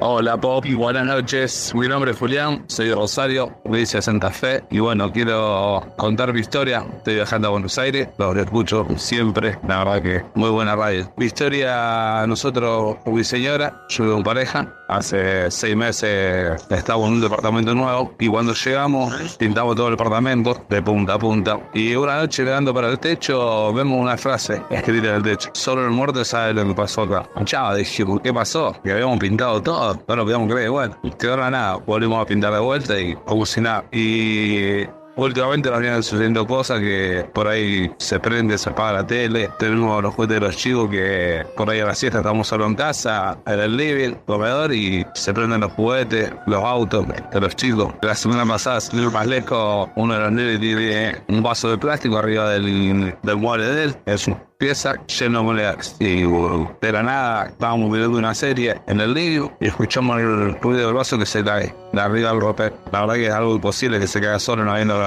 Hola 0.00 0.40
Pop, 0.40 0.64
buenas 0.76 1.04
noches. 1.04 1.72
Mi 1.74 1.88
nombre 1.88 2.12
es 2.12 2.18
Julián, 2.18 2.62
soy 2.68 2.86
de 2.86 2.94
Rosario, 2.94 3.52
provincia 3.64 3.98
de 3.98 4.02
Santa 4.02 4.30
Fe. 4.30 4.62
Y 4.70 4.78
bueno, 4.78 5.10
quiero 5.10 5.84
contar 5.96 6.32
mi 6.32 6.38
historia. 6.38 6.86
Estoy 6.98 7.16
viajando 7.16 7.48
a 7.48 7.50
Buenos 7.50 7.76
Aires, 7.78 8.08
lo 8.16 8.32
escucho 8.40 8.86
siempre. 8.96 9.58
La 9.66 9.78
verdad 9.78 10.00
que 10.00 10.24
muy 10.36 10.50
buena 10.50 10.76
radio. 10.76 11.12
Mi 11.16 11.24
historia, 11.26 12.24
nosotros, 12.28 12.98
mi 13.06 13.24
señora, 13.24 13.86
yo 13.88 14.04
vivo 14.04 14.18
en 14.18 14.22
pareja. 14.22 14.72
Hace 14.88 15.50
seis 15.50 15.76
meses 15.76 16.64
estamos 16.70 17.08
en 17.08 17.14
un 17.14 17.20
departamento 17.20 17.74
nuevo 17.74 18.14
y 18.18 18.28
cuando 18.28 18.54
llegamos 18.54 19.36
pintamos 19.36 19.76
todo 19.76 19.88
el 19.88 19.96
departamento 19.96 20.64
de 20.68 20.80
punta 20.80 21.14
a 21.14 21.18
punta. 21.18 21.60
Y 21.74 21.94
una 21.96 22.16
noche 22.16 22.44
mirando 22.44 22.72
para 22.72 22.88
el 22.88 22.98
techo 23.00 23.74
vemos 23.74 24.00
una 24.00 24.16
frase 24.16 24.62
escrita 24.70 25.08
en 25.08 25.14
el 25.16 25.22
techo. 25.24 25.50
Solo 25.54 25.84
el 25.84 25.90
muerto 25.90 26.24
sabe 26.24 26.54
lo 26.54 26.64
que 26.68 26.74
pasó 26.74 27.02
acá. 27.02 27.28
Chao, 27.44 27.74
dije, 27.74 28.04
¿qué 28.22 28.32
pasó? 28.32 28.74
Que 28.82 28.92
habíamos 28.92 29.18
pintado 29.18 29.60
todo 29.60 29.87
no 29.94 30.16
lo 30.16 30.24
podíamos 30.24 30.52
creer. 30.52 30.70
Bueno, 30.70 30.96
quedó 31.18 31.36
nada, 31.36 31.76
volvimos 31.76 32.22
a 32.22 32.26
pintar 32.26 32.52
de 32.52 32.60
vuelta 32.60 32.98
y 33.00 33.16
si 33.44 33.60
nada. 33.60 33.84
Y 33.92 34.86
Últimamente 35.18 35.68
nos 35.68 35.80
vienen 35.80 36.00
sucediendo 36.00 36.46
cosas 36.46 36.78
que 36.78 37.28
por 37.34 37.48
ahí 37.48 37.90
se 37.98 38.20
prende, 38.20 38.56
se 38.56 38.70
apaga 38.70 38.92
la 38.92 39.06
tele. 39.08 39.50
Tenemos 39.58 40.00
los 40.00 40.14
juguetes 40.14 40.36
de 40.36 40.46
los 40.46 40.56
chicos 40.56 40.88
que 40.90 41.44
por 41.56 41.68
ahí 41.68 41.80
a 41.80 41.86
la 41.86 41.96
siesta 41.96 42.18
estamos 42.18 42.46
solo 42.46 42.66
en 42.66 42.76
casa, 42.76 43.36
en 43.44 43.58
el 43.58 43.76
living, 43.76 44.14
comedor 44.26 44.72
y 44.72 45.04
se 45.14 45.34
prenden 45.34 45.62
los 45.62 45.72
juguetes, 45.72 46.30
los 46.46 46.62
autos 46.62 47.04
de 47.32 47.40
los 47.40 47.56
chicos. 47.56 47.92
La 48.00 48.14
semana 48.14 48.46
pasada, 48.46 48.80
sin 48.80 49.12
más 49.12 49.26
lejos, 49.26 49.88
uno 49.96 50.14
de 50.14 50.20
los 50.20 50.30
nenes 50.30 50.60
tiene 50.60 51.16
un 51.26 51.42
vaso 51.42 51.68
de 51.68 51.78
plástico 51.78 52.16
arriba 52.16 52.48
del, 52.50 53.16
del 53.20 53.36
mueble 53.36 53.64
de 53.66 53.84
él. 53.86 53.96
Es 54.06 54.28
una 54.28 54.47
pieza 54.58 54.96
lleno 55.06 55.38
de 55.38 55.44
monedas. 55.44 55.96
Y 56.00 56.22
de 56.22 56.92
la 56.92 57.02
nada 57.02 57.46
estábamos 57.46 57.92
viendo 57.92 58.18
una 58.18 58.34
serie 58.34 58.80
en 58.88 59.00
el 59.00 59.14
living 59.14 59.48
y 59.60 59.68
escuchamos 59.68 60.18
el 60.18 60.60
ruido 60.60 60.86
del 60.86 60.94
vaso 60.94 61.16
que 61.16 61.26
se 61.26 61.44
cae 61.44 61.72
de 61.92 62.00
arriba 62.00 62.30
del 62.30 62.40
ropero. 62.40 62.76
La 62.92 63.02
verdad 63.02 63.14
que 63.14 63.26
es 63.28 63.32
algo 63.32 63.54
imposible 63.54 64.00
que 64.00 64.08
se 64.08 64.20
caiga 64.20 64.40
solo 64.40 64.64
no 64.64 64.72
habiendo 64.72 64.98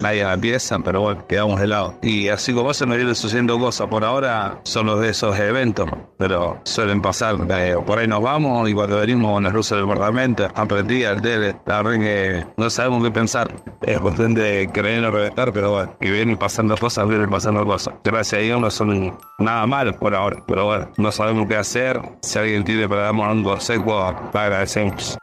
nadie 0.00 0.24
la 0.24 0.36
pieza, 0.36 0.78
pero 0.80 1.00
bueno, 1.00 1.26
quedamos 1.26 1.60
de 1.60 1.66
lado. 1.66 1.94
Y 2.02 2.28
así 2.28 2.52
como 2.52 2.72
se 2.74 2.86
me 2.86 2.96
vienen 2.96 3.14
sucediendo 3.14 3.58
cosas, 3.58 3.88
por 3.88 4.04
ahora 4.04 4.60
son 4.64 4.86
los 4.86 5.00
de 5.00 5.10
esos 5.10 5.38
eventos, 5.38 5.88
pero 6.16 6.60
suelen 6.64 7.02
pasar. 7.02 7.36
Eh, 7.50 7.76
por 7.86 7.98
ahí 7.98 8.06
nos 8.06 8.22
vamos 8.22 8.68
y 8.68 8.74
cuando 8.74 8.98
venimos 8.98 9.32
con 9.32 9.44
las 9.44 9.52
luces 9.52 9.76
del 9.76 9.86
departamento, 9.86 10.48
aprendí 10.54 11.02
el 11.02 11.20
tele, 11.20 11.56
la 11.66 11.82
verdad 11.82 12.00
que 12.00 12.46
no 12.56 12.70
sabemos 12.70 13.02
qué 13.04 13.10
pensar. 13.10 13.54
Es 13.82 14.00
cuestión 14.00 14.34
de 14.34 14.70
creer 14.72 15.04
o 15.04 15.10
reventar, 15.10 15.52
pero 15.52 15.72
bueno, 15.72 15.96
que 16.00 16.10
vienen 16.10 16.36
pasando 16.36 16.76
cosas, 16.76 17.08
vienen 17.08 17.30
pasando 17.30 17.64
cosas. 17.64 17.94
Gracias 18.04 18.40
a 18.40 18.42
Dios 18.42 18.60
no 18.60 18.70
son 18.70 19.18
nada 19.38 19.66
mal 19.66 19.94
por 19.96 20.14
ahora, 20.14 20.42
pero 20.46 20.66
bueno, 20.66 20.90
no 20.96 21.12
sabemos 21.12 21.46
qué 21.48 21.56
hacer. 21.56 22.00
Si 22.22 22.38
alguien 22.38 22.64
tiene 22.64 22.88
para 22.88 23.02
darnos 23.02 23.32
un 23.32 23.44
consejo, 23.44 24.02
agradecemos. 24.32 25.18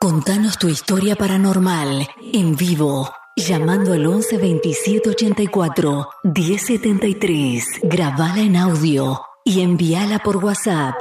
Contanos 0.00 0.58
tu 0.58 0.68
historia 0.68 1.14
paranormal 1.14 2.08
en 2.32 2.56
vivo. 2.56 3.08
Llamando 3.36 3.94
al 3.94 4.04
11 4.04 4.36
27 4.36 5.08
84 5.10 6.08
1073. 6.22 7.64
Grabala 7.82 8.40
en 8.40 8.56
audio 8.56 9.22
y 9.42 9.62
envíala 9.62 10.18
por 10.18 10.36
WhatsApp 10.44 10.96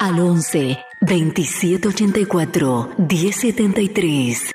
al 0.00 0.18
11 0.18 0.78
27 1.00 1.88
84 1.88 2.88
1073. 2.98 4.53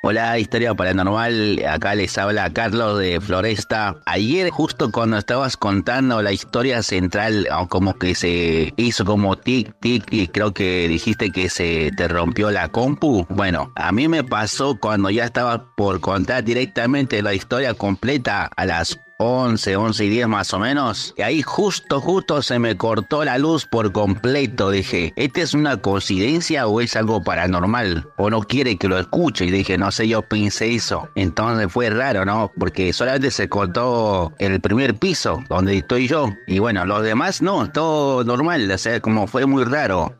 Hola, 0.00 0.38
Historia 0.38 0.74
Paranormal. 0.74 1.60
Acá 1.68 1.96
les 1.96 2.16
habla 2.18 2.52
Carlos 2.52 3.00
de 3.00 3.20
Floresta. 3.20 3.96
Ayer, 4.06 4.48
justo 4.50 4.92
cuando 4.92 5.18
estabas 5.18 5.56
contando 5.56 6.22
la 6.22 6.30
historia 6.30 6.84
central, 6.84 7.48
como 7.68 7.98
que 7.98 8.14
se 8.14 8.72
hizo 8.76 9.04
como 9.04 9.36
tic, 9.36 9.74
tic, 9.80 10.06
y 10.12 10.28
creo 10.28 10.54
que 10.54 10.86
dijiste 10.86 11.32
que 11.32 11.50
se 11.50 11.90
te 11.96 12.06
rompió 12.06 12.52
la 12.52 12.68
compu. 12.68 13.26
Bueno, 13.28 13.72
a 13.74 13.90
mí 13.90 14.06
me 14.06 14.22
pasó 14.22 14.78
cuando 14.78 15.10
ya 15.10 15.24
estaba 15.24 15.74
por 15.74 16.00
contar 16.00 16.44
directamente 16.44 17.20
la 17.20 17.34
historia 17.34 17.74
completa 17.74 18.48
a 18.56 18.66
las 18.66 19.00
11, 19.20 19.74
11 19.74 20.04
y 20.04 20.08
10 20.10 20.28
más 20.28 20.54
o 20.54 20.60
menos. 20.60 21.12
Y 21.16 21.22
ahí 21.22 21.42
justo, 21.42 22.00
justo 22.00 22.40
se 22.40 22.60
me 22.60 22.76
cortó 22.76 23.24
la 23.24 23.36
luz 23.36 23.66
por 23.66 23.90
completo. 23.90 24.70
Dije, 24.70 25.12
¿esta 25.16 25.40
es 25.40 25.54
una 25.54 25.76
coincidencia 25.78 26.68
o 26.68 26.80
es 26.80 26.94
algo 26.94 27.20
paranormal? 27.24 28.08
O 28.16 28.30
no 28.30 28.42
quiere 28.42 28.76
que 28.76 28.86
lo 28.86 28.96
escuche. 28.96 29.46
Y 29.46 29.50
dije, 29.50 29.76
no 29.76 29.90
sé, 29.90 30.06
yo 30.06 30.22
pensé 30.22 30.72
eso. 30.72 31.08
Entonces 31.16 31.66
fue 31.72 31.90
raro, 31.90 32.24
¿no? 32.24 32.52
Porque 32.56 32.92
solamente 32.92 33.32
se 33.32 33.48
cortó 33.48 34.32
el 34.38 34.60
primer 34.60 34.94
piso, 34.94 35.42
donde 35.48 35.78
estoy 35.78 36.06
yo. 36.06 36.32
Y 36.46 36.60
bueno, 36.60 36.84
los 36.84 37.02
demás 37.02 37.42
no, 37.42 37.68
todo 37.72 38.22
normal. 38.22 38.70
O 38.70 38.78
sea, 38.78 39.00
como 39.00 39.26
fue 39.26 39.46
muy 39.46 39.64
raro. 39.64 40.14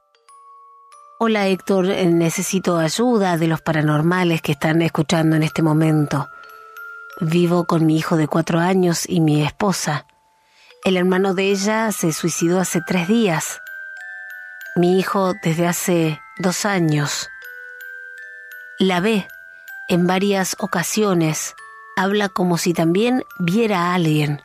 Hola 1.20 1.47
Héctor, 1.47 1.87
necesito 1.87 2.79
ayuda 2.79 3.37
de 3.37 3.47
los 3.47 3.61
paranormales 3.61 4.43
que 4.43 4.53
están 4.53 4.83
escuchando 4.83 5.37
en 5.37 5.45
este 5.45 5.62
momento. 5.62 6.27
Vivo 7.20 7.65
con 7.65 7.85
mi 7.85 7.97
hijo 7.97 8.16
de 8.16 8.28
cuatro 8.28 8.61
años 8.61 9.03
y 9.09 9.20
mi 9.20 9.43
esposa. 9.43 10.07
El 10.85 10.97
hermano 10.97 11.35
de 11.35 11.51
ella 11.51 11.90
se 11.90 12.12
suicidó 12.12 12.61
hace 12.61 12.81
tres 12.81 13.09
días. 13.09 13.61
Mi 14.77 15.01
hijo 15.01 15.35
desde 15.43 15.66
hace 15.66 16.20
dos 16.39 16.65
años. 16.65 17.28
La 18.78 19.01
ve 19.01 19.27
en 19.89 20.07
varias 20.07 20.55
ocasiones. 20.61 21.57
Habla 21.97 22.28
como 22.28 22.57
si 22.57 22.73
también 22.73 23.24
viera 23.40 23.86
a 23.86 23.95
alguien. 23.95 24.40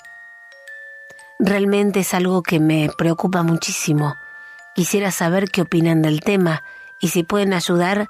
Realmente 1.38 2.00
es 2.00 2.16
algo 2.16 2.42
que 2.42 2.60
me 2.60 2.90
preocupa 2.98 3.44
muchísimo. 3.44 4.16
Quisiera 4.74 5.12
saber 5.12 5.52
qué 5.52 5.62
opinan 5.62 6.02
del 6.02 6.22
tema 6.22 6.64
y 7.00 7.10
si 7.10 7.22
pueden 7.22 7.54
ayudar 7.54 8.08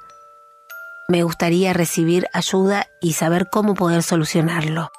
me 1.08 1.24
gustaría 1.24 1.74
recibir 1.74 2.28
ayuda 2.34 2.88
y 3.02 3.14
saber 3.14 3.50
cómo 3.50 3.74
poder 3.74 4.04
solucionarlo. 4.04 4.92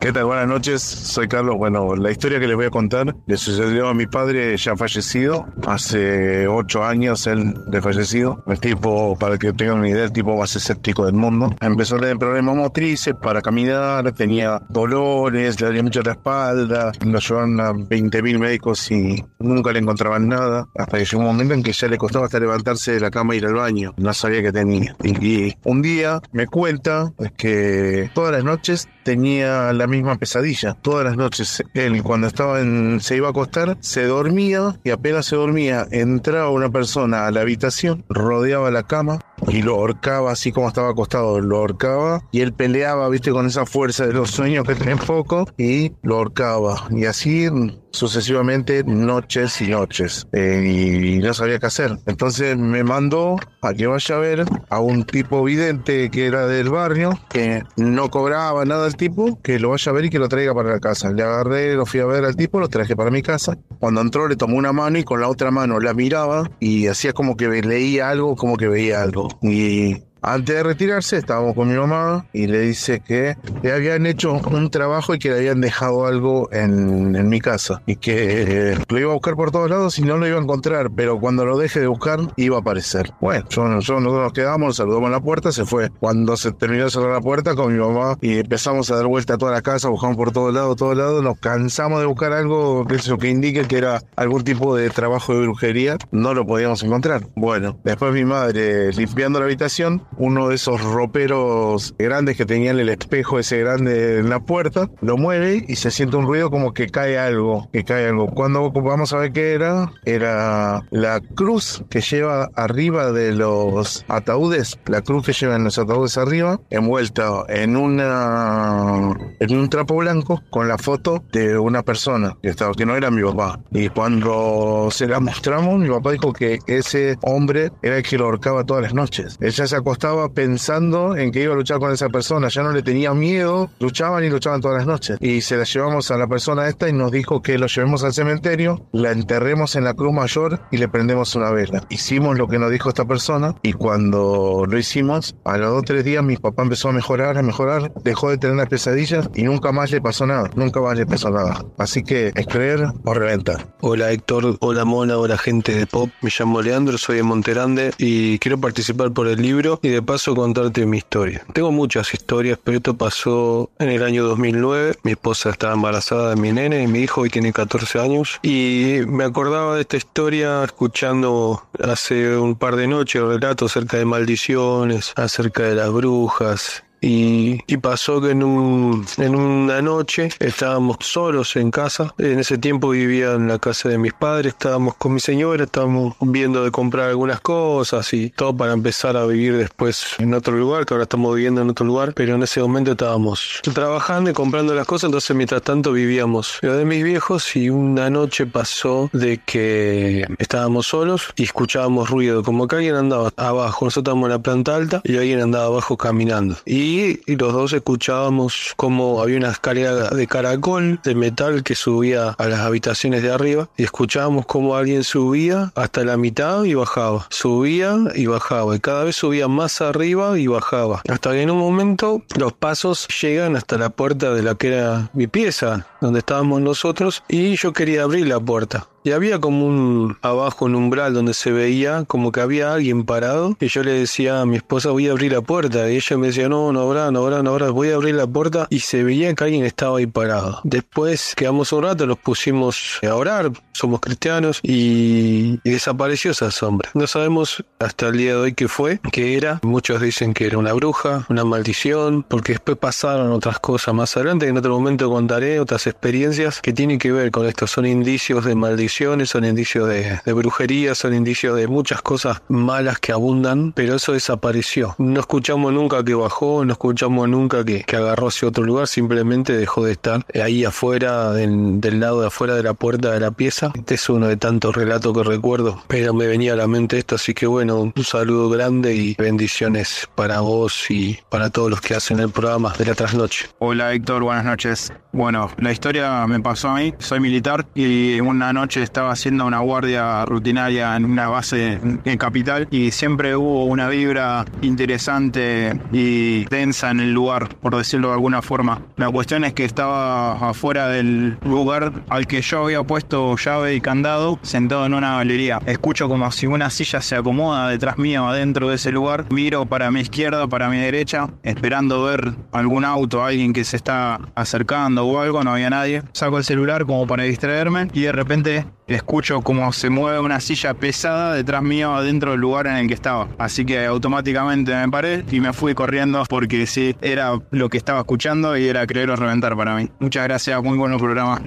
¿Qué 0.00 0.12
tal? 0.12 0.24
Buenas 0.24 0.48
noches, 0.48 0.80
soy 0.80 1.28
Carlos. 1.28 1.58
Bueno, 1.58 1.94
la 1.94 2.10
historia 2.10 2.40
que 2.40 2.46
les 2.46 2.56
voy 2.56 2.64
a 2.64 2.70
contar 2.70 3.14
le 3.26 3.36
sucedió 3.36 3.86
a 3.86 3.92
mi 3.92 4.06
padre 4.06 4.56
ya 4.56 4.74
fallecido, 4.74 5.46
hace 5.66 6.48
ocho 6.48 6.82
años 6.82 7.26
él 7.26 7.52
de 7.66 7.82
fallecido. 7.82 8.42
El 8.46 8.58
tipo, 8.58 9.14
para 9.18 9.36
que 9.36 9.52
tengan 9.52 9.80
una 9.80 9.90
idea, 9.90 10.04
el 10.04 10.12
tipo 10.12 10.34
más 10.38 10.56
escéptico 10.56 11.04
del 11.04 11.16
mundo. 11.16 11.54
Empezó 11.60 11.96
a 11.96 12.00
tener 12.00 12.16
problemas 12.16 12.56
motrices 12.56 13.12
para 13.20 13.42
caminar, 13.42 14.10
tenía 14.12 14.62
dolores, 14.70 15.60
le 15.60 15.66
dolía 15.66 15.82
mucho 15.82 16.00
la 16.00 16.12
espalda, 16.12 16.92
lo 17.04 17.18
llevaron 17.18 17.60
a 17.60 17.72
20.000 17.74 18.38
médicos 18.38 18.90
y 18.90 19.22
nunca 19.38 19.70
le 19.70 19.80
encontraban 19.80 20.28
nada, 20.28 20.66
hasta 20.78 20.96
que 20.96 21.04
llegó 21.04 21.18
un 21.18 21.26
momento 21.26 21.52
en 21.52 21.62
que 21.62 21.72
ya 21.72 21.88
le 21.88 21.98
costaba 21.98 22.24
hasta 22.24 22.40
levantarse 22.40 22.92
de 22.92 23.00
la 23.00 23.10
cama 23.10 23.34
e 23.34 23.36
ir 23.36 23.44
al 23.44 23.52
baño, 23.52 23.92
no 23.98 24.14
sabía 24.14 24.40
qué 24.40 24.50
tenía. 24.50 24.96
Y, 25.02 25.10
y 25.26 25.54
un 25.64 25.82
día 25.82 26.22
me 26.32 26.46
cuenta 26.46 27.12
que 27.36 28.10
todas 28.14 28.32
las 28.32 28.44
noches 28.44 28.88
tenía 29.04 29.72
la 29.72 29.86
misma 29.90 30.16
pesadilla. 30.16 30.74
Todas 30.74 31.04
las 31.04 31.16
noches 31.16 31.62
él 31.74 32.02
cuando 32.02 32.26
estaba 32.26 32.60
en, 32.60 33.00
se 33.00 33.16
iba 33.16 33.28
a 33.28 33.30
acostar, 33.30 33.76
se 33.80 34.04
dormía 34.04 34.76
y 34.84 34.90
apenas 34.90 35.26
se 35.26 35.36
dormía, 35.36 35.86
entraba 35.90 36.50
una 36.50 36.70
persona 36.70 37.26
a 37.26 37.30
la 37.30 37.42
habitación, 37.42 38.04
rodeaba 38.08 38.70
la 38.70 38.84
cama 38.84 39.20
y 39.48 39.62
lo 39.62 39.74
ahorcaba 39.74 40.32
así 40.32 40.52
como 40.52 40.68
estaba 40.68 40.90
acostado, 40.90 41.40
lo 41.40 41.58
ahorcaba 41.58 42.22
y 42.30 42.40
él 42.40 42.52
peleaba, 42.52 43.08
viste, 43.08 43.30
con 43.32 43.46
esa 43.46 43.66
fuerza 43.66 44.06
de 44.06 44.12
los 44.12 44.30
sueños 44.30 44.64
que 44.66 44.74
tiene 44.74 44.96
poco 44.96 45.46
y 45.58 45.92
lo 46.02 46.16
ahorcaba. 46.16 46.88
Y 46.90 47.04
así 47.04 47.48
sucesivamente 47.92 48.84
noches 48.84 49.60
y 49.60 49.68
noches 49.68 50.26
eh, 50.32 50.62
y 50.64 51.18
no 51.18 51.34
sabía 51.34 51.58
qué 51.58 51.66
hacer. 51.66 51.98
Entonces 52.06 52.56
me 52.56 52.84
mandó 52.84 53.36
a 53.62 53.74
que 53.74 53.86
vaya 53.86 54.14
a 54.14 54.18
ver 54.18 54.44
a 54.68 54.80
un 54.80 55.04
tipo 55.04 55.42
vidente 55.44 56.10
que 56.10 56.26
era 56.26 56.46
del 56.46 56.70
barrio, 56.70 57.18
que 57.28 57.62
no 57.76 58.10
cobraba 58.10 58.64
nada 58.64 58.86
el 58.86 58.96
tipo, 58.96 59.40
que 59.42 59.58
lo 59.58 59.70
vaya 59.70 59.90
a 59.90 59.94
ver 59.94 60.04
y 60.06 60.10
que 60.10 60.18
lo 60.18 60.28
traiga 60.28 60.54
para 60.54 60.70
la 60.70 60.80
casa. 60.80 61.12
Le 61.12 61.22
agarré, 61.22 61.74
lo 61.74 61.86
fui 61.86 62.00
a 62.00 62.06
ver 62.06 62.24
al 62.24 62.36
tipo, 62.36 62.60
lo 62.60 62.68
traje 62.68 62.96
para 62.96 63.10
mi 63.10 63.22
casa. 63.22 63.58
Cuando 63.78 64.00
entró 64.00 64.28
le 64.28 64.36
tomó 64.36 64.56
una 64.56 64.72
mano 64.72 64.98
y 64.98 65.04
con 65.04 65.20
la 65.20 65.28
otra 65.28 65.50
mano 65.50 65.80
la 65.80 65.94
miraba 65.94 66.50
y 66.60 66.86
hacía 66.86 67.12
como 67.12 67.36
que 67.36 67.48
leía 67.48 68.10
algo, 68.10 68.36
como 68.36 68.56
que 68.56 68.68
veía 68.68 69.02
algo. 69.02 69.28
Y 69.42 70.09
antes 70.22 70.54
de 70.54 70.62
retirarse, 70.62 71.16
estábamos 71.16 71.54
con 71.54 71.68
mi 71.68 71.74
mamá 71.74 72.26
y 72.32 72.46
le 72.46 72.60
dice 72.60 73.00
que 73.00 73.36
le 73.62 73.72
habían 73.72 74.06
hecho 74.06 74.32
un 74.34 74.70
trabajo 74.70 75.14
y 75.14 75.18
que 75.18 75.30
le 75.30 75.36
habían 75.36 75.60
dejado 75.60 76.06
algo 76.06 76.48
en, 76.52 77.14
en 77.16 77.28
mi 77.28 77.40
casa 77.40 77.82
y 77.86 77.96
que 77.96 78.72
eh, 78.72 78.78
lo 78.88 78.98
iba 78.98 79.10
a 79.10 79.14
buscar 79.14 79.34
por 79.36 79.50
todos 79.50 79.70
lados 79.70 79.98
y 79.98 80.02
no 80.02 80.16
lo 80.18 80.26
iba 80.26 80.38
a 80.38 80.42
encontrar, 80.42 80.90
pero 80.94 81.18
cuando 81.20 81.44
lo 81.46 81.56
deje 81.58 81.80
de 81.80 81.86
buscar 81.86 82.20
iba 82.36 82.56
a 82.56 82.60
aparecer. 82.60 83.12
Bueno, 83.20 83.44
yo, 83.48 83.64
yo- 83.80 84.00
nosotros 84.00 84.22
nos 84.24 84.32
quedamos, 84.32 84.76
saludamos 84.76 85.06
en 85.06 85.12
la 85.12 85.20
puerta, 85.20 85.52
se 85.52 85.64
fue. 85.64 85.90
Cuando 86.00 86.36
se 86.36 86.52
terminó 86.52 86.84
de 86.84 86.90
cerrar 86.90 87.12
la 87.12 87.20
puerta 87.20 87.54
con 87.54 87.72
mi 87.72 87.78
mamá 87.78 88.16
y 88.20 88.38
empezamos 88.38 88.90
a 88.90 88.96
dar 88.96 89.06
vuelta 89.06 89.34
a 89.34 89.38
toda 89.38 89.52
la 89.52 89.62
casa, 89.62 89.88
buscamos 89.88 90.16
por 90.16 90.32
todos 90.32 90.52
lados, 90.54 90.76
todos 90.76 90.96
lados, 90.96 91.22
nos 91.22 91.38
cansamos 91.38 92.00
de 92.00 92.06
buscar 92.06 92.32
algo 92.32 92.84
que, 92.86 92.96
eso, 92.96 93.16
que 93.18 93.28
indique 93.28 93.64
que 93.66 93.78
era 93.78 94.02
algún 94.16 94.44
tipo 94.44 94.76
de 94.76 94.90
trabajo 94.90 95.34
de 95.34 95.40
brujería, 95.42 95.96
no 96.10 96.34
lo 96.34 96.46
podíamos 96.46 96.82
encontrar. 96.82 97.26
Bueno, 97.36 97.78
después 97.84 98.12
mi 98.12 98.24
madre 98.24 98.92
limpiando 98.92 99.38
la 99.38 99.46
habitación, 99.46 100.02
uno 100.16 100.48
de 100.48 100.54
esos 100.56 100.82
roperos 100.82 101.94
grandes 101.98 102.36
que 102.36 102.46
tenían 102.46 102.78
el 102.78 102.88
espejo 102.88 103.38
ese 103.38 103.58
grande 103.58 104.18
en 104.18 104.30
la 104.30 104.40
puerta, 104.40 104.88
lo 105.00 105.16
mueve 105.16 105.64
y 105.66 105.76
se 105.76 105.90
siente 105.90 106.16
un 106.16 106.26
ruido 106.26 106.50
como 106.50 106.72
que 106.72 106.88
cae 106.88 107.18
algo, 107.18 107.68
que 107.72 107.84
cae 107.84 108.08
algo. 108.08 108.26
Cuando 108.28 108.70
vamos 108.70 109.12
a 109.12 109.18
ver 109.18 109.32
qué 109.32 109.52
era, 109.54 109.92
era 110.04 110.82
la 110.90 111.20
cruz 111.34 111.84
que 111.90 112.00
lleva 112.00 112.50
arriba 112.54 113.12
de 113.12 113.32
los 113.32 114.04
ataúdes, 114.08 114.78
la 114.86 115.02
cruz 115.02 115.26
que 115.26 115.32
llevan 115.32 115.64
los 115.64 115.78
ataúdes 115.78 116.18
arriba, 116.18 116.60
envuelta 116.70 117.44
en 117.48 117.76
una 117.76 119.14
en 119.38 119.56
un 119.56 119.68
trapo 119.68 119.96
blanco 119.96 120.42
con 120.50 120.68
la 120.68 120.78
foto 120.78 121.22
de 121.32 121.58
una 121.58 121.82
persona 121.82 122.36
que 122.42 122.48
estaba 122.48 122.74
que 122.74 122.86
no 122.86 122.96
era 122.96 123.10
mi 123.10 123.22
papá. 123.22 123.60
Y 123.70 123.88
cuando 123.88 124.88
se 124.90 125.06
la 125.06 125.20
mostramos, 125.20 125.78
mi 125.78 125.88
papá 125.88 126.12
dijo 126.12 126.32
que 126.32 126.58
ese 126.66 127.16
hombre 127.22 127.70
era 127.82 127.98
el 127.98 128.02
que 128.02 128.18
lo 128.18 128.26
ahorcaba 128.26 128.64
todas 128.64 128.82
las 128.82 128.94
noches. 128.94 129.36
Ella 129.40 129.66
se 129.66 129.76
acostaba 130.00 130.32
pensando 130.32 131.14
en 131.14 131.30
que 131.30 131.42
iba 131.42 131.52
a 131.52 131.56
luchar 131.56 131.78
con 131.78 131.92
esa 131.92 132.08
persona, 132.08 132.48
ya 132.48 132.62
no 132.62 132.72
le 132.72 132.82
tenía 132.82 133.12
miedo, 133.12 133.70
luchaban 133.80 134.24
y 134.24 134.30
luchaban 134.30 134.62
todas 134.62 134.78
las 134.78 134.86
noches. 134.86 135.18
Y 135.20 135.42
se 135.42 135.58
la 135.58 135.64
llevamos 135.64 136.10
a 136.10 136.16
la 136.16 136.26
persona 136.26 136.66
esta 136.68 136.88
y 136.88 136.94
nos 136.94 137.12
dijo 137.12 137.42
que 137.42 137.58
lo 137.58 137.66
llevemos 137.66 138.02
al 138.02 138.14
cementerio, 138.14 138.86
la 138.92 139.12
enterremos 139.12 139.76
en 139.76 139.84
la 139.84 139.92
cruz 139.92 140.14
mayor 140.14 140.58
y 140.70 140.78
le 140.78 140.88
prendemos 140.88 141.34
una 141.34 141.50
vela. 141.50 141.84
Hicimos 141.90 142.38
lo 142.38 142.48
que 142.48 142.58
nos 142.58 142.70
dijo 142.70 142.88
esta 142.88 143.04
persona 143.04 143.54
y 143.62 143.74
cuando 143.74 144.64
lo 144.66 144.78
hicimos, 144.78 145.36
a 145.44 145.58
los 145.58 145.70
dos 145.70 145.78
o 145.80 145.82
tres 145.82 146.02
días 146.02 146.24
mi 146.24 146.38
papá 146.38 146.62
empezó 146.62 146.88
a 146.88 146.92
mejorar, 146.92 147.36
a 147.36 147.42
mejorar, 147.42 147.92
dejó 148.02 148.30
de 148.30 148.38
tener 148.38 148.56
las 148.56 148.68
pesadillas 148.68 149.28
y 149.34 149.42
nunca 149.42 149.70
más 149.70 149.90
le 149.90 150.00
pasó 150.00 150.26
nada, 150.26 150.48
nunca 150.54 150.80
más 150.80 150.96
le 150.96 151.04
pasó 151.04 151.28
nada. 151.28 151.62
Así 151.76 152.02
que 152.02 152.32
es 152.34 152.46
creer 152.46 152.86
o 153.04 153.12
reventar. 153.12 153.74
Hola 153.82 154.10
Héctor, 154.12 154.56
hola 154.60 154.86
Mona, 154.86 155.18
hola 155.18 155.36
gente 155.36 155.74
de 155.74 155.86
Pop. 155.86 156.08
Me 156.22 156.30
llamo 156.38 156.62
Leandro, 156.62 156.96
soy 156.96 157.16
de 157.16 157.22
Monterande 157.22 157.90
y 157.98 158.38
quiero 158.38 158.58
participar 158.58 159.12
por 159.12 159.28
el 159.28 159.42
libro 159.42 159.78
y 159.82 159.89
de 159.90 160.02
paso 160.02 160.34
contarte 160.34 160.86
mi 160.86 160.98
historia. 160.98 161.44
Tengo 161.52 161.70
muchas 161.70 162.12
historias, 162.14 162.58
pero 162.62 162.78
esto 162.78 162.96
pasó 162.96 163.70
en 163.78 163.90
el 163.90 164.02
año 164.02 164.24
2009. 164.24 164.98
Mi 165.02 165.12
esposa 165.12 165.50
estaba 165.50 165.74
embarazada 165.74 166.30
de 166.30 166.40
mi 166.40 166.52
nene 166.52 166.82
y 166.82 166.86
mi 166.86 167.00
hijo 167.00 167.22
hoy 167.22 167.30
tiene 167.30 167.52
14 167.52 167.98
años. 167.98 168.38
Y 168.42 169.00
me 169.06 169.24
acordaba 169.24 169.74
de 169.74 169.82
esta 169.82 169.96
historia 169.96 170.64
escuchando 170.64 171.64
hace 171.82 172.36
un 172.36 172.54
par 172.56 172.76
de 172.76 172.86
noches 172.86 173.22
relatos 173.22 173.72
acerca 173.72 173.96
de 173.96 174.04
maldiciones, 174.04 175.12
acerca 175.16 175.64
de 175.64 175.74
las 175.74 175.90
brujas 175.90 176.84
y, 177.00 177.60
y 177.66 177.76
pasó 177.78 178.20
que 178.20 178.30
en, 178.30 178.42
un, 178.42 179.06
en 179.18 179.34
una 179.34 179.80
noche 179.82 180.30
estábamos 180.38 180.98
solos 181.00 181.56
en 181.56 181.70
casa. 181.70 182.14
En 182.18 182.38
ese 182.38 182.58
tiempo 182.58 182.90
vivía 182.90 183.32
en 183.32 183.48
la 183.48 183.58
casa 183.58 183.88
de 183.88 183.98
mis 183.98 184.12
padres, 184.12 184.52
estábamos 184.52 184.94
con 184.96 185.14
mi 185.14 185.20
señora, 185.20 185.64
estábamos 185.64 186.16
viendo 186.20 186.64
de 186.64 186.70
comprar 186.70 187.08
algunas 187.08 187.40
cosas 187.40 188.12
y 188.12 188.30
todo 188.30 188.56
para 188.56 188.72
empezar 188.72 189.16
a 189.16 189.26
vivir 189.26 189.56
después 189.56 190.14
en 190.18 190.34
otro 190.34 190.56
lugar, 190.56 190.86
que 190.86 190.94
ahora 190.94 191.04
estamos 191.04 191.34
viviendo 191.34 191.62
en 191.62 191.70
otro 191.70 191.86
lugar, 191.86 192.12
pero 192.14 192.34
en 192.34 192.42
ese 192.42 192.60
momento 192.60 192.92
estábamos 192.92 193.60
trabajando 193.74 194.30
y 194.30 194.32
comprando 194.32 194.74
las 194.74 194.86
cosas, 194.86 195.08
entonces 195.08 195.34
mientras 195.36 195.62
tanto 195.62 195.92
vivíamos 195.92 196.58
lo 196.62 196.76
de 196.76 196.84
mis 196.84 197.02
viejos 197.02 197.56
y 197.56 197.70
una 197.70 198.10
noche 198.10 198.46
pasó 198.46 199.10
de 199.12 199.38
que 199.38 200.26
estábamos 200.38 200.86
solos 200.88 201.32
y 201.36 201.44
escuchábamos 201.44 202.10
ruido, 202.10 202.42
como 202.42 202.66
que 202.68 202.76
alguien 202.76 202.94
andaba 202.94 203.32
abajo, 203.36 203.86
nosotros 203.86 204.02
estábamos 204.02 204.26
en 204.26 204.32
la 204.32 204.38
planta 204.40 204.76
alta 204.76 205.00
y 205.04 205.16
alguien 205.16 205.40
andaba 205.40 205.66
abajo 205.66 205.96
caminando. 205.96 206.56
Y, 206.64 206.89
y 206.90 207.36
los 207.36 207.52
dos 207.52 207.72
escuchábamos 207.72 208.74
como 208.76 209.22
había 209.22 209.36
una 209.36 209.50
escalera 209.50 210.10
de 210.10 210.26
caracol 210.26 211.00
de 211.04 211.14
metal 211.14 211.62
que 211.62 211.74
subía 211.74 212.30
a 212.30 212.46
las 212.48 212.60
habitaciones 212.60 213.22
de 213.22 213.32
arriba 213.32 213.68
y 213.76 213.84
escuchábamos 213.84 214.46
como 214.46 214.74
alguien 214.76 215.04
subía 215.04 215.72
hasta 215.74 216.04
la 216.04 216.16
mitad 216.16 216.64
y 216.64 216.74
bajaba, 216.74 217.26
subía 217.30 217.96
y 218.14 218.26
bajaba 218.26 218.74
y 218.74 218.80
cada 218.80 219.04
vez 219.04 219.16
subía 219.16 219.48
más 219.48 219.80
arriba 219.80 220.38
y 220.38 220.46
bajaba. 220.46 221.02
Hasta 221.08 221.30
que 221.32 221.42
en 221.42 221.50
un 221.50 221.58
momento 221.58 222.22
los 222.36 222.52
pasos 222.52 223.06
llegan 223.20 223.56
hasta 223.56 223.78
la 223.78 223.90
puerta 223.90 224.34
de 224.34 224.42
la 224.42 224.54
que 224.54 224.68
era 224.68 225.10
mi 225.12 225.26
pieza, 225.26 225.86
donde 226.00 226.20
estábamos 226.20 226.60
nosotros 226.60 227.22
y 227.28 227.56
yo 227.56 227.72
quería 227.72 228.02
abrir 228.02 228.26
la 228.26 228.40
puerta. 228.40 228.88
Y 229.02 229.12
había 229.12 229.38
como 229.40 229.66
un 229.66 230.18
abajo 230.20 230.66
un 230.66 230.74
umbral 230.74 231.14
donde 231.14 231.32
se 231.32 231.52
veía 231.52 232.04
como 232.06 232.32
que 232.32 232.40
había 232.40 232.74
alguien 232.74 233.04
parado 233.04 233.56
y 233.58 233.68
yo 233.68 233.82
le 233.82 233.92
decía 233.92 234.40
a 234.40 234.46
mi 234.46 234.56
esposa 234.56 234.90
voy 234.90 235.08
a 235.08 235.12
abrir 235.12 235.32
la 235.32 235.40
puerta 235.40 235.90
y 235.90 235.96
ella 235.96 236.18
me 236.18 236.26
decía 236.28 236.48
no, 236.48 236.72
no 236.72 236.82
habrá, 236.82 237.10
no 237.10 237.20
habrá, 237.20 237.42
no 237.42 237.50
habrá, 237.50 237.70
voy 237.70 237.90
a 237.90 237.94
abrir 237.94 238.14
la 238.14 238.26
puerta 238.26 238.66
y 238.68 238.80
se 238.80 239.02
veía 239.02 239.34
que 239.34 239.44
alguien 239.44 239.64
estaba 239.64 239.98
ahí 239.98 240.06
parado. 240.06 240.60
Después 240.64 241.34
quedamos 241.34 241.72
un 241.72 241.84
rato, 241.84 242.06
nos 242.06 242.18
pusimos 242.18 242.98
a 243.02 243.14
orar, 243.14 243.50
somos 243.72 244.00
cristianos 244.00 244.60
y, 244.62 245.58
y 245.64 245.70
desapareció 245.70 246.32
esa 246.32 246.50
sombra. 246.50 246.90
No 246.92 247.06
sabemos 247.06 247.64
hasta 247.78 248.08
el 248.08 248.18
día 248.18 248.32
de 248.32 248.36
hoy 248.36 248.52
qué 248.52 248.68
fue, 248.68 249.00
qué 249.10 249.36
era. 249.36 249.60
Muchos 249.62 250.02
dicen 250.02 250.34
que 250.34 250.44
era 250.44 250.58
una 250.58 250.74
bruja, 250.74 251.24
una 251.30 251.44
maldición, 251.44 252.22
porque 252.22 252.52
después 252.52 252.76
pasaron 252.76 253.32
otras 253.32 253.58
cosas 253.60 253.94
más 253.94 254.14
adelante 254.16 254.46
en 254.46 254.58
otro 254.58 254.78
momento 254.78 255.10
contaré, 255.10 255.60
otras 255.60 255.86
experiencias 255.86 256.60
que 256.60 256.72
tienen 256.72 256.98
que 256.98 257.12
ver 257.12 257.30
con 257.30 257.46
esto. 257.46 257.66
Son 257.66 257.86
indicios 257.86 258.44
de 258.44 258.54
son 258.90 259.44
indicios 259.44 259.88
de, 259.88 260.20
de 260.24 260.32
brujería, 260.32 260.94
son 260.94 261.14
indicios 261.14 261.56
de 261.56 261.68
muchas 261.68 262.02
cosas 262.02 262.42
malas 262.48 262.98
que 262.98 263.12
abundan, 263.12 263.72
pero 263.72 263.94
eso 263.94 264.12
desapareció. 264.12 264.94
No 264.98 265.20
escuchamos 265.20 265.72
nunca 265.72 266.04
que 266.04 266.14
bajó, 266.14 266.64
no 266.64 266.72
escuchamos 266.72 267.28
nunca 267.28 267.64
que, 267.64 267.84
que 267.84 267.96
agarró 267.96 268.28
hacia 268.28 268.48
otro 268.48 268.64
lugar, 268.64 268.88
simplemente 268.88 269.56
dejó 269.56 269.84
de 269.84 269.92
estar 269.92 270.24
ahí 270.42 270.64
afuera, 270.64 271.32
del, 271.32 271.80
del 271.80 272.00
lado 272.00 272.20
de 272.20 272.26
afuera 272.26 272.54
de 272.54 272.62
la 272.62 272.74
puerta 272.74 273.12
de 273.12 273.20
la 273.20 273.30
pieza. 273.30 273.72
Este 273.74 273.94
es 273.94 274.08
uno 274.08 274.26
de 274.26 274.36
tantos 274.36 274.74
relatos 274.74 275.16
que 275.16 275.22
recuerdo, 275.22 275.82
pero 275.86 276.12
me 276.12 276.26
venía 276.26 276.54
a 276.54 276.56
la 276.56 276.66
mente 276.66 276.98
esto, 276.98 277.14
así 277.14 277.34
que 277.34 277.46
bueno, 277.46 277.80
un 277.80 278.04
saludo 278.04 278.50
grande 278.50 278.94
y 278.94 279.14
bendiciones 279.14 280.08
para 280.14 280.40
vos 280.40 280.90
y 280.90 281.18
para 281.28 281.50
todos 281.50 281.70
los 281.70 281.80
que 281.80 281.94
hacen 281.94 282.18
el 282.20 282.30
programa 282.30 282.74
de 282.76 282.84
la 282.86 282.94
trasnoche. 282.94 283.46
Hola 283.58 283.92
Héctor, 283.94 284.22
buenas 284.22 284.44
noches. 284.44 284.92
Bueno, 285.12 285.50
la 285.58 285.72
historia 285.72 286.26
me 286.26 286.40
pasó 286.40 286.68
a 286.68 286.76
mí, 286.76 286.94
soy 286.98 287.20
militar 287.20 287.66
y 287.74 288.20
una 288.20 288.52
noche 288.52 288.79
noche 288.80 288.84
estaba 288.84 289.10
haciendo 289.10 289.46
una 289.46 289.60
guardia 289.60 290.24
rutinaria 290.24 290.96
en 290.96 291.04
una 291.04 291.28
base 291.28 291.78
en, 292.04 292.18
Capital 292.18 292.68
y 292.70 292.90
siempre 292.90 293.34
hubo 293.34 293.64
una 293.64 293.88
vibra 293.88 294.44
interesante 294.60 295.80
y 295.90 296.44
densa 296.46 296.90
en 296.90 297.00
el 297.00 297.12
lugar, 297.12 297.48
por 297.60 297.76
decirlo 297.76 298.08
de 298.08 298.14
alguna 298.14 298.42
forma. 298.42 298.82
La 298.96 299.10
cuestión 299.10 299.44
es 299.44 299.54
que 299.54 299.64
estaba 299.64 300.50
afuera 300.50 300.88
del 300.88 301.38
lugar 301.44 301.92
al 302.10 302.26
que 302.26 302.42
yo 302.42 302.64
había 302.64 302.82
puesto 302.82 303.34
llave 303.36 303.74
y 303.74 303.80
candado, 303.80 304.38
sentado 304.42 304.84
en 304.84 304.94
una 304.94 305.16
galería. 305.16 305.60
Escucho 305.64 306.08
como 306.08 306.30
si 306.30 306.46
una 306.46 306.68
silla 306.68 307.00
se 307.00 307.16
acomoda 307.16 307.68
detrás 307.68 307.96
mío, 307.96 308.28
adentro 308.28 308.68
de 308.68 308.74
ese 308.74 308.92
lugar. 308.92 309.24
Miro 309.30 309.64
para 309.64 309.90
mi 309.90 310.00
izquierda, 310.00 310.46
para 310.46 310.68
mi 310.68 310.78
derecha, 310.78 311.28
esperando 311.42 312.04
ver 312.04 312.34
algún 312.52 312.84
auto, 312.84 313.24
alguien 313.24 313.52
que 313.52 313.64
se 313.64 313.76
está 313.76 314.20
acercando 314.34 315.06
o 315.06 315.20
algo, 315.20 315.42
no 315.42 315.52
había 315.52 315.70
nadie. 315.70 316.02
Saco 316.12 316.36
el 316.36 316.44
celular 316.44 316.84
como 316.84 317.06
para 317.06 317.22
distraerme 317.22 317.88
y 317.94 318.02
de 318.02 318.12
repente 318.12 318.66
escucho 318.86 319.40
como 319.42 319.72
se 319.72 319.90
mueve 319.90 320.20
una 320.20 320.40
silla 320.40 320.74
pesada 320.74 321.34
detrás 321.34 321.62
mío 321.62 321.94
adentro 321.94 322.32
del 322.32 322.40
lugar 322.40 322.66
en 322.66 322.76
el 322.76 322.88
que 322.88 322.94
estaba. 322.94 323.28
Así 323.38 323.64
que 323.64 323.86
automáticamente 323.86 324.74
me 324.74 324.88
paré 324.88 325.24
y 325.30 325.40
me 325.40 325.52
fui 325.52 325.74
corriendo 325.74 326.24
porque 326.28 326.66
sí, 326.66 326.96
era 327.00 327.38
lo 327.50 327.68
que 327.68 327.78
estaba 327.78 328.00
escuchando 328.00 328.56
y 328.56 328.66
era 328.66 328.86
creer 328.86 329.10
o 329.10 329.16
reventar 329.16 329.56
para 329.56 329.76
mí. 329.76 329.88
Muchas 329.98 330.24
gracias, 330.24 330.62
muy 330.62 330.76
bueno 330.76 330.98
programa. 330.98 331.42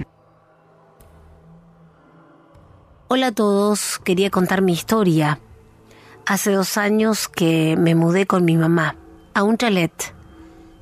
Hola 3.08 3.28
a 3.28 3.32
todos, 3.32 4.00
quería 4.02 4.30
contar 4.30 4.62
mi 4.62 4.72
historia. 4.72 5.38
Hace 6.26 6.52
dos 6.52 6.78
años 6.78 7.28
que 7.28 7.76
me 7.78 7.94
mudé 7.94 8.26
con 8.26 8.44
mi 8.44 8.56
mamá 8.56 8.96
a 9.34 9.42
un 9.42 9.58
chalet. 9.58 9.92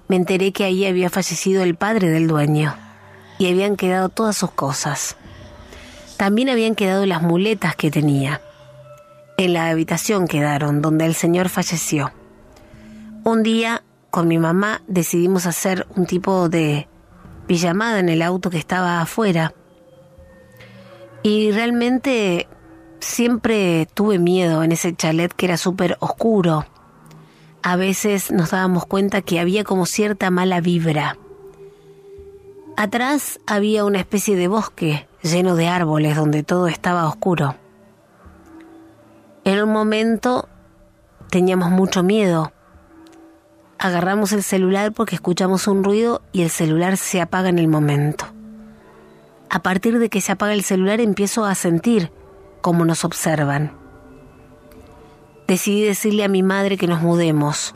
Me 0.07 0.17
enteré 0.17 0.53
que 0.53 0.65
ahí 0.65 0.87
había 0.87 1.11
fallecido 1.11 1.63
el 1.63 1.75
padre 1.75 2.11
del 2.11 2.29
dueño 2.29 2.77
y 3.39 3.51
habían 3.51 3.77
quedado 3.77 4.09
todas 4.09 4.37
sus 4.37 4.53
cosas. 4.53 5.17
También 6.23 6.51
habían 6.51 6.77
quedado 6.77 7.05
las 7.05 7.21
muletas 7.21 7.75
que 7.75 7.91
tenía. 7.91 8.41
En 9.39 9.55
la 9.55 9.67
habitación 9.67 10.29
quedaron 10.29 10.81
donde 10.81 11.05
el 11.05 11.17
señor 11.17 11.49
falleció. 11.49 12.13
Un 13.25 13.43
día 13.43 13.83
con 14.13 14.29
mi 14.29 14.39
mamá 14.39 14.83
decidimos 14.87 15.47
hacer 15.47 15.85
un 15.97 16.07
tipo 16.07 16.49
de 16.49 16.87
pijamada 17.49 17.99
en 17.99 18.09
el 18.09 18.23
auto 18.23 18.51
que 18.51 18.59
estaba 18.59 19.01
afuera. 19.01 19.53
Y 21.25 21.51
realmente 21.51 22.47
siempre 23.01 23.89
tuve 23.93 24.21
miedo 24.21 24.63
en 24.63 24.71
ese 24.71 24.95
chalet 24.95 25.33
que 25.33 25.47
era 25.47 25.57
súper 25.57 25.97
oscuro. 25.99 26.67
A 27.65 27.75
veces 27.75 28.31
nos 28.31 28.53
dábamos 28.53 28.87
cuenta 28.87 29.23
que 29.23 29.41
había 29.41 29.65
como 29.65 29.87
cierta 29.87 30.31
mala 30.31 30.61
vibra. 30.61 31.19
Atrás 32.77 33.39
había 33.47 33.85
una 33.85 33.99
especie 33.99 34.35
de 34.35 34.49
bosque 34.49 35.07
lleno 35.23 35.57
de 35.57 35.69
árboles 35.69 36.17
donde 36.17 36.43
todo 36.43 36.69
estaba 36.69 37.07
oscuro. 37.07 37.55
En 39.45 39.63
un 39.63 39.73
momento 39.73 40.49
teníamos 41.31 41.71
mucho 41.71 42.03
miedo. 42.03 42.53
Agarramos 43.79 44.33
el 44.33 44.43
celular 44.43 44.93
porque 44.93 45.17
escuchamos 45.17 45.67
un 45.67 45.85
ruido 45.85 46.23
y 46.33 46.43
el 46.43 46.51
celular 46.51 46.97
se 46.97 47.21
apaga 47.21 47.51
en 47.51 47.59
el 47.59 47.69
momento. 47.69 48.27
A 49.51 49.63
partir 49.63 49.99
de 49.99 50.09
que 50.09 50.21
se 50.21 50.33
apaga 50.33 50.55
el 50.55 50.63
celular 50.63 51.01
empiezo 51.01 51.45
a 51.45 51.55
sentir 51.55 52.11
cómo 52.63 52.85
nos 52.85 53.05
observan. 53.05 53.73
Decidí 55.47 55.83
decirle 55.83 56.25
a 56.25 56.29
mi 56.29 56.43
madre 56.43 56.79
que 56.79 56.87
nos 56.87 57.03
mudemos, 57.03 57.75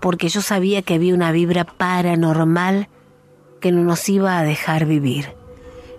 porque 0.00 0.28
yo 0.28 0.42
sabía 0.42 0.82
que 0.82 0.94
había 0.94 1.14
una 1.14 1.30
vibra 1.30 1.64
paranormal 1.64 2.88
que 3.64 3.72
no 3.72 3.82
nos 3.82 4.06
iba 4.10 4.38
a 4.38 4.42
dejar 4.42 4.84
vivir. 4.84 5.32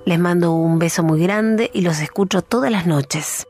Les 0.06 0.20
mando 0.20 0.54
un 0.54 0.78
beso 0.78 1.02
muy 1.02 1.20
grande 1.20 1.72
y 1.74 1.82
los 1.82 2.00
escucho 2.00 2.44
todas 2.44 2.70
las 2.70 2.86
noches. 2.86 3.48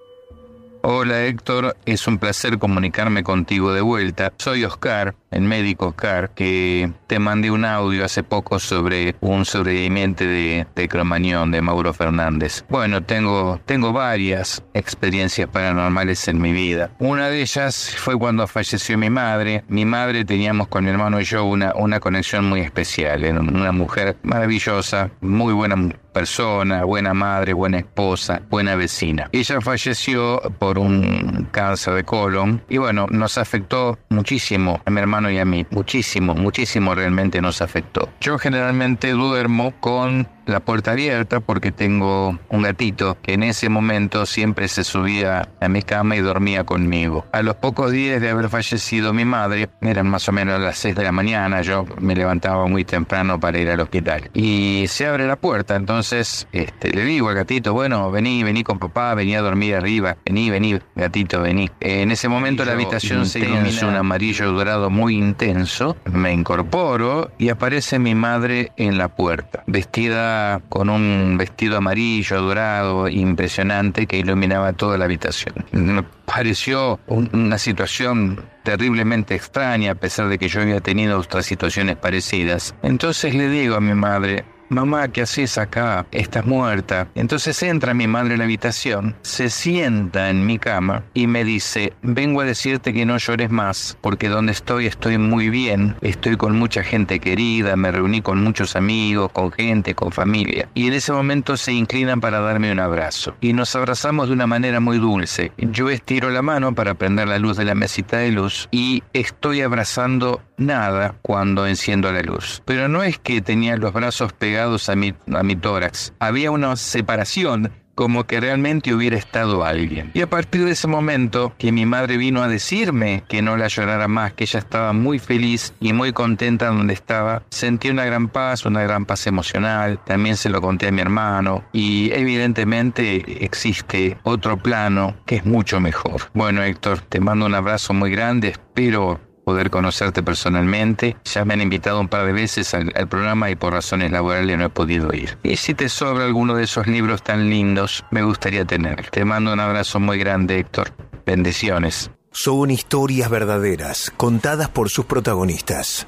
Hola 0.84 1.26
Héctor, 1.26 1.76
es 1.86 2.08
un 2.08 2.18
placer 2.18 2.58
comunicarme 2.58 3.26
contigo 3.26 3.74
de 3.74 3.82
vuelta. 3.82 4.32
Soy 4.38 4.64
Oscar, 4.64 5.16
el 5.36 5.44
médico 5.44 5.88
Oscar, 5.88 6.32
que 6.34 6.92
te 7.08 7.20
mandé 7.20 7.52
un 7.52 7.66
audio 7.66 8.06
hace 8.06 8.24
poco 8.24 8.58
sobre 8.58 9.16
un 9.20 9.46
sobreviviente 9.46 10.26
de, 10.26 10.66
de 10.74 10.88
Cromañón, 10.88 11.52
de 11.52 11.62
Mauro 11.62 11.94
Fernández. 11.94 12.64
Bueno, 12.70 13.04
tengo, 13.04 13.60
tengo 13.66 13.92
varias 13.92 14.64
experiencias 14.74 15.50
paranormales 15.50 16.28
en 16.30 16.42
mi 16.42 16.54
vida. 16.54 16.90
Una 17.00 17.28
de 17.30 17.42
ellas 17.42 17.94
fue 17.98 18.18
cuando 18.18 18.48
falleció 18.48 18.98
mi 18.98 19.10
madre. 19.10 19.64
Mi 19.68 19.86
madre 19.86 20.24
teníamos 20.24 20.70
con 20.70 20.86
mi 20.86 20.90
hermano 20.90 21.20
y 21.20 21.26
yo 21.26 21.44
una, 21.44 21.74
una 21.76 22.00
conexión 22.00 22.46
muy 22.46 22.62
especial. 22.62 23.24
Era 23.26 23.40
una 23.40 23.72
mujer 23.74 24.16
maravillosa, 24.24 25.12
muy 25.20 25.54
buena 25.54 25.76
persona, 26.16 26.86
buena 26.86 27.14
madre, 27.14 27.52
buena 27.52 27.80
esposa, 27.80 28.42
buena 28.50 28.76
vecina. 28.78 29.28
Ella 29.34 29.60
falleció 29.60 30.42
por 30.60 30.80
un 30.80 31.50
cáncer 31.52 31.94
de 31.96 32.06
colon 32.06 32.64
y 32.70 32.78
bueno, 32.78 33.08
nos 33.10 33.38
afectó 33.38 34.00
muchísimo 34.08 34.80
a 34.86 34.92
mi 34.92 35.02
hermano 35.02 35.25
y 35.30 35.38
a 35.40 35.46
mí, 35.46 35.66
muchísimo, 35.70 36.36
muchísimo 36.36 36.96
realmente 36.96 37.42
nos 37.42 37.62
afectó. 37.62 38.10
Yo 38.22 38.38
generalmente 38.38 39.12
duermo 39.12 39.74
con 39.80 40.28
la 40.46 40.60
puerta 40.60 40.92
abierta 40.92 41.40
porque 41.40 41.72
tengo 41.72 42.38
un 42.50 42.62
gatito 42.62 43.18
que 43.22 43.34
en 43.34 43.44
ese 43.44 43.70
momento 43.70 44.26
siempre 44.26 44.68
se 44.68 44.84
subía 44.84 45.50
a 45.60 45.70
mi 45.70 45.82
cama 45.82 46.16
y 46.16 46.20
dormía 46.20 46.64
conmigo. 46.64 47.26
A 47.32 47.42
los 47.42 47.56
pocos 47.56 47.92
días 47.92 48.22
de 48.22 48.30
haber 48.30 48.50
fallecido 48.50 49.14
mi 49.14 49.26
madre, 49.26 49.70
eran 49.82 50.08
más 50.08 50.28
o 50.30 50.32
menos 50.32 50.60
las 50.60 50.78
6 50.78 50.96
de 50.96 51.04
la 51.04 51.12
mañana, 51.12 51.62
yo 51.62 51.86
me 52.00 52.16
levantaba 52.16 52.68
muy 52.68 52.86
temprano 52.86 53.40
para 53.40 53.60
ir 53.60 53.70
al 53.70 53.80
hospital 53.80 54.30
y 54.34 54.86
se 54.88 55.08
abre 55.08 55.28
la 55.28 55.36
puerta, 55.36 55.76
entonces 55.76 56.48
este, 56.52 56.92
le 56.92 57.06
digo 57.06 57.30
al 57.30 57.36
gatito, 57.36 57.74
bueno, 57.74 58.12
vení, 58.12 58.44
vení 58.44 58.64
con 58.64 58.80
papá, 58.80 59.14
vení 59.16 59.36
a 59.36 59.42
dormir 59.42 59.76
arriba, 59.76 60.18
vení, 60.26 60.50
vení, 60.50 60.80
gatito, 60.96 61.42
vení. 61.42 61.70
En 61.80 62.12
ese 62.12 62.28
momento 62.28 62.66
la 62.66 62.74
habitación 62.74 63.26
se 63.26 63.40
ilumina 63.40 63.88
un 63.88 63.96
amarillo 63.96 64.52
dorado 64.52 64.90
muy 64.90 65.16
intenso, 65.16 65.98
me 66.06 66.34
incorporo 66.34 67.32
y 67.38 67.50
aparece 67.50 68.00
mi 68.00 68.16
madre 68.16 68.72
en 68.78 68.98
la 68.98 69.10
puerta, 69.10 69.64
vestida 69.68 70.35
con 70.70 70.90
un 70.90 71.36
vestido 71.38 71.78
amarillo, 71.78 72.42
dorado, 72.42 73.08
impresionante 73.08 74.08
que 74.08 74.18
iluminaba 74.18 74.74
toda 74.74 74.98
la 74.98 75.06
habitación. 75.06 75.54
Me 75.72 76.04
pareció 76.26 77.00
un- 77.08 77.30
una 77.34 77.58
situación 77.58 78.44
terriblemente 78.64 79.36
extraña 79.36 79.92
a 79.92 79.96
pesar 79.96 80.28
de 80.28 80.38
que 80.38 80.48
yo 80.48 80.62
había 80.62 80.82
tenido 80.82 81.20
otras 81.20 81.46
situaciones 81.46 81.96
parecidas. 81.98 82.74
Entonces 82.82 83.36
le 83.36 83.48
digo 83.50 83.76
a 83.76 83.82
mi 83.82 83.94
madre, 83.94 84.44
Mamá, 84.70 85.10
¿qué 85.10 85.22
haces 85.22 85.60
acá? 85.60 86.08
Estás 86.12 86.44
muerta. 86.44 87.08
Entonces 87.14 87.62
entra 87.62 87.94
mi 87.94 88.08
madre 88.08 88.34
a 88.34 88.38
la 88.38 88.46
habitación, 88.46 89.16
se 89.22 89.52
sienta 89.52 90.32
en 90.32 90.44
mi 90.48 90.58
cama 90.58 91.04
y 91.14 91.28
me 91.28 91.44
dice, 91.44 91.94
vengo 92.02 92.42
a 92.42 92.46
decirte 92.46 92.92
que 92.92 93.06
no 93.06 93.18
llores 93.18 93.52
más, 93.52 93.96
porque 94.02 94.28
donde 94.28 94.54
estoy 94.54 94.88
estoy 94.88 95.20
muy 95.20 95.50
bien, 95.50 95.96
estoy 96.02 96.36
con 96.36 96.58
mucha 96.58 96.84
gente 96.84 97.20
querida, 97.20 97.76
me 97.76 97.92
reuní 97.92 98.24
con 98.24 98.44
muchos 98.44 98.76
amigos, 98.76 99.32
con 99.32 99.52
gente, 99.52 99.94
con 99.94 100.12
familia. 100.12 100.68
Y 100.74 100.88
en 100.88 100.94
ese 100.94 101.12
momento 101.12 101.58
se 101.58 101.72
inclinan 101.72 102.20
para 102.20 102.40
darme 102.40 102.72
un 102.72 102.80
abrazo. 102.80 103.36
Y 103.42 103.54
nos 103.54 103.76
abrazamos 103.76 104.30
de 104.30 104.34
una 104.34 104.48
manera 104.48 104.80
muy 104.80 104.98
dulce. 104.98 105.52
Yo 105.58 105.92
estiro 105.92 106.32
la 106.32 106.42
mano 106.42 106.74
para 106.74 106.96
prender 106.96 107.28
la 107.28 107.38
luz 107.38 107.56
de 107.56 107.66
la 107.66 107.76
mesita 107.76 108.18
de 108.18 108.32
luz 108.32 108.68
y 108.72 109.04
estoy 109.14 109.62
abrazando 109.62 110.42
nada 110.58 111.16
cuando 111.22 111.68
enciendo 111.68 112.12
la 112.12 112.22
luz. 112.22 112.64
Pero 112.66 112.88
no 112.88 113.04
es 113.04 113.20
que 113.20 113.42
tenía 113.42 113.78
los 113.78 113.94
brazos 113.94 114.34
pegados 114.34 114.55
a 114.64 114.96
mi, 114.96 115.14
a 115.34 115.44
mi 115.44 115.56
tórax. 115.56 116.14
Había 116.20 116.52
una 116.52 116.76
separación 116.76 117.72
como 117.96 118.26
que 118.26 118.42
realmente 118.42 118.94
hubiera 118.94 119.18
estado 119.18 119.64
alguien. 119.64 120.12
Y 120.14 120.22
a 120.22 120.30
partir 120.30 120.66
de 120.66 120.72
ese 120.72 120.88
momento 120.88 121.54
que 121.58 121.72
mi 121.72 121.86
madre 121.86 122.18
vino 122.18 122.44
a 122.44 122.50
decirme 122.50 123.24
que 123.28 123.42
no 123.42 123.58
la 123.58 123.68
llorara 123.68 124.08
más, 124.08 124.34
que 124.34 124.44
ella 124.44 124.60
estaba 124.60 124.94
muy 124.94 125.18
feliz 125.18 125.74
y 125.80 125.94
muy 125.94 126.12
contenta 126.12 126.68
donde 126.68 126.94
estaba, 126.94 127.44
sentí 127.50 127.90
una 127.90 128.06
gran 128.06 128.28
paz, 128.28 128.66
una 128.66 128.84
gran 128.84 129.06
paz 129.06 129.26
emocional, 129.28 130.00
también 130.06 130.36
se 130.36 130.50
lo 130.50 130.62
conté 130.62 130.90
a 130.90 130.92
mi 130.92 131.02
hermano 131.02 131.64
y 131.72 132.12
evidentemente 132.12 133.46
existe 133.46 134.18
otro 134.24 134.58
plano 134.58 135.16
que 135.26 135.38
es 135.38 135.46
mucho 135.46 135.80
mejor. 135.80 136.24
Bueno 136.34 136.64
Héctor, 136.64 137.00
te 137.00 137.22
mando 137.22 137.46
un 137.46 137.56
abrazo 137.56 137.94
muy 137.94 138.12
grande, 138.12 138.50
espero 138.50 139.22
poder 139.46 139.70
conocerte 139.70 140.24
personalmente. 140.24 141.16
Ya 141.24 141.46
me 141.46 141.54
han 141.54 141.62
invitado 141.62 142.02
un 142.02 142.10
par 142.10 142.26
de 142.26 142.34
veces 142.34 142.74
al, 142.74 142.92
programa 143.08 143.50
y 143.50 143.56
por 143.56 143.72
razones 143.72 144.12
laborales 144.12 144.58
no 144.58 144.66
he 144.66 144.70
podido 144.70 145.14
ir. 145.14 145.38
Y 145.44 145.56
si 145.56 145.74
te 145.74 145.88
sobra 145.88 146.26
alguno 146.26 146.56
de 146.56 146.64
esos 146.64 146.88
libros 146.88 147.24
tan 147.24 147.50
lindos, 147.50 148.04
me 148.12 148.24
gustaría 148.24 148.66
tener. 148.66 149.10
Te 149.12 149.24
mando 149.24 149.54
un 149.54 149.60
abrazo 149.60 150.00
muy 150.00 150.18
grande, 150.18 150.60
Héctor. 150.60 150.92
Bendiciones. 151.26 152.12
Son 152.32 152.70
historias 152.70 153.30
verdaderas, 153.30 154.12
contadas 154.18 154.68
por 154.68 154.90
sus 154.90 155.06
protagonistas. 155.06 156.06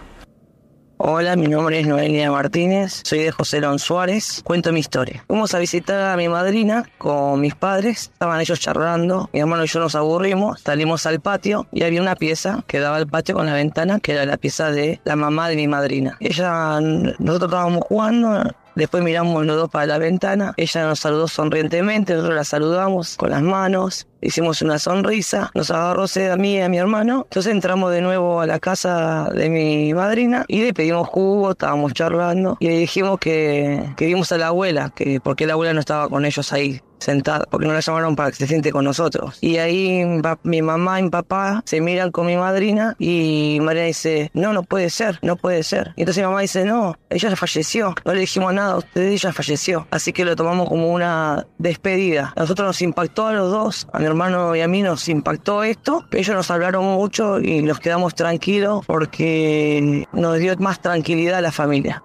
Hola, 1.00 1.36
mi 1.36 1.46
nombre 1.46 1.80
es 1.80 1.86
Noelia 1.86 2.32
Martínez, 2.32 3.04
soy 3.06 3.20
de 3.20 3.32
José 3.32 3.62
León 3.62 3.78
Suárez. 3.78 4.42
Cuento 4.44 4.74
mi 4.74 4.80
historia. 4.80 5.24
Fuimos 5.28 5.54
a 5.54 5.60
visitar 5.60 6.10
a 6.10 6.18
mi 6.18 6.28
madrina 6.28 6.90
con 6.98 7.40
mis 7.40 7.54
padres, 7.54 8.10
estaban 8.12 8.42
ellos 8.42 8.60
charlando, 8.60 9.30
mi 9.32 9.40
hermano 9.40 9.64
y 9.64 9.68
yo 9.68 9.80
nos 9.80 9.94
aburrimos, 9.94 10.62
salimos 10.62 11.06
al 11.06 11.20
patio 11.20 11.68
y 11.72 11.84
había 11.84 12.02
una 12.02 12.16
pieza 12.16 12.64
que 12.66 12.80
daba 12.80 12.96
al 12.96 13.06
patio 13.06 13.36
con 13.36 13.46
la 13.46 13.54
ventana, 13.54 14.00
que 14.00 14.14
era 14.14 14.26
la 14.26 14.38
pieza 14.38 14.72
de 14.72 15.00
la 15.04 15.16
mamá 15.16 15.50
de 15.50 15.56
mi 15.56 15.68
madrina. 15.68 16.18
Ella, 16.20 16.80
nosotros 16.82 17.52
estábamos 17.52 17.84
jugando, 17.88 18.56
Después 18.78 19.02
miramos 19.04 19.44
los 19.44 19.58
dos 19.58 19.72
para 19.72 19.88
la 19.88 19.98
ventana. 19.98 20.54
Ella 20.56 20.86
nos 20.86 21.00
saludó 21.00 21.28
sonrientemente, 21.28 22.14
nosotros 22.14 22.36
la 22.36 22.44
saludamos 22.44 23.18
con 23.18 23.32
las 23.32 23.42
manos. 23.42 24.06
Hicimos 24.22 24.62
una 24.62 24.80
sonrisa, 24.80 25.52
nos 25.54 25.72
agarró 25.72 26.08
sed 26.08 26.32
a 26.32 26.38
mí 26.38 26.56
y 26.56 26.62
a 26.62 26.70
mi 26.70 26.78
hermano. 26.78 27.24
Entonces 27.30 27.52
entramos 27.52 27.92
de 27.92 28.02
nuevo 28.02 28.42
a 28.42 28.48
la 28.48 28.60
casa 28.60 29.30
de 29.34 29.50
mi 29.50 29.94
madrina 29.94 30.46
y 30.48 30.62
le 30.62 30.74
pedimos 30.74 31.08
jugo, 31.08 31.52
estábamos 31.52 31.94
charlando 31.94 32.58
y 32.60 32.68
le 32.68 32.78
dijimos 32.80 33.20
que 33.20 33.94
queríamos 33.96 34.32
a 34.32 34.38
la 34.38 34.48
abuela, 34.48 34.92
que 34.96 35.20
porque 35.20 35.46
la 35.46 35.54
abuela 35.54 35.74
no 35.74 35.80
estaba 35.80 36.10
con 36.10 36.26
ellos 36.26 36.52
ahí 36.54 36.82
sentada, 37.00 37.46
porque 37.50 37.68
no 37.68 37.74
la 37.74 37.80
llamaron 37.80 38.16
para 38.16 38.32
que 38.32 38.38
se 38.38 38.48
siente 38.48 38.72
con 38.72 38.86
nosotros. 38.86 39.38
Y 39.42 39.58
ahí 39.58 40.04
mi 40.44 40.62
mamá 40.62 41.00
y 41.00 41.04
mi 41.04 41.10
papá 41.10 41.62
se 41.66 41.82
miran 41.82 42.12
con 42.12 42.26
mi 42.26 42.38
madrina 42.38 42.96
y 43.00 43.60
María 43.62 43.84
dice, 43.84 44.32
no, 44.34 44.54
no 44.54 44.64
puede 44.64 44.90
ser, 44.90 45.20
no 45.22 45.36
puede 45.36 45.64
ser. 45.64 45.94
Y 45.96 46.02
entonces 46.02 46.24
mi 46.24 46.28
mamá 46.28 46.42
dice, 46.42 46.66
no, 46.66 46.98
ella 47.10 47.36
falleció, 47.36 47.96
no 48.06 48.14
le 48.14 48.22
dijimos 48.22 48.54
nada 48.54 48.74
a 48.74 48.78
ustedes, 48.78 49.24
ella 49.24 49.34
falleció. 49.34 49.88
Así 49.92 50.14
que 50.14 50.26
lo 50.26 50.36
tomamos 50.36 50.70
como 50.70 50.92
una 50.92 51.46
despedida. 51.58 52.34
A 52.36 52.42
nosotros 52.42 52.68
nos 52.68 52.82
impactó 52.82 53.28
a 53.28 53.34
los 53.34 53.52
dos, 53.52 53.88
a 53.94 54.00
hermano 54.08 54.56
y 54.56 54.62
a 54.62 54.68
mí 54.68 54.82
nos 54.82 55.08
impactó 55.10 55.64
esto, 55.64 56.06
ellos 56.12 56.36
nos 56.36 56.50
hablaron 56.52 56.86
mucho 56.86 57.40
y 57.40 57.62
nos 57.62 57.80
quedamos 57.80 58.16
tranquilos 58.16 58.86
porque 58.86 60.08
nos 60.12 60.38
dio 60.40 60.56
más 60.58 60.82
tranquilidad 60.82 61.38
a 61.38 61.42
la 61.42 61.52
familia. 61.52 62.04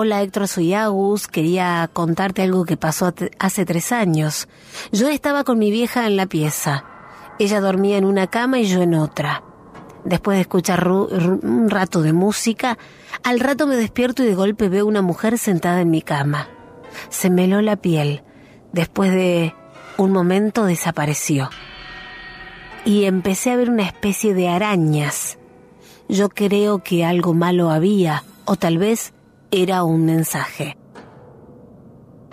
Hola 0.00 0.22
Héctor, 0.22 0.46
soy 0.46 0.74
Agus. 0.74 1.26
Quería 1.26 1.90
contarte 1.92 2.42
algo 2.42 2.64
que 2.64 2.76
pasó 2.76 3.12
hace 3.40 3.64
tres 3.64 3.90
años. 3.90 4.48
Yo 4.92 5.08
estaba 5.08 5.42
con 5.42 5.58
mi 5.58 5.72
vieja 5.72 6.06
en 6.06 6.16
la 6.16 6.26
pieza. 6.26 6.84
Ella 7.40 7.60
dormía 7.60 7.98
en 7.98 8.04
una 8.04 8.28
cama 8.28 8.60
y 8.60 8.66
yo 8.66 8.80
en 8.82 8.94
otra. 8.94 9.47
Después 10.04 10.36
de 10.36 10.42
escuchar 10.42 10.88
un 10.88 11.68
rato 11.68 12.02
de 12.02 12.12
música, 12.12 12.78
al 13.24 13.40
rato 13.40 13.66
me 13.66 13.76
despierto 13.76 14.22
y 14.22 14.26
de 14.26 14.34
golpe 14.34 14.68
veo 14.68 14.86
una 14.86 15.02
mujer 15.02 15.38
sentada 15.38 15.80
en 15.80 15.90
mi 15.90 16.02
cama. 16.02 16.48
Se 17.08 17.30
me 17.30 17.44
heló 17.44 17.60
la 17.60 17.76
piel. 17.76 18.22
Después 18.72 19.10
de 19.12 19.54
un 19.96 20.12
momento 20.12 20.64
desapareció. 20.64 21.50
Y 22.84 23.04
empecé 23.04 23.50
a 23.50 23.56
ver 23.56 23.70
una 23.70 23.82
especie 23.82 24.34
de 24.34 24.48
arañas. 24.48 25.38
Yo 26.08 26.28
creo 26.28 26.82
que 26.82 27.04
algo 27.04 27.34
malo 27.34 27.70
había, 27.70 28.24
o 28.44 28.56
tal 28.56 28.78
vez 28.78 29.12
era 29.50 29.82
un 29.82 30.06
mensaje. 30.06 30.78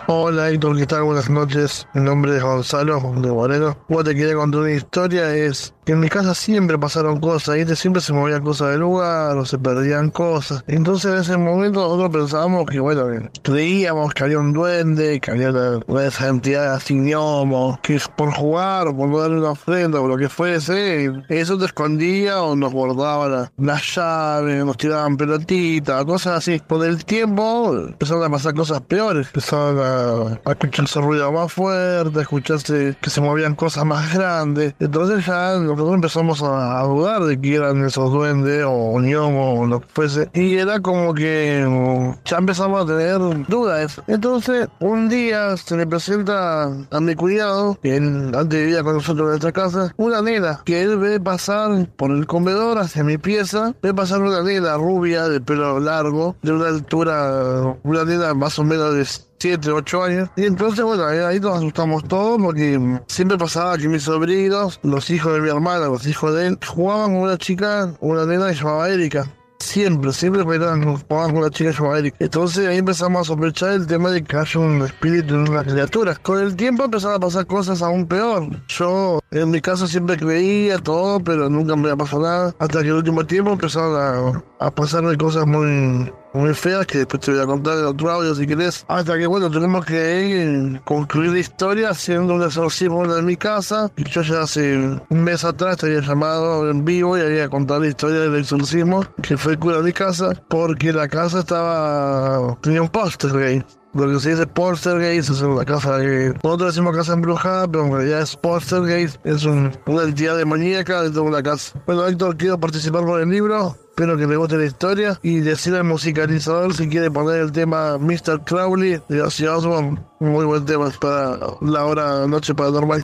Hola 0.08 0.50
Héctor, 0.50 0.78
¿qué 0.78 0.86
tal? 0.86 1.02
Buenas 1.02 1.28
noches. 1.28 1.88
Mi 1.92 2.00
nombre 2.00 2.36
es 2.36 2.42
Gonzalo 2.42 3.00
de 3.16 3.32
Moreno. 3.32 3.76
Te 4.04 4.14
quería 4.14 4.34
contar 4.34 4.60
una 4.60 4.72
historia. 4.72 5.34
Es 5.34 5.74
que 5.86 5.92
en 5.92 6.00
mi 6.00 6.08
casa 6.08 6.34
siempre 6.34 6.78
pasaron 6.78 7.20
cosas. 7.20 7.56
Siempre 7.78 8.02
se 8.02 8.12
movían 8.12 8.42
cosas 8.42 8.70
del 8.70 8.80
lugar 8.80 9.36
o 9.36 9.46
se 9.46 9.56
perdían 9.56 10.10
cosas. 10.10 10.64
Entonces 10.66 11.12
en 11.12 11.20
ese 11.20 11.36
momento 11.36 11.80
nosotros 11.80 12.10
pensábamos 12.10 12.66
que, 12.66 12.80
bueno, 12.80 13.06
creíamos 13.42 14.12
que 14.12 14.24
había 14.24 14.40
un 14.40 14.52
duende, 14.52 15.20
que 15.20 15.30
había 15.30 15.50
una, 15.50 15.78
de 15.78 16.08
esas 16.08 16.28
entidades 16.28 16.82
sin 16.82 17.06
gnomos, 17.06 17.78
que 17.80 18.00
por 18.16 18.32
jugar 18.32 18.88
o 18.88 18.96
por 18.96 19.08
no 19.08 19.20
darle 19.20 19.38
una 19.38 19.50
ofrenda 19.50 20.00
o 20.00 20.08
lo 20.08 20.16
que 20.16 20.28
fuese, 20.28 21.12
eso 21.28 21.56
te 21.56 21.66
escondía 21.66 22.42
o 22.42 22.56
nos 22.56 22.72
guardaba 22.72 23.28
la, 23.28 23.52
la 23.56 23.80
llave, 23.80 24.64
nos 24.64 24.76
tiraban 24.76 25.16
pelotitas, 25.16 26.04
cosas 26.04 26.38
así. 26.38 26.58
Con 26.58 26.84
el 26.84 27.04
tiempo 27.04 27.76
empezaron 27.76 28.24
a 28.24 28.30
pasar 28.30 28.54
cosas 28.54 28.80
peores. 28.80 29.28
Empezaron 29.28 29.78
a, 29.78 30.40
a 30.44 30.52
escucharse 30.52 31.00
ruido 31.00 31.30
más 31.30 31.52
fuerte, 31.52 32.18
a 32.18 32.22
escucharse 32.22 32.96
que 33.00 33.08
se 33.10 33.20
movían 33.20 33.54
cosas 33.54 33.84
más 33.84 34.12
grandes. 34.12 34.74
Entonces 34.80 35.24
ya 35.24 35.54
nosotros 35.76 35.94
empezamos 35.94 36.42
a, 36.42 36.82
dudar 36.82 37.22
de 37.24 37.40
que 37.40 37.56
eran 37.56 37.84
esos 37.84 38.10
duendes 38.10 38.64
o 38.66 38.98
gnomos 38.98 39.60
o 39.60 39.66
lo 39.66 39.80
que 39.80 39.86
fuese. 39.92 40.30
Y 40.34 40.56
era 40.56 40.80
como 40.80 41.14
que 41.14 41.64
mm, 41.68 42.24
ya 42.24 42.38
empezamos 42.38 42.82
a 42.82 42.86
tener 42.86 43.18
dudas. 43.46 44.00
Entonces 44.06 44.68
un 44.80 45.08
día 45.08 45.56
se 45.56 45.76
le 45.76 45.86
presenta 45.86 46.64
a 46.64 47.00
mi 47.00 47.14
cuñado, 47.14 47.78
que 47.82 47.96
él 47.96 48.32
antes 48.34 48.60
vivía 48.60 48.82
con 48.82 48.94
nosotros 48.94 49.26
en 49.26 49.30
nuestra 49.30 49.52
casa, 49.52 49.92
una 49.96 50.22
nena 50.22 50.62
que 50.64 50.82
él 50.82 50.96
ve 50.98 51.20
pasar 51.20 51.86
por 51.96 52.10
el 52.10 52.26
comedor 52.26 52.78
hacia 52.78 53.04
mi 53.04 53.18
pieza, 53.18 53.74
ve 53.82 53.92
pasar 53.92 54.22
una 54.22 54.42
nena 54.42 54.76
rubia 54.76 55.28
de 55.28 55.40
pelo 55.40 55.80
largo, 55.80 56.36
de 56.42 56.52
una 56.52 56.68
altura, 56.68 57.76
una 57.82 58.04
nena 58.04 58.34
más 58.34 58.58
o 58.58 58.64
menos 58.64 58.94
de 58.94 59.02
7, 59.38 59.70
8 59.70 60.02
años. 60.02 60.30
Y 60.36 60.44
entonces, 60.44 60.84
bueno, 60.84 61.04
ahí, 61.04 61.40
nos 61.40 61.56
asustamos 61.58 62.04
todos 62.04 62.40
porque 62.40 63.00
siempre 63.06 63.38
pasaba 63.38 63.76
que 63.78 63.88
mis 63.88 64.04
sobrinos, 64.04 64.80
los 64.82 65.10
hijos 65.10 65.34
de 65.34 65.40
mi 65.40 65.48
hermana, 65.48 65.86
los 65.86 66.06
hijos 66.06 66.34
de 66.34 66.48
él, 66.48 66.58
jugaban 66.66 67.12
con 67.12 67.22
una 67.22 67.38
chica, 67.38 67.92
una 68.00 68.24
nena 68.26 68.48
que 68.48 68.54
se 68.54 68.60
llamaba 68.60 68.88
Erika. 68.88 69.30
Siempre, 69.58 70.12
siempre 70.12 70.42
jugaban 70.42 71.02
con 71.08 71.36
una 71.36 71.50
chica 71.50 71.70
llamada 71.70 71.98
Erika. 71.98 72.16
Entonces 72.20 72.66
ahí 72.66 72.78
empezamos 72.78 73.22
a 73.22 73.24
sospechar 73.24 73.72
el 73.72 73.86
tema 73.86 74.10
de 74.10 74.22
que 74.22 74.36
haya 74.36 74.60
un 74.60 74.82
espíritu 74.82 75.34
en 75.34 75.48
una 75.48 75.64
criatura. 75.64 76.14
Con 76.16 76.40
el 76.40 76.56
tiempo 76.56 76.84
empezaron 76.84 77.16
a 77.16 77.20
pasar 77.20 77.46
cosas 77.46 77.82
aún 77.82 78.06
peor. 78.06 78.48
Yo, 78.68 79.20
en 79.30 79.50
mi 79.50 79.60
caso, 79.60 79.86
siempre 79.86 80.16
creía 80.16 80.78
todo, 80.78 81.20
pero 81.20 81.48
nunca 81.48 81.76
me 81.76 81.94
pasado 81.96 82.22
nada. 82.22 82.54
Hasta 82.58 82.82
que 82.82 82.88
el 82.88 82.94
último 82.94 83.26
tiempo 83.26 83.52
empezaron 83.52 84.42
a, 84.60 84.66
a 84.66 84.70
pasarme 84.70 85.16
cosas 85.16 85.46
muy, 85.46 86.12
muy 86.32 86.54
feas 86.54 86.86
que 86.86 86.98
después 86.98 87.20
te 87.20 87.32
voy 87.32 87.40
a 87.40 87.46
contar 87.46 87.78
en 87.78 87.84
otro 87.86 88.10
audio 88.10 88.34
si 88.34 88.46
querés. 88.46 88.84
Hasta 88.88 89.16
que, 89.16 89.26
bueno, 89.26 89.50
tenemos 89.50 89.84
que 89.84 90.80
concluir 90.84 91.32
la 91.32 91.38
historia 91.38 91.90
haciendo 91.90 92.34
un 92.34 92.42
exorcismo 92.42 93.04
en 93.04 93.24
mi 93.24 93.36
casa. 93.36 93.90
Yo 93.96 94.22
ya 94.22 94.42
hace 94.42 94.76
un 94.76 95.24
mes 95.24 95.44
atrás 95.44 95.78
te 95.78 95.86
había 95.86 96.00
llamado 96.00 96.70
en 96.70 96.84
vivo 96.84 97.16
y 97.16 97.20
había 97.20 97.48
contado 97.48 97.80
la 97.80 97.88
historia 97.88 98.20
del 98.20 98.36
exorcismo, 98.36 99.04
que 99.22 99.36
fue 99.36 99.52
el 99.52 99.58
cura 99.58 99.78
de 99.78 99.82
mi 99.84 99.92
casa, 99.92 100.32
porque 100.48 100.92
la 100.92 101.08
casa 101.08 101.40
estaba... 101.40 102.56
tenía 102.60 102.82
un 102.82 102.88
póster 102.88 103.32
gay. 103.32 103.64
Lo 103.96 104.06
que 104.12 104.20
se 104.20 104.30
dice 104.32 104.46
poltergeist 104.46 105.30
es 105.30 105.40
una 105.40 105.64
casa 105.64 105.98
que 105.98 106.34
nosotros 106.44 106.74
decimos 106.74 106.94
casa 106.94 107.14
embrujada, 107.14 107.66
pero 107.66 107.86
en 107.86 107.92
realidad 107.92 108.20
es 108.20 108.36
poltergeist, 108.36 109.24
es 109.24 109.44
un- 109.44 109.72
una 109.86 110.02
entidad 110.02 110.36
demoníaca 110.36 111.00
dentro 111.02 111.22
de 111.22 111.28
una 111.28 111.42
casa. 111.42 111.80
Bueno, 111.86 112.06
Héctor, 112.06 112.36
quiero 112.36 112.60
participar 112.60 113.04
por 113.06 113.20
el 113.22 113.30
libro. 113.30 113.74
Espero 113.88 114.18
que 114.18 114.26
le 114.26 114.36
guste 114.36 114.58
la 114.58 114.66
historia 114.66 115.18
y 115.22 115.38
decirle 115.40 115.78
al 115.78 115.84
musicalizador 115.84 116.74
si 116.74 116.86
quiere 116.90 117.10
poner 117.10 117.40
el 117.40 117.52
tema 117.52 117.96
Mr. 117.96 118.42
Crowley 118.44 119.00
de 119.08 119.22
Ozzy 119.22 119.46
Osbourne. 119.46 119.98
Muy 120.20 120.44
buen 120.44 120.66
tema 120.66 120.90
para 121.00 121.38
la 121.62 121.86
hora 121.86 122.26
noche 122.26 122.54
paranormal. 122.54 123.02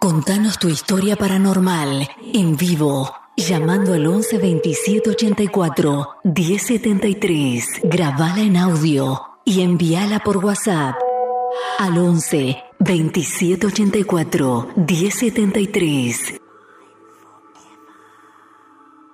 Contanos 0.00 0.58
tu 0.58 0.68
historia 0.68 1.16
paranormal 1.16 2.06
en 2.34 2.56
vivo. 2.58 3.10
Llamando 3.38 3.94
al 3.94 4.06
11 4.06 4.36
27 4.36 5.10
84 5.10 6.08
1073. 6.24 7.80
Grabala 7.84 8.40
en 8.42 8.56
audio 8.56 9.20
y 9.48 9.62
envíala 9.62 10.18
por 10.18 10.44
WhatsApp 10.44 10.96
al 11.78 11.96
11 11.96 12.62
27 12.80 13.66
84 13.66 14.68
1073. 14.76 16.47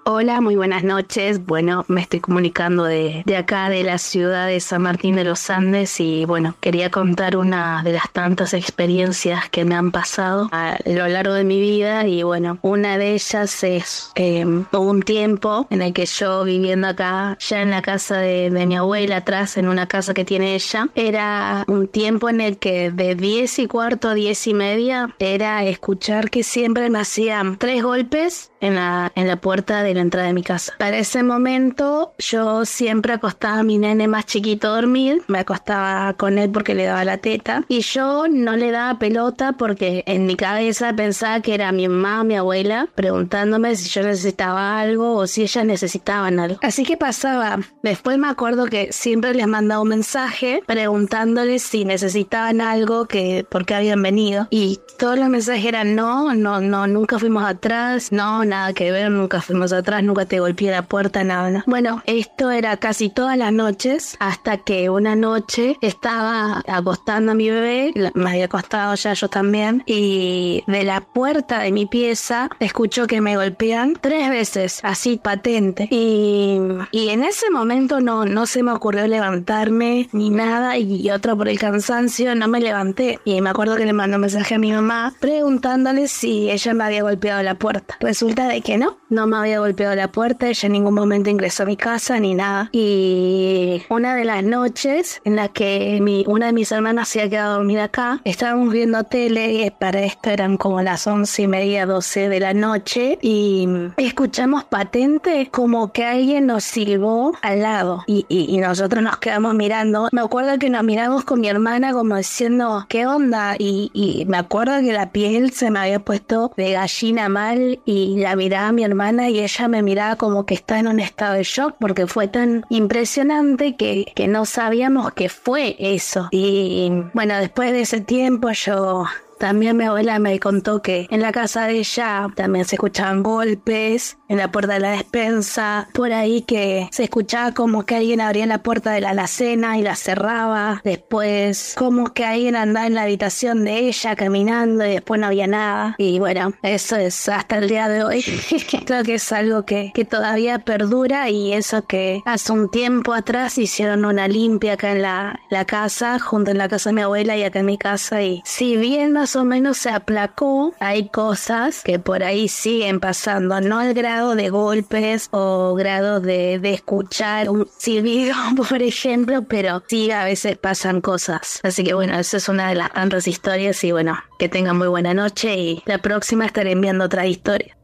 Hola, 0.06 0.42
muy 0.42 0.54
buenas 0.54 0.84
noches. 0.84 1.46
Bueno, 1.46 1.86
me 1.88 2.02
estoy 2.02 2.20
comunicando 2.20 2.84
de, 2.84 3.22
de 3.24 3.36
acá, 3.38 3.70
de 3.70 3.82
la 3.84 3.96
ciudad 3.96 4.48
de 4.48 4.60
San 4.60 4.82
Martín 4.82 5.16
de 5.16 5.24
los 5.24 5.48
Andes 5.48 5.98
y 5.98 6.26
bueno, 6.26 6.54
quería 6.60 6.90
contar 6.90 7.38
una 7.38 7.82
de 7.82 7.92
las 7.94 8.12
tantas 8.12 8.52
experiencias 8.52 9.48
que 9.48 9.64
me 9.64 9.74
han 9.74 9.92
pasado 9.92 10.50
a 10.52 10.76
lo 10.84 11.08
largo 11.08 11.32
de 11.32 11.44
mi 11.44 11.58
vida 11.58 12.06
y 12.06 12.22
bueno, 12.22 12.58
una 12.60 12.98
de 12.98 13.14
ellas 13.14 13.64
es 13.64 14.12
eh, 14.14 14.44
un 14.44 15.02
tiempo 15.04 15.66
en 15.70 15.80
el 15.80 15.94
que 15.94 16.04
yo 16.04 16.44
viviendo 16.44 16.86
acá, 16.86 17.38
ya 17.40 17.62
en 17.62 17.70
la 17.70 17.80
casa 17.80 18.18
de, 18.18 18.50
de 18.50 18.66
mi 18.66 18.76
abuela, 18.76 19.16
atrás 19.16 19.56
en 19.56 19.68
una 19.68 19.88
casa 19.88 20.12
que 20.12 20.26
tiene 20.26 20.54
ella, 20.54 20.86
era 20.94 21.64
un 21.66 21.88
tiempo 21.88 22.28
en 22.28 22.42
el 22.42 22.58
que 22.58 22.90
de 22.90 23.14
10 23.14 23.58
y 23.58 23.66
cuarto 23.68 24.10
a 24.10 24.14
10 24.14 24.48
y 24.48 24.52
media 24.52 25.14
era 25.18 25.64
escuchar 25.64 26.28
que 26.28 26.42
siempre 26.42 26.90
me 26.90 26.98
hacían 26.98 27.56
tres 27.56 27.82
golpes 27.82 28.50
en 28.64 28.76
la, 28.76 29.12
en 29.14 29.28
la 29.28 29.36
puerta 29.36 29.82
de 29.82 29.94
la 29.94 30.00
entrada 30.00 30.26
de 30.26 30.32
mi 30.32 30.42
casa. 30.42 30.74
Para 30.78 30.98
ese 30.98 31.22
momento 31.22 32.14
yo 32.18 32.64
siempre 32.64 33.12
acostaba 33.12 33.58
a 33.58 33.62
mi 33.62 33.78
nene 33.78 34.08
más 34.08 34.26
chiquito 34.26 34.68
a 34.68 34.76
dormir, 34.76 35.22
me 35.28 35.40
acostaba 35.40 36.14
con 36.14 36.38
él 36.38 36.50
porque 36.50 36.74
le 36.74 36.84
daba 36.84 37.04
la 37.04 37.18
teta 37.18 37.64
y 37.68 37.80
yo 37.80 38.26
no 38.28 38.56
le 38.56 38.70
daba 38.70 38.98
pelota 38.98 39.52
porque 39.52 40.02
en 40.06 40.26
mi 40.26 40.36
cabeza 40.36 40.94
pensaba 40.94 41.40
que 41.40 41.54
era 41.54 41.72
mi 41.72 41.88
mamá 41.88 42.24
mi 42.24 42.36
abuela 42.36 42.88
preguntándome 42.94 43.76
si 43.76 43.88
yo 43.88 44.02
necesitaba 44.02 44.78
algo 44.80 45.14
o 45.14 45.26
si 45.26 45.42
ellas 45.42 45.64
necesitaban 45.64 46.38
algo. 46.38 46.58
Así 46.62 46.84
que 46.84 46.96
pasaba. 46.96 47.58
Después 47.82 48.18
me 48.18 48.28
acuerdo 48.28 48.66
que 48.66 48.92
siempre 48.92 49.34
les 49.34 49.46
mandaba 49.46 49.82
un 49.82 49.88
mensaje 49.88 50.62
preguntándoles 50.66 51.62
si 51.62 51.84
necesitaban 51.84 52.60
algo 52.60 53.06
que 53.06 53.46
por 53.48 53.66
qué 53.66 53.74
habían 53.74 54.02
venido 54.02 54.48
y 54.50 54.80
todos 54.98 55.18
los 55.18 55.28
mensajes 55.28 55.64
eran 55.64 55.94
no, 55.94 56.34
no, 56.34 56.60
no, 56.60 56.86
nunca 56.86 57.18
fuimos 57.18 57.44
atrás, 57.44 58.12
no, 58.12 58.44
nada 58.44 58.53
que 58.74 58.90
ver, 58.90 59.10
nunca 59.10 59.40
fuimos 59.40 59.72
atrás. 59.72 60.02
nunca 60.02 60.26
te 60.26 60.40
golpeé 60.40 60.70
la 60.70 60.82
puerta, 60.82 61.24
nada. 61.24 61.50
nada. 61.50 61.64
Bueno, 61.66 62.02
esto 62.06 62.50
era 62.50 62.76
casi 62.76 63.08
todas 63.10 63.36
las 63.36 63.52
noches 63.52 64.16
hasta 64.20 64.58
que 64.58 64.90
una 64.90 65.16
noche 65.16 65.76
estaba 65.80 66.62
acostando 66.66 67.32
a 67.32 67.34
mi 67.34 67.50
bebé, 67.50 67.92
me 68.14 68.30
había 68.30 68.46
acostado 68.46 68.94
ya 68.94 69.12
yo 69.14 69.28
también, 69.28 69.82
y 69.86 70.62
de 70.66 70.84
la 70.84 71.00
puerta 71.00 71.60
de 71.60 71.72
mi 71.72 71.86
pieza 71.86 72.48
escuchó 72.60 73.06
que 73.06 73.20
me 73.20 73.36
golpean 73.36 73.96
tres 74.00 74.30
veces, 74.30 74.80
así 74.82 75.18
patente. 75.22 75.88
Y, 75.90 76.58
y 76.90 77.10
en 77.10 77.24
ese 77.24 77.50
momento 77.50 78.00
no, 78.00 78.24
no 78.24 78.46
se 78.46 78.62
me 78.62 78.72
ocurrió 78.72 79.06
levantarme 79.06 80.08
ni 80.12 80.30
nada, 80.30 80.78
y 80.78 81.10
otra 81.10 81.34
por 81.36 81.48
el 81.48 81.58
cansancio 81.58 82.34
no 82.34 82.48
me 82.48 82.60
levanté. 82.60 83.18
Y 83.24 83.40
me 83.40 83.50
acuerdo 83.50 83.76
que 83.76 83.86
le 83.86 83.92
mandó 83.92 84.16
un 84.16 84.22
mensaje 84.22 84.54
a 84.54 84.58
mi 84.58 84.72
mamá 84.72 85.14
preguntándole 85.20 86.08
si 86.08 86.50
ella 86.50 86.74
me 86.74 86.84
había 86.84 87.02
golpeado 87.02 87.42
la 87.42 87.54
puerta. 87.54 87.96
Resulta 88.00 88.33
de 88.42 88.60
que 88.60 88.76
no, 88.76 88.98
no 89.08 89.26
me 89.26 89.36
había 89.36 89.60
golpeado 89.60 89.94
la 89.94 90.08
puerta, 90.08 90.48
ella 90.48 90.66
en 90.66 90.72
ningún 90.72 90.94
momento 90.94 91.30
ingresó 91.30 91.62
a 91.62 91.66
mi 91.66 91.76
casa 91.76 92.18
ni 92.18 92.34
nada. 92.34 92.68
Y 92.72 93.82
una 93.88 94.14
de 94.16 94.24
las 94.24 94.42
noches 94.44 95.20
en 95.24 95.36
la 95.36 95.48
que 95.48 95.98
mi, 96.02 96.24
una 96.26 96.46
de 96.46 96.52
mis 96.52 96.70
hermanas 96.72 97.08
se 97.08 97.20
había 97.20 97.30
quedado 97.30 97.52
a 97.54 97.56
dormir 97.58 97.80
acá, 97.80 98.20
estábamos 98.24 98.72
viendo 98.72 99.04
tele 99.04 99.52
y 99.52 99.70
para 99.70 100.02
esto 100.02 100.30
eran 100.30 100.56
como 100.56 100.82
las 100.82 101.06
once 101.06 101.42
y 101.42 101.46
media, 101.46 101.86
doce 101.86 102.28
de 102.28 102.40
la 102.40 102.54
noche 102.54 103.18
y 103.22 103.68
escuchamos 103.96 104.64
patente 104.64 105.48
como 105.50 105.92
que 105.92 106.04
alguien 106.04 106.46
nos 106.46 106.64
silbó 106.64 107.32
al 107.42 107.62
lado 107.62 108.02
y, 108.06 108.26
y- 108.28 108.54
y 108.54 108.58
nosotros 108.58 109.02
nos 109.02 109.18
quedamos 109.18 109.54
mirando. 109.54 110.08
Me 110.12 110.20
acuerdo 110.20 110.58
que 110.58 110.70
nos 110.70 110.82
miramos 110.84 111.24
con 111.24 111.40
mi 111.40 111.48
hermana 111.48 111.92
como 111.92 112.16
diciendo, 112.16 112.84
¿qué 112.88 113.06
onda? 113.06 113.54
Y, 113.58 113.90
y 113.94 114.24
me 114.26 114.36
acuerdo 114.38 114.80
que 114.80 114.92
la 114.92 115.10
piel 115.12 115.52
se 115.52 115.70
me 115.70 115.78
había 115.78 116.00
puesto 116.00 116.52
de 116.56 116.72
gallina 116.72 117.28
mal 117.28 117.80
y 117.84 118.16
la 118.24 118.36
miraba 118.36 118.68
a 118.68 118.72
mi 118.72 118.84
hermana 118.84 119.28
y 119.28 119.40
ella 119.40 119.68
me 119.68 119.82
miraba 119.82 120.16
como 120.16 120.46
que 120.46 120.54
está 120.54 120.78
en 120.78 120.88
un 120.88 120.98
estado 120.98 121.34
de 121.34 121.42
shock 121.42 121.76
porque 121.78 122.06
fue 122.06 122.26
tan 122.26 122.64
impresionante 122.70 123.76
que, 123.76 124.06
que 124.14 124.28
no 124.28 124.46
sabíamos 124.46 125.12
qué 125.12 125.28
fue 125.28 125.76
eso. 125.78 126.28
Y 126.30 126.90
bueno, 127.12 127.36
después 127.36 127.72
de 127.72 127.82
ese 127.82 128.00
tiempo 128.00 128.50
yo 128.52 129.04
también 129.38 129.76
mi 129.76 129.84
abuela 129.84 130.18
me 130.18 130.40
contó 130.40 130.80
que 130.80 131.06
en 131.10 131.20
la 131.20 131.32
casa 131.32 131.66
de 131.66 131.78
ella 131.80 132.28
también 132.34 132.64
se 132.64 132.76
escuchaban 132.76 133.22
golpes 133.22 134.16
en 134.28 134.38
la 134.38 134.50
puerta 134.50 134.74
de 134.74 134.80
la 134.80 134.92
despensa, 134.92 135.88
por 135.92 136.12
ahí 136.12 136.42
que 136.42 136.88
se 136.90 137.04
escuchaba 137.04 137.52
como 137.52 137.84
que 137.84 137.96
alguien 137.96 138.20
abría 138.20 138.46
la 138.46 138.62
puerta 138.62 138.92
de 138.92 139.00
la 139.00 139.10
alacena 139.10 139.78
y 139.78 139.82
la 139.82 139.96
cerraba, 139.96 140.80
después 140.84 141.74
como 141.76 142.12
que 142.12 142.24
alguien 142.24 142.56
andaba 142.56 142.86
en 142.86 142.94
la 142.94 143.02
habitación 143.02 143.64
de 143.64 143.88
ella 143.88 144.16
caminando 144.16 144.84
y 144.86 144.90
después 144.90 145.20
no 145.20 145.26
había 145.26 145.46
nada. 145.46 145.94
Y 145.98 146.18
bueno, 146.18 146.54
eso 146.62 146.96
es 146.96 147.28
hasta 147.28 147.58
el 147.58 147.68
día 147.68 147.88
de 147.88 148.04
hoy. 148.04 148.24
Creo 148.86 149.02
que 149.02 149.14
es 149.14 149.32
algo 149.32 149.64
que, 149.64 149.92
que 149.94 150.04
todavía 150.04 150.58
perdura 150.60 151.28
y 151.30 151.52
eso 151.52 151.86
que 151.86 152.22
hace 152.24 152.52
un 152.52 152.70
tiempo 152.70 153.12
atrás 153.12 153.58
hicieron 153.58 154.04
una 154.04 154.28
limpia 154.28 154.74
acá 154.74 154.92
en 154.92 155.02
la, 155.02 155.40
la 155.50 155.64
casa, 155.64 156.18
junto 156.18 156.50
en 156.50 156.58
la 156.58 156.68
casa 156.68 156.90
de 156.90 156.94
mi 156.94 157.02
abuela 157.02 157.36
y 157.36 157.42
acá 157.42 157.60
en 157.60 157.66
mi 157.66 157.78
casa 157.78 158.22
y 158.22 158.42
si 158.44 158.76
bien 158.76 159.12
más 159.12 159.36
o 159.36 159.44
menos 159.44 159.78
se 159.78 159.90
aplacó, 159.90 160.74
hay 160.80 161.08
cosas 161.08 161.82
que 161.82 161.98
por 161.98 162.22
ahí 162.22 162.48
siguen 162.48 163.00
pasando, 163.00 163.60
no 163.60 163.78
al 163.78 163.94
grado 163.94 164.23
de 164.30 164.48
golpes 164.48 165.28
o 165.30 165.74
grado 165.74 166.20
de, 166.20 166.58
de 166.58 166.72
escuchar 166.72 167.50
un 167.50 167.68
silbido, 167.76 168.34
por 168.68 168.82
ejemplo, 168.82 169.42
pero 169.42 169.82
sí 169.86 170.10
a 170.10 170.24
veces 170.24 170.56
pasan 170.56 171.00
cosas. 171.00 171.60
Así 171.62 171.84
que 171.84 171.94
bueno, 171.94 172.18
esa 172.18 172.38
es 172.38 172.48
una 172.48 172.68
de 172.68 172.76
las 172.76 172.92
tantas 172.92 173.28
historias 173.28 173.84
y 173.84 173.92
bueno, 173.92 174.16
que 174.38 174.48
tengan 174.48 174.78
muy 174.78 174.88
buena 174.88 175.14
noche 175.14 175.56
y 175.56 175.82
la 175.84 175.98
próxima 175.98 176.46
estaré 176.46 176.72
enviando 176.72 177.04
otra 177.04 177.26
historia. 177.26 177.76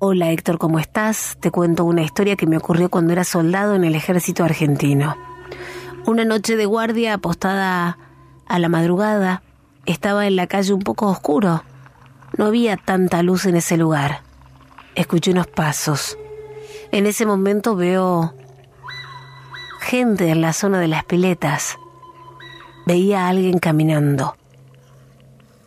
Hola 0.00 0.30
Héctor, 0.30 0.58
¿cómo 0.58 0.78
estás? 0.78 1.36
Te 1.40 1.50
cuento 1.50 1.84
una 1.84 2.02
historia 2.02 2.36
que 2.36 2.46
me 2.46 2.56
ocurrió 2.56 2.88
cuando 2.88 3.12
era 3.12 3.24
soldado 3.24 3.74
en 3.74 3.84
el 3.84 3.94
ejército 3.94 4.44
argentino. 4.44 5.16
Una 6.06 6.24
noche 6.24 6.56
de 6.56 6.66
guardia 6.66 7.14
apostada 7.14 7.98
a 8.46 8.58
la 8.58 8.68
madrugada, 8.68 9.42
estaba 9.86 10.26
en 10.26 10.36
la 10.36 10.46
calle 10.46 10.72
un 10.72 10.82
poco 10.82 11.06
oscuro. 11.06 11.64
No 12.36 12.46
había 12.46 12.76
tanta 12.76 13.22
luz 13.22 13.46
en 13.46 13.56
ese 13.56 13.76
lugar. 13.76 14.22
Escuché 14.98 15.30
unos 15.30 15.46
pasos. 15.46 16.18
En 16.90 17.06
ese 17.06 17.24
momento 17.24 17.76
veo 17.76 18.34
gente 19.78 20.30
en 20.30 20.40
la 20.40 20.52
zona 20.52 20.80
de 20.80 20.88
las 20.88 21.04
piletas. 21.04 21.78
Veía 22.84 23.20
a 23.24 23.28
alguien 23.28 23.60
caminando. 23.60 24.36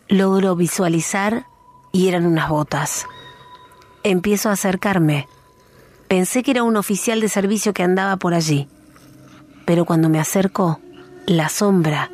Logro 0.06 0.54
visualizar 0.54 1.46
y 1.92 2.08
eran 2.08 2.26
unas 2.26 2.50
botas. 2.50 3.06
Empiezo 4.02 4.50
a 4.50 4.52
acercarme. 4.52 5.26
Pensé 6.08 6.42
que 6.42 6.50
era 6.50 6.62
un 6.62 6.76
oficial 6.76 7.22
de 7.22 7.30
servicio 7.30 7.72
que 7.72 7.82
andaba 7.82 8.18
por 8.18 8.34
allí. 8.34 8.68
Pero 9.64 9.86
cuando 9.86 10.10
me 10.10 10.20
acerco, 10.20 10.78
la 11.24 11.48
sombra 11.48 12.10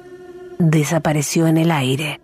desapareció 0.61 1.49
en 1.49 1.57
el 1.57 1.73
aire. 1.73 2.21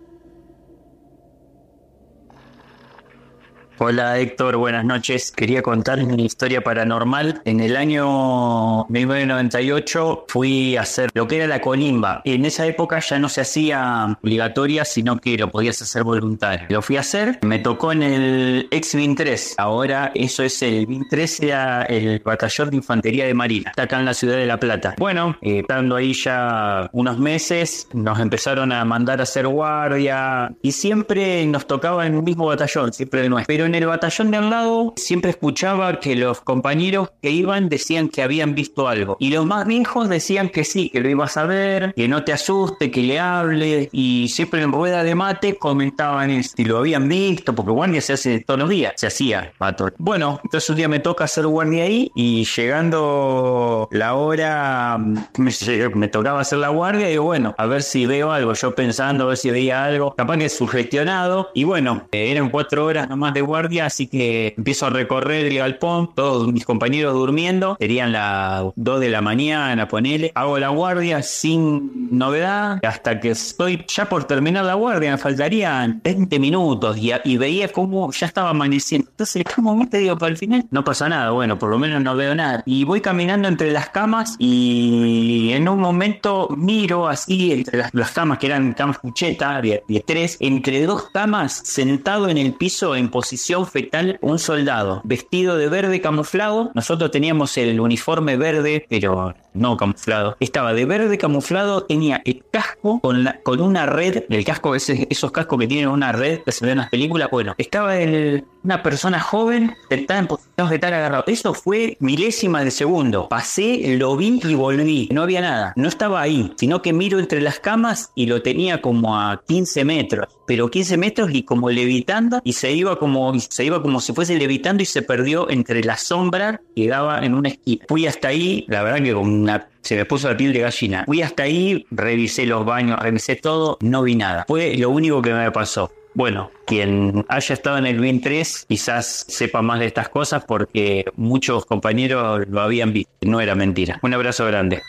Hola 3.77 4.17
Héctor, 4.19 4.55
buenas 4.55 4.85
noches. 4.85 5.31
Quería 5.31 5.61
contar 5.61 6.01
una 6.01 6.21
historia 6.21 6.61
paranormal. 6.61 7.41
En 7.43 7.59
el 7.59 7.75
año 7.75 8.85
1998 8.87 10.25
fui 10.29 10.77
a 10.77 10.83
hacer 10.83 11.09
lo 11.13 11.27
que 11.27 11.35
era 11.35 11.47
la 11.47 11.59
colimba. 11.59 12.21
En 12.23 12.45
esa 12.45 12.65
época 12.65 12.99
ya 12.99 13.19
no 13.19 13.27
se 13.27 13.41
hacía 13.41 14.17
obligatoria, 14.23 14.85
sino 14.85 15.17
que 15.17 15.37
lo 15.37 15.51
podías 15.51 15.81
hacer 15.81 16.05
voluntario. 16.05 16.67
Lo 16.69 16.81
fui 16.81 16.95
a 16.95 17.01
hacer, 17.01 17.39
me 17.41 17.59
tocó 17.59 17.91
en 17.91 18.03
el 18.03 18.67
ex 18.71 18.95
BIN 18.95 19.13
3. 19.13 19.55
Ahora 19.57 20.09
eso 20.15 20.43
es 20.43 20.61
el 20.61 20.85
BIN 20.85 21.07
3, 21.09 21.39
era 21.41 21.83
el 21.83 22.19
batallón 22.19 22.69
de 22.69 22.77
infantería 22.77 23.25
de 23.25 23.33
Marina. 23.33 23.71
Está 23.71 23.83
acá 23.83 23.99
en 23.99 24.05
la 24.05 24.13
ciudad 24.13 24.37
de 24.37 24.45
La 24.45 24.57
Plata. 24.57 24.95
Bueno, 24.97 25.35
eh, 25.41 25.59
estando 25.59 25.97
ahí 25.97 26.13
ya 26.13 26.89
unos 26.93 27.19
meses, 27.19 27.89
nos 27.91 28.19
empezaron 28.19 28.71
a 28.71 28.85
mandar 28.85 29.19
a 29.19 29.23
hacer 29.23 29.47
guardia 29.47 30.55
y 30.61 30.71
siempre 30.71 31.45
nos 31.45 31.67
tocaba 31.67 32.07
en 32.07 32.15
un 32.15 32.23
mismo 32.23 32.45
batallón, 32.45 32.93
siempre 32.93 33.27
nuevo. 33.27 33.45
Pero 33.45 33.64
en 33.65 33.75
el 33.75 33.85
batallón 33.85 34.31
de 34.31 34.37
al 34.37 34.49
lado 34.49 34.93
siempre 34.95 35.31
escuchaba 35.31 35.99
que 35.99 36.15
los 36.15 36.41
compañeros 36.41 37.11
que 37.21 37.31
iban 37.31 37.69
decían 37.69 38.09
que 38.09 38.21
habían 38.21 38.55
visto 38.55 38.87
algo. 38.87 39.17
Y 39.19 39.29
los 39.29 39.45
más 39.45 39.65
viejos 39.65 40.09
decían 40.09 40.49
que 40.49 40.63
sí, 40.63 40.89
que 40.89 41.01
lo 41.01 41.09
ibas 41.09 41.37
a 41.37 41.45
ver, 41.45 41.93
que 41.95 42.07
no 42.07 42.23
te 42.23 42.33
asuste, 42.33 42.91
que 42.91 43.01
le 43.01 43.19
hable. 43.19 43.89
Y 43.91 44.27
siempre 44.29 44.61
en 44.61 44.71
rueda 44.71 45.03
de 45.03 45.15
mate 45.15 45.57
comentaban 45.57 46.29
eso, 46.29 46.53
si 46.55 46.65
lo 46.65 46.77
habían 46.79 47.07
visto, 47.07 47.53
porque 47.53 47.71
guardia 47.71 48.01
se 48.01 48.13
hace 48.13 48.39
todos 48.39 48.59
los 48.59 48.69
días, 48.69 48.93
se 48.95 49.07
hacía, 49.07 49.51
pato. 49.57 49.91
Bueno, 49.97 50.39
entonces 50.43 50.69
un 50.69 50.75
día 50.77 50.87
me 50.87 50.99
toca 50.99 51.25
hacer 51.25 51.45
guardia 51.47 51.83
ahí 51.83 52.11
y 52.15 52.45
llegando 52.45 53.87
la 53.91 54.15
hora 54.15 54.97
mm, 54.97 55.17
me, 55.37 55.51
me 55.95 56.07
tocaba 56.07 56.41
hacer 56.41 56.59
la 56.59 56.69
guardia 56.69 57.11
y 57.11 57.17
bueno, 57.17 57.53
a 57.57 57.65
ver 57.65 57.83
si 57.83 58.05
veo 58.05 58.31
algo. 58.31 58.53
Yo 58.53 58.73
pensando 58.73 59.25
a 59.25 59.27
ver 59.27 59.37
si 59.37 59.51
veía 59.51 59.83
algo, 59.83 60.15
capaz 60.15 60.37
que 60.37 60.49
sugestionado. 60.49 61.49
Y 61.53 61.63
bueno, 61.63 62.07
eh, 62.11 62.31
eran 62.31 62.49
cuatro 62.49 62.85
horas 62.85 63.09
nomás 63.09 63.33
de 63.33 63.41
guardia, 63.41 63.54
así 63.83 64.07
que 64.07 64.53
empiezo 64.57 64.85
a 64.85 64.89
recorrer 64.89 65.45
el 65.45 65.57
galpón, 65.57 66.11
todos 66.13 66.51
mis 66.51 66.65
compañeros 66.65 67.13
durmiendo, 67.13 67.77
serían 67.79 68.11
las 68.11 68.65
2 68.75 68.99
de 68.99 69.09
la 69.09 69.21
mañana, 69.21 69.87
ponele. 69.87 70.31
Hago 70.35 70.59
la 70.59 70.69
guardia 70.69 71.23
sin 71.23 72.09
novedad, 72.17 72.79
hasta 72.83 73.19
que 73.19 73.31
estoy 73.31 73.85
ya 73.87 74.09
por 74.09 74.25
terminar 74.25 74.65
la 74.65 74.73
guardia, 74.73 75.11
me 75.11 75.17
faltarían 75.17 76.01
20 76.03 76.39
minutos 76.39 76.97
y, 76.97 77.37
veía 77.37 77.71
cómo 77.71 78.11
ya 78.11 78.27
estaba 78.27 78.49
amaneciendo. 78.49 79.09
Entonces, 79.09 79.43
¿cómo 79.55 79.87
te 79.89 79.99
digo? 79.99 80.17
Para 80.17 80.31
el 80.31 80.37
final 80.37 80.65
no 80.71 80.83
pasa 80.83 81.09
nada, 81.09 81.31
bueno, 81.31 81.59
por 81.59 81.69
lo 81.69 81.77
menos 81.77 82.01
no 82.01 82.15
veo 82.15 82.33
nada. 82.35 82.63
Y 82.65 82.83
voy 82.83 83.01
caminando 83.01 83.47
entre 83.47 83.71
las 83.71 83.89
camas 83.89 84.35
y 84.39 85.51
en 85.53 85.67
un 85.67 85.79
momento 85.79 86.49
miro 86.57 87.07
así 87.07 87.51
entre 87.51 87.77
las, 87.77 87.93
las 87.93 88.11
camas 88.11 88.39
que 88.39 88.47
eran 88.47 88.73
camas 88.73 88.99
cucheta 88.99 89.61
de, 89.61 89.83
de 89.87 89.99
tres, 90.05 90.37
entre 90.39 90.85
dos 90.85 91.09
camas, 91.13 91.61
sentado 91.63 92.29
en 92.29 92.37
el 92.37 92.53
piso 92.53 92.95
en 92.95 93.09
posición 93.09 93.44
fetal, 93.65 94.17
un 94.21 94.39
soldado 94.39 95.01
vestido 95.03 95.57
de 95.57 95.69
verde 95.69 96.01
camuflado. 96.01 96.71
Nosotros 96.73 97.11
teníamos 97.11 97.57
el 97.57 97.79
uniforme 97.79 98.37
verde, 98.37 98.85
pero 98.89 99.35
no 99.55 99.77
camuflado. 99.77 100.37
Estaba 100.39 100.73
de 100.73 100.85
verde 100.85 101.17
camuflado, 101.17 101.83
tenía 101.83 102.21
el 102.25 102.43
casco 102.51 102.99
con, 103.01 103.23
la- 103.23 103.39
con 103.41 103.61
una 103.61 103.85
red, 103.85 104.23
el 104.29 104.43
casco, 104.45 104.75
esos 104.75 105.31
cascos 105.31 105.59
que 105.59 105.67
tienen 105.67 105.89
una 105.89 106.11
red 106.11 106.41
que 106.41 106.51
se 106.51 106.65
ven 106.65 106.73
en 106.73 106.77
las 106.79 106.89
películas. 106.89 107.29
Bueno, 107.31 107.55
estaba 107.57 107.97
el- 107.97 108.43
una 108.63 108.81
persona 108.81 109.19
joven 109.19 109.75
sentada 109.89 110.19
en 110.19 110.27
posición 110.27 110.67
fetal 110.69 110.93
agarrado. 110.93 111.23
Eso 111.27 111.53
fue 111.53 111.97
milésima 111.99 112.63
de 112.63 112.71
segundo. 112.71 113.27
Pasé, 113.29 113.95
lo 113.97 114.15
vi 114.17 114.39
y 114.43 114.55
volví. 114.55 115.07
No 115.11 115.21
había 115.21 115.41
nada. 115.41 115.73
No 115.75 115.87
estaba 115.87 116.19
ahí, 116.21 116.51
sino 116.57 116.81
que 116.81 116.91
miro 116.91 117.19
entre 117.19 117.41
las 117.41 117.59
camas 117.59 118.11
y 118.15 118.25
lo 118.25 118.41
tenía 118.41 118.81
como 118.81 119.19
a 119.19 119.43
15 119.47 119.85
metros. 119.85 120.27
Pero 120.47 120.69
15 120.71 120.97
metros 120.97 121.29
y 121.33 121.43
como 121.43 121.69
levitando 121.69 122.41
y 122.43 122.53
se 122.53 122.71
iba 122.71 122.97
como, 122.97 123.39
se 123.39 123.65
iba 123.65 123.81
como 123.83 123.99
si 124.01 124.13
fuese 124.13 124.35
levitando 124.37 124.81
y 124.81 124.85
se 124.87 125.03
perdió 125.03 125.49
entre 125.49 125.83
la 125.83 125.97
sombra 125.97 126.59
que 126.75 126.87
daba 126.87 127.19
en 127.23 127.35
una 127.35 127.49
esquina. 127.49 127.85
Fui 127.87 128.07
hasta 128.07 128.29
ahí, 128.29 128.65
la 128.67 128.81
verdad 128.83 129.03
que 129.03 129.13
con 129.13 129.44
se 129.81 129.95
me 129.95 130.05
puso 130.05 130.29
la 130.29 130.37
piel 130.37 130.53
de 130.53 130.59
gallina. 130.59 131.03
Fui 131.05 131.21
hasta 131.21 131.43
ahí, 131.43 131.85
revisé 131.91 132.45
los 132.45 132.65
baños, 132.65 132.99
revisé 132.99 133.35
todo, 133.35 133.77
no 133.81 134.03
vi 134.03 134.15
nada. 134.15 134.45
Fue 134.47 134.75
lo 134.77 134.89
único 134.89 135.21
que 135.21 135.33
me 135.33 135.51
pasó. 135.51 135.91
Bueno, 136.15 136.49
quien 136.65 137.25
haya 137.27 137.53
estado 137.53 137.77
en 137.77 137.85
el 137.85 137.99
BIN 137.99 138.21
3 138.21 138.67
quizás 138.69 139.25
sepa 139.27 139.61
más 139.61 139.79
de 139.79 139.85
estas 139.87 140.07
cosas 140.07 140.45
porque 140.45 141.05
muchos 141.17 141.65
compañeros 141.65 142.47
lo 142.47 142.61
habían 142.61 142.93
visto. 142.93 143.11
No 143.21 143.41
era 143.41 143.53
mentira. 143.53 143.99
Un 144.01 144.13
abrazo 144.13 144.45
grande. 144.45 144.81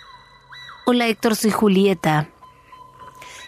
Hola 0.86 1.08
Héctor, 1.08 1.34
soy 1.34 1.50
Julieta. 1.50 2.28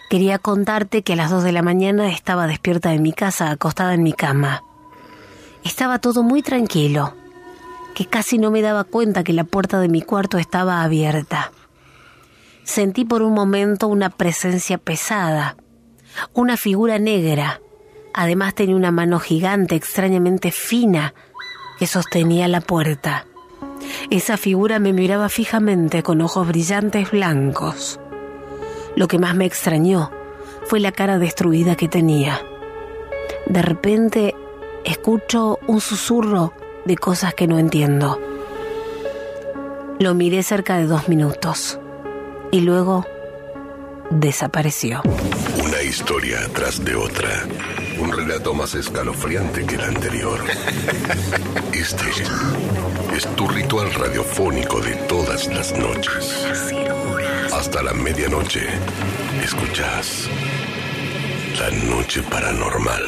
Quería 0.09 0.39
contarte 0.39 1.03
que 1.03 1.13
a 1.13 1.15
las 1.15 1.31
2 1.31 1.43
de 1.43 1.51
la 1.53 1.61
mañana 1.61 2.11
estaba 2.11 2.47
despierta 2.47 2.93
en 2.93 3.01
mi 3.01 3.13
casa, 3.13 3.51
acostada 3.51 3.93
en 3.93 4.03
mi 4.03 4.11
cama. 4.11 4.63
Estaba 5.63 5.99
todo 5.99 6.21
muy 6.21 6.41
tranquilo, 6.41 7.13
que 7.99 8.05
casi 8.05 8.37
no 8.37 8.49
me 8.49 8.61
daba 8.61 8.85
cuenta 8.85 9.25
que 9.25 9.33
la 9.33 9.43
puerta 9.43 9.77
de 9.81 9.89
mi 9.89 10.01
cuarto 10.01 10.37
estaba 10.37 10.83
abierta. 10.83 11.51
Sentí 12.63 13.03
por 13.03 13.21
un 13.21 13.33
momento 13.33 13.89
una 13.89 14.09
presencia 14.09 14.77
pesada, 14.77 15.57
una 16.33 16.55
figura 16.55 16.97
negra. 16.97 17.59
Además 18.13 18.55
tenía 18.55 18.77
una 18.77 18.91
mano 18.91 19.19
gigante, 19.19 19.75
extrañamente 19.75 20.49
fina, 20.51 21.13
que 21.77 21.87
sostenía 21.87 22.47
la 22.47 22.61
puerta. 22.61 23.25
Esa 24.09 24.37
figura 24.37 24.79
me 24.79 24.93
miraba 24.93 25.27
fijamente 25.27 26.01
con 26.01 26.21
ojos 26.21 26.47
brillantes 26.47 27.11
blancos. 27.11 27.99
Lo 28.95 29.09
que 29.09 29.19
más 29.19 29.35
me 29.35 29.45
extrañó 29.45 30.09
fue 30.67 30.79
la 30.79 30.93
cara 30.93 31.19
destruida 31.19 31.75
que 31.75 31.89
tenía. 31.89 32.41
De 33.45 33.61
repente 33.61 34.35
escucho 34.85 35.59
un 35.67 35.81
susurro 35.81 36.53
de 36.89 36.97
cosas 36.97 37.35
que 37.35 37.45
no 37.45 37.59
entiendo. 37.59 38.19
Lo 39.99 40.15
miré 40.15 40.41
cerca 40.41 40.77
de 40.77 40.87
dos 40.87 41.07
minutos 41.07 41.79
y 42.51 42.61
luego 42.61 43.05
desapareció. 44.09 45.03
Una 45.63 45.83
historia 45.83 46.39
tras 46.51 46.83
de 46.83 46.95
otra. 46.95 47.45
Un 47.99 48.11
relato 48.11 48.55
más 48.55 48.73
escalofriante 48.73 49.67
que 49.67 49.75
el 49.75 49.81
anterior. 49.81 50.39
Este 51.73 52.05
es 53.15 53.27
tu 53.35 53.47
ritual 53.47 53.93
radiofónico 53.93 54.81
de 54.81 54.95
todas 55.07 55.45
las 55.47 55.77
noches. 55.77 56.47
Hasta 57.53 57.83
la 57.83 57.93
medianoche, 57.93 58.67
escuchas 59.43 60.27
La 61.59 61.69
Noche 61.69 62.23
Paranormal. 62.23 63.03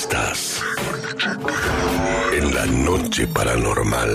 Estás 0.00 0.62
en 2.32 2.54
La 2.54 2.66
Noche 2.66 3.26
Paranormal. 3.26 4.08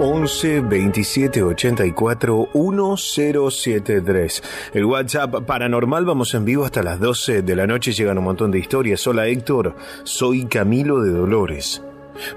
11 0.00 0.60
27 0.62 1.42
84 1.44 2.48
1073. 2.52 4.42
El 4.74 4.84
WhatsApp 4.84 5.46
paranormal, 5.46 6.04
vamos 6.04 6.34
en 6.34 6.44
vivo 6.44 6.64
hasta 6.64 6.82
las 6.82 6.98
12 6.98 7.42
de 7.42 7.54
la 7.54 7.68
noche. 7.68 7.92
Llegan 7.92 8.18
un 8.18 8.24
montón 8.24 8.50
de 8.50 8.58
historias. 8.58 9.06
Hola 9.06 9.28
Héctor, 9.28 9.76
soy 10.02 10.46
Camilo 10.46 11.00
de 11.00 11.12
Dolores. 11.12 11.80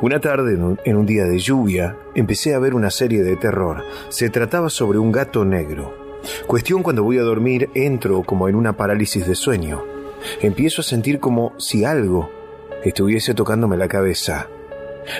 Una 0.02 0.20
tarde, 0.20 0.54
en 0.86 0.96
un 0.96 1.06
día 1.08 1.26
de 1.26 1.40
lluvia, 1.40 1.98
empecé 2.14 2.54
a 2.54 2.60
ver 2.60 2.76
una 2.76 2.92
serie 2.92 3.24
de 3.24 3.38
terror. 3.38 3.84
Se 4.10 4.30
trataba 4.30 4.70
sobre 4.70 5.00
un 5.00 5.12
gato 5.12 5.44
negro. 5.44 6.01
Cuestión 6.48 6.84
cuando 6.84 7.04
voy 7.04 7.18
a 7.18 7.24
dormir, 7.24 7.70
entro 7.74 8.24
como 8.24 8.48
en 8.48 8.56
una 8.56 8.74
parálisis 8.74 9.28
de 9.28 9.36
sueño. 9.36 9.84
Empiezo 10.42 10.82
a 10.82 10.86
sentir 10.86 11.20
como 11.20 11.54
si 11.58 11.84
algo 11.84 12.30
estuviese 12.84 13.34
tocándome 13.34 13.78
la 13.78 13.88
cabeza. 13.88 14.48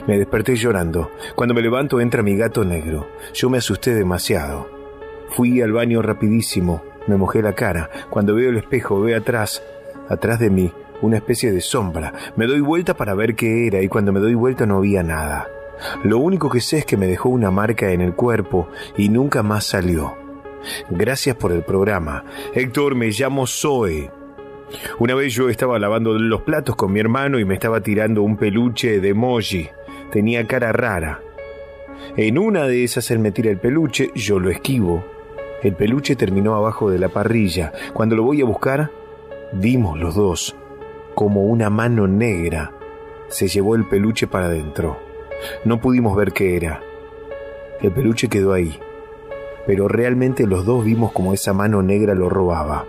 Me 0.08 0.18
desperté 0.18 0.56
llorando. 0.56 1.12
Cuando 1.36 1.54
me 1.54 1.62
levanto 1.62 2.00
entra 2.00 2.24
mi 2.24 2.36
gato 2.36 2.64
negro. 2.64 3.08
Yo 3.34 3.50
me 3.50 3.58
asusté 3.58 3.94
demasiado. 3.94 4.70
Fui 5.30 5.62
al 5.62 5.72
baño 5.72 6.02
rapidísimo. 6.02 6.84
Me 7.08 7.18
mojé 7.18 7.42
la 7.42 7.54
cara. 7.54 7.90
Cuando 8.10 8.36
veo 8.36 8.50
el 8.50 8.58
espejo 8.58 9.02
veo 9.02 9.18
atrás, 9.18 9.64
atrás 10.08 10.40
de 10.40 10.50
mí, 10.50 10.72
una 11.02 11.18
especie 11.18 11.52
de 11.52 11.62
sombra. 11.62 12.14
Me 12.36 12.46
doy 12.46 12.62
vuelta 12.62 12.96
para 12.96 13.16
ver 13.16 13.36
qué 13.36 13.68
era 13.68 13.82
y 13.82 13.88
cuando 13.88 14.12
me 14.12 14.20
doy 14.20 14.36
vuelta 14.36 14.66
no 14.66 14.78
había 14.78 15.02
nada. 15.02 15.48
Lo 16.04 16.20
único 16.20 16.50
que 16.50 16.62
sé 16.62 16.80
es 16.80 16.86
que 16.86 16.98
me 16.98 17.08
dejó 17.08 17.30
una 17.30 17.50
marca 17.50 17.92
en 17.92 18.02
el 18.02 18.14
cuerpo 18.14 18.70
y 18.98 19.10
nunca 19.10 19.42
más 19.42 19.66
salió. 19.66 20.16
Gracias 20.90 21.36
por 21.36 21.52
el 21.52 21.64
programa. 21.64 22.24
Héctor, 22.54 22.96
me 22.96 23.10
llamo 23.10 23.48
Zoe. 23.48 24.12
Una 25.00 25.16
vez 25.16 25.34
yo 25.34 25.50
estaba 25.50 25.80
lavando 25.80 26.18
los 26.18 26.42
platos 26.42 26.76
con 26.76 26.94
mi 26.94 27.00
hermano 27.00 27.40
y 27.40 27.46
me 27.46 27.56
estaba 27.56 27.82
tirando 27.82 28.24
un 28.24 28.38
peluche 28.38 29.00
de 29.00 29.10
emoji. 29.10 29.70
Tenía 30.12 30.48
cara 30.48 30.72
rara. 30.72 31.22
En 32.16 32.38
una 32.38 32.66
de 32.68 32.84
esas 32.84 33.12
él 33.12 33.20
me 33.20 33.32
tira 33.32 33.52
el 33.52 33.60
peluche, 33.60 34.12
yo 34.16 34.40
lo 34.40 34.50
esquivo. 34.50 35.06
El 35.62 35.76
peluche 35.76 36.16
terminó 36.16 36.56
abajo 36.56 36.90
de 36.90 37.00
la 37.00 37.10
parrilla. 37.10 37.72
Cuando 37.94 38.16
lo 38.16 38.24
voy 38.24 38.42
a 38.42 38.46
buscar, 38.46 38.92
vimos 39.54 40.00
los 40.00 40.16
dos 40.16 40.56
como 41.16 41.44
una 41.44 41.70
mano 41.70 42.08
negra 42.08 42.72
se 43.28 43.48
llevó 43.48 43.76
el 43.76 43.86
peluche 43.86 44.28
para 44.28 44.48
adentro. 44.48 44.98
No 45.66 45.80
pudimos 45.80 46.16
ver 46.16 46.34
qué 46.34 46.56
era. 46.56 46.82
El 47.82 47.92
peluche 47.92 48.28
quedó 48.28 48.54
ahí, 48.54 48.80
pero 49.66 49.88
realmente 49.88 50.48
los 50.48 50.66
dos 50.66 50.84
vimos 50.84 51.12
como 51.12 51.34
esa 51.34 51.54
mano 51.54 51.82
negra 51.82 52.16
lo 52.16 52.30
robaba. 52.30 52.86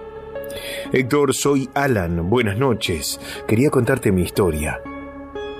Héctor, 0.93 1.35
soy 1.35 1.69
Alan. 1.75 2.29
Buenas 2.29 2.59
noches. 2.59 3.21
Quería 3.47 3.71
contarte 3.71 4.13
mi 4.13 4.23
historia. 4.23 4.81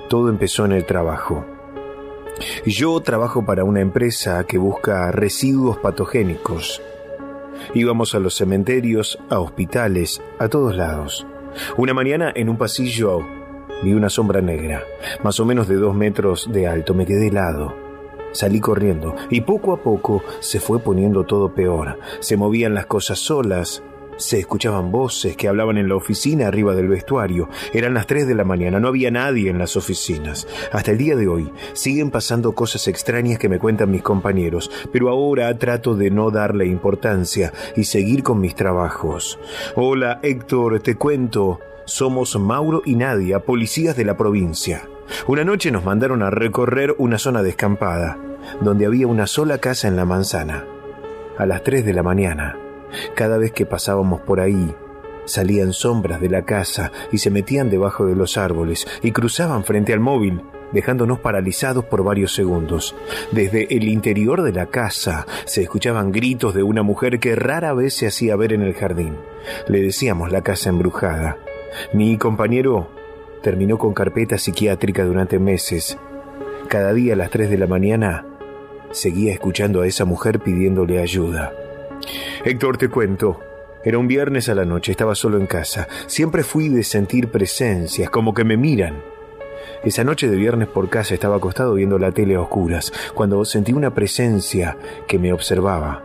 Todo 0.09 0.29
empezó 0.29 0.65
en 0.65 0.73
el 0.73 0.85
trabajo. 0.85 1.45
Yo 2.65 2.99
trabajo 2.99 3.45
para 3.45 3.63
una 3.63 3.81
empresa 3.81 4.43
que 4.45 4.57
busca 4.57 5.11
residuos 5.11 5.77
patogénicos. 5.77 6.81
Íbamos 7.73 8.15
a 8.15 8.19
los 8.19 8.35
cementerios, 8.35 9.19
a 9.29 9.39
hospitales, 9.39 10.21
a 10.39 10.49
todos 10.49 10.75
lados. 10.75 11.25
Una 11.77 11.93
mañana 11.93 12.31
en 12.35 12.49
un 12.49 12.57
pasillo 12.57 13.19
vi 13.83 13.93
una 13.93 14.09
sombra 14.09 14.41
negra, 14.41 14.83
más 15.23 15.39
o 15.39 15.45
menos 15.45 15.67
de 15.67 15.75
dos 15.75 15.95
metros 15.95 16.49
de 16.51 16.67
alto. 16.67 16.93
Me 16.93 17.05
quedé 17.05 17.27
helado. 17.27 17.82
Salí 18.33 18.59
corriendo 18.59 19.15
y 19.29 19.41
poco 19.41 19.73
a 19.73 19.77
poco 19.77 20.23
se 20.39 20.59
fue 20.59 20.79
poniendo 20.79 21.23
todo 21.23 21.53
peor. 21.53 21.99
Se 22.19 22.35
movían 22.35 22.73
las 22.73 22.87
cosas 22.87 23.19
solas, 23.19 23.83
se 24.17 24.39
escuchaban 24.39 24.91
voces 24.91 25.35
que 25.37 25.47
hablaban 25.47 25.77
en 25.77 25.87
la 25.87 25.95
oficina 25.95 26.47
arriba 26.47 26.75
del 26.75 26.87
vestuario. 26.87 27.49
Eran 27.73 27.93
las 27.93 28.07
3 28.07 28.27
de 28.27 28.35
la 28.35 28.43
mañana, 28.43 28.79
no 28.79 28.87
había 28.87 29.11
nadie 29.11 29.49
en 29.49 29.57
las 29.59 29.75
oficinas. 29.77 30.47
Hasta 30.71 30.91
el 30.91 30.97
día 30.97 31.15
de 31.15 31.27
hoy 31.27 31.51
siguen 31.73 32.11
pasando 32.11 32.53
cosas 32.53 32.87
extrañas 32.87 33.39
que 33.39 33.49
me 33.49 33.59
cuentan 33.59 33.91
mis 33.91 34.01
compañeros, 34.01 34.71
pero 34.91 35.09
ahora 35.09 35.55
trato 35.57 35.95
de 35.95 36.09
no 36.09 36.31
darle 36.31 36.65
importancia 36.65 37.53
y 37.75 37.83
seguir 37.83 38.23
con 38.23 38.39
mis 38.39 38.55
trabajos. 38.55 39.39
Hola 39.75 40.19
Héctor, 40.23 40.79
te 40.79 40.95
cuento. 40.95 41.59
Somos 41.85 42.39
Mauro 42.39 42.81
y 42.85 42.95
Nadia, 42.95 43.39
policías 43.39 43.95
de 43.97 44.05
la 44.05 44.15
provincia. 44.15 44.87
Una 45.27 45.43
noche 45.43 45.71
nos 45.71 45.83
mandaron 45.83 46.21
a 46.23 46.29
recorrer 46.29 46.95
una 46.97 47.17
zona 47.17 47.43
descampada, 47.43 48.17
donde 48.61 48.85
había 48.85 49.07
una 49.07 49.27
sola 49.27 49.57
casa 49.57 49.87
en 49.87 49.95
la 49.95 50.05
manzana. 50.05 50.65
A 51.37 51.45
las 51.45 51.63
3 51.63 51.85
de 51.85 51.93
la 51.93 52.03
mañana, 52.03 52.57
cada 53.15 53.37
vez 53.37 53.51
que 53.51 53.65
pasábamos 53.65 54.21
por 54.21 54.39
ahí, 54.39 54.75
salían 55.25 55.73
sombras 55.73 56.19
de 56.21 56.29
la 56.29 56.43
casa 56.43 56.91
y 57.11 57.19
se 57.19 57.31
metían 57.31 57.69
debajo 57.69 58.05
de 58.05 58.15
los 58.15 58.37
árboles 58.37 58.87
y 59.01 59.11
cruzaban 59.11 59.63
frente 59.63 59.93
al 59.93 59.99
móvil, 59.99 60.41
dejándonos 60.73 61.19
paralizados 61.19 61.85
por 61.85 62.03
varios 62.03 62.33
segundos. 62.33 62.95
Desde 63.31 63.73
el 63.75 63.87
interior 63.87 64.41
de 64.41 64.51
la 64.51 64.67
casa 64.67 65.25
se 65.45 65.61
escuchaban 65.61 66.11
gritos 66.11 66.53
de 66.53 66.63
una 66.63 66.83
mujer 66.83 67.19
que 67.19 67.35
rara 67.35 67.73
vez 67.73 67.93
se 67.93 68.07
hacía 68.07 68.35
ver 68.35 68.53
en 68.53 68.61
el 68.61 68.73
jardín. 68.73 69.15
Le 69.67 69.81
decíamos 69.81 70.31
la 70.31 70.41
casa 70.41 70.69
embrujada. 70.69 71.37
Mi 71.93 72.17
compañero 72.17 72.89
terminó 73.43 73.77
con 73.77 73.93
carpeta 73.93 74.39
psiquiátrica 74.39 75.03
durante 75.03 75.37
meses. 75.37 75.97
Cada 76.69 76.93
día 76.93 77.13
a 77.13 77.17
las 77.17 77.29
3 77.29 77.49
de 77.49 77.57
la 77.57 77.67
mañana 77.67 78.25
seguía 78.91 79.33
escuchando 79.33 79.81
a 79.81 79.87
esa 79.87 80.05
mujer 80.05 80.39
pidiéndole 80.39 80.99
ayuda. 80.99 81.53
Héctor, 82.45 82.77
te 82.77 82.89
cuento. 82.89 83.39
Era 83.83 83.97
un 83.97 84.07
viernes 84.07 84.47
a 84.47 84.55
la 84.55 84.63
noche, 84.63 84.91
estaba 84.91 85.13
solo 85.13 85.37
en 85.37 85.45
casa. 85.45 85.89
Siempre 86.07 86.43
fui 86.43 86.69
de 86.69 86.83
sentir 86.83 87.27
presencias, 87.27 88.09
como 88.09 88.33
que 88.33 88.45
me 88.45 88.55
miran. 88.55 89.03
Esa 89.83 90.05
noche 90.05 90.29
de 90.29 90.37
viernes 90.37 90.69
por 90.69 90.89
casa 90.89 91.13
estaba 91.13 91.35
acostado 91.35 91.73
viendo 91.73 91.99
la 91.99 92.13
tele 92.13 92.35
a 92.35 92.41
oscuras, 92.41 92.93
cuando 93.13 93.43
sentí 93.43 93.73
una 93.73 93.93
presencia 93.93 94.77
que 95.05 95.19
me 95.19 95.33
observaba. 95.33 96.01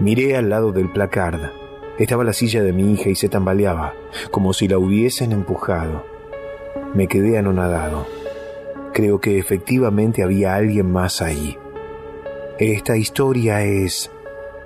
Miré 0.00 0.36
al 0.36 0.50
lado 0.50 0.72
del 0.72 0.90
placard. 0.90 1.52
Estaba 1.98 2.24
la 2.24 2.32
silla 2.32 2.64
de 2.64 2.72
mi 2.72 2.92
hija 2.92 3.10
y 3.10 3.14
se 3.14 3.28
tambaleaba, 3.28 3.94
como 4.32 4.52
si 4.52 4.66
la 4.66 4.78
hubiesen 4.78 5.30
empujado. 5.30 6.11
Me 6.94 7.06
quedé 7.06 7.38
anonadado. 7.38 8.06
Creo 8.92 9.20
que 9.20 9.38
efectivamente 9.38 10.22
había 10.22 10.54
alguien 10.54 10.90
más 10.92 11.22
ahí. 11.22 11.56
Esta 12.58 12.96
historia 12.96 13.62
es 13.62 14.10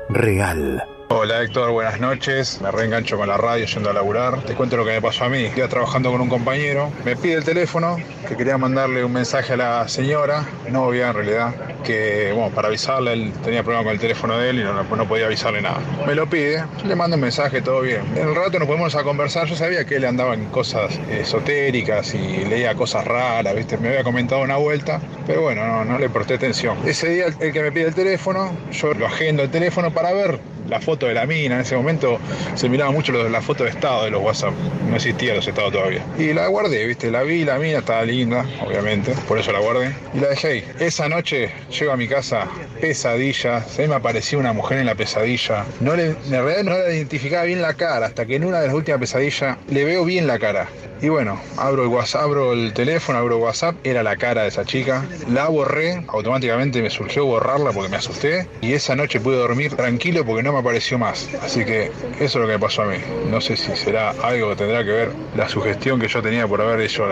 real. 0.08 0.82
Hola 1.08 1.40
Héctor, 1.40 1.70
buenas 1.70 2.00
noches. 2.00 2.60
Me 2.60 2.68
reengancho 2.72 3.16
con 3.16 3.28
la 3.28 3.36
radio 3.36 3.64
yendo 3.64 3.90
a 3.90 3.92
laburar. 3.92 4.42
Te 4.42 4.54
cuento 4.54 4.76
lo 4.76 4.84
que 4.84 4.90
me 4.90 5.00
pasó 5.00 5.24
a 5.24 5.28
mí. 5.28 5.48
Iba 5.56 5.68
trabajando 5.68 6.10
con 6.10 6.20
un 6.20 6.28
compañero. 6.28 6.90
Me 7.04 7.14
pide 7.14 7.34
el 7.34 7.44
teléfono, 7.44 7.96
que 8.28 8.36
quería 8.36 8.58
mandarle 8.58 9.04
un 9.04 9.12
mensaje 9.12 9.52
a 9.52 9.56
la 9.56 9.88
señora, 9.88 10.44
novia 10.68 11.10
en 11.10 11.14
realidad, 11.14 11.54
que, 11.84 12.32
bueno, 12.34 12.52
para 12.52 12.66
avisarle, 12.66 13.12
él 13.12 13.32
tenía 13.44 13.62
problema 13.62 13.84
con 13.84 13.92
el 13.92 14.00
teléfono 14.00 14.36
de 14.36 14.50
él 14.50 14.58
y 14.58 14.64
no, 14.64 15.08
podía 15.08 15.26
avisarle 15.26 15.62
nada. 15.62 15.78
Me 16.08 16.16
lo 16.16 16.28
pide, 16.28 16.64
le 16.84 16.96
mando 16.96 17.14
un 17.14 17.22
mensaje, 17.22 17.62
todo 17.62 17.82
bien. 17.82 18.02
En 18.16 18.28
el 18.28 18.34
rato 18.34 18.58
nos 18.58 18.66
ponemos 18.66 18.96
a 18.96 19.04
conversar. 19.04 19.46
Yo 19.46 19.54
sabía 19.54 19.84
que 19.84 19.96
él 19.96 20.06
andaba 20.06 20.34
en 20.34 20.46
cosas 20.46 20.98
esotéricas 21.08 22.14
y 22.14 22.44
leía 22.46 22.74
cosas 22.74 23.04
raras, 23.04 23.54
¿viste? 23.54 23.78
Me 23.78 23.90
había 23.90 24.02
comentado 24.02 24.42
una 24.42 24.56
vuelta, 24.56 25.00
pero 25.24 25.42
bueno, 25.42 25.64
no, 25.68 25.84
no 25.84 26.00
le 26.00 26.10
presté 26.10 26.34
atención. 26.34 26.76
Ese 26.84 27.10
día, 27.10 27.26
el 27.38 27.52
que 27.52 27.62
me 27.62 27.70
pide 27.70 27.86
el 27.86 27.94
teléfono, 27.94 28.56
yo 28.72 28.92
lo 28.92 29.06
agendo 29.06 29.44
el 29.44 29.50
teléfono 29.50 29.92
para 29.92 30.12
ver 30.12 30.55
la 30.68 30.80
foto 30.80 31.06
de 31.06 31.14
la 31.14 31.26
mina. 31.26 31.56
En 31.56 31.60
ese 31.62 31.76
momento 31.76 32.18
se 32.55 32.68
miraba 32.68 32.90
mucho 32.90 33.12
lo 33.12 33.28
la 33.28 33.43
foto 33.43 33.64
de 33.64 33.70
estado 33.70 34.05
de 34.05 34.10
los 34.10 34.22
WhatsApp. 34.22 34.52
No 34.88 34.97
existía 34.97 35.34
los 35.34 35.47
estados 35.47 35.72
todavía. 35.72 36.05
Y 36.18 36.32
la 36.32 36.47
guardé, 36.48 36.86
viste, 36.86 37.10
la 37.10 37.22
vi, 37.22 37.44
la 37.44 37.59
mina 37.59 37.78
estaba 37.78 38.02
linda, 38.05 38.44
obviamente, 38.64 39.14
por 39.26 39.38
eso 39.38 39.52
la 39.52 39.60
guardé. 39.60 39.94
Y 40.14 40.20
la 40.20 40.28
dejé 40.28 40.48
ahí. 40.48 40.64
Esa 40.78 41.09
noche 41.09 41.51
llego 41.70 41.93
a 41.93 41.97
mi 41.97 42.09
casa, 42.09 42.47
pesadilla. 42.80 43.62
Se 43.62 43.88
me 43.88 43.94
apareció 43.94 44.38
una 44.38 44.52
mujer 44.52 44.78
en 44.78 44.86
la 44.86 44.94
pesadilla. 44.94 45.64
No 45.80 45.97
le, 45.97 46.10
en 46.10 46.30
realidad 46.30 46.62
no 46.62 46.70
la 46.72 46.93
identificaba 46.93 47.44
bien 47.44 47.62
la 47.62 47.74
cara, 47.74 48.06
hasta 48.06 48.26
que 48.26 48.36
en 48.36 48.44
una 48.44 48.60
de 48.60 48.66
las 48.66 48.74
últimas 48.74 49.01
pesadillas 49.01 49.59
le 49.68 49.84
veo 49.84 50.05
bien 50.05 50.26
la 50.26 50.38
cara. 50.38 50.68
Y 51.02 51.10
bueno, 51.10 51.38
abro 51.59 51.82
el 51.82 51.88
WhatsApp, 51.88 52.22
abro 52.22 52.52
el 52.55 52.72
teléfono, 52.72 53.18
abro 53.18 53.36
WhatsApp, 53.36 53.76
era 53.84 54.02
la 54.02 54.16
cara 54.16 54.43
de 54.43 54.48
esa 54.48 54.64
chica. 54.64 55.05
La 55.28 55.48
borré, 55.48 56.02
automáticamente 56.09 56.80
me 56.80 56.88
surgió 56.88 57.26
borrarla 57.26 57.72
porque 57.72 57.90
me 57.90 57.98
asusté. 57.98 58.48
Y 58.62 58.72
esa 58.72 58.97
noche 58.97 59.20
pude 59.20 59.36
dormir 59.36 59.74
tranquilo 59.74 60.24
porque 60.24 60.43
no 60.43 60.55
me 60.56 60.60
apareció 60.60 60.98
más. 60.98 61.28
Así 61.42 61.64
que 61.64 61.90
eso 62.18 62.24
es 62.24 62.34
lo 62.34 62.46
que 62.46 62.54
me 62.54 62.58
pasó 62.58 62.82
a 62.82 62.86
mí. 62.86 62.96
No 63.30 63.40
sé 63.40 63.56
si 63.56 63.74
será 63.76 64.10
algo 64.10 64.50
que 64.50 64.56
tendrá 64.56 64.84
que 64.84 64.90
ver 64.90 65.12
la 65.36 65.48
sugestión 65.48 66.00
que 66.00 66.08
yo 66.08 66.22
tenía 66.22 66.46
por 66.46 66.60
haber 66.60 66.80
hecho 66.80 67.06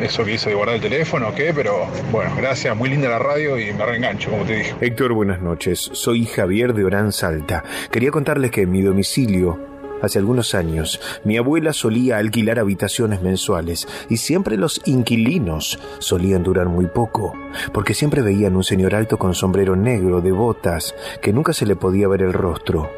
eso 0.00 0.24
que 0.24 0.34
hice 0.34 0.50
de 0.50 0.56
guardar 0.56 0.76
el 0.76 0.80
teléfono 0.80 1.28
o 1.28 1.34
qué, 1.34 1.52
pero 1.54 1.86
bueno, 2.10 2.30
gracias, 2.36 2.76
muy 2.76 2.88
linda 2.88 3.08
la 3.08 3.18
radio 3.18 3.58
y 3.58 3.72
me 3.72 3.84
reengancho, 3.84 4.30
como 4.30 4.44
te 4.44 4.56
dije. 4.56 4.74
Héctor, 4.80 5.12
buenas 5.12 5.40
noches. 5.40 5.90
Soy 5.92 6.26
Javier 6.26 6.74
de 6.74 6.84
Orán 6.84 7.12
Salta. 7.12 7.64
Quería 7.90 8.10
contarles 8.10 8.50
que 8.50 8.62
en 8.62 8.70
mi 8.70 8.82
domicilio, 8.82 9.58
hace 10.02 10.18
algunos 10.18 10.54
años, 10.54 11.00
mi 11.24 11.36
abuela 11.36 11.72
solía 11.72 12.18
alquilar 12.18 12.58
habitaciones 12.58 13.22
mensuales 13.22 13.86
y 14.08 14.18
siempre 14.18 14.56
los 14.56 14.80
inquilinos 14.84 15.78
solían 15.98 16.42
durar 16.42 16.68
muy 16.68 16.86
poco, 16.86 17.34
porque 17.72 17.94
siempre 17.94 18.22
veían 18.22 18.56
un 18.56 18.64
señor 18.64 18.94
alto 18.94 19.18
con 19.18 19.34
sombrero 19.34 19.76
negro, 19.76 20.20
de 20.20 20.32
botas, 20.32 20.94
que 21.20 21.32
nunca 21.32 21.52
se 21.52 21.66
le 21.66 21.76
podía 21.76 22.08
ver 22.08 22.22
el 22.22 22.32
rostro, 22.32 22.90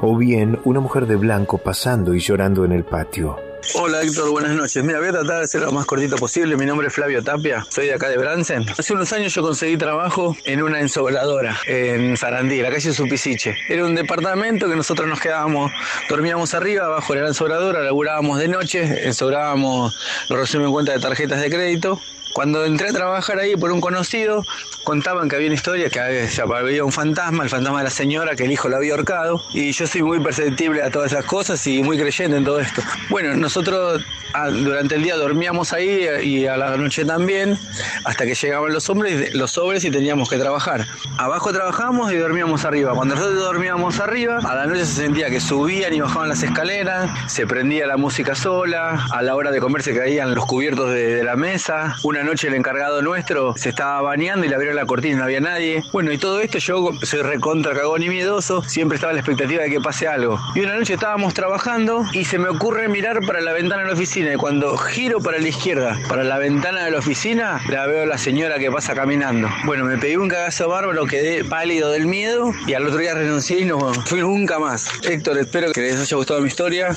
o 0.00 0.16
bien 0.16 0.58
una 0.64 0.80
mujer 0.80 1.06
de 1.06 1.16
blanco 1.16 1.58
pasando 1.58 2.14
y 2.14 2.20
llorando 2.20 2.64
en 2.64 2.72
el 2.72 2.84
patio. 2.84 3.36
Hola 3.74 4.02
Héctor, 4.02 4.30
buenas 4.30 4.52
noches. 4.52 4.82
Mira, 4.84 4.98
voy 4.98 5.08
a 5.08 5.12
tratar 5.12 5.40
de 5.40 5.48
ser 5.48 5.62
lo 5.62 5.72
más 5.72 5.86
cortito 5.86 6.16
posible. 6.16 6.56
Mi 6.56 6.66
nombre 6.66 6.88
es 6.88 6.94
Flavio 6.94 7.22
Tapia, 7.22 7.66
soy 7.68 7.86
de 7.86 7.94
acá 7.94 8.08
de 8.08 8.16
Bransen. 8.16 8.64
Hace 8.78 8.92
unos 8.92 9.12
años 9.12 9.34
yo 9.34 9.42
conseguí 9.42 9.76
trabajo 9.76 10.36
en 10.44 10.62
una 10.62 10.80
ensobladora 10.80 11.58
en 11.66 12.16
Sarandí, 12.16 12.60
la 12.60 12.70
calle 12.70 12.92
Supisiche. 12.92 13.56
Era 13.68 13.84
un 13.84 13.94
departamento 13.94 14.68
que 14.68 14.76
nosotros 14.76 15.08
nos 15.08 15.20
quedábamos, 15.20 15.72
dormíamos 16.08 16.54
arriba, 16.54 16.86
abajo 16.86 17.12
era 17.12 17.22
la 17.22 17.28
ensobladora, 17.28 17.80
laburábamos 17.82 18.38
de 18.38 18.48
noche, 18.48 19.06
ensobrábamos 19.06 19.96
los 20.28 20.38
resúmenes 20.38 20.68
en 20.68 20.72
cuenta 20.72 20.92
de 20.92 21.00
tarjetas 21.00 21.40
de 21.40 21.50
crédito. 21.50 22.00
Cuando 22.36 22.66
entré 22.66 22.90
a 22.90 22.92
trabajar 22.92 23.38
ahí 23.38 23.56
por 23.56 23.72
un 23.72 23.80
conocido, 23.80 24.44
contaban 24.84 25.26
que 25.26 25.36
había 25.36 25.48
una 25.48 25.54
historia, 25.54 25.88
que 25.88 25.98
había, 25.98 26.84
un 26.84 26.92
fantasma, 26.92 27.44
el 27.44 27.48
fantasma 27.48 27.78
de 27.78 27.84
la 27.84 27.90
señora, 27.90 28.36
que 28.36 28.44
el 28.44 28.52
hijo 28.52 28.68
la 28.68 28.76
había 28.76 28.92
ahorcado. 28.92 29.42
Y 29.54 29.72
yo 29.72 29.86
soy 29.86 30.02
muy 30.02 30.20
perceptible 30.20 30.82
a 30.82 30.90
todas 30.90 31.12
esas 31.12 31.24
cosas 31.24 31.66
y 31.66 31.82
muy 31.82 31.98
creyente 31.98 32.36
en 32.36 32.44
todo 32.44 32.60
esto. 32.60 32.82
Bueno, 33.08 33.34
nosotros 33.36 34.04
ah, 34.34 34.50
durante 34.50 34.96
el 34.96 35.04
día 35.04 35.16
dormíamos 35.16 35.72
ahí 35.72 36.06
y 36.22 36.46
a 36.46 36.58
la 36.58 36.76
noche 36.76 37.06
también, 37.06 37.58
hasta 38.04 38.26
que 38.26 38.34
llegaban 38.34 38.70
los 38.70 38.90
hombres, 38.90 39.34
los 39.34 39.52
sobres 39.52 39.82
y 39.86 39.90
teníamos 39.90 40.28
que 40.28 40.36
trabajar. 40.36 40.86
Abajo 41.16 41.54
trabajábamos 41.54 42.12
y 42.12 42.16
dormíamos 42.16 42.66
arriba. 42.66 42.92
Cuando 42.92 43.14
nosotros 43.14 43.38
dormíamos 43.38 43.98
arriba, 43.98 44.40
a 44.44 44.54
la 44.54 44.66
noche 44.66 44.84
se 44.84 45.04
sentía 45.04 45.30
que 45.30 45.40
subían 45.40 45.94
y 45.94 46.00
bajaban 46.00 46.28
las 46.28 46.42
escaleras, 46.42 47.32
se 47.32 47.46
prendía 47.46 47.86
la 47.86 47.96
música 47.96 48.34
sola, 48.34 49.06
a 49.10 49.22
la 49.22 49.34
hora 49.36 49.50
de 49.50 49.58
comer 49.58 49.82
se 49.82 49.96
caían 49.96 50.34
los 50.34 50.44
cubiertos 50.44 50.90
de, 50.90 51.16
de 51.16 51.24
la 51.24 51.34
mesa. 51.34 51.96
Una 52.02 52.25
noche 52.26 52.48
el 52.48 52.54
encargado 52.54 53.00
nuestro 53.02 53.54
se 53.56 53.70
estaba 53.70 54.02
bañando 54.02 54.44
y 54.44 54.48
le 54.48 54.54
abrieron 54.54 54.76
la 54.76 54.84
cortina 54.86 55.14
y 55.14 55.18
no 55.18 55.24
había 55.24 55.40
nadie. 55.40 55.82
Bueno, 55.92 56.12
y 56.12 56.18
todo 56.18 56.40
esto 56.40 56.58
yo 56.58 56.90
soy 57.02 57.22
recontra 57.22 57.72
cagón 57.72 58.02
y 58.02 58.08
miedoso, 58.08 58.62
siempre 58.62 58.96
estaba 58.96 59.12
a 59.12 59.14
la 59.14 59.20
expectativa 59.20 59.62
de 59.62 59.70
que 59.70 59.80
pase 59.80 60.06
algo. 60.08 60.38
Y 60.54 60.60
una 60.60 60.76
noche 60.76 60.94
estábamos 60.94 61.34
trabajando 61.34 62.04
y 62.12 62.24
se 62.24 62.38
me 62.38 62.48
ocurre 62.48 62.88
mirar 62.88 63.20
para 63.26 63.40
la 63.40 63.52
ventana 63.52 63.82
de 63.82 63.88
la 63.88 63.94
oficina 63.94 64.34
y 64.34 64.36
cuando 64.36 64.76
giro 64.76 65.20
para 65.20 65.38
la 65.38 65.48
izquierda, 65.48 65.98
para 66.08 66.24
la 66.24 66.38
ventana 66.38 66.84
de 66.84 66.90
la 66.90 66.98
oficina, 66.98 67.60
la 67.68 67.86
veo 67.86 68.02
a 68.02 68.06
la 68.06 68.18
señora 68.18 68.58
que 68.58 68.70
pasa 68.70 68.94
caminando. 68.94 69.48
Bueno, 69.64 69.84
me 69.84 69.98
pegué 69.98 70.18
un 70.18 70.28
cagazo 70.28 70.68
bárbaro, 70.68 71.06
quedé 71.06 71.44
pálido 71.44 71.90
del 71.90 72.06
miedo 72.06 72.52
y 72.66 72.74
al 72.74 72.86
otro 72.86 72.98
día 72.98 73.14
renuncié 73.14 73.60
y 73.60 73.64
no 73.64 73.92
fui 74.04 74.20
nunca 74.20 74.58
más. 74.58 74.88
Héctor, 75.04 75.38
espero 75.38 75.72
que 75.72 75.80
les 75.80 76.00
haya 76.00 76.16
gustado 76.16 76.40
mi 76.40 76.48
historia 76.48 76.96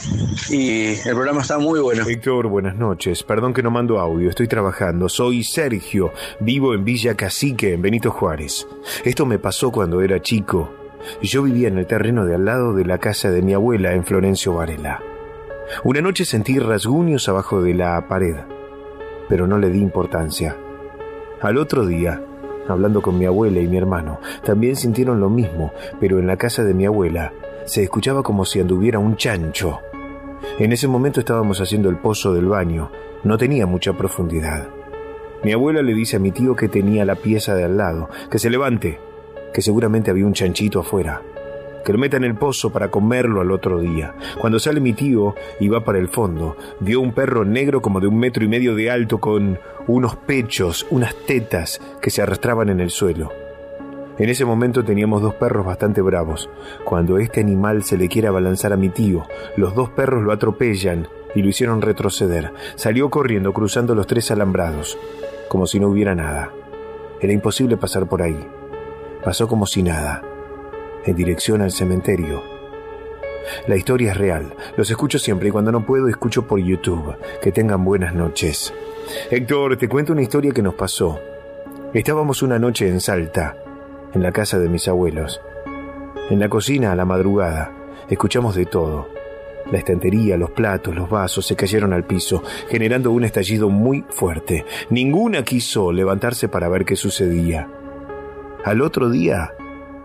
y 0.49 0.95
el 1.07 1.14
programa 1.14 1.41
está 1.41 1.57
muy 1.57 1.80
bueno. 1.80 2.07
Héctor, 2.07 2.47
buenas 2.47 2.76
noches. 2.76 3.23
Perdón 3.23 3.53
que 3.53 3.61
no 3.61 3.72
mando 3.72 3.99
audio, 3.99 4.30
estoy 4.30 4.47
trabajando. 4.47 5.09
Soy 5.10 5.44
Sergio, 5.44 6.14
vivo 6.40 6.73
en 6.73 6.86
Villa 6.86 7.15
Cacique, 7.15 7.73
en 7.73 7.81
Benito 7.81 8.11
Juárez. 8.11 8.68
Esto 9.03 9.26
me 9.26 9.40
pasó 9.40 9.72
cuando 9.72 10.02
era 10.02 10.22
chico. 10.22 10.72
Yo 11.22 11.44
vivía 11.44 11.68
en 11.68 11.77
el 11.77 11.88
terreno 11.88 12.26
de 12.26 12.36
al 12.36 12.45
lado 12.45 12.73
de 12.73 12.86
la 12.86 12.99
casa 12.99 13.31
de 13.31 13.41
mi 13.41 13.53
abuela 13.53 13.94
en 13.94 14.06
Florencio 14.06 14.53
Varela. 14.53 15.02
Una 15.84 16.02
noche 16.02 16.26
sentí 16.26 16.60
rasguños 16.60 17.27
abajo 17.27 17.61
de 17.61 17.73
la 17.73 18.07
pared, 18.07 18.36
pero 19.27 19.48
no 19.48 19.57
le 19.57 19.69
di 19.69 19.80
importancia. 19.80 20.56
Al 21.41 21.57
otro 21.57 21.86
día, 21.86 22.22
hablando 22.68 23.02
con 23.02 23.18
mi 23.18 23.26
abuela 23.26 23.60
y 23.60 23.68
mi 23.68 23.77
hermano, 23.77 24.19
también 24.44 24.76
sintieron 24.76 25.19
lo 25.19 25.30
mismo, 25.30 25.73
pero 25.99 26.19
en 26.19 26.27
la 26.27 26.38
casa 26.38 26.64
de 26.64 26.73
mi 26.73 26.86
abuela 26.86 27.34
se 27.65 27.84
escuchaba 27.84 28.23
como 28.23 28.45
si 28.45 28.60
anduviera 28.60 28.99
un 28.99 29.15
chancho. 29.15 29.80
En 30.57 30.72
ese 30.72 30.88
momento 30.88 31.19
estábamos 31.19 31.61
haciendo 31.61 31.90
el 31.90 31.98
pozo 31.98 32.34
del 32.34 32.48
baño, 32.48 32.91
no 33.23 33.38
tenía 33.38 33.65
mucha 33.65 33.94
profundidad. 33.94 34.69
Mi 35.44 35.53
abuela 35.53 35.82
le 35.82 35.94
dice 35.94 36.18
a 36.18 36.20
mi 36.20 36.32
tío 36.32 36.56
que 36.56 36.68
tenía 36.68 37.06
la 37.06 37.16
pieza 37.16 37.56
de 37.56 37.64
al 37.64 37.78
lado, 37.78 38.10
que 38.30 38.40
se 38.40 38.49
levante, 38.49 38.99
que 39.53 39.61
seguramente 39.61 40.11
había 40.11 40.26
un 40.26 40.34
chanchito 40.34 40.82
afuera, 40.82 41.22
que 41.86 41.94
lo 41.94 41.99
meta 41.99 42.18
en 42.18 42.26
el 42.26 42.36
pozo 42.36 42.72
para 42.72 42.91
comerlo 42.91 43.40
al 43.40 43.52
otro 43.52 43.80
día. 43.80 44.14
Cuando 44.38 44.60
sale 44.60 44.82
mi 44.82 44.91
tío 44.91 45.36
y 45.60 45.70
va 45.70 45.86
para 45.86 45.98
el 45.98 46.10
fondo, 46.10 46.57
vio 46.82 46.99
un 46.99 47.14
perro 47.14 47.45
negro 47.45 47.82
como 47.82 48.02
de 48.02 48.07
un 48.07 48.20
metro 48.20 48.44
y 48.44 48.49
medio 48.49 48.76
de 48.76 48.91
alto 48.91 49.20
con 49.20 49.60
unos 49.88 50.18
pechos, 50.18 50.86
unas 50.90 51.16
tetas 51.26 51.80
que 52.02 52.10
se 52.10 52.22
arrastraban 52.22 52.70
en 52.70 52.82
el 52.82 52.90
suelo. 52.90 53.32
En 54.19 54.29
ese 54.29 54.43
momento 54.43 54.83
teníamos 54.83 55.21
dos 55.21 55.33
perros 55.35 55.65
bastante 55.65 56.01
bravos. 56.01 56.49
Cuando 56.83 57.17
este 57.17 57.39
animal 57.39 57.83
se 57.83 57.97
le 57.97 58.09
quiere 58.09 58.27
abalanzar 58.27 58.73
a 58.73 58.77
mi 58.77 58.89
tío, 58.89 59.25
los 59.55 59.73
dos 59.73 59.89
perros 59.91 60.21
lo 60.23 60.33
atropellan 60.33 61.07
y 61.33 61.41
lo 61.41 61.47
hicieron 61.47 61.81
retroceder. 61.81 62.51
Salió 62.75 63.09
corriendo 63.09 63.53
cruzando 63.53 63.95
los 63.95 64.07
tres 64.07 64.29
alambrados, 64.29 64.97
como 65.47 65.65
si 65.65 65.79
no 65.79 65.87
hubiera 65.87 66.15
nada. 66.15 66.51
Era 67.21 67.31
imposible 67.31 67.77
pasar 67.77 68.07
por 68.07 68.21
ahí. 68.21 68.37
Pasó 69.23 69.47
como 69.47 69.65
si 69.65 69.83
nada, 69.83 70.21
en 71.05 71.15
dirección 71.15 71.61
al 71.61 71.71
cementerio. 71.71 72.43
La 73.67 73.77
historia 73.77 74.11
es 74.11 74.17
real. 74.17 74.53
Los 74.75 74.91
escucho 74.91 75.17
siempre 75.17 75.47
y 75.47 75.51
cuando 75.51 75.71
no 75.71 75.85
puedo 75.85 76.09
escucho 76.09 76.45
por 76.45 76.59
YouTube. 76.59 77.15
Que 77.41 77.53
tengan 77.53 77.85
buenas 77.85 78.13
noches. 78.13 78.73
Héctor, 79.31 79.77
te 79.77 79.87
cuento 79.87 80.11
una 80.11 80.21
historia 80.21 80.51
que 80.51 80.61
nos 80.61 80.75
pasó. 80.75 81.19
Estábamos 81.93 82.43
una 82.43 82.59
noche 82.59 82.87
en 82.87 83.01
Salta, 83.01 83.55
en 84.14 84.23
la 84.23 84.31
casa 84.31 84.60
de 84.60 84.69
mis 84.69 84.88
abuelos. 84.88 85.41
En 86.30 86.40
la 86.40 86.49
cocina 86.49 86.91
a 86.91 86.95
la 86.95 87.06
madrugada, 87.06 87.72
escuchamos 88.10 88.56
de 88.56 88.65
todo. 88.65 89.07
La 89.72 89.77
estantería, 89.77 90.38
los 90.38 90.52
platos, 90.52 90.95
los 90.95 91.10
vasos 91.10 91.45
se 91.45 91.56
cayeron 91.56 91.94
al 91.94 92.06
piso, 92.06 92.44
generando 92.69 93.11
un 93.11 93.23
estallido 93.23 93.69
muy 93.69 94.03
fuerte. 94.10 94.65
Ninguna 94.90 95.44
quiso 95.44 95.91
levantarse 95.91 96.48
para 96.48 96.69
ver 96.69 96.86
qué 96.86 96.95
sucedía. 96.95 97.69
Al 98.65 98.81
otro 98.81 99.10
día, 99.10 99.53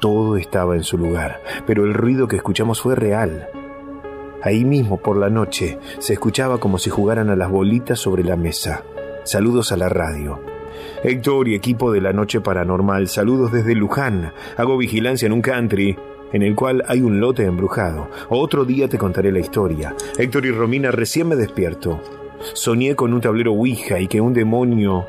todo 0.01 0.37
estaba 0.37 0.77
en 0.77 0.83
su 0.83 0.99
lugar, 0.99 1.41
pero 1.67 1.85
el 1.85 1.95
ruido 1.95 2.29
que 2.29 2.37
escuchamos 2.37 2.81
fue 2.81 2.95
real. 2.95 3.49
Ahí 4.43 4.65
mismo, 4.65 4.99
por 4.99 5.17
la 5.17 5.31
noche, 5.31 5.79
se 5.99 6.13
escuchaba 6.13 6.59
como 6.59 6.77
si 6.77 6.91
jugaran 6.91 7.31
a 7.31 7.37
las 7.37 7.51
bolitas 7.51 7.99
sobre 7.99 8.23
la 8.23 8.37
mesa. 8.37 8.83
Saludos 9.25 9.73
a 9.73 9.79
la 9.79 9.89
radio. 9.89 10.54
Héctor 11.05 11.49
y 11.49 11.55
equipo 11.55 11.93
de 11.93 12.01
la 12.01 12.15
Noche 12.15 12.41
Paranormal, 12.41 13.09
saludos 13.09 13.53
desde 13.53 13.75
Luján. 13.75 14.33
Hago 14.57 14.79
vigilancia 14.79 15.27
en 15.27 15.35
un 15.35 15.43
country 15.43 15.95
en 16.33 16.43
el 16.43 16.55
cual 16.55 16.83
hay 16.89 17.03
un 17.03 17.21
lote 17.21 17.45
embrujado. 17.45 18.09
Otro 18.31 18.65
día 18.65 18.89
te 18.89 18.97
contaré 18.97 19.31
la 19.31 19.39
historia. 19.39 19.95
Héctor 20.17 20.47
y 20.47 20.51
Romina 20.51 20.91
recién 20.91 21.29
me 21.29 21.37
despierto. 21.37 22.01
Soñé 22.55 22.97
con 22.97 23.13
un 23.13 23.21
tablero 23.21 23.53
Ouija 23.53 24.01
y 24.01 24.09
que 24.09 24.23
un 24.23 24.33
demonio 24.33 25.07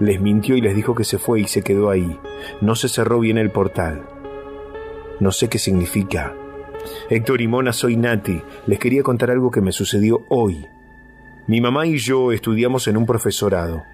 les 0.00 0.20
mintió 0.20 0.56
y 0.56 0.60
les 0.60 0.74
dijo 0.74 0.96
que 0.96 1.04
se 1.04 1.18
fue 1.18 1.42
y 1.42 1.44
se 1.44 1.62
quedó 1.62 1.88
ahí. 1.88 2.18
No 2.60 2.74
se 2.74 2.88
cerró 2.88 3.20
bien 3.20 3.38
el 3.38 3.52
portal. 3.52 4.02
No 5.20 5.30
sé 5.30 5.48
qué 5.48 5.60
significa. 5.60 6.34
Héctor 7.10 7.42
y 7.42 7.46
Mona, 7.46 7.72
soy 7.72 7.96
Nati. 7.96 8.42
Les 8.66 8.80
quería 8.80 9.04
contar 9.04 9.30
algo 9.30 9.52
que 9.52 9.60
me 9.60 9.70
sucedió 9.70 10.24
hoy. 10.30 10.66
Mi 11.46 11.60
mamá 11.60 11.86
y 11.86 11.96
yo 11.98 12.32
estudiamos 12.32 12.88
en 12.88 12.96
un 12.96 13.06
profesorado. 13.06 13.84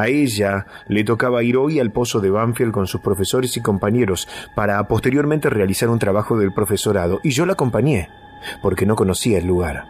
A 0.00 0.08
ella 0.08 0.64
le 0.88 1.04
tocaba 1.04 1.42
ir 1.42 1.58
hoy 1.58 1.78
al 1.78 1.92
pozo 1.92 2.20
de 2.20 2.30
Banfield 2.30 2.72
con 2.72 2.86
sus 2.86 3.02
profesores 3.02 3.54
y 3.58 3.60
compañeros 3.60 4.26
para 4.54 4.82
posteriormente 4.88 5.50
realizar 5.50 5.90
un 5.90 5.98
trabajo 5.98 6.38
del 6.38 6.54
profesorado 6.54 7.20
y 7.22 7.32
yo 7.32 7.44
la 7.44 7.52
acompañé 7.52 8.08
porque 8.62 8.86
no 8.86 8.96
conocía 8.96 9.36
el 9.36 9.46
lugar. 9.46 9.84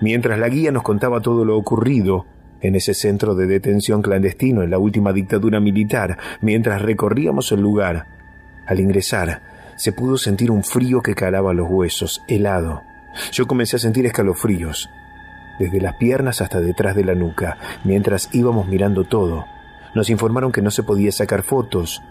Mientras 0.00 0.38
la 0.38 0.48
guía 0.48 0.72
nos 0.72 0.82
contaba 0.82 1.20
todo 1.20 1.44
lo 1.44 1.58
ocurrido 1.58 2.24
en 2.62 2.74
ese 2.74 2.94
centro 2.94 3.34
de 3.34 3.46
detención 3.46 4.00
clandestino 4.00 4.62
en 4.62 4.70
la 4.70 4.78
última 4.78 5.12
dictadura 5.12 5.60
militar, 5.60 6.16
mientras 6.40 6.80
recorríamos 6.80 7.52
el 7.52 7.60
lugar, 7.60 8.06
al 8.66 8.80
ingresar, 8.80 9.42
se 9.76 9.92
pudo 9.92 10.16
sentir 10.16 10.50
un 10.50 10.64
frío 10.64 11.02
que 11.02 11.14
calaba 11.14 11.52
los 11.52 11.68
huesos, 11.68 12.22
helado. 12.28 12.80
Yo 13.30 13.46
comencé 13.46 13.76
a 13.76 13.80
sentir 13.80 14.06
escalofríos, 14.06 14.88
desde 15.58 15.80
las 15.80 15.96
piernas 15.96 16.40
hasta 16.40 16.60
detrás 16.60 16.96
de 16.96 17.04
la 17.04 17.14
nuca, 17.14 17.58
mientras 17.84 18.28
íbamos 18.32 18.66
mirando 18.66 19.04
todo. 19.04 19.44
Nos 19.94 20.10
informaron 20.10 20.52
que 20.52 20.62
no 20.62 20.70
se 20.70 20.82
podía 20.82 21.12
sacar 21.12 21.42
fotos, 21.42 22.02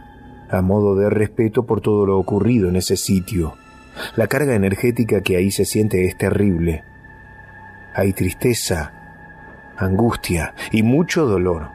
a 0.49 0.61
modo 0.61 0.95
de 0.95 1.10
respeto 1.10 1.65
por 1.65 1.82
todo 1.82 2.06
lo 2.06 2.18
ocurrido 2.18 2.70
en 2.70 2.76
ese 2.76 2.95
sitio. 2.95 3.56
La 4.15 4.28
carga 4.28 4.56
energética 4.56 5.22
que 5.22 5.38
ahí 5.38 5.52
se 5.52 5.65
siente 5.65 6.06
es 6.06 6.18
terrible. 6.18 6.84
Hay 7.95 8.14
tristeza, 8.14 8.94
angustia 9.78 10.53
y 10.72 10.84
mucho 10.84 11.26
dolor. 11.26 11.70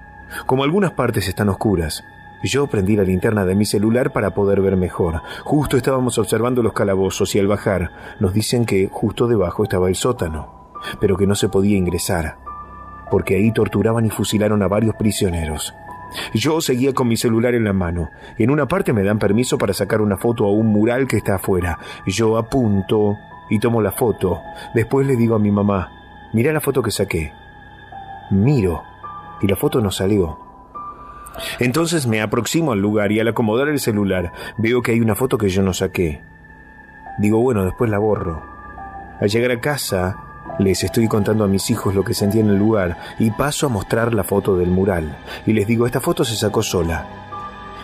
Como 0.47 0.65
algunas 0.65 0.93
partes 0.93 1.29
están 1.29 1.49
oscuras, 1.49 2.05
yo 2.43 2.67
prendí 2.69 2.97
la 2.97 3.03
linterna 3.03 3.45
de 3.45 3.55
mi 3.55 3.65
celular 3.65 4.13
para 4.13 4.31
poder 4.31 4.61
ver 4.61 4.77
mejor. 4.77 5.23
Justo 5.45 5.77
estábamos 5.77 6.19
observando 6.19 6.63
los 6.63 6.73
calabozos 6.73 7.35
y 7.35 7.39
al 7.39 7.49
bajar 7.49 7.91
nos 8.21 8.33
dicen 8.33 8.65
que 8.65 8.89
justo 8.91 9.27
debajo 9.27 9.65
estaba 9.65 9.89
el 9.89 9.97
sótano, 9.97 10.58
pero 11.01 11.17
que 11.17 11.27
no 11.27 11.35
se 11.35 11.49
podía 11.49 11.77
ingresar, 11.77 12.37
porque 13.11 13.37
ahí 13.37 13.53
torturaban 13.53 14.07
y 14.07 14.11
fusilaron 14.11 14.63
a 14.63 14.69
varios 14.69 14.95
prisioneros. 14.97 15.75
Yo 16.35 16.61
seguía 16.61 16.95
con 16.95 17.09
mi 17.09 17.17
celular 17.17 17.55
en 17.55 17.65
la 17.65 17.73
mano. 17.73 18.11
En 18.39 18.51
una 18.51 18.67
parte 18.67 18.93
me 18.93 19.03
dan 19.03 19.19
permiso 19.19 19.59
para 19.59 19.75
sacar 19.75 20.01
una 20.01 20.17
foto 20.17 20.45
a 20.45 20.53
un 20.53 20.69
mural 20.69 21.07
que 21.07 21.19
está 21.19 21.37
afuera. 21.37 21.79
Yo 22.07 22.39
apunto 22.39 23.17
y 23.51 23.59
tomo 23.59 23.83
la 23.83 23.93
foto. 23.93 24.41
Después 24.75 25.07
le 25.07 25.17
digo 25.17 25.35
a 25.35 25.39
mi 25.39 25.51
mamá, 25.51 25.91
mira 26.33 26.53
la 26.53 26.61
foto 26.61 26.83
que 26.83 26.91
saqué. 26.91 27.33
Miro 28.31 28.83
y 29.41 29.47
la 29.47 29.57
foto 29.57 29.81
no 29.81 29.91
salió. 29.91 30.39
Entonces 31.61 32.07
me 32.07 32.21
aproximo 32.21 32.73
al 32.73 32.81
lugar 32.81 33.13
y 33.13 33.21
al 33.21 33.29
acomodar 33.29 33.69
el 33.69 33.79
celular 33.79 34.33
veo 34.57 34.83
que 34.83 34.93
hay 34.93 35.01
una 35.01 35.15
foto 35.15 35.39
que 35.39 35.49
yo 35.49 35.63
no 35.63 35.73
saqué. 35.73 36.23
Digo, 37.19 37.41
bueno, 37.41 37.65
después 37.65 37.91
la 37.91 37.99
borro. 37.99 38.43
Al 39.21 39.29
llegar 39.29 39.51
a 39.51 39.61
casa, 39.61 40.17
les 40.59 40.83
estoy 40.83 41.09
contando 41.09 41.45
a 41.45 41.49
mis 41.49 41.71
hijos 41.71 41.95
lo 41.95 42.05
que 42.05 42.15
sentí 42.15 42.41
en 42.41 42.49
el 42.49 42.57
lugar 42.57 42.99
y 43.19 43.31
paso 43.31 43.67
a 43.67 43.69
mostrar 43.69 44.15
la 44.15 44.25
foto 44.25 44.57
del 44.57 44.71
mural. 44.71 45.17
Y 45.47 45.53
les 45.53 45.67
digo, 45.67 45.87
esta 45.87 46.01
foto 46.01 46.25
se 46.25 46.37
sacó 46.37 46.63
sola. 46.63 47.07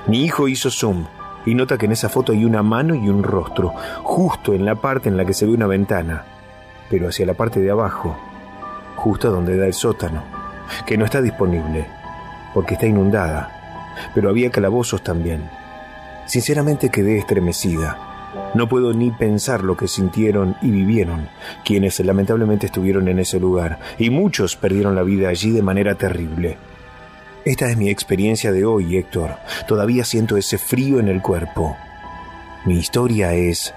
Mi 0.07 0.25
hijo 0.25 0.49
hizo 0.49 0.71
zoom 0.71 1.05
y 1.47 1.55
nota 1.55 1.79
que 1.79 1.87
en 1.87 1.93
esa 1.93 2.09
foto 2.09 2.33
hay 2.33 2.45
una 2.45 2.63
mano 2.63 2.95
y 2.95 3.09
un 3.09 3.23
rostro, 3.23 3.75
justo 4.03 4.55
en 4.55 4.65
la 4.65 4.75
parte 4.75 5.09
en 5.09 5.17
la 5.17 5.25
que 5.25 5.35
se 5.35 5.47
ve 5.47 5.53
una 5.53 5.67
ventana, 5.67 6.25
pero 6.91 7.09
hacia 7.09 7.27
la 7.27 7.35
parte 7.35 7.61
de 7.61 7.71
abajo, 7.71 8.17
justo 8.97 9.31
donde 9.31 9.57
da 9.57 9.67
el 9.67 9.75
sótano, 9.75 10.23
que 10.87 10.97
no 10.97 11.05
está 11.05 11.21
disponible 11.21 11.87
porque 12.55 12.75
está 12.75 12.87
inundada, 12.87 13.93
pero 14.15 14.31
había 14.31 14.51
calabozos 14.51 15.03
también. 15.03 15.51
Sinceramente 16.25 16.89
quedé 16.89 17.19
estremecida. 17.19 18.14
No 18.55 18.69
puedo 18.69 18.93
ni 18.93 19.11
pensar 19.11 19.63
lo 19.65 19.77
que 19.77 19.89
sintieron 19.89 20.57
y 20.63 20.71
vivieron 20.71 21.29
quienes 21.65 21.99
lamentablemente 22.01 22.67
estuvieron 22.67 23.09
en 23.09 23.19
ese 23.19 23.41
lugar, 23.41 23.79
y 23.99 24.11
muchos 24.11 24.57
perdieron 24.57 24.95
la 24.95 25.03
vida 25.03 25.29
allí 25.29 25.51
de 25.51 25.63
manera 25.63 25.95
terrible. 25.95 26.57
Esta 27.45 27.71
es 27.71 27.77
mi 27.77 27.91
experiencia 27.91 28.53
de 28.53 28.65
hoy, 28.65 28.97
Héctor. 28.97 29.37
Todavía 29.69 30.05
siento 30.05 30.37
ese 30.37 30.57
frío 30.57 30.99
en 30.99 31.09
el 31.09 31.21
cuerpo. 31.21 31.77
Mi 32.65 32.79
historia 32.79 33.35
es 33.35 33.75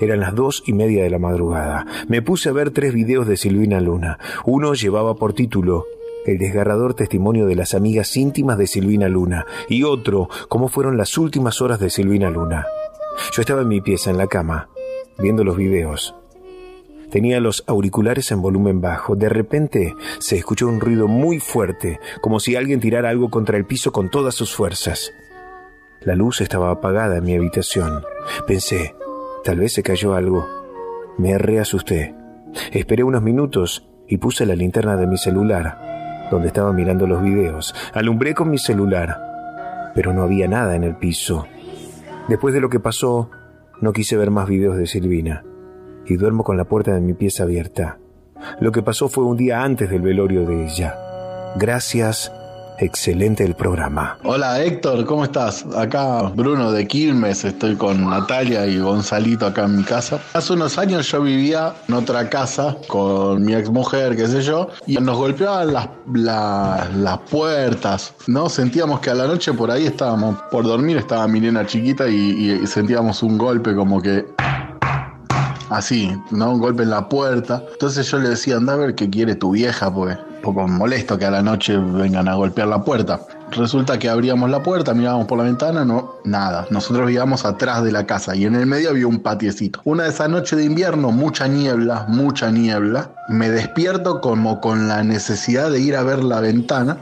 Eran 0.00 0.18
las 0.20 0.34
dos 0.34 0.64
y 0.66 0.72
media 0.72 1.04
de 1.04 1.10
la 1.10 1.20
madrugada. 1.20 1.86
Me 2.08 2.20
puse 2.20 2.48
a 2.48 2.52
ver 2.52 2.72
tres 2.72 2.92
videos 2.92 3.28
de 3.28 3.36
Silvina 3.36 3.80
Luna. 3.80 4.18
Uno 4.44 4.74
llevaba 4.74 5.14
por 5.14 5.34
título 5.34 5.84
el 6.26 6.38
desgarrador 6.38 6.94
testimonio 6.94 7.46
de 7.46 7.54
las 7.54 7.74
amigas 7.74 8.16
íntimas 8.16 8.58
de 8.58 8.66
Silvina 8.66 9.08
Luna, 9.08 9.46
y 9.68 9.82
otro, 9.82 10.28
cómo 10.48 10.68
fueron 10.68 10.96
las 10.96 11.18
últimas 11.18 11.60
horas 11.60 11.80
de 11.80 11.90
Silvina 11.90 12.30
Luna. 12.30 12.66
Yo 13.32 13.42
estaba 13.42 13.62
en 13.62 13.68
mi 13.68 13.80
pieza, 13.80 14.10
en 14.10 14.18
la 14.18 14.26
cama, 14.26 14.68
viendo 15.18 15.44
los 15.44 15.56
videos. 15.56 16.14
Tenía 17.10 17.40
los 17.40 17.62
auriculares 17.68 18.32
en 18.32 18.42
volumen 18.42 18.80
bajo. 18.80 19.14
De 19.14 19.28
repente 19.28 19.94
se 20.18 20.36
escuchó 20.36 20.66
un 20.66 20.80
ruido 20.80 21.06
muy 21.06 21.38
fuerte, 21.38 22.00
como 22.20 22.40
si 22.40 22.56
alguien 22.56 22.80
tirara 22.80 23.10
algo 23.10 23.30
contra 23.30 23.56
el 23.56 23.66
piso 23.66 23.92
con 23.92 24.10
todas 24.10 24.34
sus 24.34 24.52
fuerzas. 24.52 25.12
La 26.00 26.16
luz 26.16 26.40
estaba 26.40 26.70
apagada 26.70 27.18
en 27.18 27.24
mi 27.24 27.36
habitación. 27.36 28.02
Pensé, 28.48 28.96
tal 29.44 29.60
vez 29.60 29.74
se 29.74 29.84
cayó 29.84 30.14
algo. 30.14 30.46
Me 31.16 31.38
reasusté. 31.38 32.14
Esperé 32.72 33.04
unos 33.04 33.22
minutos 33.22 33.88
y 34.08 34.16
puse 34.18 34.44
la 34.44 34.56
linterna 34.56 34.96
de 34.96 35.06
mi 35.06 35.16
celular 35.16 35.93
donde 36.30 36.48
estaba 36.48 36.72
mirando 36.72 37.06
los 37.06 37.22
videos. 37.22 37.74
Alumbré 37.92 38.34
con 38.34 38.50
mi 38.50 38.58
celular, 38.58 39.92
pero 39.94 40.12
no 40.12 40.22
había 40.22 40.48
nada 40.48 40.76
en 40.76 40.84
el 40.84 40.96
piso. 40.96 41.46
Después 42.28 42.54
de 42.54 42.60
lo 42.60 42.70
que 42.70 42.80
pasó, 42.80 43.30
no 43.80 43.92
quise 43.92 44.16
ver 44.16 44.30
más 44.30 44.48
videos 44.48 44.76
de 44.76 44.86
Silvina 44.86 45.44
y 46.06 46.16
duermo 46.16 46.44
con 46.44 46.56
la 46.56 46.64
puerta 46.64 46.94
de 46.94 47.00
mi 47.00 47.14
pieza 47.14 47.44
abierta. 47.44 47.98
Lo 48.60 48.72
que 48.72 48.82
pasó 48.82 49.08
fue 49.08 49.24
un 49.24 49.36
día 49.36 49.62
antes 49.62 49.90
del 49.90 50.02
velorio 50.02 50.46
de 50.46 50.64
ella. 50.64 50.94
Gracias 51.56 52.32
Excelente 52.78 53.44
el 53.44 53.54
programa. 53.54 54.18
Hola 54.24 54.60
Héctor, 54.62 55.04
¿cómo 55.06 55.22
estás? 55.22 55.64
Acá 55.76 56.22
Bruno 56.34 56.72
de 56.72 56.88
Quilmes, 56.88 57.44
estoy 57.44 57.76
con 57.76 58.10
Natalia 58.10 58.66
y 58.66 58.78
Gonzalito 58.80 59.46
acá 59.46 59.64
en 59.64 59.76
mi 59.76 59.84
casa. 59.84 60.18
Hace 60.32 60.54
unos 60.54 60.76
años 60.76 61.06
yo 61.10 61.22
vivía 61.22 61.72
en 61.86 61.94
otra 61.94 62.28
casa 62.28 62.76
con 62.88 63.44
mi 63.44 63.54
ex 63.54 63.70
mujer, 63.70 64.16
qué 64.16 64.26
sé 64.26 64.42
yo, 64.42 64.68
y 64.88 64.96
nos 64.96 65.16
golpeaban 65.16 65.72
las, 65.72 65.88
la- 66.14 66.88
las 66.96 67.18
puertas, 67.30 68.12
¿no? 68.26 68.48
Sentíamos 68.48 68.98
que 68.98 69.10
a 69.10 69.14
la 69.14 69.28
noche 69.28 69.52
por 69.52 69.70
ahí 69.70 69.86
estábamos, 69.86 70.36
por 70.50 70.64
dormir 70.64 70.96
estaba 70.96 71.28
mi 71.28 71.38
nena 71.40 71.64
chiquita 71.64 72.08
y, 72.08 72.14
y- 72.62 72.66
sentíamos 72.66 73.22
un 73.22 73.38
golpe 73.38 73.72
como 73.76 74.02
que 74.02 74.26
así, 75.70 76.10
¿no? 76.32 76.50
Un 76.54 76.60
golpe 76.60 76.82
en 76.82 76.90
la 76.90 77.08
puerta. 77.08 77.62
Entonces 77.72 78.10
yo 78.10 78.18
le 78.18 78.30
decía, 78.30 78.56
anda 78.56 78.72
a 78.72 78.76
ver 78.76 78.96
qué 78.96 79.08
quiere 79.08 79.36
tu 79.36 79.52
vieja, 79.52 79.92
pues 79.94 80.18
poco 80.44 80.68
molesto 80.68 81.18
que 81.18 81.24
a 81.24 81.30
la 81.30 81.42
noche 81.42 81.76
vengan 81.76 82.28
a 82.28 82.34
golpear 82.34 82.68
la 82.68 82.84
puerta. 82.84 83.20
Resulta 83.50 83.98
que 83.98 84.08
abríamos 84.08 84.50
la 84.50 84.62
puerta, 84.62 84.92
mirábamos 84.94 85.26
por 85.26 85.38
la 85.38 85.44
ventana, 85.44 85.84
no, 85.84 86.16
nada. 86.24 86.66
Nosotros 86.70 87.06
vivíamos 87.06 87.44
atrás 87.44 87.82
de 87.82 87.90
la 87.90 88.04
casa 88.04 88.36
y 88.36 88.44
en 88.44 88.54
el 88.54 88.66
medio 88.66 88.90
había 88.90 89.06
un 89.06 89.20
patiecito. 89.20 89.80
Una 89.84 90.04
de 90.04 90.10
esas 90.10 90.28
noches 90.28 90.58
de 90.58 90.64
invierno, 90.64 91.10
mucha 91.10 91.48
niebla, 91.48 92.04
mucha 92.08 92.50
niebla. 92.50 93.10
Me 93.28 93.48
despierto 93.48 94.20
como 94.20 94.60
con 94.60 94.86
la 94.86 95.02
necesidad 95.02 95.70
de 95.70 95.80
ir 95.80 95.96
a 95.96 96.02
ver 96.02 96.22
la 96.22 96.40
ventana. 96.40 96.98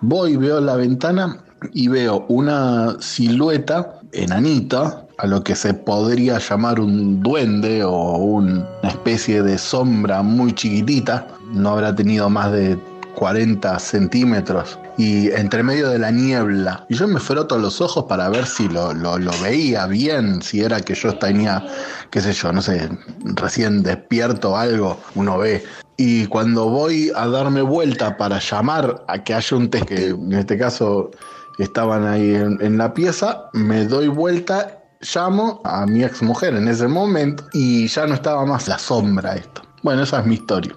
Voy, 0.00 0.36
veo 0.36 0.60
la 0.60 0.74
ventana 0.74 1.38
y 1.72 1.88
veo 1.88 2.24
una 2.28 2.96
silueta 3.00 4.00
enanita, 4.12 5.06
a 5.22 5.26
lo 5.28 5.42
que 5.44 5.54
se 5.54 5.72
podría 5.72 6.38
llamar 6.40 6.80
un 6.80 7.22
duende 7.22 7.84
o 7.84 8.16
una 8.16 8.66
especie 8.82 9.40
de 9.42 9.56
sombra 9.56 10.20
muy 10.22 10.52
chiquitita. 10.52 11.28
No 11.52 11.70
habrá 11.70 11.94
tenido 11.94 12.28
más 12.28 12.50
de 12.50 12.76
40 13.14 13.78
centímetros. 13.78 14.78
Y 14.98 15.30
entre 15.30 15.62
medio 15.62 15.88
de 15.90 16.00
la 16.00 16.10
niebla. 16.10 16.84
Y 16.88 16.96
yo 16.96 17.06
me 17.06 17.20
froto 17.20 17.56
los 17.56 17.80
ojos 17.80 18.04
para 18.08 18.28
ver 18.30 18.46
si 18.46 18.68
lo, 18.68 18.92
lo- 18.92 19.16
veía 19.42 19.86
bien, 19.86 20.42
si 20.42 20.60
era 20.60 20.80
que 20.80 20.94
yo 20.94 21.14
tenía, 21.14 21.64
qué 22.10 22.20
sé 22.20 22.32
yo, 22.32 22.52
no 22.52 22.60
sé, 22.60 22.88
recién 23.36 23.84
despierto 23.84 24.56
algo, 24.56 24.98
uno 25.14 25.38
ve. 25.38 25.64
Y 25.96 26.26
cuando 26.26 26.68
voy 26.68 27.12
a 27.14 27.28
darme 27.28 27.62
vuelta 27.62 28.16
para 28.16 28.40
llamar 28.40 29.04
a 29.06 29.22
que 29.22 29.34
haya 29.34 29.56
un 29.56 29.70
test, 29.70 29.84
que 29.86 30.08
en 30.08 30.32
este 30.32 30.58
caso 30.58 31.10
estaban 31.58 32.06
ahí 32.06 32.34
en, 32.34 32.58
en 32.60 32.76
la 32.76 32.92
pieza, 32.92 33.44
me 33.52 33.86
doy 33.86 34.08
vuelta, 34.08 34.81
llamo 35.02 35.60
a 35.64 35.84
mi 35.86 36.04
ex 36.04 36.22
mujer 36.22 36.54
en 36.54 36.68
ese 36.68 36.88
momento 36.88 37.44
y 37.52 37.86
ya 37.88 38.06
no 38.06 38.14
estaba 38.14 38.46
más 38.46 38.68
la 38.68 38.78
sombra 38.78 39.34
esto. 39.34 39.62
Bueno, 39.82 40.02
esa 40.02 40.20
es 40.20 40.26
mi 40.26 40.34
historia. 40.34 40.74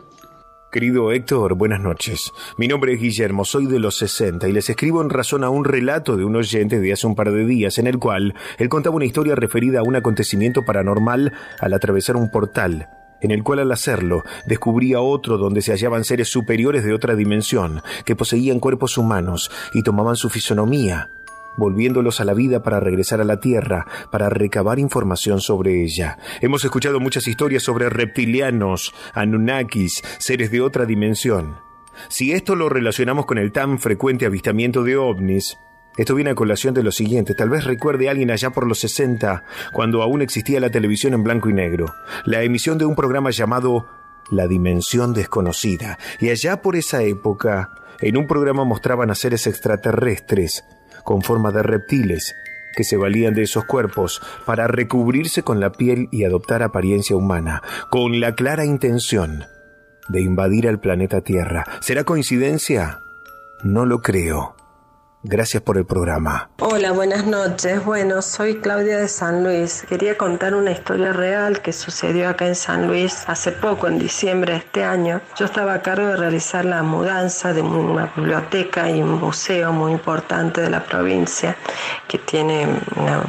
Querido 0.72 1.12
Héctor, 1.14 1.56
buenas 1.56 1.80
noches. 1.80 2.32
Mi 2.58 2.68
nombre 2.68 2.94
es 2.94 3.00
Guillermo, 3.00 3.46
soy 3.46 3.66
de 3.66 3.80
los 3.80 3.98
60 3.98 4.50
y 4.50 4.52
les 4.52 4.70
escribo 4.70 5.02
en 5.02 5.10
razón 5.10 5.46
a 5.46 5.50
un 5.50 5.64
relato 5.64 6.18
de 6.18 6.26
un 6.26 6.36
oyente 6.36 6.80
de 6.80 6.92
hace 6.92 7.08
un 7.08 7.16
par 7.16 7.32
de 7.32 7.46
días 7.46 7.78
en 7.78 7.88
el 7.88 7.98
cual 7.98 8.34
él 8.58 8.68
contaba 8.68 8.98
una 8.98 9.06
historia 9.06 9.36
referida 9.36 9.80
a 9.80 9.84
un 9.84 9.96
acontecimiento 9.96 10.66
paranormal 10.66 11.32
al 11.62 11.74
atravesar 11.74 12.18
un 12.18 12.30
portal, 12.30 12.90
en 13.22 13.32
el 13.32 13.42
cual 13.42 13.60
al 13.60 13.72
hacerlo 13.72 14.24
descubría 14.48 15.00
otro 15.00 15.38
donde 15.38 15.62
se 15.62 15.72
hallaban 15.72 16.04
seres 16.04 16.30
superiores 16.30 16.84
de 16.84 16.94
otra 16.94 17.16
dimensión, 17.16 17.82
que 18.04 18.18
poseían 18.18 18.60
cuerpos 18.60 18.98
humanos 18.98 19.52
y 19.74 19.82
tomaban 19.82 20.18
su 20.18 20.30
fisonomía, 20.30 21.10
volviéndolos 21.58 22.20
a 22.22 22.26
la 22.26 22.34
vida 22.34 22.64
para 22.64 22.80
regresar 22.80 23.22
a 23.22 23.26
la 23.26 23.40
Tierra, 23.40 23.86
para 24.12 24.30
recabar 24.30 24.80
información 24.80 25.42
sobre 25.42 25.84
ella. 25.84 26.18
Hemos 26.42 26.64
escuchado 26.66 27.00
muchas 27.00 27.28
historias 27.28 27.64
sobre 27.64 27.90
reptilianos, 27.90 28.94
anunnakis, 29.14 30.02
seres 30.18 30.52
de 30.52 30.62
otra 30.62 30.86
dimensión. 30.86 31.58
Si 32.10 32.34
esto 32.34 32.56
lo 32.56 32.70
relacionamos 32.70 33.26
con 33.26 33.38
el 33.38 33.52
tan 33.52 33.80
frecuente 33.80 34.26
avistamiento 34.26 34.84
de 34.84 34.98
ovnis, 34.98 35.58
esto 35.98 36.14
viene 36.14 36.32
a 36.32 36.36
colación 36.36 36.74
de 36.74 36.84
lo 36.84 36.92
siguiente. 36.92 37.36
Tal 37.36 37.50
vez 37.50 37.64
recuerde 37.64 38.08
a 38.08 38.12
alguien 38.12 38.32
allá 38.32 38.50
por 38.50 38.68
los 38.68 38.80
60, 38.80 39.44
cuando 39.72 40.02
aún 40.02 40.22
existía 40.22 40.60
la 40.60 40.70
televisión 40.70 41.14
en 41.14 41.24
blanco 41.24 41.50
y 41.50 41.54
negro, 41.54 41.94
la 42.26 42.44
emisión 42.44 42.78
de 42.78 42.86
un 42.86 42.96
programa 42.96 43.30
llamado 43.30 43.88
La 44.30 44.48
Dimensión 44.48 45.14
Desconocida. 45.14 45.98
Y 46.20 46.30
allá 46.30 46.62
por 46.62 46.76
esa 46.76 47.02
época, 47.04 47.72
en 48.02 48.18
un 48.18 48.28
programa 48.28 48.66
mostraban 48.66 49.10
a 49.10 49.16
seres 49.16 49.48
extraterrestres 49.48 50.66
con 51.06 51.22
forma 51.22 51.52
de 51.52 51.64
reptiles 51.64 52.36
que 52.76 52.84
se 52.84 52.98
valían 52.98 53.34
de 53.34 53.44
esos 53.44 53.64
cuerpos 53.64 54.22
para 54.46 54.68
recubrirse 54.68 55.44
con 55.44 55.62
la 55.62 55.72
piel 55.72 56.10
y 56.12 56.26
adoptar 56.26 56.62
apariencia 56.62 57.16
humana, 57.16 57.64
con 57.90 58.20
la 58.20 58.36
clara 58.36 58.66
intención 58.66 59.46
de 60.10 60.22
invadir 60.22 60.68
al 60.68 60.80
planeta 60.80 61.22
Tierra. 61.22 61.66
¿Será 61.80 62.04
coincidencia? 62.04 63.00
No 63.64 63.86
lo 63.86 64.02
creo. 64.02 64.56
Gracias 65.28 65.64
por 65.64 65.80
el 65.80 65.86
programa. 65.86 66.52
Hola, 66.60 66.92
buenas 66.92 67.26
noches. 67.26 67.84
Bueno, 67.84 68.22
soy 68.22 68.58
Claudia 68.58 69.00
de 69.00 69.08
San 69.08 69.44
Luis. 69.44 69.84
Quería 69.90 70.16
contar 70.20 70.54
una 70.54 70.70
historia 70.70 71.14
real 71.14 71.64
que 71.64 71.74
sucedió 71.74 72.30
acá 72.30 72.46
en 72.46 72.54
San 72.54 72.88
Luis 72.88 73.24
hace 73.26 73.52
poco, 73.52 73.88
en 73.88 73.98
diciembre 73.98 74.54
de 74.54 74.60
este 74.60 74.84
año. 74.84 75.22
Yo 75.36 75.46
estaba 75.46 75.74
a 75.74 75.82
cargo 75.82 76.10
de 76.10 76.18
realizar 76.18 76.64
la 76.64 76.84
mudanza 76.84 77.54
de 77.54 77.64
una 77.64 78.14
biblioteca 78.16 78.92
y 78.92 79.02
un 79.02 79.20
museo 79.20 79.74
muy 79.74 79.94
importante 79.94 80.62
de 80.62 80.70
la 80.70 80.84
provincia 80.84 81.58
que 82.08 82.20
tiene 82.20 82.68
una 82.96 83.24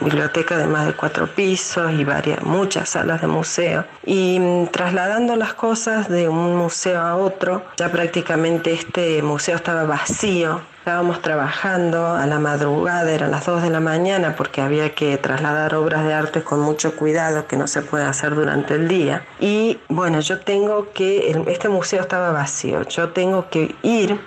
biblioteca 0.00 0.56
de 0.56 0.66
más 0.66 0.86
de 0.86 0.92
cuatro 0.94 1.26
pisos 1.26 1.92
y 1.92 2.04
varias, 2.04 2.42
muchas 2.42 2.90
salas 2.90 3.20
de 3.20 3.26
museo. 3.26 3.84
Y 4.04 4.38
mm, 4.38 4.66
trasladando 4.68 5.36
las 5.36 5.54
cosas 5.54 6.08
de 6.08 6.28
un 6.28 6.56
museo 6.56 7.00
a 7.00 7.16
otro, 7.16 7.62
ya 7.76 7.90
prácticamente 7.90 8.72
este 8.72 9.22
museo 9.22 9.56
estaba 9.56 9.84
vacío. 9.84 10.60
Estábamos 10.78 11.20
trabajando 11.20 12.06
a 12.06 12.26
la 12.26 12.38
madrugada, 12.38 13.12
eran 13.12 13.30
las 13.30 13.44
2 13.44 13.62
de 13.62 13.70
la 13.70 13.80
mañana, 13.80 14.34
porque 14.34 14.62
había 14.62 14.94
que 14.94 15.18
trasladar 15.18 15.74
obras 15.74 16.04
de 16.04 16.14
arte 16.14 16.42
con 16.42 16.60
mucho 16.60 16.96
cuidado 16.96 17.46
que 17.46 17.56
no 17.56 17.66
se 17.66 17.82
puede 17.82 18.04
hacer 18.04 18.34
durante 18.34 18.74
el 18.74 18.88
día. 18.88 19.22
Y 19.38 19.78
bueno, 19.88 20.20
yo 20.20 20.40
tengo 20.40 20.90
que, 20.92 21.30
este 21.48 21.68
museo 21.68 22.00
estaba 22.00 22.32
vacío, 22.32 22.82
yo 22.88 23.10
tengo 23.10 23.50
que 23.50 23.74
ir 23.82 24.18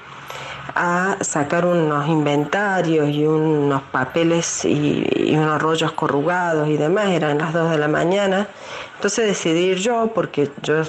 a 0.75 1.17
sacar 1.21 1.65
unos 1.65 2.07
inventarios 2.07 3.09
y 3.09 3.25
unos 3.25 3.81
papeles 3.83 4.65
y, 4.65 5.35
unos 5.35 5.61
rollos 5.61 5.91
corrugados 5.93 6.67
y 6.67 6.77
demás, 6.77 7.07
eran 7.09 7.37
las 7.37 7.53
2 7.53 7.71
de 7.71 7.77
la 7.77 7.87
mañana. 7.87 8.47
Entonces 8.95 9.27
decidí 9.27 9.65
ir 9.71 9.77
yo 9.77 10.11
porque 10.13 10.49
yo 10.61 10.83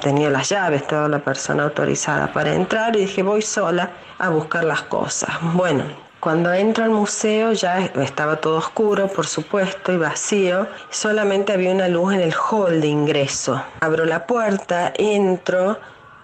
tenía 0.00 0.30
las 0.30 0.48
llaves, 0.48 0.86
toda 0.86 1.08
la 1.08 1.18
persona 1.18 1.64
autorizada 1.64 2.32
para 2.32 2.54
entrar 2.54 2.94
y 2.96 3.00
dije 3.00 3.22
voy 3.22 3.42
sola 3.42 3.90
a 4.18 4.28
buscar 4.28 4.64
las 4.64 4.82
cosas. 4.82 5.30
Bueno, 5.54 5.84
cuando 6.20 6.52
entro 6.52 6.84
al 6.84 6.90
museo 6.90 7.52
ya 7.52 7.78
estaba 7.78 8.36
todo 8.36 8.58
oscuro, 8.58 9.06
por 9.06 9.26
supuesto, 9.26 9.92
y 9.92 9.96
vacío. 9.98 10.66
Solamente 10.90 11.52
había 11.52 11.70
una 11.70 11.86
luz 11.86 12.14
en 12.14 12.20
el 12.20 12.34
hall 12.34 12.80
de 12.80 12.88
ingreso. 12.88 13.62
Abro 13.80 14.04
la 14.04 14.26
puerta, 14.26 14.92
entro, 14.96 15.78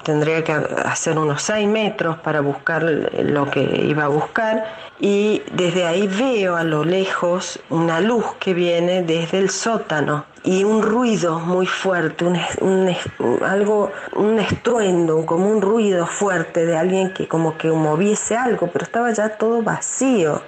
tendría 0.04 0.44
que 0.44 0.52
hacer 0.52 1.18
unos 1.18 1.42
6 1.42 1.66
metros 1.66 2.18
para 2.18 2.40
buscar 2.40 2.82
lo 2.82 3.50
que 3.50 3.62
iba 3.88 4.04
a 4.04 4.08
buscar 4.08 4.64
y 5.00 5.42
desde 5.52 5.84
ahí 5.84 6.06
veo 6.06 6.54
a 6.56 6.62
lo 6.62 6.84
lejos 6.84 7.58
una 7.70 8.00
luz 8.00 8.24
que 8.38 8.54
viene 8.54 9.02
desde 9.02 9.38
el 9.38 9.50
sótano 9.50 10.26
y 10.44 10.62
un 10.62 10.82
ruido 10.82 11.40
muy 11.40 11.66
fuerte, 11.66 12.24
un, 12.24 12.94
algo, 13.42 13.90
un 14.14 14.38
estruendo, 14.38 15.24
como 15.24 15.50
un 15.50 15.62
ruido 15.62 16.06
fuerte 16.06 16.66
de 16.66 16.76
alguien 16.76 17.12
que 17.14 17.26
como 17.26 17.56
que 17.56 17.68
moviese 17.70 18.36
algo, 18.36 18.68
pero 18.70 18.84
estaba 18.84 19.10
ya 19.10 19.30
todo 19.30 19.62
vacío. 19.62 20.42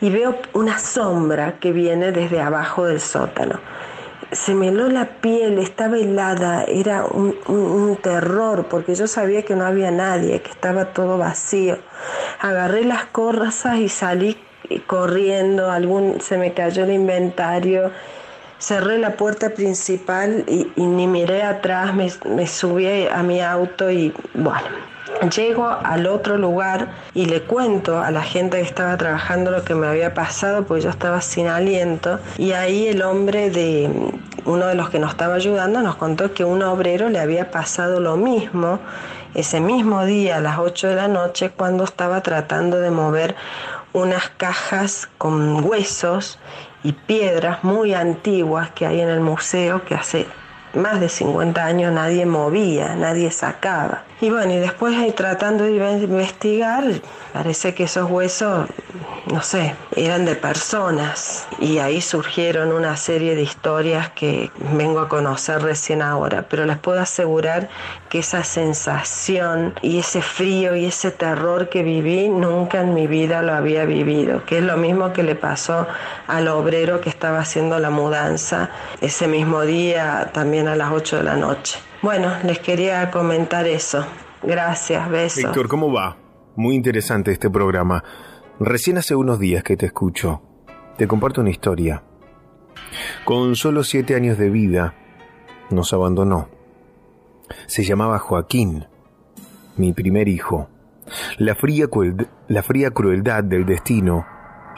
Y 0.00 0.10
veo 0.10 0.36
una 0.52 0.78
sombra 0.78 1.58
que 1.58 1.72
viene 1.72 2.12
desde 2.12 2.40
abajo 2.40 2.86
del 2.86 3.00
sótano 3.00 3.58
se 4.32 4.54
me 4.54 4.68
heló 4.68 4.88
la 4.88 5.06
piel, 5.20 5.58
estaba 5.58 5.96
helada, 5.98 6.64
era 6.64 7.04
un, 7.04 7.34
un- 7.46 7.96
terror 7.96 8.66
porque 8.68 8.94
yo 8.94 9.06
sabía 9.06 9.42
que 9.42 9.54
no 9.56 9.64
había 9.64 9.90
nadie, 9.90 10.40
que 10.42 10.50
estaba 10.50 10.92
todo 10.92 11.18
vacío. 11.18 11.78
Agarré 12.40 12.84
las 12.84 13.06
cosas 13.06 13.78
y 13.78 13.88
salí 13.88 14.36
corriendo, 14.86 15.70
algún, 15.70 16.20
se 16.20 16.36
me 16.36 16.52
cayó 16.52 16.84
el 16.84 16.92
inventario, 16.92 17.90
cerré 18.58 18.98
la 18.98 19.16
puerta 19.16 19.50
principal 19.50 20.44
y, 20.46 20.68
y 20.76 20.86
ni 20.86 21.06
miré 21.06 21.42
atrás, 21.42 21.94
me, 21.94 22.12
me 22.26 22.46
subí 22.46 23.06
a 23.06 23.22
mi 23.22 23.40
auto 23.40 23.90
y 23.90 24.12
bueno. 24.34 24.87
Llego 25.34 25.68
al 25.68 26.06
otro 26.06 26.36
lugar 26.36 26.88
y 27.12 27.26
le 27.26 27.42
cuento 27.42 28.00
a 28.00 28.10
la 28.10 28.22
gente 28.22 28.58
que 28.58 28.62
estaba 28.62 28.96
trabajando 28.96 29.50
lo 29.50 29.64
que 29.64 29.74
me 29.74 29.88
había 29.88 30.14
pasado, 30.14 30.64
porque 30.64 30.84
yo 30.84 30.90
estaba 30.90 31.20
sin 31.20 31.48
aliento. 31.48 32.20
Y 32.36 32.52
ahí 32.52 32.86
el 32.86 33.02
hombre 33.02 33.50
de 33.50 33.90
uno 34.44 34.66
de 34.66 34.74
los 34.74 34.90
que 34.90 34.98
nos 34.98 35.10
estaba 35.10 35.34
ayudando 35.34 35.82
nos 35.82 35.96
contó 35.96 36.32
que 36.34 36.44
un 36.44 36.62
obrero 36.62 37.08
le 37.08 37.18
había 37.18 37.50
pasado 37.50 38.00
lo 38.00 38.16
mismo 38.16 38.78
ese 39.34 39.60
mismo 39.60 40.04
día 40.04 40.36
a 40.36 40.40
las 40.40 40.58
8 40.58 40.88
de 40.88 40.94
la 40.94 41.08
noche 41.08 41.50
cuando 41.50 41.84
estaba 41.84 42.22
tratando 42.22 42.80
de 42.80 42.90
mover 42.90 43.34
unas 43.92 44.30
cajas 44.30 45.08
con 45.18 45.64
huesos 45.64 46.38
y 46.82 46.92
piedras 46.92 47.62
muy 47.64 47.94
antiguas 47.94 48.70
que 48.70 48.86
hay 48.86 49.00
en 49.00 49.08
el 49.08 49.20
museo 49.20 49.84
que 49.84 49.94
hace 49.94 50.26
más 50.74 51.00
de 51.00 51.08
50 51.08 51.64
años 51.64 51.92
nadie 51.92 52.26
movía, 52.26 52.94
nadie 52.94 53.30
sacaba. 53.30 54.04
Y 54.20 54.30
bueno, 54.30 54.52
y 54.52 54.56
después 54.56 54.96
ahí 54.96 55.12
tratando 55.12 55.62
de 55.62 55.70
investigar, 56.02 56.82
parece 57.32 57.72
que 57.72 57.84
esos 57.84 58.10
huesos, 58.10 58.68
no 59.32 59.42
sé, 59.42 59.76
eran 59.94 60.24
de 60.24 60.34
personas. 60.34 61.46
Y 61.60 61.78
ahí 61.78 62.00
surgieron 62.00 62.72
una 62.72 62.96
serie 62.96 63.36
de 63.36 63.42
historias 63.42 64.10
que 64.10 64.50
vengo 64.72 64.98
a 64.98 65.08
conocer 65.08 65.62
recién 65.62 66.02
ahora. 66.02 66.46
Pero 66.50 66.66
les 66.66 66.78
puedo 66.78 67.00
asegurar 67.00 67.68
que 68.08 68.18
esa 68.18 68.42
sensación 68.42 69.74
y 69.82 70.00
ese 70.00 70.20
frío 70.20 70.74
y 70.74 70.86
ese 70.86 71.12
terror 71.12 71.68
que 71.68 71.84
viví, 71.84 72.28
nunca 72.28 72.80
en 72.80 72.94
mi 72.94 73.06
vida 73.06 73.42
lo 73.42 73.54
había 73.54 73.84
vivido. 73.84 74.44
Que 74.46 74.58
es 74.58 74.64
lo 74.64 74.76
mismo 74.76 75.12
que 75.12 75.22
le 75.22 75.36
pasó 75.36 75.86
al 76.26 76.48
obrero 76.48 77.00
que 77.00 77.08
estaba 77.08 77.38
haciendo 77.38 77.78
la 77.78 77.90
mudanza 77.90 78.70
ese 79.00 79.28
mismo 79.28 79.62
día, 79.62 80.30
también 80.32 80.57
a 80.66 80.74
las 80.74 80.90
8 80.90 81.18
de 81.18 81.22
la 81.22 81.36
noche. 81.36 81.78
Bueno, 82.02 82.32
les 82.44 82.58
quería 82.58 83.10
comentar 83.10 83.66
eso. 83.66 84.04
Gracias, 84.42 85.08
besos. 85.10 85.44
Víctor, 85.44 85.68
¿cómo 85.68 85.92
va? 85.92 86.16
Muy 86.56 86.74
interesante 86.74 87.30
este 87.30 87.50
programa. 87.50 88.02
Recién 88.58 88.98
hace 88.98 89.14
unos 89.14 89.38
días 89.38 89.62
que 89.62 89.76
te 89.76 89.86
escucho. 89.86 90.42
Te 90.96 91.06
comparto 91.06 91.40
una 91.40 91.50
historia. 91.50 92.02
Con 93.24 93.54
solo 93.54 93.84
siete 93.84 94.14
años 94.14 94.38
de 94.38 94.50
vida, 94.50 94.94
nos 95.70 95.92
abandonó. 95.92 96.48
Se 97.66 97.84
llamaba 97.84 98.18
Joaquín, 98.18 98.86
mi 99.76 99.92
primer 99.92 100.28
hijo. 100.28 100.68
La 101.38 101.54
fría, 101.54 101.86
la 102.48 102.62
fría 102.62 102.90
crueldad 102.90 103.44
del 103.44 103.64
destino 103.64 104.26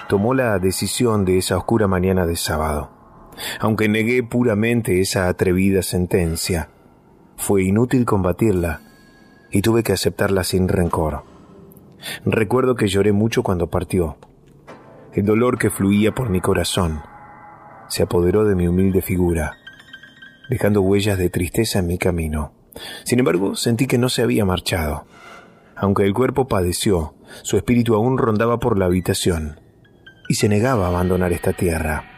tomó 0.08 0.34
la 0.34 0.58
decisión 0.58 1.24
de 1.24 1.38
esa 1.38 1.56
oscura 1.56 1.86
mañana 1.86 2.26
de 2.26 2.36
sábado. 2.36 2.99
Aunque 3.60 3.88
negué 3.88 4.22
puramente 4.22 5.00
esa 5.00 5.28
atrevida 5.28 5.82
sentencia, 5.82 6.68
fue 7.36 7.64
inútil 7.64 8.04
combatirla 8.04 8.80
y 9.50 9.62
tuve 9.62 9.82
que 9.82 9.92
aceptarla 9.92 10.44
sin 10.44 10.68
rencor. 10.68 11.24
Recuerdo 12.24 12.74
que 12.74 12.88
lloré 12.88 13.12
mucho 13.12 13.42
cuando 13.42 13.68
partió. 13.68 14.16
El 15.12 15.24
dolor 15.24 15.58
que 15.58 15.70
fluía 15.70 16.12
por 16.12 16.30
mi 16.30 16.40
corazón 16.40 17.02
se 17.88 18.02
apoderó 18.02 18.44
de 18.44 18.54
mi 18.54 18.68
humilde 18.68 19.02
figura, 19.02 19.56
dejando 20.48 20.82
huellas 20.82 21.18
de 21.18 21.30
tristeza 21.30 21.80
en 21.80 21.88
mi 21.88 21.98
camino. 21.98 22.52
Sin 23.04 23.18
embargo, 23.18 23.56
sentí 23.56 23.86
que 23.86 23.98
no 23.98 24.08
se 24.08 24.22
había 24.22 24.44
marchado. 24.44 25.06
Aunque 25.76 26.04
el 26.04 26.14
cuerpo 26.14 26.46
padeció, 26.46 27.14
su 27.42 27.56
espíritu 27.56 27.94
aún 27.94 28.18
rondaba 28.18 28.58
por 28.58 28.78
la 28.78 28.86
habitación 28.86 29.60
y 30.28 30.34
se 30.34 30.48
negaba 30.48 30.86
a 30.86 30.88
abandonar 30.88 31.32
esta 31.32 31.52
tierra. 31.52 32.09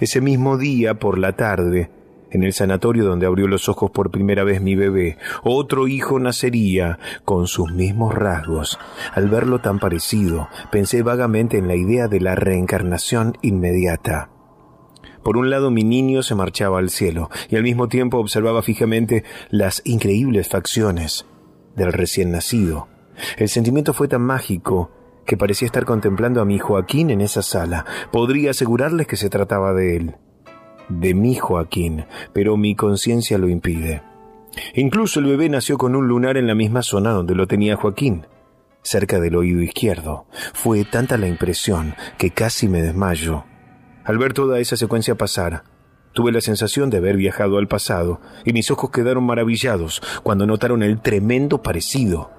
Ese 0.00 0.20
mismo 0.20 0.58
día, 0.58 0.94
por 0.94 1.18
la 1.18 1.36
tarde, 1.36 1.90
en 2.34 2.42
el 2.42 2.52
sanatorio 2.52 3.04
donde 3.04 3.26
abrió 3.26 3.46
los 3.46 3.68
ojos 3.68 3.90
por 3.90 4.10
primera 4.10 4.42
vez 4.44 4.60
mi 4.60 4.74
bebé, 4.74 5.18
otro 5.44 5.86
hijo 5.86 6.18
nacería 6.18 6.98
con 7.24 7.46
sus 7.46 7.72
mismos 7.72 8.12
rasgos. 8.14 8.78
Al 9.12 9.28
verlo 9.28 9.60
tan 9.60 9.78
parecido, 9.78 10.48
pensé 10.72 11.02
vagamente 11.02 11.58
en 11.58 11.68
la 11.68 11.76
idea 11.76 12.08
de 12.08 12.20
la 12.20 12.34
reencarnación 12.34 13.34
inmediata. 13.40 14.30
Por 15.22 15.36
un 15.36 15.48
lado 15.48 15.70
mi 15.70 15.84
niño 15.84 16.22
se 16.22 16.34
marchaba 16.34 16.80
al 16.80 16.90
cielo 16.90 17.30
y 17.48 17.56
al 17.56 17.62
mismo 17.62 17.88
tiempo 17.88 18.18
observaba 18.18 18.62
fijamente 18.62 19.24
las 19.50 19.80
increíbles 19.84 20.48
facciones 20.48 21.26
del 21.76 21.92
recién 21.92 22.30
nacido. 22.32 22.88
El 23.38 23.48
sentimiento 23.48 23.94
fue 23.94 24.08
tan 24.08 24.22
mágico 24.22 24.90
que 25.24 25.36
parecía 25.36 25.66
estar 25.66 25.84
contemplando 25.84 26.40
a 26.40 26.44
mi 26.44 26.58
Joaquín 26.58 27.10
en 27.10 27.20
esa 27.20 27.42
sala. 27.42 27.84
Podría 28.12 28.50
asegurarles 28.50 29.06
que 29.06 29.16
se 29.16 29.30
trataba 29.30 29.72
de 29.72 29.96
él 29.96 30.16
de 30.88 31.14
mi 31.14 31.34
Joaquín, 31.34 32.06
pero 32.32 32.56
mi 32.56 32.74
conciencia 32.74 33.38
lo 33.38 33.48
impide. 33.48 34.02
Incluso 34.74 35.20
el 35.20 35.26
bebé 35.26 35.48
nació 35.48 35.78
con 35.78 35.96
un 35.96 36.06
lunar 36.06 36.36
en 36.36 36.46
la 36.46 36.54
misma 36.54 36.82
zona 36.82 37.10
donde 37.10 37.34
lo 37.34 37.46
tenía 37.46 37.76
Joaquín, 37.76 38.26
cerca 38.82 39.18
del 39.18 39.36
oído 39.36 39.62
izquierdo. 39.62 40.26
Fue 40.52 40.84
tanta 40.84 41.16
la 41.16 41.28
impresión 41.28 41.94
que 42.18 42.30
casi 42.30 42.68
me 42.68 42.82
desmayo. 42.82 43.44
Al 44.04 44.18
ver 44.18 44.32
toda 44.32 44.60
esa 44.60 44.76
secuencia 44.76 45.16
pasar, 45.16 45.64
tuve 46.12 46.30
la 46.30 46.40
sensación 46.40 46.90
de 46.90 46.98
haber 46.98 47.16
viajado 47.16 47.58
al 47.58 47.66
pasado 47.66 48.20
y 48.44 48.52
mis 48.52 48.70
ojos 48.70 48.90
quedaron 48.90 49.24
maravillados 49.24 50.02
cuando 50.22 50.46
notaron 50.46 50.82
el 50.82 51.00
tremendo 51.00 51.62
parecido. 51.62 52.30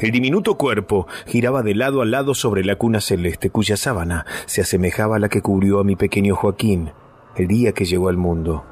El 0.00 0.10
diminuto 0.10 0.56
cuerpo 0.56 1.06
giraba 1.26 1.62
de 1.62 1.74
lado 1.74 2.02
a 2.02 2.04
lado 2.04 2.34
sobre 2.34 2.64
la 2.64 2.76
cuna 2.76 3.00
celeste, 3.00 3.50
cuya 3.50 3.76
sábana 3.76 4.26
se 4.46 4.60
asemejaba 4.60 5.16
a 5.16 5.18
la 5.18 5.28
que 5.28 5.42
cubrió 5.42 5.80
a 5.80 5.84
mi 5.84 5.96
pequeño 5.96 6.36
Joaquín, 6.36 6.92
el 7.36 7.48
día 7.48 7.72
que 7.72 7.84
llegó 7.84 8.08
al 8.08 8.16
mundo. 8.16 8.64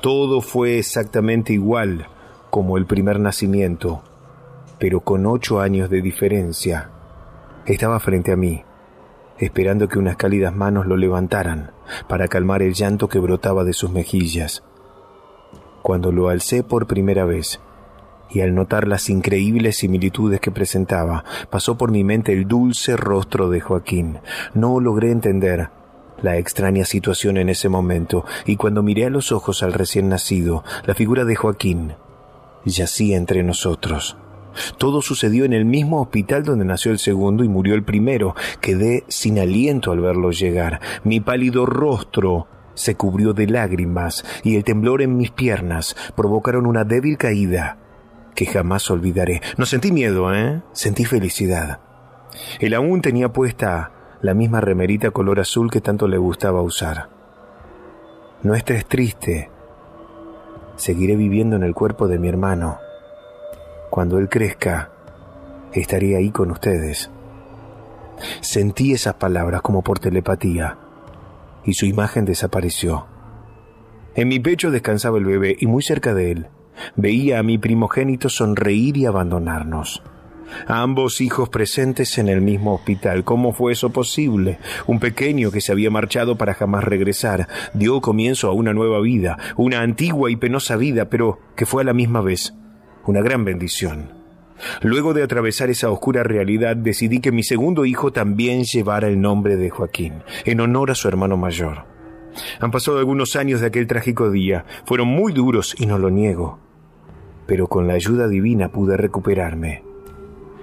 Todo 0.00 0.40
fue 0.40 0.78
exactamente 0.78 1.52
igual 1.52 2.06
como 2.50 2.78
el 2.78 2.86
primer 2.86 3.20
nacimiento, 3.20 4.02
pero 4.78 5.00
con 5.00 5.26
ocho 5.26 5.60
años 5.60 5.90
de 5.90 6.02
diferencia. 6.02 6.90
Estaba 7.66 8.00
frente 8.00 8.32
a 8.32 8.36
mí, 8.36 8.62
esperando 9.38 9.88
que 9.88 9.98
unas 9.98 10.16
cálidas 10.16 10.54
manos 10.54 10.86
lo 10.86 10.96
levantaran 10.96 11.72
para 12.08 12.28
calmar 12.28 12.62
el 12.62 12.74
llanto 12.74 13.08
que 13.08 13.18
brotaba 13.18 13.64
de 13.64 13.72
sus 13.72 13.90
mejillas. 13.90 14.62
Cuando 15.82 16.12
lo 16.12 16.28
alcé 16.28 16.62
por 16.62 16.86
primera 16.86 17.24
vez, 17.24 17.60
y 18.30 18.40
al 18.40 18.54
notar 18.54 18.86
las 18.86 19.08
increíbles 19.10 19.78
similitudes 19.78 20.40
que 20.40 20.50
presentaba, 20.50 21.24
pasó 21.50 21.78
por 21.78 21.90
mi 21.90 22.04
mente 22.04 22.32
el 22.32 22.46
dulce 22.46 22.96
rostro 22.96 23.50
de 23.50 23.60
Joaquín. 23.60 24.18
No 24.54 24.80
logré 24.80 25.10
entender 25.10 25.70
la 26.22 26.36
extraña 26.36 26.84
situación 26.84 27.36
en 27.36 27.48
ese 27.48 27.68
momento, 27.68 28.24
y 28.44 28.56
cuando 28.56 28.82
miré 28.82 29.06
a 29.06 29.10
los 29.10 29.32
ojos 29.32 29.62
al 29.62 29.72
recién 29.72 30.08
nacido, 30.08 30.64
la 30.84 30.94
figura 30.94 31.24
de 31.24 31.36
Joaquín 31.36 31.94
yacía 32.64 33.16
entre 33.16 33.42
nosotros. 33.42 34.16
Todo 34.76 35.02
sucedió 35.02 35.44
en 35.44 35.52
el 35.52 35.64
mismo 35.64 36.02
hospital 36.02 36.42
donde 36.42 36.64
nació 36.64 36.90
el 36.90 36.98
segundo 36.98 37.44
y 37.44 37.48
murió 37.48 37.74
el 37.74 37.84
primero. 37.84 38.34
Quedé 38.60 39.04
sin 39.06 39.38
aliento 39.38 39.92
al 39.92 40.00
verlo 40.00 40.32
llegar. 40.32 40.80
Mi 41.04 41.20
pálido 41.20 41.64
rostro 41.64 42.48
se 42.74 42.96
cubrió 42.96 43.34
de 43.34 43.46
lágrimas 43.46 44.24
y 44.42 44.56
el 44.56 44.64
temblor 44.64 45.02
en 45.02 45.16
mis 45.16 45.30
piernas 45.30 45.94
provocaron 46.16 46.66
una 46.66 46.84
débil 46.84 47.18
caída 47.18 47.78
que 48.38 48.46
jamás 48.46 48.88
olvidaré. 48.88 49.42
No 49.56 49.66
sentí 49.66 49.90
miedo, 49.90 50.32
¿eh? 50.32 50.62
Sentí 50.70 51.04
felicidad. 51.04 51.80
Él 52.60 52.72
aún 52.74 53.02
tenía 53.02 53.32
puesta 53.32 53.90
la 54.22 54.32
misma 54.32 54.60
remerita 54.60 55.10
color 55.10 55.40
azul 55.40 55.72
que 55.72 55.80
tanto 55.80 56.06
le 56.06 56.18
gustaba 56.18 56.62
usar. 56.62 57.08
No 58.44 58.54
estés 58.54 58.86
triste. 58.86 59.50
Seguiré 60.76 61.16
viviendo 61.16 61.56
en 61.56 61.64
el 61.64 61.74
cuerpo 61.74 62.06
de 62.06 62.20
mi 62.20 62.28
hermano. 62.28 62.78
Cuando 63.90 64.18
él 64.18 64.28
crezca, 64.28 64.92
estaré 65.72 66.14
ahí 66.14 66.30
con 66.30 66.52
ustedes. 66.52 67.10
Sentí 68.40 68.92
esas 68.92 69.14
palabras 69.14 69.62
como 69.62 69.82
por 69.82 69.98
telepatía 69.98 70.78
y 71.64 71.74
su 71.74 71.86
imagen 71.86 72.24
desapareció. 72.24 73.08
En 74.14 74.28
mi 74.28 74.38
pecho 74.38 74.70
descansaba 74.70 75.18
el 75.18 75.24
bebé 75.24 75.56
y 75.58 75.66
muy 75.66 75.82
cerca 75.82 76.14
de 76.14 76.30
él 76.30 76.48
veía 76.96 77.38
a 77.38 77.42
mi 77.42 77.58
primogénito 77.58 78.28
sonreír 78.28 78.96
y 78.96 79.06
abandonarnos 79.06 80.02
ambos 80.66 81.20
hijos 81.20 81.48
presentes 81.48 82.18
en 82.18 82.28
el 82.28 82.40
mismo 82.40 82.74
hospital. 82.74 83.24
¿Cómo 83.24 83.52
fue 83.52 83.72
eso 83.72 83.90
posible? 83.90 84.58
Un 84.86 85.00
pequeño 85.00 85.50
que 85.50 85.60
se 85.60 85.72
había 85.72 85.90
marchado 85.90 86.36
para 86.36 86.54
jamás 86.54 86.84
regresar 86.84 87.48
dio 87.74 88.00
comienzo 88.00 88.48
a 88.48 88.52
una 88.52 88.72
nueva 88.72 89.00
vida, 89.00 89.38
una 89.56 89.80
antigua 89.80 90.30
y 90.30 90.36
penosa 90.36 90.76
vida, 90.76 91.08
pero 91.10 91.38
que 91.56 91.66
fue 91.66 91.82
a 91.82 91.86
la 91.86 91.92
misma 91.92 92.20
vez 92.20 92.54
una 93.06 93.20
gran 93.20 93.44
bendición. 93.44 94.12
Luego 94.82 95.14
de 95.14 95.22
atravesar 95.22 95.70
esa 95.70 95.90
oscura 95.90 96.24
realidad, 96.24 96.76
decidí 96.76 97.20
que 97.20 97.32
mi 97.32 97.44
segundo 97.44 97.84
hijo 97.84 98.12
también 98.12 98.64
llevara 98.64 99.06
el 99.06 99.20
nombre 99.20 99.56
de 99.56 99.70
Joaquín, 99.70 100.24
en 100.44 100.60
honor 100.60 100.90
a 100.90 100.94
su 100.96 101.06
hermano 101.06 101.36
mayor. 101.36 101.84
Han 102.60 102.70
pasado 102.70 102.98
algunos 102.98 103.36
años 103.36 103.60
de 103.60 103.68
aquel 103.68 103.86
trágico 103.86 104.30
día, 104.30 104.64
fueron 104.84 105.08
muy 105.08 105.32
duros 105.32 105.74
y 105.78 105.86
no 105.86 105.96
lo 105.96 106.10
niego, 106.10 106.58
pero 107.48 107.66
con 107.66 107.88
la 107.88 107.94
ayuda 107.94 108.28
divina 108.28 108.68
pude 108.68 108.98
recuperarme. 108.98 109.82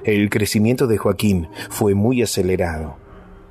El 0.03 0.29
crecimiento 0.29 0.85
de 0.85 0.99
Joaquín 0.99 1.47
fue 1.71 1.95
muy 1.95 2.21
acelerado. 2.21 2.97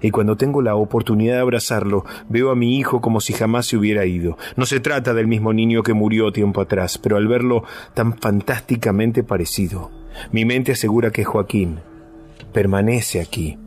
Y 0.01 0.13
cuando 0.13 0.37
tengo 0.37 0.63
la 0.63 0.77
oportunidad 0.77 1.35
de 1.35 1.41
abrazarlo, 1.41 2.05
veo 2.29 2.53
a 2.53 2.55
mi 2.55 2.79
hijo 2.79 3.01
como 3.01 3.21
si 3.21 3.33
jamás 3.33 3.67
se 3.67 3.77
hubiera 3.77 4.07
ido. 4.07 4.39
No 4.55 4.67
se 4.67 4.79
trata 4.79 5.15
del 5.15 5.27
mismo 5.27 5.53
niño 5.53 5.83
que 5.83 5.95
murió 5.95 6.31
tiempo 6.31 6.61
atrás, 6.61 6.97
pero 6.97 7.17
al 7.17 7.27
verlo 7.27 7.65
tan 7.93 8.17
fantásticamente 8.17 9.25
parecido, 9.25 9.91
mi 10.31 10.45
mente 10.45 10.73
asegura 10.73 11.11
que 11.11 11.25
Joaquín 11.25 11.81
permanece 12.53 13.21
aquí. 13.21 13.59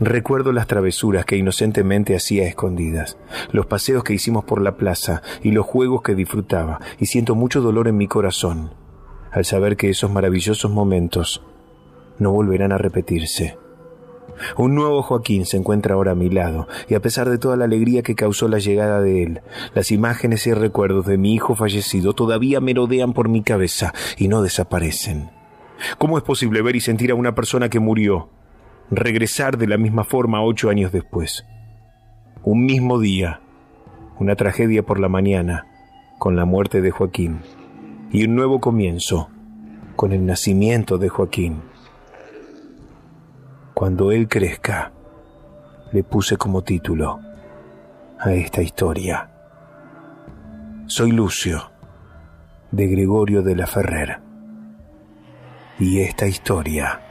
Recuerdo 0.00 0.52
las 0.52 0.66
travesuras 0.66 1.24
que 1.24 1.36
inocentemente 1.36 2.16
hacía 2.16 2.46
escondidas, 2.46 3.16
los 3.52 3.66
paseos 3.66 4.04
que 4.04 4.14
hicimos 4.14 4.44
por 4.44 4.60
la 4.60 4.76
plaza 4.76 5.22
y 5.42 5.50
los 5.50 5.66
juegos 5.66 6.02
que 6.02 6.14
disfrutaba, 6.14 6.80
y 6.98 7.06
siento 7.06 7.34
mucho 7.34 7.60
dolor 7.60 7.88
en 7.88 7.96
mi 7.96 8.08
corazón 8.08 8.70
al 9.36 9.44
saber 9.44 9.76
que 9.76 9.90
esos 9.90 10.10
maravillosos 10.10 10.70
momentos 10.70 11.42
no 12.18 12.32
volverán 12.32 12.72
a 12.72 12.78
repetirse. 12.78 13.58
Un 14.56 14.74
nuevo 14.74 15.02
Joaquín 15.02 15.44
se 15.44 15.58
encuentra 15.58 15.94
ahora 15.94 16.12
a 16.12 16.14
mi 16.14 16.30
lado, 16.30 16.68
y 16.88 16.94
a 16.94 17.00
pesar 17.00 17.28
de 17.28 17.36
toda 17.36 17.56
la 17.56 17.66
alegría 17.66 18.02
que 18.02 18.14
causó 18.14 18.48
la 18.48 18.58
llegada 18.58 19.02
de 19.02 19.22
él, 19.22 19.40
las 19.74 19.90
imágenes 19.90 20.46
y 20.46 20.54
recuerdos 20.54 21.04
de 21.04 21.18
mi 21.18 21.34
hijo 21.34 21.54
fallecido 21.54 22.14
todavía 22.14 22.60
merodean 22.60 23.12
por 23.12 23.28
mi 23.28 23.42
cabeza 23.42 23.92
y 24.16 24.28
no 24.28 24.40
desaparecen. 24.40 25.30
¿Cómo 25.98 26.16
es 26.16 26.24
posible 26.24 26.62
ver 26.62 26.76
y 26.76 26.80
sentir 26.80 27.10
a 27.10 27.14
una 27.14 27.34
persona 27.34 27.68
que 27.68 27.80
murió 27.80 28.30
regresar 28.90 29.58
de 29.58 29.66
la 29.66 29.78
misma 29.78 30.04
forma 30.04 30.42
ocho 30.42 30.70
años 30.70 30.92
después? 30.92 31.44
Un 32.42 32.64
mismo 32.64 33.00
día, 33.00 33.40
una 34.18 34.36
tragedia 34.36 34.84
por 34.84 35.00
la 35.00 35.08
mañana, 35.08 35.66
con 36.18 36.36
la 36.36 36.44
muerte 36.44 36.80
de 36.80 36.90
Joaquín, 36.90 37.40
y 38.12 38.24
un 38.24 38.36
nuevo 38.36 38.60
comienzo, 38.60 39.28
con 39.96 40.12
el 40.12 40.24
nacimiento 40.24 40.98
de 40.98 41.08
Joaquín. 41.08 41.62
Cuando 43.74 44.12
él 44.12 44.28
crezca, 44.28 44.92
le 45.92 46.04
puse 46.04 46.36
como 46.36 46.62
título 46.62 47.20
a 48.18 48.32
esta 48.32 48.62
historia. 48.62 49.30
Soy 50.86 51.10
Lucio, 51.10 51.70
de 52.70 52.86
Gregorio 52.86 53.42
de 53.42 53.56
la 53.56 53.66
Ferrer, 53.66 54.20
y 55.78 56.00
esta 56.00 56.26
historia 56.26 57.05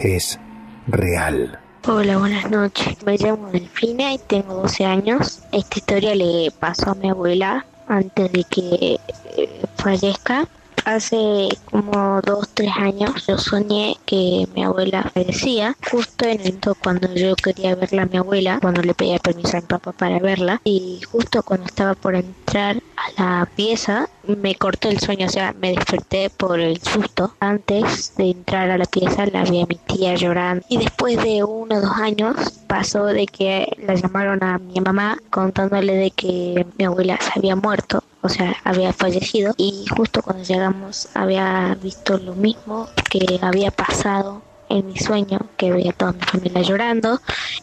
es 0.00 0.38
real. 0.86 1.58
Hola, 1.86 2.18
buenas 2.18 2.50
noches. 2.50 3.02
Me 3.04 3.16
llamo 3.16 3.50
Delfina 3.50 4.12
y 4.12 4.18
tengo 4.18 4.54
12 4.54 4.84
años. 4.84 5.40
Esta 5.52 5.78
historia 5.78 6.14
le 6.14 6.50
pasó 6.58 6.90
a 6.90 6.94
mi 6.94 7.08
abuela 7.08 7.64
antes 7.86 8.32
de 8.32 8.44
que 8.44 8.98
eh, 9.36 9.62
fallezca. 9.76 10.46
Hace 10.84 11.48
como 11.70 12.20
dos, 12.22 12.48
tres 12.54 12.72
años 12.76 13.26
yo 13.26 13.38
soñé 13.38 13.96
que 14.06 14.46
mi 14.54 14.64
abuela 14.64 15.10
fallecía, 15.14 15.76
justo 15.90 16.24
en 16.24 16.40
el 16.40 16.58
cuando 16.82 17.12
yo 17.14 17.36
quería 17.36 17.74
verla 17.74 18.02
a 18.02 18.06
mi 18.06 18.16
abuela, 18.18 18.58
cuando 18.60 18.82
le 18.82 18.94
pedía 18.94 19.18
permiso 19.18 19.56
a 19.56 19.60
mi 19.60 19.66
papá 19.66 19.92
para 19.92 20.18
verla, 20.18 20.60
y 20.64 21.00
justo 21.10 21.42
cuando 21.42 21.66
estaba 21.66 21.94
por 21.94 22.14
entrar 22.14 22.82
a 22.96 23.22
la 23.22 23.48
pieza, 23.54 24.08
me 24.24 24.54
cortó 24.54 24.88
el 24.88 24.98
sueño, 24.98 25.26
o 25.26 25.30
sea, 25.30 25.54
me 25.60 25.70
desperté 25.70 26.30
por 26.30 26.58
el 26.60 26.80
susto. 26.80 27.34
Antes 27.40 28.14
de 28.16 28.30
entrar 28.30 28.70
a 28.70 28.78
la 28.78 28.86
pieza 28.86 29.26
la 29.26 29.44
vi 29.44 29.62
a 29.62 29.66
mi 29.66 29.76
tía 29.76 30.14
llorando, 30.14 30.64
y 30.68 30.78
después 30.78 31.22
de 31.22 31.44
uno 31.44 31.76
o 31.76 31.80
dos 31.80 31.96
años 31.96 32.36
pasó 32.66 33.04
de 33.04 33.26
que 33.26 33.76
la 33.86 33.94
llamaron 33.94 34.42
a 34.42 34.58
mi 34.58 34.80
mamá 34.80 35.18
contándole 35.30 35.94
de 35.94 36.10
que 36.10 36.66
mi 36.76 36.84
abuela 36.84 37.18
se 37.20 37.38
había 37.38 37.56
muerto 37.56 38.02
o 38.22 38.28
sea, 38.28 38.56
había 38.64 38.92
fallecido 38.92 39.54
y 39.56 39.84
justo 39.96 40.22
cuando 40.22 40.42
llegamos 40.44 41.08
había 41.14 41.76
visto 41.80 42.18
lo 42.18 42.34
mismo 42.34 42.88
que 43.10 43.38
había 43.42 43.70
pasado 43.70 44.44
en 44.70 44.86
mi 44.86 44.96
sueño, 44.96 45.38
que 45.56 45.72
veía 45.72 45.90
a 45.92 45.94
toda 45.94 46.12
mi 46.12 46.20
familia 46.20 46.60
llorando 46.62 47.20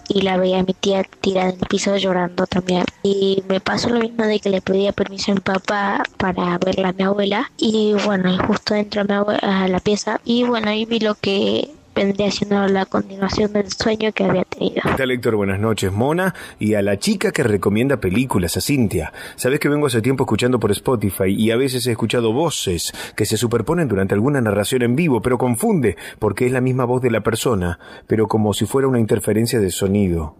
y 0.07 0.21
la 0.21 0.37
veía 0.37 0.59
a 0.59 0.63
mi 0.63 0.73
tía 0.73 1.03
tirada 1.21 1.49
en 1.49 1.55
el 1.59 1.67
piso 1.67 1.95
llorando 1.97 2.47
también. 2.47 2.83
Y 3.03 3.43
me 3.47 3.59
pasó 3.61 3.89
lo 3.89 3.99
mismo 3.99 4.25
de 4.25 4.39
que 4.39 4.49
le 4.49 4.61
pedía 4.61 4.91
permiso 4.91 5.31
a 5.31 5.35
mi 5.35 5.41
papá 5.41 6.03
para 6.17 6.57
verla 6.57 6.89
a 6.89 6.93
mi 6.93 7.03
abuela 7.03 7.51
y 7.57 7.93
bueno, 8.05 8.35
justo 8.47 8.73
entro 8.75 9.01
a, 9.01 9.03
mi 9.03 9.13
abue- 9.13 9.39
a 9.43 9.67
la 9.67 9.79
pieza 9.79 10.19
y 10.23 10.43
bueno, 10.45 10.69
ahí 10.69 10.85
vi 10.85 10.99
lo 10.99 11.15
que 11.15 11.74
vendría 11.95 12.29
siendo 12.29 12.67
la 12.67 12.85
continuación 12.85 13.53
del 13.53 13.71
sueño 13.71 14.11
que 14.11 14.25
había 14.25 14.43
tenido. 14.43 14.81
¿Qué 14.83 14.93
tal, 14.97 15.11
Héctor? 15.11 15.35
Buenas 15.37 15.59
noches, 15.59 15.91
Mona. 15.91 16.35
Y 16.59 16.73
a 16.73 16.81
la 16.81 16.99
chica 16.99 17.31
que 17.31 17.43
recomienda 17.43 17.97
películas, 17.97 18.57
a 18.57 18.61
Cintia. 18.61 19.13
Sabes 19.37 19.59
que 19.59 19.69
vengo 19.69 19.87
hace 19.87 20.01
tiempo 20.01 20.23
escuchando 20.23 20.59
por 20.59 20.71
Spotify 20.71 21.29
y 21.29 21.51
a 21.51 21.57
veces 21.57 21.87
he 21.87 21.91
escuchado 21.91 22.33
voces 22.33 22.91
que 23.15 23.25
se 23.25 23.37
superponen 23.37 23.87
durante 23.87 24.13
alguna 24.13 24.41
narración 24.41 24.81
en 24.81 24.95
vivo, 24.95 25.21
pero 25.21 25.37
confunde, 25.37 25.95
porque 26.19 26.45
es 26.45 26.51
la 26.51 26.61
misma 26.61 26.85
voz 26.85 27.01
de 27.01 27.11
la 27.11 27.21
persona, 27.21 27.79
pero 28.07 28.27
como 28.27 28.53
si 28.53 28.65
fuera 28.65 28.87
una 28.87 28.99
interferencia 28.99 29.59
de 29.59 29.71
sonido. 29.71 30.35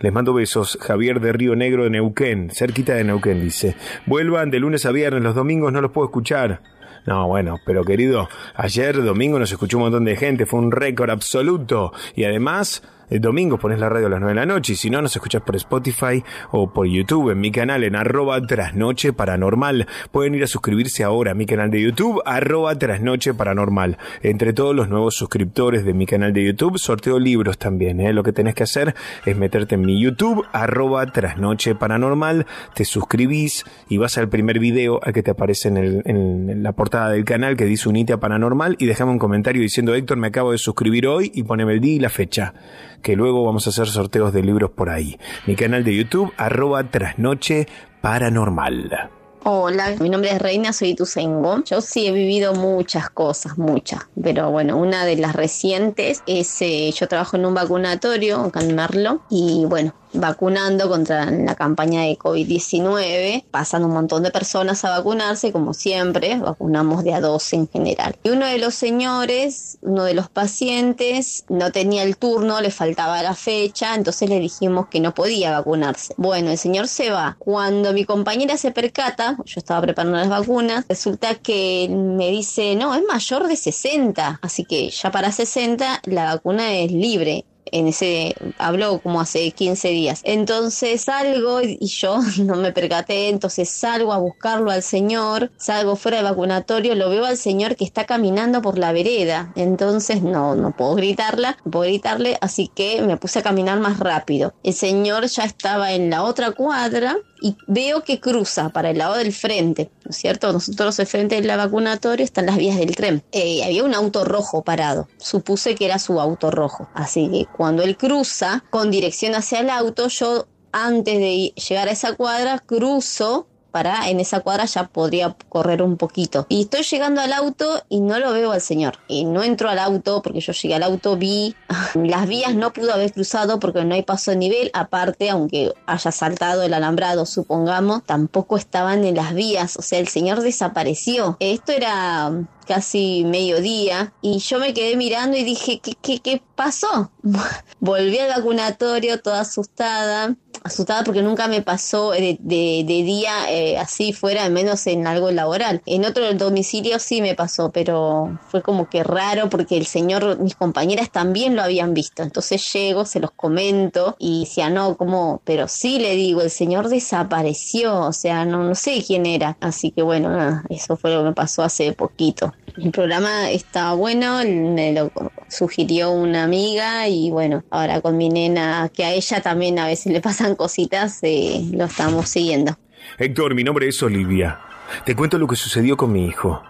Les 0.00 0.12
mando 0.12 0.34
besos. 0.34 0.78
Javier 0.80 1.20
de 1.20 1.32
Río 1.32 1.56
Negro 1.56 1.84
de 1.84 1.90
Neuquén, 1.90 2.50
cerquita 2.50 2.94
de 2.94 3.04
Neuquén, 3.04 3.40
dice. 3.40 3.76
Vuelvan 4.06 4.50
de 4.50 4.60
lunes 4.60 4.84
a 4.84 4.92
viernes, 4.92 5.22
los 5.22 5.34
domingos 5.34 5.72
no 5.72 5.80
los 5.80 5.90
puedo 5.90 6.06
escuchar. 6.06 6.60
No, 7.06 7.26
bueno, 7.26 7.58
pero 7.64 7.84
querido, 7.84 8.28
ayer 8.54 9.02
domingo 9.02 9.38
nos 9.38 9.52
escuchó 9.52 9.78
un 9.78 9.84
montón 9.84 10.04
de 10.04 10.16
gente, 10.16 10.46
fue 10.46 10.60
un 10.60 10.70
récord 10.70 11.10
absoluto. 11.10 11.92
Y 12.14 12.24
además, 12.24 12.82
domingo 13.18 13.58
pones 13.58 13.80
la 13.80 13.88
radio 13.88 14.06
a 14.06 14.10
las 14.10 14.20
9 14.20 14.32
de 14.34 14.40
la 14.40 14.46
noche 14.46 14.74
y 14.74 14.76
si 14.76 14.88
no, 14.90 15.02
nos 15.02 15.16
escuchas 15.16 15.42
por 15.42 15.56
Spotify 15.56 16.22
o 16.52 16.72
por 16.72 16.86
YouTube 16.86 17.30
en 17.30 17.40
mi 17.40 17.50
canal 17.50 17.82
en 17.82 17.96
arroba 17.96 18.40
trasnoche 18.46 19.12
paranormal. 19.12 19.86
Pueden 20.12 20.34
ir 20.36 20.44
a 20.44 20.46
suscribirse 20.46 21.02
ahora 21.02 21.32
a 21.32 21.34
mi 21.34 21.46
canal 21.46 21.70
de 21.70 21.82
YouTube, 21.82 22.22
arroba 22.24 22.76
trasnoche 22.78 23.34
paranormal. 23.34 23.98
Entre 24.22 24.52
todos 24.52 24.76
los 24.76 24.88
nuevos 24.88 25.14
suscriptores 25.16 25.84
de 25.84 25.94
mi 25.94 26.06
canal 26.06 26.32
de 26.32 26.44
YouTube, 26.44 26.78
sorteo 26.78 27.18
libros 27.18 27.58
también. 27.58 28.00
¿eh? 28.00 28.12
Lo 28.12 28.22
que 28.22 28.32
tenés 28.32 28.54
que 28.54 28.62
hacer 28.62 28.94
es 29.26 29.36
meterte 29.36 29.74
en 29.74 29.80
mi 29.80 30.00
YouTube, 30.00 30.44
arroba 30.52 31.06
trasnoche 31.06 31.74
paranormal, 31.74 32.46
te 32.74 32.84
suscribís 32.84 33.64
y 33.88 33.96
vas 33.96 34.18
al 34.18 34.28
primer 34.28 34.58
video 34.58 35.00
al 35.02 35.12
que 35.12 35.22
te 35.22 35.30
aparece 35.30 35.68
en, 35.68 35.76
el- 35.78 36.02
en 36.04 36.62
la 36.62 36.72
portada 36.72 37.10
del 37.10 37.24
canal 37.24 37.56
que 37.56 37.64
dice 37.64 37.88
Unite 37.88 38.12
a 38.12 38.20
Paranormal 38.20 38.76
y 38.78 38.86
dejame 38.86 39.12
un 39.12 39.18
comentario 39.18 39.62
diciendo 39.62 39.94
Héctor 39.94 40.18
me 40.18 40.26
acabo 40.28 40.52
de 40.52 40.58
suscribir 40.58 41.06
hoy 41.06 41.30
y 41.34 41.42
poneme 41.42 41.72
el 41.72 41.80
día 41.80 41.94
y 41.94 41.98
la 42.00 42.10
fecha 42.10 42.54
que 43.02 43.16
luego 43.16 43.44
vamos 43.44 43.66
a 43.66 43.70
hacer 43.70 43.88
sorteos 43.88 44.32
de 44.32 44.42
libros 44.42 44.70
por 44.70 44.90
ahí. 44.90 45.18
Mi 45.46 45.56
canal 45.56 45.84
de 45.84 45.96
YouTube, 45.96 46.32
arroba 46.36 46.84
trasnoche 46.84 47.66
paranormal. 48.00 49.10
Hola, 49.42 49.94
mi 50.00 50.10
nombre 50.10 50.32
es 50.32 50.38
Reina, 50.38 50.72
soy 50.74 50.90
Ituzaingó. 50.90 51.64
Yo 51.64 51.80
sí 51.80 52.06
he 52.06 52.12
vivido 52.12 52.52
muchas 52.54 53.08
cosas, 53.08 53.56
muchas, 53.56 54.06
pero 54.22 54.50
bueno, 54.50 54.76
una 54.76 55.06
de 55.06 55.16
las 55.16 55.34
recientes 55.34 56.22
es, 56.26 56.60
eh, 56.60 56.92
yo 56.94 57.08
trabajo 57.08 57.38
en 57.38 57.46
un 57.46 57.54
vacunatorio 57.54 58.40
acá 58.40 58.60
en 58.60 58.74
Merlo 58.74 59.22
y 59.30 59.64
bueno, 59.64 59.94
vacunando 60.12 60.88
contra 60.88 61.30
la 61.30 61.54
campaña 61.54 62.02
de 62.02 62.18
COVID-19, 62.18 63.44
pasan 63.50 63.84
un 63.84 63.92
montón 63.92 64.22
de 64.22 64.30
personas 64.30 64.84
a 64.84 64.90
vacunarse, 64.90 65.52
como 65.52 65.74
siempre, 65.74 66.38
vacunamos 66.38 67.04
de 67.04 67.14
a 67.14 67.20
dos 67.20 67.52
en 67.52 67.68
general. 67.68 68.16
Y 68.22 68.30
uno 68.30 68.46
de 68.46 68.58
los 68.58 68.74
señores, 68.74 69.78
uno 69.82 70.04
de 70.04 70.14
los 70.14 70.28
pacientes, 70.28 71.44
no 71.48 71.70
tenía 71.72 72.02
el 72.02 72.16
turno, 72.16 72.60
le 72.60 72.70
faltaba 72.70 73.22
la 73.22 73.34
fecha, 73.34 73.94
entonces 73.94 74.28
le 74.28 74.40
dijimos 74.40 74.88
que 74.88 75.00
no 75.00 75.14
podía 75.14 75.52
vacunarse. 75.52 76.14
Bueno, 76.16 76.50
el 76.50 76.58
señor 76.58 76.88
se 76.88 77.10
va. 77.10 77.36
Cuando 77.38 77.92
mi 77.92 78.04
compañera 78.04 78.56
se 78.56 78.70
percata, 78.70 79.36
yo 79.44 79.54
estaba 79.58 79.80
preparando 79.80 80.18
las 80.18 80.28
vacunas, 80.28 80.84
resulta 80.88 81.34
que 81.34 81.88
me 81.90 82.30
dice, 82.30 82.74
no, 82.74 82.94
es 82.94 83.02
mayor 83.08 83.48
de 83.48 83.56
60, 83.56 84.40
así 84.42 84.64
que 84.64 84.90
ya 84.90 85.10
para 85.10 85.32
60 85.32 86.02
la 86.04 86.24
vacuna 86.24 86.74
es 86.74 86.92
libre 86.92 87.44
en 87.72 87.88
ese, 87.88 88.34
habló 88.58 89.00
como 89.00 89.20
hace 89.20 89.50
15 89.50 89.88
días. 89.88 90.20
Entonces 90.24 91.02
salgo 91.02 91.60
y 91.62 91.86
yo 91.86 92.20
no 92.44 92.56
me 92.56 92.72
percaté, 92.72 93.28
entonces 93.28 93.68
salgo 93.70 94.12
a 94.12 94.18
buscarlo 94.18 94.70
al 94.70 94.82
señor, 94.82 95.50
salgo 95.56 95.96
fuera 95.96 96.18
del 96.18 96.26
vacunatorio, 96.26 96.94
lo 96.94 97.10
veo 97.10 97.24
al 97.24 97.36
señor 97.36 97.76
que 97.76 97.84
está 97.84 98.04
caminando 98.04 98.62
por 98.62 98.78
la 98.78 98.92
vereda, 98.92 99.52
entonces 99.56 100.22
no, 100.22 100.54
no 100.54 100.76
puedo 100.76 100.94
gritarla, 100.94 101.56
no 101.64 101.70
puedo 101.70 101.88
gritarle, 101.88 102.38
así 102.40 102.70
que 102.74 103.02
me 103.02 103.16
puse 103.16 103.38
a 103.38 103.42
caminar 103.42 103.80
más 103.80 103.98
rápido. 103.98 104.54
El 104.62 104.74
señor 104.74 105.26
ya 105.26 105.44
estaba 105.44 105.92
en 105.92 106.10
la 106.10 106.22
otra 106.22 106.52
cuadra 106.52 107.16
y 107.40 107.56
veo 107.66 108.04
que 108.04 108.20
cruza 108.20 108.68
para 108.70 108.90
el 108.90 108.98
lado 108.98 109.16
del 109.16 109.32
frente, 109.32 109.90
¿no 110.04 110.10
es 110.10 110.16
cierto? 110.16 110.52
Nosotros 110.52 110.98
el 110.98 111.06
frente 111.06 111.40
del 111.40 111.56
vacunatorio 111.56 112.24
están 112.24 112.46
las 112.46 112.56
vías 112.56 112.76
del 112.76 112.94
tren. 112.94 113.22
Eh, 113.32 113.64
había 113.64 113.84
un 113.84 113.94
auto 113.94 114.24
rojo 114.24 114.62
parado, 114.62 115.08
supuse 115.18 115.74
que 115.74 115.86
era 115.86 115.98
su 115.98 116.20
auto 116.20 116.50
rojo, 116.50 116.88
así 116.94 117.28
que 117.30 117.46
cuando 117.56 117.82
él 117.82 117.96
cruza 117.96 118.64
con 118.70 118.90
dirección 118.90 119.34
hacia 119.34 119.60
el 119.60 119.70
auto, 119.70 120.08
yo 120.08 120.46
antes 120.72 121.18
de 121.18 121.52
llegar 121.68 121.88
a 121.88 121.92
esa 121.92 122.14
cuadra 122.14 122.58
cruzo 122.58 123.46
para 123.70 124.08
en 124.08 124.20
esa 124.20 124.40
cuadra 124.40 124.64
ya 124.64 124.88
podría 124.88 125.36
correr 125.48 125.82
un 125.82 125.96
poquito. 125.96 126.46
Y 126.48 126.62
estoy 126.62 126.82
llegando 126.82 127.20
al 127.20 127.32
auto 127.32 127.82
y 127.88 128.00
no 128.00 128.18
lo 128.18 128.32
veo 128.32 128.52
al 128.52 128.60
señor. 128.60 128.98
Y 129.08 129.24
no 129.24 129.42
entro 129.42 129.68
al 129.68 129.78
auto 129.78 130.22
porque 130.22 130.40
yo 130.40 130.52
llegué 130.52 130.74
al 130.74 130.82
auto, 130.82 131.16
vi 131.16 131.54
las 131.94 132.28
vías, 132.28 132.54
no 132.54 132.72
pudo 132.72 132.92
haber 132.92 133.12
cruzado 133.12 133.58
porque 133.58 133.84
no 133.84 133.94
hay 133.94 134.02
paso 134.02 134.30
de 134.30 134.36
nivel. 134.36 134.70
Aparte, 134.74 135.30
aunque 135.30 135.72
haya 135.86 136.12
saltado 136.12 136.62
el 136.62 136.74
alambrado, 136.74 137.26
supongamos, 137.26 138.04
tampoco 138.04 138.56
estaban 138.56 139.04
en 139.04 139.16
las 139.16 139.34
vías. 139.34 139.76
O 139.76 139.82
sea, 139.82 139.98
el 139.98 140.08
señor 140.08 140.40
desapareció. 140.40 141.36
Esto 141.40 141.72
era 141.72 142.32
casi 142.70 143.24
mediodía 143.24 144.12
y 144.22 144.38
yo 144.38 144.60
me 144.60 144.72
quedé 144.72 144.96
mirando 144.96 145.36
y 145.36 145.42
dije, 145.42 145.80
¿qué, 145.80 145.94
qué, 146.00 146.20
qué 146.20 146.40
pasó? 146.64 147.10
Volví 147.80 148.18
al 148.18 148.28
vacunatorio 148.28 149.20
toda 149.20 149.40
asustada 149.40 150.36
asustada 150.62 151.04
porque 151.04 151.22
nunca 151.22 151.48
me 151.48 151.62
pasó 151.62 152.10
de, 152.10 152.36
de- 152.38 152.84
de 152.86 153.02
día 153.02 153.32
eh, 153.50 153.78
así 153.78 154.12
fuera, 154.12 154.46
menos 154.50 154.86
en 154.86 155.06
algo 155.06 155.30
laboral. 155.30 155.80
En 155.86 156.04
otro 156.04 156.34
domicilio 156.34 156.98
sí 156.98 157.22
me 157.22 157.34
pasó, 157.34 157.70
pero 157.70 158.38
fue 158.50 158.60
como 158.60 158.86
que 158.90 159.02
raro 159.02 159.48
porque 159.48 159.78
el 159.78 159.86
señor, 159.86 160.38
mis 160.38 160.54
compañeras 160.56 161.10
también 161.10 161.56
lo 161.56 161.62
habían 161.62 161.94
visto. 161.94 162.22
Entonces 162.22 162.70
llego, 162.74 163.06
se 163.06 163.20
los 163.20 163.30
comento 163.30 164.16
y 164.18 164.40
decía, 164.40 164.68
no, 164.68 164.98
¿cómo? 164.98 165.40
Pero 165.44 165.66
sí 165.66 165.98
le 165.98 166.14
digo, 166.14 166.42
el 166.42 166.50
señor 166.50 166.90
desapareció, 166.90 167.98
o 168.00 168.12
sea, 168.12 168.44
no, 168.44 168.62
no 168.62 168.74
sé 168.74 169.02
quién 169.06 169.24
era. 169.24 169.56
Así 169.60 169.92
que 169.92 170.02
bueno, 170.02 170.28
nada, 170.28 170.64
eso 170.68 170.96
fue 170.98 171.10
lo 171.10 171.20
que 171.22 171.28
me 171.30 171.32
pasó 171.34 171.62
hace 171.62 171.92
poquito. 171.94 172.52
El 172.76 172.90
programa 172.90 173.50
está 173.50 173.94
bueno, 173.94 174.40
me 174.44 174.92
lo 174.92 175.10
sugirió 175.48 176.10
una 176.12 176.46
amiga 176.50 177.06
y 177.06 177.30
bueno, 177.30 177.62
ahora 177.70 178.00
con 178.00 178.16
mi 178.16 178.28
nena, 178.28 178.90
que 178.92 179.04
a 179.04 179.12
ella 179.12 179.40
también 179.40 179.78
a 179.78 179.86
veces 179.86 180.12
le 180.12 180.20
pasan 180.20 180.56
cositas, 180.56 181.20
eh, 181.22 181.64
lo 181.72 181.84
estamos 181.84 182.28
siguiendo. 182.28 182.76
Héctor, 183.18 183.54
mi 183.54 183.62
nombre 183.62 183.86
es 183.86 184.02
Olivia. 184.02 184.58
Te 185.04 185.14
cuento 185.14 185.38
lo 185.38 185.46
que 185.46 185.54
sucedió 185.54 185.96
con 185.96 186.10
mi 186.10 186.26
hijo. 186.26 186.60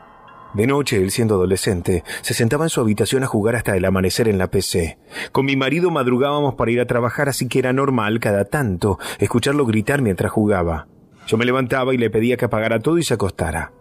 De 0.52 0.66
noche, 0.66 0.98
él 0.98 1.10
siendo 1.10 1.36
adolescente, 1.36 2.04
se 2.20 2.34
sentaba 2.34 2.66
en 2.66 2.68
su 2.68 2.82
habitación 2.82 3.24
a 3.24 3.26
jugar 3.26 3.56
hasta 3.56 3.74
el 3.74 3.86
amanecer 3.86 4.28
en 4.28 4.36
la 4.36 4.50
PC. 4.50 4.98
Con 5.32 5.46
mi 5.46 5.56
marido 5.56 5.90
madrugábamos 5.90 6.56
para 6.56 6.72
ir 6.72 6.80
a 6.80 6.86
trabajar, 6.86 7.30
así 7.30 7.48
que 7.48 7.60
era 7.60 7.72
normal 7.72 8.20
cada 8.20 8.44
tanto 8.44 8.98
escucharlo 9.18 9.64
gritar 9.64 10.02
mientras 10.02 10.30
jugaba. 10.30 10.88
Yo 11.26 11.38
me 11.38 11.46
levantaba 11.46 11.94
y 11.94 11.96
le 11.96 12.10
pedía 12.10 12.36
que 12.36 12.44
apagara 12.44 12.80
todo 12.80 12.98
y 12.98 13.02
se 13.02 13.14
acostara. 13.14 13.72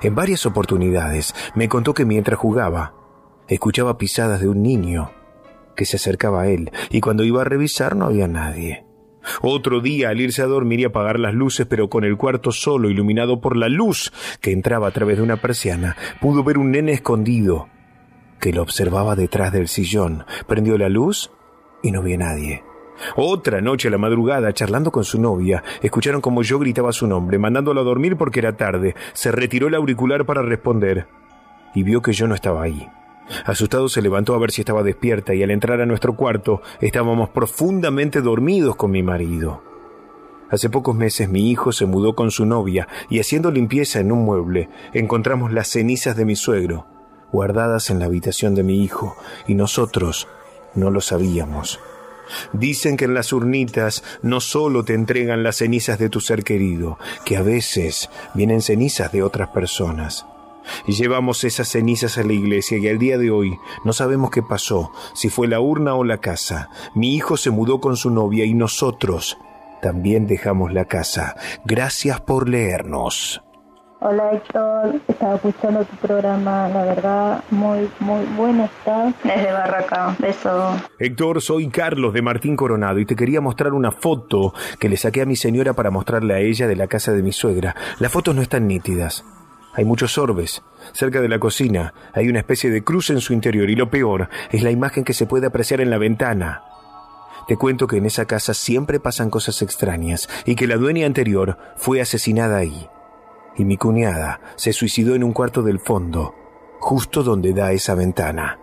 En 0.00 0.14
varias 0.14 0.46
oportunidades 0.46 1.34
me 1.56 1.68
contó 1.68 1.92
que 1.92 2.04
mientras 2.04 2.38
jugaba, 2.38 2.94
escuchaba 3.48 3.98
pisadas 3.98 4.40
de 4.40 4.48
un 4.48 4.62
niño 4.62 5.10
que 5.74 5.84
se 5.84 5.96
acercaba 5.96 6.42
a 6.42 6.48
él, 6.48 6.70
y 6.90 7.00
cuando 7.00 7.24
iba 7.24 7.42
a 7.42 7.44
revisar 7.44 7.96
no 7.96 8.06
había 8.06 8.28
nadie. 8.28 8.84
Otro 9.42 9.80
día, 9.80 10.10
al 10.10 10.20
irse 10.20 10.42
a 10.42 10.46
dormir 10.46 10.80
y 10.80 10.84
apagar 10.84 11.18
las 11.18 11.34
luces, 11.34 11.66
pero 11.66 11.88
con 11.88 12.04
el 12.04 12.16
cuarto 12.16 12.52
solo 12.52 12.90
iluminado 12.90 13.40
por 13.40 13.56
la 13.56 13.68
luz 13.68 14.12
que 14.40 14.52
entraba 14.52 14.88
a 14.88 14.90
través 14.90 15.16
de 15.16 15.22
una 15.22 15.36
persiana, 15.36 15.96
pudo 16.20 16.44
ver 16.44 16.58
un 16.58 16.70
nene 16.70 16.92
escondido 16.92 17.68
que 18.40 18.52
lo 18.52 18.62
observaba 18.62 19.16
detrás 19.16 19.52
del 19.52 19.68
sillón. 19.68 20.24
Prendió 20.46 20.76
la 20.76 20.88
luz 20.88 21.30
y 21.82 21.90
no 21.90 22.02
vio 22.02 22.16
a 22.16 22.18
nadie. 22.18 22.62
Otra 23.16 23.60
noche 23.60 23.88
a 23.88 23.90
la 23.90 23.98
madrugada, 23.98 24.52
charlando 24.52 24.92
con 24.92 25.04
su 25.04 25.20
novia, 25.20 25.64
escucharon 25.82 26.20
como 26.20 26.42
yo 26.42 26.58
gritaba 26.58 26.92
su 26.92 27.06
nombre, 27.06 27.38
mandándolo 27.38 27.80
a 27.80 27.84
dormir 27.84 28.16
porque 28.16 28.40
era 28.40 28.56
tarde. 28.56 28.94
Se 29.14 29.32
retiró 29.32 29.68
el 29.68 29.74
auricular 29.74 30.26
para 30.26 30.42
responder 30.42 31.08
y 31.74 31.82
vio 31.82 32.02
que 32.02 32.12
yo 32.12 32.28
no 32.28 32.34
estaba 32.34 32.62
ahí. 32.62 32.86
Asustado 33.44 33.88
se 33.88 34.02
levantó 34.02 34.34
a 34.34 34.38
ver 34.38 34.50
si 34.50 34.62
estaba 34.62 34.82
despierta 34.82 35.34
y 35.34 35.42
al 35.42 35.50
entrar 35.50 35.80
a 35.80 35.86
nuestro 35.86 36.16
cuarto 36.16 36.62
estábamos 36.80 37.30
profundamente 37.30 38.20
dormidos 38.20 38.76
con 38.76 38.90
mi 38.90 39.02
marido. 39.02 39.62
Hace 40.50 40.68
pocos 40.70 40.94
meses 40.94 41.28
mi 41.28 41.50
hijo 41.50 41.72
se 41.72 41.86
mudó 41.86 42.14
con 42.14 42.30
su 42.30 42.46
novia 42.46 42.86
y 43.08 43.20
haciendo 43.20 43.50
limpieza 43.50 44.00
en 44.00 44.12
un 44.12 44.24
mueble 44.24 44.68
encontramos 44.92 45.52
las 45.52 45.68
cenizas 45.68 46.16
de 46.16 46.24
mi 46.24 46.36
suegro 46.36 46.86
guardadas 47.34 47.90
en 47.90 47.98
la 47.98 48.04
habitación 48.04 48.54
de 48.54 48.62
mi 48.62 48.84
hijo 48.84 49.16
y 49.48 49.56
nosotros 49.56 50.28
no 50.76 50.92
lo 50.92 51.00
sabíamos. 51.00 51.80
Dicen 52.52 52.96
que 52.96 53.06
en 53.06 53.14
las 53.14 53.32
urnitas 53.32 54.04
no 54.22 54.40
solo 54.40 54.84
te 54.84 54.94
entregan 54.94 55.42
las 55.42 55.56
cenizas 55.56 55.98
de 55.98 56.08
tu 56.08 56.20
ser 56.20 56.44
querido, 56.44 56.96
que 57.24 57.36
a 57.36 57.42
veces 57.42 58.08
vienen 58.34 58.62
cenizas 58.62 59.10
de 59.10 59.24
otras 59.24 59.48
personas. 59.48 60.26
Y 60.86 60.92
llevamos 60.92 61.44
esas 61.44 61.68
cenizas 61.68 62.18
a 62.18 62.22
la 62.22 62.32
iglesia 62.32 62.78
y 62.78 62.88
al 62.88 62.98
día 62.98 63.18
de 63.18 63.30
hoy 63.30 63.58
no 63.84 63.92
sabemos 63.92 64.30
qué 64.30 64.42
pasó, 64.42 64.92
si 65.14 65.28
fue 65.28 65.48
la 65.48 65.60
urna 65.60 65.94
o 65.94 66.04
la 66.04 66.18
casa. 66.18 66.70
Mi 66.94 67.14
hijo 67.14 67.36
se 67.36 67.50
mudó 67.50 67.80
con 67.80 67.96
su 67.96 68.10
novia 68.10 68.44
y 68.44 68.54
nosotros 68.54 69.38
también 69.82 70.26
dejamos 70.26 70.72
la 70.72 70.86
casa. 70.86 71.36
Gracias 71.64 72.20
por 72.20 72.48
leernos. 72.48 73.42
Hola 74.06 74.32
Héctor, 74.32 75.00
estaba 75.08 75.36
escuchando 75.36 75.82
tu 75.86 75.96
programa, 75.96 76.68
la 76.68 76.84
verdad, 76.84 77.44
muy, 77.50 77.88
muy 78.00 78.22
bueno 78.36 78.64
está. 78.64 79.14
Desde 79.24 79.50
Barraca, 79.50 80.14
beso. 80.18 80.76
Héctor, 80.98 81.40
soy 81.40 81.68
Carlos 81.68 82.12
de 82.12 82.20
Martín 82.20 82.54
Coronado 82.54 82.98
y 82.98 83.06
te 83.06 83.16
quería 83.16 83.40
mostrar 83.40 83.72
una 83.72 83.92
foto 83.92 84.52
que 84.78 84.90
le 84.90 84.98
saqué 84.98 85.22
a 85.22 85.26
mi 85.26 85.36
señora 85.36 85.72
para 85.72 85.90
mostrarle 85.90 86.34
a 86.34 86.40
ella 86.40 86.66
de 86.66 86.76
la 86.76 86.86
casa 86.86 87.12
de 87.12 87.22
mi 87.22 87.32
suegra. 87.32 87.74
Las 87.98 88.12
fotos 88.12 88.34
no 88.34 88.42
están 88.42 88.66
nítidas. 88.66 89.24
Hay 89.74 89.84
muchos 89.84 90.18
orbes. 90.18 90.62
Cerca 90.92 91.20
de 91.20 91.28
la 91.28 91.38
cocina 91.38 91.94
hay 92.12 92.28
una 92.28 92.38
especie 92.38 92.70
de 92.70 92.84
cruz 92.84 93.10
en 93.10 93.20
su 93.20 93.32
interior 93.32 93.68
y 93.70 93.76
lo 93.76 93.90
peor 93.90 94.28
es 94.50 94.62
la 94.62 94.70
imagen 94.70 95.04
que 95.04 95.14
se 95.14 95.26
puede 95.26 95.46
apreciar 95.46 95.80
en 95.80 95.90
la 95.90 95.98
ventana. 95.98 96.62
Te 97.48 97.56
cuento 97.56 97.86
que 97.86 97.98
en 97.98 98.06
esa 98.06 98.24
casa 98.24 98.54
siempre 98.54 99.00
pasan 99.00 99.30
cosas 99.30 99.60
extrañas 99.62 100.28
y 100.46 100.54
que 100.54 100.66
la 100.66 100.76
dueña 100.76 101.06
anterior 101.06 101.58
fue 101.76 102.00
asesinada 102.00 102.56
ahí. 102.56 102.88
Y 103.56 103.64
mi 103.64 103.76
cuñada 103.76 104.40
se 104.56 104.72
suicidó 104.72 105.14
en 105.14 105.24
un 105.24 105.32
cuarto 105.32 105.62
del 105.62 105.78
fondo, 105.78 106.34
justo 106.80 107.22
donde 107.22 107.52
da 107.52 107.72
esa 107.72 107.94
ventana. 107.94 108.58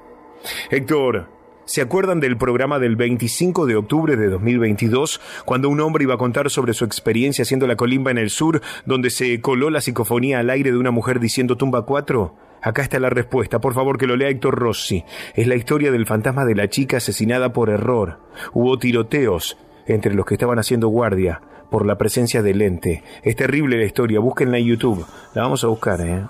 Héctor, 0.69 1.27
¿se 1.65 1.81
acuerdan 1.81 2.19
del 2.19 2.38
programa 2.38 2.80
del 2.80 2.95
25 2.95 3.65
de 3.65 3.75
octubre 3.75 4.15
de 4.15 4.30
2022, 4.30 5.22
cuando 5.45 5.69
un 5.69 5.80
hombre 5.81 6.03
iba 6.03 6.15
a 6.15 6.17
contar 6.17 6.49
sobre 6.49 6.73
su 6.73 6.85
experiencia 6.85 7.43
haciendo 7.43 7.67
la 7.67 7.75
colimba 7.75 8.11
en 8.11 8.17
el 8.17 8.30
sur, 8.30 8.61
donde 8.85 9.09
se 9.09 9.41
coló 9.41 9.69
la 9.69 9.81
psicofonía 9.81 10.40
al 10.40 10.49
aire 10.49 10.72
de 10.72 10.77
una 10.77 10.91
mujer 10.91 11.19
diciendo 11.19 11.57
tumba 11.57 11.85
4? 11.85 12.35
Acá 12.61 12.83
está 12.83 12.99
la 12.99 13.09
respuesta, 13.09 13.59
por 13.59 13.73
favor 13.73 13.98
que 13.98 14.06
lo 14.06 14.15
lea 14.15 14.30
Héctor 14.30 14.56
Rossi. 14.56 15.03
Es 15.33 15.48
la 15.48 15.56
historia 15.56 15.91
del 15.91 16.06
fantasma 16.06 16.45
de 16.45 16.56
la 16.56 16.69
chica 16.69 16.98
asesinada 16.98 17.53
por 17.53 17.69
error. 17.69 18.19
Hubo 18.53 18.77
tiroteos 18.77 19.57
entre 19.88 20.14
los 20.14 20.25
que 20.25 20.35
estaban 20.35 20.59
haciendo 20.59 20.88
guardia 20.88 21.41
por 21.72 21.85
la 21.85 21.98
presencia 21.98 22.43
del 22.43 22.61
ente. 22.61 23.03
Es 23.23 23.35
terrible 23.35 23.77
la 23.77 23.85
historia, 23.85 24.19
búsquenla 24.19 24.59
en 24.59 24.65
YouTube. 24.65 25.06
La 25.33 25.41
vamos 25.41 25.64
a 25.64 25.67
buscar, 25.67 26.01
¿eh? 26.01 26.23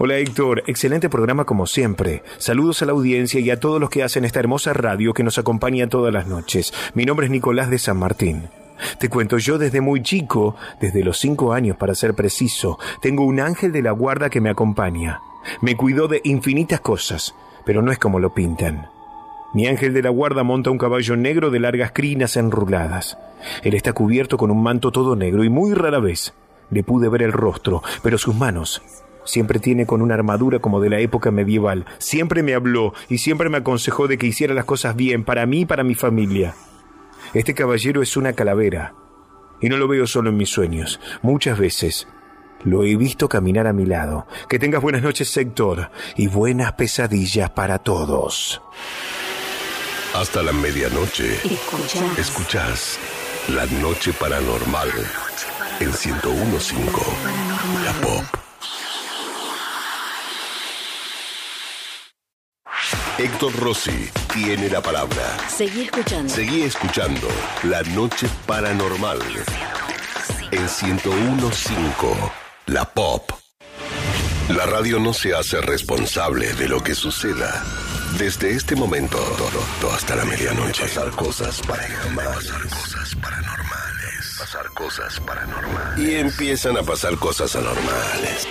Hola 0.00 0.16
Héctor, 0.16 0.62
excelente 0.68 1.08
programa 1.08 1.44
como 1.44 1.66
siempre. 1.66 2.22
Saludos 2.36 2.82
a 2.82 2.86
la 2.86 2.92
audiencia 2.92 3.40
y 3.40 3.50
a 3.50 3.58
todos 3.58 3.80
los 3.80 3.90
que 3.90 4.04
hacen 4.04 4.24
esta 4.24 4.38
hermosa 4.38 4.72
radio 4.72 5.12
que 5.12 5.24
nos 5.24 5.38
acompaña 5.38 5.88
todas 5.88 6.14
las 6.14 6.28
noches. 6.28 6.72
Mi 6.94 7.04
nombre 7.04 7.26
es 7.26 7.32
Nicolás 7.32 7.68
de 7.68 7.80
San 7.80 7.96
Martín. 7.96 8.48
Te 9.00 9.08
cuento, 9.08 9.38
yo 9.38 9.58
desde 9.58 9.80
muy 9.80 10.00
chico, 10.00 10.54
desde 10.80 11.02
los 11.02 11.18
cinco 11.18 11.52
años 11.52 11.76
para 11.76 11.96
ser 11.96 12.14
preciso, 12.14 12.78
tengo 13.02 13.24
un 13.24 13.40
ángel 13.40 13.72
de 13.72 13.82
la 13.82 13.90
guarda 13.90 14.30
que 14.30 14.40
me 14.40 14.50
acompaña. 14.50 15.20
Me 15.62 15.76
cuidó 15.76 16.06
de 16.06 16.20
infinitas 16.22 16.78
cosas, 16.78 17.34
pero 17.66 17.82
no 17.82 17.90
es 17.90 17.98
como 17.98 18.20
lo 18.20 18.32
pintan. 18.32 18.86
Mi 19.52 19.66
ángel 19.66 19.94
de 19.94 20.02
la 20.02 20.10
guarda 20.10 20.44
monta 20.44 20.70
un 20.70 20.78
caballo 20.78 21.16
negro 21.16 21.50
de 21.50 21.58
largas 21.58 21.90
crinas 21.90 22.36
enruladas. 22.36 23.18
Él 23.64 23.74
está 23.74 23.94
cubierto 23.94 24.36
con 24.36 24.52
un 24.52 24.62
manto 24.62 24.92
todo 24.92 25.16
negro 25.16 25.42
y 25.42 25.48
muy 25.48 25.74
rara 25.74 25.98
vez 25.98 26.34
le 26.70 26.84
pude 26.84 27.08
ver 27.08 27.22
el 27.22 27.32
rostro, 27.32 27.82
pero 28.04 28.16
sus 28.16 28.36
manos 28.36 28.80
siempre 29.28 29.60
tiene 29.60 29.86
con 29.86 30.00
una 30.00 30.14
armadura 30.14 30.58
como 30.58 30.80
de 30.80 30.88
la 30.88 30.98
época 31.00 31.30
medieval. 31.30 31.84
Siempre 31.98 32.42
me 32.42 32.54
habló 32.54 32.94
y 33.08 33.18
siempre 33.18 33.50
me 33.50 33.58
aconsejó 33.58 34.08
de 34.08 34.16
que 34.16 34.26
hiciera 34.26 34.54
las 34.54 34.64
cosas 34.64 34.96
bien 34.96 35.22
para 35.24 35.44
mí 35.46 35.60
y 35.60 35.66
para 35.66 35.84
mi 35.84 35.94
familia. 35.94 36.54
Este 37.34 37.52
caballero 37.54 38.00
es 38.02 38.16
una 38.16 38.32
calavera 38.32 38.94
y 39.60 39.68
no 39.68 39.76
lo 39.76 39.86
veo 39.86 40.06
solo 40.06 40.30
en 40.30 40.38
mis 40.38 40.48
sueños. 40.48 40.98
Muchas 41.20 41.58
veces 41.58 42.08
lo 42.64 42.84
he 42.84 42.96
visto 42.96 43.28
caminar 43.28 43.66
a 43.66 43.72
mi 43.72 43.84
lado. 43.84 44.26
Que 44.48 44.58
tengas 44.58 44.80
buenas 44.80 45.02
noches, 45.02 45.28
sector, 45.28 45.90
y 46.16 46.26
buenas 46.26 46.72
pesadillas 46.72 47.50
para 47.50 47.78
todos. 47.78 48.62
Hasta 50.14 50.42
la 50.42 50.52
medianoche. 50.52 51.34
Escuchás. 51.44 52.18
Escuchás 52.18 52.98
La 53.48 53.66
Noche 53.66 54.12
Paranormal 54.14 54.88
en 55.80 55.88
1015 55.88 56.74
La 57.84 57.92
Pop. 58.00 58.47
Héctor 63.18 63.52
Rossi 63.56 64.08
tiene 64.32 64.70
la 64.70 64.80
palabra. 64.80 65.36
Seguí 65.48 65.82
escuchando. 65.82 66.32
Seguí 66.32 66.62
escuchando 66.62 67.26
La 67.64 67.82
Noche 67.82 68.28
Paranormal 68.46 69.18
en 70.52 70.62
1015 70.62 72.14
La 72.66 72.84
Pop. 72.84 73.32
La 74.50 74.66
radio 74.66 75.00
no 75.00 75.12
se 75.12 75.34
hace 75.34 75.60
responsable 75.60 76.52
de 76.54 76.68
lo 76.68 76.80
que 76.80 76.94
suceda. 76.94 77.64
Desde 78.18 78.52
este 78.52 78.76
momento 78.76 79.18
hasta 79.92 80.14
la 80.14 80.24
medianoche. 80.24 80.82
Pasar 80.82 81.10
cosas 81.10 81.60
paranormales. 81.62 82.50
Pasar 82.52 82.68
cosas 82.68 83.14
paranormales. 83.16 84.36
Pasar 84.38 84.66
cosas 84.68 85.20
paranormales. 85.20 85.98
Y 85.98 86.14
empiezan 86.14 86.76
a 86.76 86.84
pasar 86.84 87.16
cosas 87.18 87.56
anormales. 87.56 88.46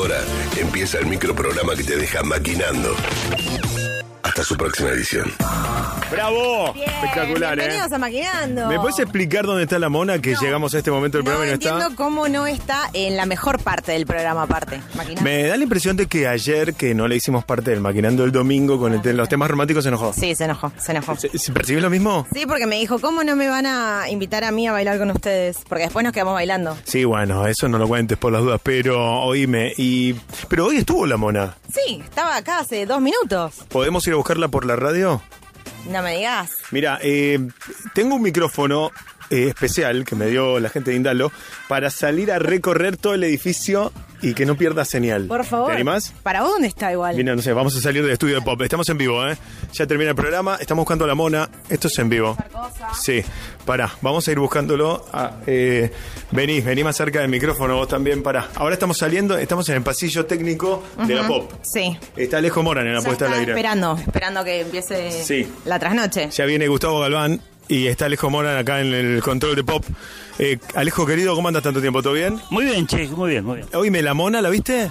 Ahora 0.00 0.24
empieza 0.56 0.98
el 0.98 1.04
microprograma 1.04 1.76
que 1.76 1.84
te 1.84 1.94
deja 1.94 2.22
maquinando. 2.22 2.96
Hasta 4.30 4.44
su 4.44 4.56
próxima 4.56 4.90
edición. 4.90 5.28
¡Bravo! 6.08 6.72
Espectacular, 6.76 7.58
¿eh? 7.58 7.62
Bienvenidos 7.62 7.90
a 7.92 7.98
Maquinando. 7.98 8.68
¿Me 8.68 8.78
puedes 8.78 9.00
explicar 9.00 9.44
dónde 9.44 9.64
está 9.64 9.80
la 9.80 9.88
mona 9.88 10.20
que 10.20 10.36
llegamos 10.40 10.72
a 10.72 10.78
este 10.78 10.92
momento 10.92 11.18
del 11.18 11.24
No 11.24 11.30
programa 11.32 11.46
y 11.46 11.48
no 11.48 11.54
entiendo 11.54 11.80
está? 11.86 11.96
cómo 11.96 12.28
no 12.28 12.46
está 12.46 12.90
en 12.92 13.16
la 13.16 13.26
mejor 13.26 13.60
parte 13.60 13.90
del 13.90 14.06
programa 14.06 14.42
aparte. 14.42 14.80
Maquinando. 14.94 15.22
Me 15.22 15.48
da 15.48 15.56
la 15.56 15.62
impresión 15.64 15.96
de 15.96 16.06
que 16.06 16.28
ayer, 16.28 16.74
que 16.74 16.94
no 16.94 17.08
le 17.08 17.16
hicimos 17.16 17.44
parte 17.44 17.72
del 17.72 17.80
Maquinando 17.80 18.22
el 18.24 18.30
domingo 18.30 18.78
con 18.78 18.92
el 18.92 19.02
te- 19.02 19.12
los 19.14 19.28
temas 19.28 19.50
románticos, 19.50 19.82
se 19.82 19.88
enojó. 19.88 20.12
Sí, 20.12 20.34
se 20.36 20.44
enojó, 20.44 20.70
se 20.78 20.92
enojó. 20.92 21.16
¿Se- 21.16 21.52
¿Percibís 21.52 21.82
lo 21.82 21.90
mismo? 21.90 22.24
Sí, 22.32 22.46
porque 22.46 22.66
me 22.66 22.76
dijo, 22.76 23.00
¿cómo 23.00 23.24
no 23.24 23.34
me 23.34 23.48
van 23.48 23.66
a 23.66 24.08
invitar 24.10 24.44
a 24.44 24.52
mí 24.52 24.68
a 24.68 24.72
bailar 24.72 24.98
con 24.98 25.10
ustedes? 25.10 25.58
Porque 25.68 25.84
después 25.84 26.04
nos 26.04 26.12
quedamos 26.12 26.34
bailando. 26.34 26.76
Sí, 26.84 27.04
bueno, 27.04 27.48
eso 27.48 27.68
no 27.68 27.78
lo 27.78 27.88
cuentes 27.88 28.16
por 28.16 28.32
las 28.32 28.42
dudas, 28.42 28.60
pero 28.62 29.22
oíme, 29.22 29.72
y... 29.76 30.14
Pero 30.48 30.66
hoy 30.66 30.76
estuvo 30.76 31.04
la 31.06 31.16
mona. 31.16 31.56
Sí, 31.72 32.00
estaba 32.04 32.36
acá 32.36 32.60
hace 32.60 32.84
dos 32.86 33.00
minutos. 33.00 33.54
¿Podemos 33.68 34.06
ir 34.06 34.14
a 34.14 34.16
buscarla 34.20 34.48
por 34.48 34.66
la 34.66 34.76
radio? 34.76 35.22
No 35.88 36.02
me 36.02 36.18
digas. 36.18 36.58
Mira, 36.72 36.98
eh, 37.02 37.38
tengo 37.94 38.16
un 38.16 38.22
micrófono 38.22 38.92
eh, 39.30 39.46
especial 39.48 40.04
que 40.04 40.14
me 40.16 40.26
dio 40.26 40.58
la 40.60 40.68
gente 40.68 40.90
de 40.90 40.96
Indalo 40.96 41.32
para 41.68 41.90
salir 41.90 42.30
a 42.32 42.38
recorrer 42.38 42.96
todo 42.96 43.14
el 43.14 43.24
edificio 43.24 43.92
y 44.22 44.34
que 44.34 44.44
no 44.44 44.54
pierda 44.56 44.84
señal. 44.84 45.24
Por 45.26 45.44
favor. 45.46 45.68
¿Te 45.68 45.74
animás? 45.76 46.12
¿Para 46.22 46.40
dónde 46.40 46.68
está 46.68 46.92
igual? 46.92 47.16
Mira, 47.16 47.34
no 47.34 47.40
sé, 47.40 47.52
vamos 47.54 47.74
a 47.76 47.80
salir 47.80 48.02
del 48.02 48.12
estudio 48.12 48.34
de 48.34 48.42
pop. 48.42 48.60
Estamos 48.60 48.86
en 48.90 48.98
vivo, 48.98 49.26
¿eh? 49.26 49.36
Ya 49.72 49.86
termina 49.86 50.10
el 50.10 50.16
programa, 50.16 50.58
estamos 50.60 50.82
buscando 50.82 51.04
a 51.04 51.08
la 51.08 51.14
mona. 51.14 51.48
Esto 51.70 51.88
es 51.88 51.98
en 51.98 52.10
vivo. 52.10 52.36
Sí, 53.00 53.22
pará, 53.64 53.90
vamos 54.02 54.28
a 54.28 54.32
ir 54.32 54.38
buscándolo. 54.38 55.06
Ah, 55.12 55.36
eh, 55.46 55.90
vení, 56.32 56.60
vení 56.60 56.84
más 56.84 56.96
cerca 56.96 57.20
del 57.20 57.30
micrófono 57.30 57.76
vos 57.76 57.88
también, 57.88 58.22
pará. 58.22 58.48
Ahora 58.56 58.74
estamos 58.74 58.98
saliendo, 58.98 59.38
estamos 59.38 59.66
en 59.70 59.76
el 59.76 59.82
pasillo 59.82 60.26
técnico 60.26 60.82
de 61.06 61.14
la 61.14 61.26
pop. 61.26 61.50
Sí. 61.62 61.96
Está 62.16 62.38
Alejo 62.38 62.62
Moran 62.62 62.86
en 62.86 62.94
la 62.94 63.00
Ya 63.00 63.06
puesta 63.06 63.26
al 63.26 63.32
aire. 63.34 63.52
esperando, 63.52 63.96
esperando 63.96 64.44
que 64.44 64.60
empiece 64.60 65.10
Sí. 65.24 65.50
la 65.64 65.78
trasnoche. 65.78 66.28
Ya 66.30 66.44
viene 66.44 66.68
Gustavo 66.68 67.00
Galván 67.00 67.40
y 67.70 67.86
está 67.86 68.04
Alejo 68.06 68.28
Moran 68.28 68.58
acá 68.58 68.80
en 68.80 68.92
el 68.92 69.22
control 69.22 69.56
de 69.56 69.64
pop. 69.64 69.84
Eh, 70.38 70.58
Alejo, 70.74 71.06
querido, 71.06 71.34
¿cómo 71.34 71.48
andas 71.48 71.62
tanto 71.62 71.80
tiempo? 71.80 72.02
¿Todo 72.02 72.12
bien? 72.14 72.38
Muy 72.50 72.64
bien, 72.66 72.86
che, 72.86 73.06
muy 73.08 73.30
bien, 73.30 73.44
muy 73.44 73.56
bien. 73.58 73.68
Oíme, 73.74 74.02
la 74.02 74.12
mona, 74.12 74.42
¿la 74.42 74.50
viste? 74.50 74.90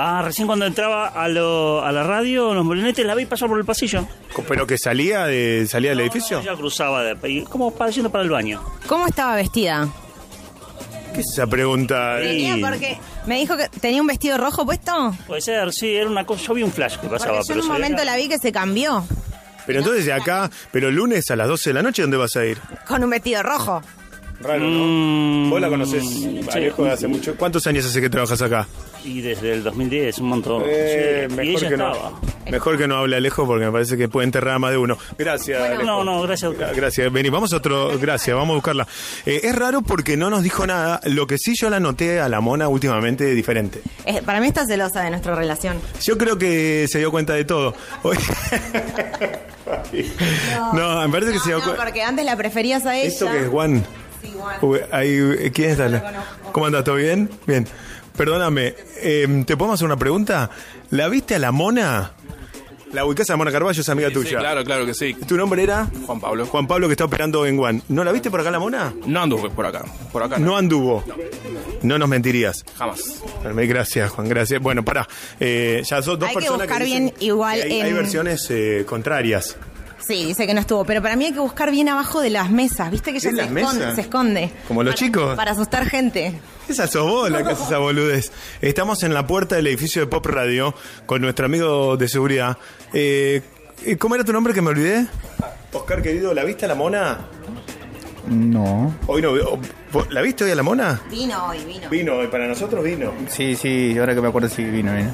Ah, 0.00 0.22
recién 0.24 0.46
cuando 0.46 0.64
entraba 0.64 1.08
a, 1.08 1.26
lo- 1.28 1.84
a 1.84 1.90
la 1.92 2.04
radio, 2.04 2.54
los 2.54 2.64
molinetes, 2.64 3.04
la 3.04 3.14
vi 3.16 3.26
pasar 3.26 3.48
por 3.48 3.58
el 3.58 3.64
pasillo. 3.64 4.06
¿Pero 4.46 4.66
que 4.66 4.78
salía, 4.78 5.24
de, 5.26 5.66
salía 5.68 5.90
del 5.90 6.00
edificio? 6.00 6.40
Ya 6.42 6.54
cruzaba, 6.54 7.02
de, 7.02 7.28
y 7.30 7.42
como 7.42 7.72
pareciendo 7.72 8.08
para 8.10 8.22
el 8.24 8.30
baño. 8.30 8.62
¿Cómo 8.86 9.06
estaba 9.08 9.34
vestida? 9.34 9.88
¿Qué 11.12 11.20
es 11.20 11.26
esa 11.32 11.46
pregunta? 11.48 12.14
Venía 12.14 12.56
porque 12.60 12.96
me 13.26 13.38
dijo 13.38 13.56
que 13.56 13.68
tenía 13.80 14.00
un 14.00 14.06
vestido 14.06 14.38
rojo 14.38 14.64
puesto. 14.64 15.12
Puede 15.26 15.40
ser, 15.40 15.72
sí, 15.72 15.96
era 15.96 16.08
una 16.08 16.24
cosa. 16.24 16.44
Yo 16.46 16.54
vi 16.54 16.62
un 16.62 16.70
flash 16.72 16.96
que 16.98 17.08
pasaba, 17.08 17.38
Porque 17.38 17.48
yo 17.48 17.54
pero 17.54 17.60
en 17.60 17.66
un 17.66 17.72
momento 17.72 18.04
la 18.04 18.16
vi 18.16 18.28
que 18.28 18.38
se 18.38 18.52
cambió 18.52 19.04
Pero 19.68 19.78
entonces 19.78 20.04
de 20.04 20.12
acá, 20.12 20.50
pero 20.72 20.90
lunes 20.90 21.30
a 21.30 21.36
las 21.36 21.46
12 21.46 21.70
de 21.70 21.74
la 21.74 21.82
noche, 21.82 22.02
¿dónde 22.02 22.16
vas 22.16 22.34
a 22.34 22.44
ir? 22.44 22.58
con 22.88 23.04
un 23.04 23.10
vestido 23.10 23.42
rojo. 23.44 23.80
Raro, 24.40 24.60
¿no? 24.70 25.50
Vos 25.50 25.60
la 25.60 25.68
conocés, 25.68 26.04
Alejo, 26.52 26.84
de 26.84 26.92
hace 26.92 27.08
mucho. 27.08 27.34
¿Cuántos 27.34 27.66
años 27.66 27.84
hace 27.84 28.00
que 28.00 28.08
trabajas 28.08 28.40
acá? 28.40 28.68
Y 29.04 29.20
desde 29.20 29.52
el 29.54 29.64
2010, 29.64 30.18
un 30.18 30.28
montón. 30.28 30.62
Eh, 30.64 31.26
Sí, 31.28 31.34
y 31.34 31.36
mejor, 31.36 31.44
ella 31.62 31.68
que 31.70 31.76
no, 31.76 31.92
estaba. 31.92 32.20
mejor 32.48 32.78
que 32.78 32.86
no 32.86 32.96
hable 32.98 33.16
Alejo 33.16 33.46
porque 33.46 33.64
me 33.66 33.72
parece 33.72 33.96
que 33.96 34.08
puede 34.08 34.26
enterrar 34.26 34.54
a 34.54 34.58
más 34.60 34.70
de 34.70 34.76
uno. 34.78 34.96
Gracias, 35.18 35.60
Alejo. 35.60 35.82
No, 35.82 36.04
no, 36.04 36.22
gracias. 36.22 36.52
Gra- 36.52 36.72
Gracias, 36.72 37.12
vení, 37.12 37.30
vamos 37.30 37.52
a 37.52 37.56
otro, 37.56 37.98
gracias, 37.98 38.36
vamos 38.36 38.52
a 38.52 38.54
buscarla. 38.54 38.86
Eh, 39.26 39.40
es 39.42 39.56
raro 39.56 39.82
porque 39.82 40.16
no 40.16 40.30
nos 40.30 40.44
dijo 40.44 40.64
nada, 40.68 41.00
lo 41.06 41.26
que 41.26 41.36
sí 41.36 41.54
yo 41.60 41.68
la 41.68 41.80
noté 41.80 42.20
a 42.20 42.28
la 42.28 42.40
mona 42.40 42.68
últimamente 42.68 43.24
diferente. 43.34 43.82
Eh, 44.06 44.22
para 44.24 44.38
mí 44.40 44.46
está 44.46 44.64
celosa 44.66 45.02
de 45.02 45.10
nuestra 45.10 45.34
relación. 45.34 45.80
Yo 46.00 46.16
creo 46.16 46.38
que 46.38 46.86
se 46.88 46.98
dio 47.00 47.10
cuenta 47.10 47.34
de 47.34 47.44
todo. 47.44 47.74
Hoy- 48.04 48.16
no, 50.72 51.02
me 51.02 51.08
parece 51.12 51.32
que 51.32 51.38
se 51.38 51.50
No, 51.50 51.60
porque 51.76 52.02
antes 52.02 52.24
la 52.24 52.36
preferías 52.36 52.86
a 52.86 52.96
ella. 52.96 53.08
¿Esto 53.08 53.30
que 53.30 53.42
es 53.44 53.48
Juan? 53.48 53.84
Sí, 54.22 54.34
Juan. 54.38 55.50
¿Quién 55.52 55.70
está? 55.70 56.24
¿Cómo 56.52 56.66
andas? 56.66 56.84
¿Todo 56.84 56.96
bien? 56.96 57.30
Bien. 57.46 57.66
Perdóname, 58.16 58.74
eh, 58.96 59.44
¿te 59.46 59.56
podemos 59.56 59.78
hacer 59.78 59.86
una 59.86 59.96
pregunta? 59.96 60.50
¿La 60.90 61.08
viste 61.08 61.36
a 61.36 61.38
la 61.38 61.52
mona? 61.52 62.14
La 62.92 63.04
ubicás 63.04 63.28
a 63.28 63.34
la 63.34 63.36
Mona 63.36 63.52
Carballo, 63.52 63.80
es 63.80 63.88
amiga 63.88 64.08
Sí, 64.08 64.14
tuya. 64.14 64.38
claro, 64.38 64.64
claro 64.64 64.86
que 64.86 64.94
sí. 64.94 65.14
¿Tu 65.26 65.36
nombre 65.36 65.62
era? 65.62 65.88
Juan 66.06 66.20
Pablo. 66.20 66.46
Juan 66.46 66.66
Pablo 66.66 66.86
que 66.88 66.92
está 66.92 67.04
operando 67.04 67.44
en 67.46 67.56
Guan. 67.56 67.82
¿No 67.88 68.02
la 68.02 68.12
viste 68.12 68.30
por 68.30 68.40
acá 68.40 68.50
la 68.50 68.58
mona? 68.58 68.94
No 69.06 69.20
anduve 69.22 69.50
por 69.50 69.66
acá. 69.66 69.84
Por 70.10 70.22
acá 70.22 70.38
No 70.38 70.56
anduvo. 70.56 71.04
No 71.82 71.98
nos 71.98 72.08
mentirías. 72.08 72.64
Jamás. 72.76 73.22
Gracias, 73.44 74.10
Juan, 74.10 74.28
gracias. 74.28 74.60
Bueno, 74.62 74.84
pará. 74.84 75.06
Eh, 75.38 75.82
ya 75.84 76.00
son 76.02 76.18
dos 76.18 76.28
Hay 76.28 76.34
que 76.34 76.40
personas 76.40 76.66
buscar 76.66 76.82
dicen 76.82 77.04
bien 77.06 77.14
igual 77.20 77.58
que 77.60 77.64
hay, 77.74 77.80
hay 77.82 77.92
versiones 77.92 78.46
eh, 78.50 78.84
contrarias. 78.86 79.56
Sí, 80.06 80.24
dice 80.24 80.46
que 80.46 80.54
no 80.54 80.60
estuvo, 80.60 80.84
pero 80.84 81.02
para 81.02 81.16
mí 81.16 81.26
hay 81.26 81.32
que 81.32 81.40
buscar 81.40 81.70
bien 81.70 81.88
abajo 81.88 82.20
de 82.20 82.30
las 82.30 82.50
mesas, 82.50 82.90
¿viste 82.90 83.10
que 83.12 83.18
ella 83.18 83.30
¿De 83.30 83.36
se 83.36 83.42
las 83.42 83.46
esconde, 83.56 83.78
mesas? 83.80 83.94
se 83.96 84.00
esconde? 84.02 84.50
Como 84.68 84.82
los 84.82 84.94
Para- 84.94 85.06
chicos. 85.06 85.36
Para 85.36 85.50
asustar 85.52 85.86
gente. 85.88 86.40
Esa 86.68 86.86
sos 86.86 87.10
vos 87.10 87.30
la 87.30 87.42
que 87.42 87.50
hace 87.52 87.64
esa 87.64 87.78
boludez. 87.78 88.30
Estamos 88.60 89.02
en 89.02 89.12
la 89.14 89.26
puerta 89.26 89.56
del 89.56 89.66
edificio 89.66 90.00
de 90.02 90.06
Pop 90.06 90.24
Radio 90.26 90.74
con 91.06 91.20
nuestro 91.22 91.46
amigo 91.46 91.96
de 91.96 92.08
seguridad. 92.08 92.56
Eh, 92.92 93.42
¿Cómo 93.98 94.14
era 94.14 94.24
tu 94.24 94.32
nombre 94.32 94.52
que 94.54 94.62
me 94.62 94.68
olvidé? 94.70 95.06
Oscar, 95.72 96.00
querido, 96.02 96.32
¿la 96.34 96.44
viste 96.44 96.64
a 96.64 96.68
la 96.68 96.74
mona? 96.74 97.18
No. 98.28 98.94
Hoy 99.06 99.22
no. 99.22 99.32
¿vos- 99.92 100.10
¿La 100.12 100.20
viste 100.20 100.44
hoy 100.44 100.50
a 100.50 100.54
la 100.54 100.62
mona? 100.62 101.00
Vino 101.10 101.46
hoy, 101.46 101.64
vino. 101.64 101.88
Vino, 101.88 102.22
y 102.22 102.26
para 102.28 102.46
nosotros 102.46 102.84
vino. 102.84 103.12
Sí, 103.28 103.56
sí, 103.56 103.96
ahora 103.98 104.14
que 104.14 104.20
me 104.20 104.28
acuerdo 104.28 104.48
sí 104.48 104.62
vino, 104.64 104.94
vino. 104.94 105.10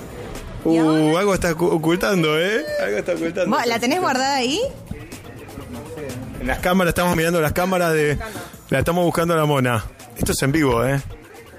Uh, 0.64 1.16
algo 1.18 1.34
está 1.34 1.52
ocu- 1.52 1.72
ocultando, 1.72 2.38
¿eh? 2.40 2.64
Algo 2.82 2.96
está 2.98 3.12
ocultando. 3.12 3.56
¿Vos 3.56 3.66
¿La 3.66 3.78
tenés 3.78 4.00
guardada 4.00 4.36
ahí? 4.36 4.60
En 6.40 6.46
las 6.46 6.58
cámaras, 6.58 6.90
estamos 6.90 7.16
mirando 7.16 7.40
las 7.40 7.52
cámaras 7.52 7.92
de. 7.92 8.18
La 8.70 8.78
estamos 8.78 9.04
buscando 9.04 9.34
a 9.34 9.36
la 9.36 9.44
mona. 9.44 9.84
Esto 10.16 10.32
es 10.32 10.42
en 10.42 10.52
vivo, 10.52 10.84
¿eh? 10.84 11.00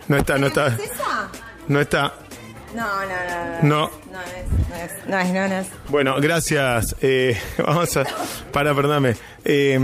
No 0.08 0.18
está, 0.18 0.38
no 0.38 0.48
está. 0.48 0.68
¿Es 0.68 0.80
esa? 0.80 1.30
No 1.68 1.80
está. 1.82 2.14
No, 2.76 2.84
no, 2.84 3.62
no. 3.64 3.90
No. 3.90 3.92
No 4.12 4.22
es, 4.22 5.08
no 5.08 5.18
es, 5.20 5.30
no 5.34 5.40
es, 5.44 5.50
no, 5.52 5.56
es. 5.58 5.68
Bueno, 5.90 6.16
gracias. 6.20 6.96
Eh, 7.02 7.40
vamos 7.58 7.96
a. 7.98 8.04
Para, 8.52 8.74
perdóname. 8.76 9.16
Eh, 9.44 9.80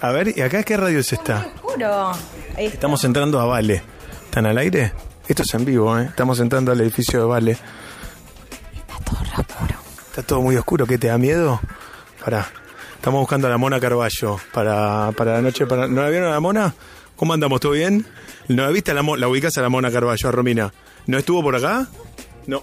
a 0.00 0.10
ver, 0.10 0.36
¿y 0.36 0.40
acá 0.42 0.62
qué 0.62 0.76
radio 0.76 0.98
es 1.00 1.12
esta? 1.12 1.46
Juro. 1.62 2.10
Ahí 2.56 2.66
está. 2.66 2.74
Estamos 2.74 3.02
entrando 3.04 3.40
a 3.40 3.46
Vale. 3.46 3.82
¿Están 4.24 4.46
al 4.46 4.58
aire? 4.58 4.92
Esto 5.28 5.42
es 5.42 5.54
en 5.54 5.64
vivo, 5.64 5.98
¿eh? 5.98 6.04
Estamos 6.04 6.38
entrando 6.40 6.72
al 6.72 6.80
edificio 6.80 7.20
de 7.20 7.26
Vale. 7.26 7.58
Está 9.06 9.42
todo 9.42 9.58
oscuro. 9.58 9.78
Está 10.10 10.22
todo 10.22 10.42
muy 10.42 10.56
oscuro. 10.56 10.86
¿Qué 10.86 10.98
te 10.98 11.08
da 11.08 11.18
miedo? 11.18 11.60
Pará. 12.24 12.46
Estamos 12.94 13.20
buscando 13.20 13.46
a 13.46 13.50
la 13.50 13.58
Mona 13.58 13.78
Carballo 13.78 14.38
para, 14.52 15.12
para 15.12 15.34
la 15.34 15.42
noche. 15.42 15.66
Para... 15.66 15.86
¿No 15.86 16.02
la 16.02 16.08
vieron 16.08 16.28
a 16.28 16.32
la 16.32 16.40
Mona? 16.40 16.74
¿Cómo 17.14 17.32
andamos? 17.32 17.60
¿Todo 17.60 17.72
bien? 17.72 18.06
¿No 18.48 18.64
la 18.64 18.70
viste 18.70 18.90
a 18.90 18.94
la, 18.94 19.02
Mo- 19.02 19.16
la 19.16 19.28
ubicás 19.28 19.56
a 19.58 19.62
la 19.62 19.68
Mona 19.68 19.90
Carballo, 19.90 20.28
a 20.28 20.32
Romina? 20.32 20.72
¿No 21.06 21.18
estuvo 21.18 21.42
por 21.42 21.54
acá? 21.56 21.86
No. 22.46 22.62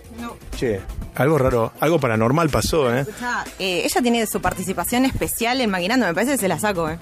Che, 0.57 0.79
algo 1.15 1.37
raro, 1.37 1.73
algo 1.79 1.99
paranormal 1.99 2.49
pasó, 2.49 2.93
¿eh? 2.93 3.01
Escuchá, 3.01 3.43
eh, 3.59 3.81
ella 3.83 4.01
tiene 4.01 4.25
su 4.27 4.39
participación 4.41 5.03
especial 5.05 5.59
en 5.59 5.69
Maquinando, 5.69 6.05
me 6.05 6.13
parece 6.13 6.33
que 6.33 6.37
se 6.37 6.47
la 6.47 6.57
saco, 6.59 6.89
¿eh? 6.89 6.97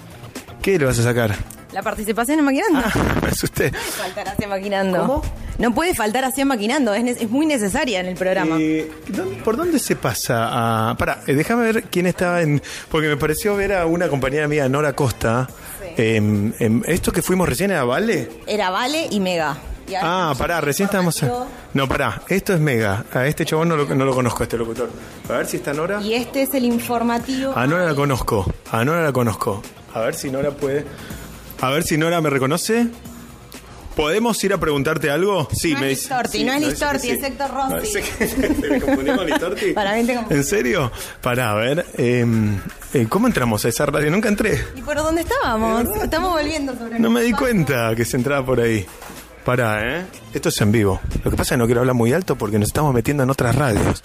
¿Qué 0.62 0.78
le 0.78 0.86
vas 0.86 0.98
a 0.98 1.02
sacar? 1.04 1.34
La 1.72 1.82
participación 1.82 2.38
en 2.40 2.44
Maquinando. 2.44 2.80
Me 3.22 3.28
asusté. 3.28 3.70
No 3.70 3.78
puede 3.78 3.92
faltar 3.92 4.28
así 4.28 4.42
en 4.44 4.48
Maquinando. 4.50 4.98
¿Cómo? 5.00 5.22
No 5.58 5.74
puede 5.74 5.94
faltar 5.94 6.24
así 6.24 6.40
en 6.40 6.48
Maquinando, 6.48 6.92
es, 6.94 7.20
es 7.22 7.30
muy 7.30 7.46
necesaria 7.46 8.00
en 8.00 8.06
el 8.06 8.14
programa. 8.14 8.56
Eh, 8.58 8.90
¿dónde- 9.08 9.36
¿Por 9.42 9.56
dónde 9.56 9.78
se 9.78 9.96
pasa 9.96 10.90
a.? 10.90 10.96
Pará, 10.96 11.20
eh, 11.26 11.34
déjame 11.34 11.70
ver 11.72 11.84
quién 11.84 12.06
estaba 12.06 12.42
en. 12.42 12.60
Porque 12.90 13.08
me 13.08 13.16
pareció 13.16 13.54
ver 13.56 13.72
a 13.74 13.86
una 13.86 14.08
compañera 14.08 14.48
mía, 14.48 14.68
Nora 14.68 14.92
Costa. 14.94 15.48
¿Esto 15.96 17.12
que 17.12 17.22
fuimos 17.22 17.48
recién 17.48 17.70
era 17.70 17.84
Vale? 17.84 18.28
Era 18.46 18.70
Vale 18.70 19.06
y 19.10 19.20
Mega. 19.20 19.56
Y 19.88 19.94
Ah, 20.00 20.32
pará, 20.38 20.60
recién 20.60 20.86
estábamos. 20.86 21.22
No, 21.74 21.88
pará, 21.88 22.22
esto 22.28 22.54
es 22.54 22.60
Mega. 22.60 23.04
A 23.12 23.26
este 23.26 23.44
chabón 23.44 23.68
no 23.68 23.76
lo, 23.76 23.86
no 23.94 24.04
lo 24.04 24.14
conozco, 24.14 24.42
a 24.42 24.44
este 24.44 24.56
locutor. 24.56 24.88
A 25.28 25.32
ver 25.34 25.46
si 25.46 25.56
está 25.58 25.72
Nora. 25.74 26.00
Y 26.00 26.14
este 26.14 26.42
es 26.42 26.54
el 26.54 26.64
informativo. 26.64 27.52
A 27.56 27.66
Nora 27.66 27.84
la 27.84 27.94
conozco. 27.94 28.50
A 28.70 28.84
Nora 28.84 29.02
la 29.02 29.12
conozco. 29.12 29.62
A 29.94 30.00
ver 30.00 30.14
si 30.14 30.30
Nora 30.30 30.50
puede. 30.52 30.86
A 31.62 31.70
ver 31.70 31.84
si 31.84 31.96
Nora 31.96 32.20
me 32.20 32.28
reconoce. 32.28 32.88
¿Podemos 33.96 34.42
ir 34.42 34.54
a 34.54 34.58
preguntarte 34.58 35.10
algo? 35.10 35.48
Sí, 35.52 35.74
no 35.74 35.80
me 35.80 35.88
dice. 35.88 36.02
Listorti, 36.08 36.38
sí, 36.38 36.44
no 36.44 36.52
es 36.54 36.60
Listorti, 36.62 37.10
es 37.10 37.22
Héctor 37.22 37.50
Rossi. 37.50 37.98
¿Te 38.60 38.80
confundí 38.80 39.10
con 39.14 39.26
Listorti? 39.26 39.72
Para 39.74 39.94
mí 39.94 40.04
te 40.04 40.14
confundí. 40.14 40.34
¿En 40.36 40.44
serio? 40.44 40.90
Pará, 41.20 41.52
a 41.52 41.54
ver. 41.56 41.86
eh, 41.98 42.26
eh, 42.94 43.06
¿Cómo 43.08 43.26
entramos 43.26 43.64
a 43.64 43.68
esa 43.68 43.84
radio? 43.84 44.10
Nunca 44.10 44.30
entré. 44.30 44.64
¿Y 44.74 44.80
por 44.80 44.96
dónde 44.96 45.20
estábamos? 45.22 45.84
Estamos 46.02 46.32
volviendo 46.32 46.74
sobre 46.74 46.98
No 46.98 47.10
me 47.10 47.20
di 47.22 47.32
cuenta 47.32 47.94
que 47.94 48.04
se 48.06 48.16
entraba 48.16 48.44
por 48.46 48.60
ahí. 48.60 48.86
Pará, 49.44 49.98
¿eh? 49.98 50.06
Esto 50.32 50.48
es 50.48 50.58
en 50.62 50.72
vivo. 50.72 51.00
Lo 51.22 51.30
que 51.30 51.36
pasa 51.36 51.42
es 51.42 51.50
que 51.50 51.56
no 51.58 51.66
quiero 51.66 51.80
hablar 51.82 51.94
muy 51.94 52.14
alto 52.14 52.36
porque 52.36 52.58
nos 52.58 52.68
estamos 52.68 52.94
metiendo 52.94 53.24
en 53.24 53.30
otras 53.30 53.54
radios. 53.54 54.02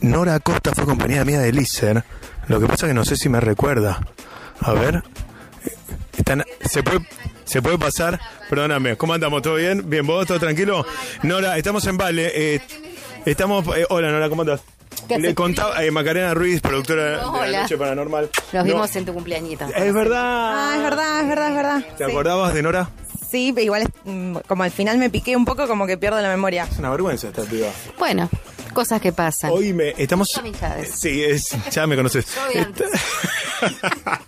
Nora 0.00 0.36
Acosta 0.36 0.72
fue 0.74 0.84
compañera 0.84 1.24
mía 1.24 1.40
de 1.40 1.52
Lícer. 1.52 2.04
Lo 2.46 2.60
que 2.60 2.66
pasa 2.66 2.86
es 2.86 2.90
que 2.90 2.94
no 2.94 3.04
sé 3.04 3.16
si 3.16 3.28
me 3.28 3.40
recuerda. 3.40 4.00
A 4.60 4.72
ver. 4.74 5.02
Están, 6.18 6.44
¿se, 6.68 6.82
puede, 6.82 7.00
¿Se 7.44 7.62
puede 7.62 7.78
pasar? 7.78 8.20
Perdóname, 8.50 8.96
¿cómo 8.96 9.14
andamos? 9.14 9.40
¿Todo 9.42 9.54
bien? 9.54 9.88
¿Bien 9.88 10.06
vos? 10.06 10.26
¿Todo 10.26 10.38
tranquilo? 10.38 10.84
Nora, 11.22 11.56
estamos 11.56 11.86
en 11.86 11.96
Vale. 11.96 12.30
eh, 12.34 12.60
estamos... 13.24 13.64
eh, 13.76 13.86
hola 13.88 14.10
Nora, 14.10 14.28
¿cómo 14.28 14.42
andás? 14.42 14.60
Le 15.16 15.34
contaba 15.34 15.82
eh, 15.84 15.90
Macarena 15.90 16.34
Ruiz, 16.34 16.60
productora 16.60 17.04
de 17.42 17.50
la. 17.50 17.62
Noche 17.62 17.78
Paranormal. 17.78 18.30
Nos 18.52 18.52
No, 18.52 18.64
vimos 18.64 18.94
en 18.96 19.04
tu 19.06 19.14
cumpleañito. 19.14 19.64
Es 19.74 19.94
verdad. 19.94 20.52
Ah, 20.54 20.74
es 20.76 20.82
verdad, 20.82 21.20
es 21.22 21.28
verdad, 21.28 21.48
es 21.50 21.54
verdad. 21.56 21.84
¿Te 21.96 22.04
acordabas 22.04 22.52
de 22.52 22.62
Nora? 22.62 22.90
Sí, 23.30 23.52
pero 23.54 23.64
igual 23.64 23.84
mm, 24.04 24.36
como 24.46 24.64
al 24.64 24.70
final 24.70 24.98
me 24.98 25.08
piqué 25.08 25.36
un 25.36 25.44
poco, 25.44 25.66
como 25.68 25.86
que 25.86 25.96
pierdo 25.96 26.20
la 26.20 26.28
memoria. 26.28 26.66
Es 26.70 26.78
una 26.78 26.90
vergüenza 26.90 27.28
esta 27.28 27.42
piba. 27.44 27.68
Bueno, 27.98 28.28
cosas 28.72 29.00
que 29.00 29.12
pasan. 29.12 29.50
Oíme, 29.52 29.94
estamos. 29.98 30.28
Amistades. 30.36 30.90
Sí, 30.98 31.22
es, 31.24 31.48
ya 31.70 31.86
me 31.86 31.96
conoces. 31.96 32.26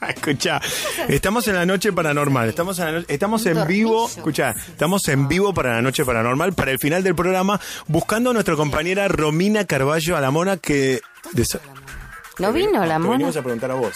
Escucha, 0.09 0.60
estamos 1.09 1.47
en 1.49 1.55
la 1.55 1.67
noche 1.67 1.93
paranormal. 1.93 2.49
Estamos 2.49 2.78
en, 2.78 2.85
la 2.85 2.93
no- 2.93 3.05
estamos 3.09 3.47
en 3.47 3.67
vivo. 3.67 4.09
Escucha, 4.09 4.51
estamos 4.51 5.07
en 5.09 5.28
vivo 5.28 5.55
para 5.55 5.75
la 5.75 5.83
noche 5.83 6.05
paranormal. 6.05 6.52
Para 6.52 6.70
el 6.73 6.78
final 6.78 7.02
del 7.02 7.15
programa, 7.15 7.60
buscando 7.86 8.31
a 8.31 8.33
nuestra 8.33 8.57
compañera 8.57 9.09
Romina 9.09 9.65
Carballo 9.65 10.17
a 10.17 10.20
la 10.20 10.31
mona 10.31 10.57
que. 10.57 11.01
¿No 12.39 12.52
vino 12.52 12.85
la 12.86 12.99
mona? 12.99 13.12
venimos 13.12 13.36
a 13.36 13.43
preguntar 13.43 13.70
a 13.70 13.75
vos. 13.75 13.93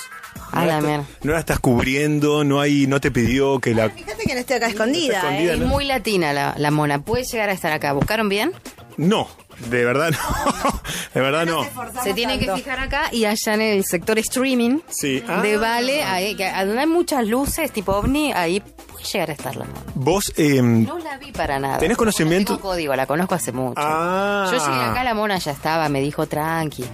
A 0.52 0.66
la 0.66 0.74
estás- 0.78 0.84
mierda. 0.84 1.04
no 1.22 1.32
la 1.32 1.38
estás 1.38 1.58
cubriendo, 1.60 2.44
no 2.44 2.60
hay, 2.60 2.86
no 2.86 3.00
te 3.00 3.10
pidió 3.10 3.58
que 3.58 3.74
la. 3.74 3.90
Fíjate 3.90 4.24
que 4.24 4.34
no 4.34 4.40
estoy 4.40 4.56
acá 4.56 4.66
escondida, 4.68 5.16
Está 5.16 5.28
escondida, 5.30 5.52
¿eh? 5.54 5.56
Es 5.56 5.60
muy 5.62 5.84
latina 5.84 6.32
la, 6.32 6.54
la 6.58 6.70
mona. 6.70 7.00
Puede 7.02 7.24
llegar 7.24 7.48
a 7.48 7.52
estar 7.52 7.72
acá. 7.72 7.92
¿Buscaron 7.92 8.28
bien? 8.28 8.52
No, 8.96 9.28
de 9.70 9.84
verdad 9.84 10.10
no. 10.10 10.82
De 11.14 11.20
verdad 11.20 11.46
no. 11.46 11.64
Se 12.02 12.12
tiene 12.12 12.38
que 12.40 12.52
fijar 12.56 12.80
acá 12.80 13.08
y 13.12 13.24
allá 13.24 13.54
en 13.54 13.60
el 13.62 13.84
sector 13.84 14.18
streaming 14.18 14.80
Sí. 14.88 15.20
de 15.20 15.54
Ah. 15.54 15.58
Vale, 15.60 16.02
ahí, 16.02 16.34
que- 16.34 16.50
donde 16.50 16.80
hay 16.80 16.86
muchas 16.88 17.24
luces 17.26 17.70
tipo 17.70 17.92
ovni, 17.92 18.32
ahí 18.32 18.60
puede 18.60 19.04
llegar 19.04 19.30
a 19.30 19.32
estar 19.34 19.54
la 19.54 19.64
mona. 19.64 19.80
Vos, 19.94 20.32
eh, 20.36 20.60
No 20.60 20.98
la 20.98 21.16
vi 21.18 21.30
para 21.30 21.60
nada. 21.60 21.78
¿Tenés 21.78 21.96
conocimiento? 21.96 22.54
No 22.54 22.58
tengo 22.58 22.70
código, 22.70 22.96
la 22.96 23.06
conozco 23.06 23.36
hace 23.36 23.52
mucho. 23.52 23.74
Ah. 23.80 24.48
Yo 24.50 24.58
llegué 24.58 24.82
acá, 24.84 25.04
la 25.04 25.14
mona 25.14 25.38
ya 25.38 25.52
estaba, 25.52 25.88
me 25.88 26.00
dijo 26.00 26.26
tranqui. 26.26 26.84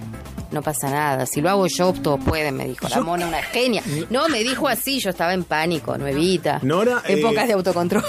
No 0.51 0.61
pasa 0.61 0.89
nada. 0.89 1.25
Si 1.25 1.41
lo 1.41 1.49
hago 1.49 1.65
yo, 1.67 1.91
todos 1.93 2.19
pueden, 2.23 2.55
me 2.57 2.67
dijo. 2.67 2.87
La 2.89 2.97
Yo- 2.97 3.03
mona 3.03 3.25
una 3.27 3.41
genia. 3.41 3.81
No, 4.11 4.27
me 4.29 4.43
dijo 4.43 4.67
así, 4.67 4.99
yo 4.99 5.09
estaba 5.09 5.33
en 5.33 5.45
pánico, 5.45 5.97
nuevita. 5.97 6.59
Nora, 6.61 7.01
Épocas 7.07 7.45
eh, 7.45 7.47
de 7.47 7.53
autocontrol. 7.53 8.03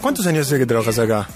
¿Cuántos 0.00 0.26
años 0.28 0.46
hace 0.46 0.58
que 0.58 0.64
trabajas 0.66 0.98
acá? 0.98 1.28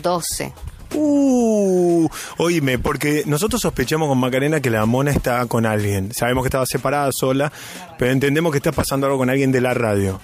12. 0.00 0.52
Uh, 0.94 2.08
oíme, 2.38 2.78
porque 2.78 3.22
nosotros 3.26 3.62
sospechamos 3.62 4.08
con 4.08 4.18
Macarena 4.18 4.60
que 4.60 4.70
la 4.70 4.84
mona 4.86 5.10
está 5.10 5.44
con 5.46 5.66
alguien. 5.66 6.12
Sabemos 6.12 6.42
que 6.42 6.48
estaba 6.48 6.66
separada 6.66 7.10
sola, 7.12 7.52
pero 7.98 8.12
entendemos 8.12 8.52
que 8.52 8.58
está 8.58 8.72
pasando 8.72 9.06
algo 9.06 9.18
con 9.18 9.30
alguien 9.30 9.52
de 9.52 9.60
la 9.60 9.74
radio. 9.74 10.20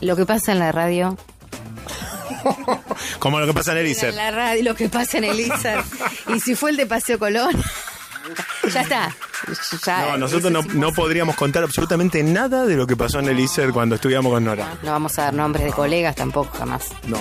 Lo 0.00 0.16
que 0.16 0.26
pasa 0.26 0.52
en 0.52 0.58
la 0.58 0.72
radio. 0.72 1.16
Como 3.18 3.38
lo 3.40 3.46
que 3.46 3.54
pasa 3.54 3.78
en 3.78 3.86
En 3.86 4.16
la 4.16 4.30
radio, 4.30 4.62
lo 4.64 4.74
que 4.74 4.88
pasa 4.88 5.18
en 5.18 5.24
el 5.24 5.40
ISER. 5.40 5.80
y 6.34 6.40
si 6.40 6.54
fue 6.54 6.70
el 6.70 6.76
de 6.76 6.86
Paseo 6.86 7.18
Colón. 7.18 7.52
Ya 8.72 8.80
está. 8.82 9.14
Ya, 9.84 10.06
No, 10.12 10.18
nosotros 10.18 10.52
no, 10.52 10.62
no 10.74 10.92
podríamos 10.92 11.34
contar 11.36 11.62
absolutamente 11.64 12.22
nada 12.22 12.64
de 12.64 12.76
lo 12.76 12.86
que 12.86 12.96
pasó 12.96 13.18
en 13.18 13.28
el 13.28 13.40
ISER 13.40 13.72
cuando 13.72 13.96
estudiamos 13.96 14.32
con 14.32 14.44
Nora. 14.44 14.74
No 14.82 14.92
vamos 14.92 15.18
a 15.18 15.22
dar 15.24 15.34
nombres 15.34 15.64
de 15.66 15.72
colegas 15.72 16.14
tampoco, 16.14 16.56
jamás. 16.58 16.88
No. 17.06 17.18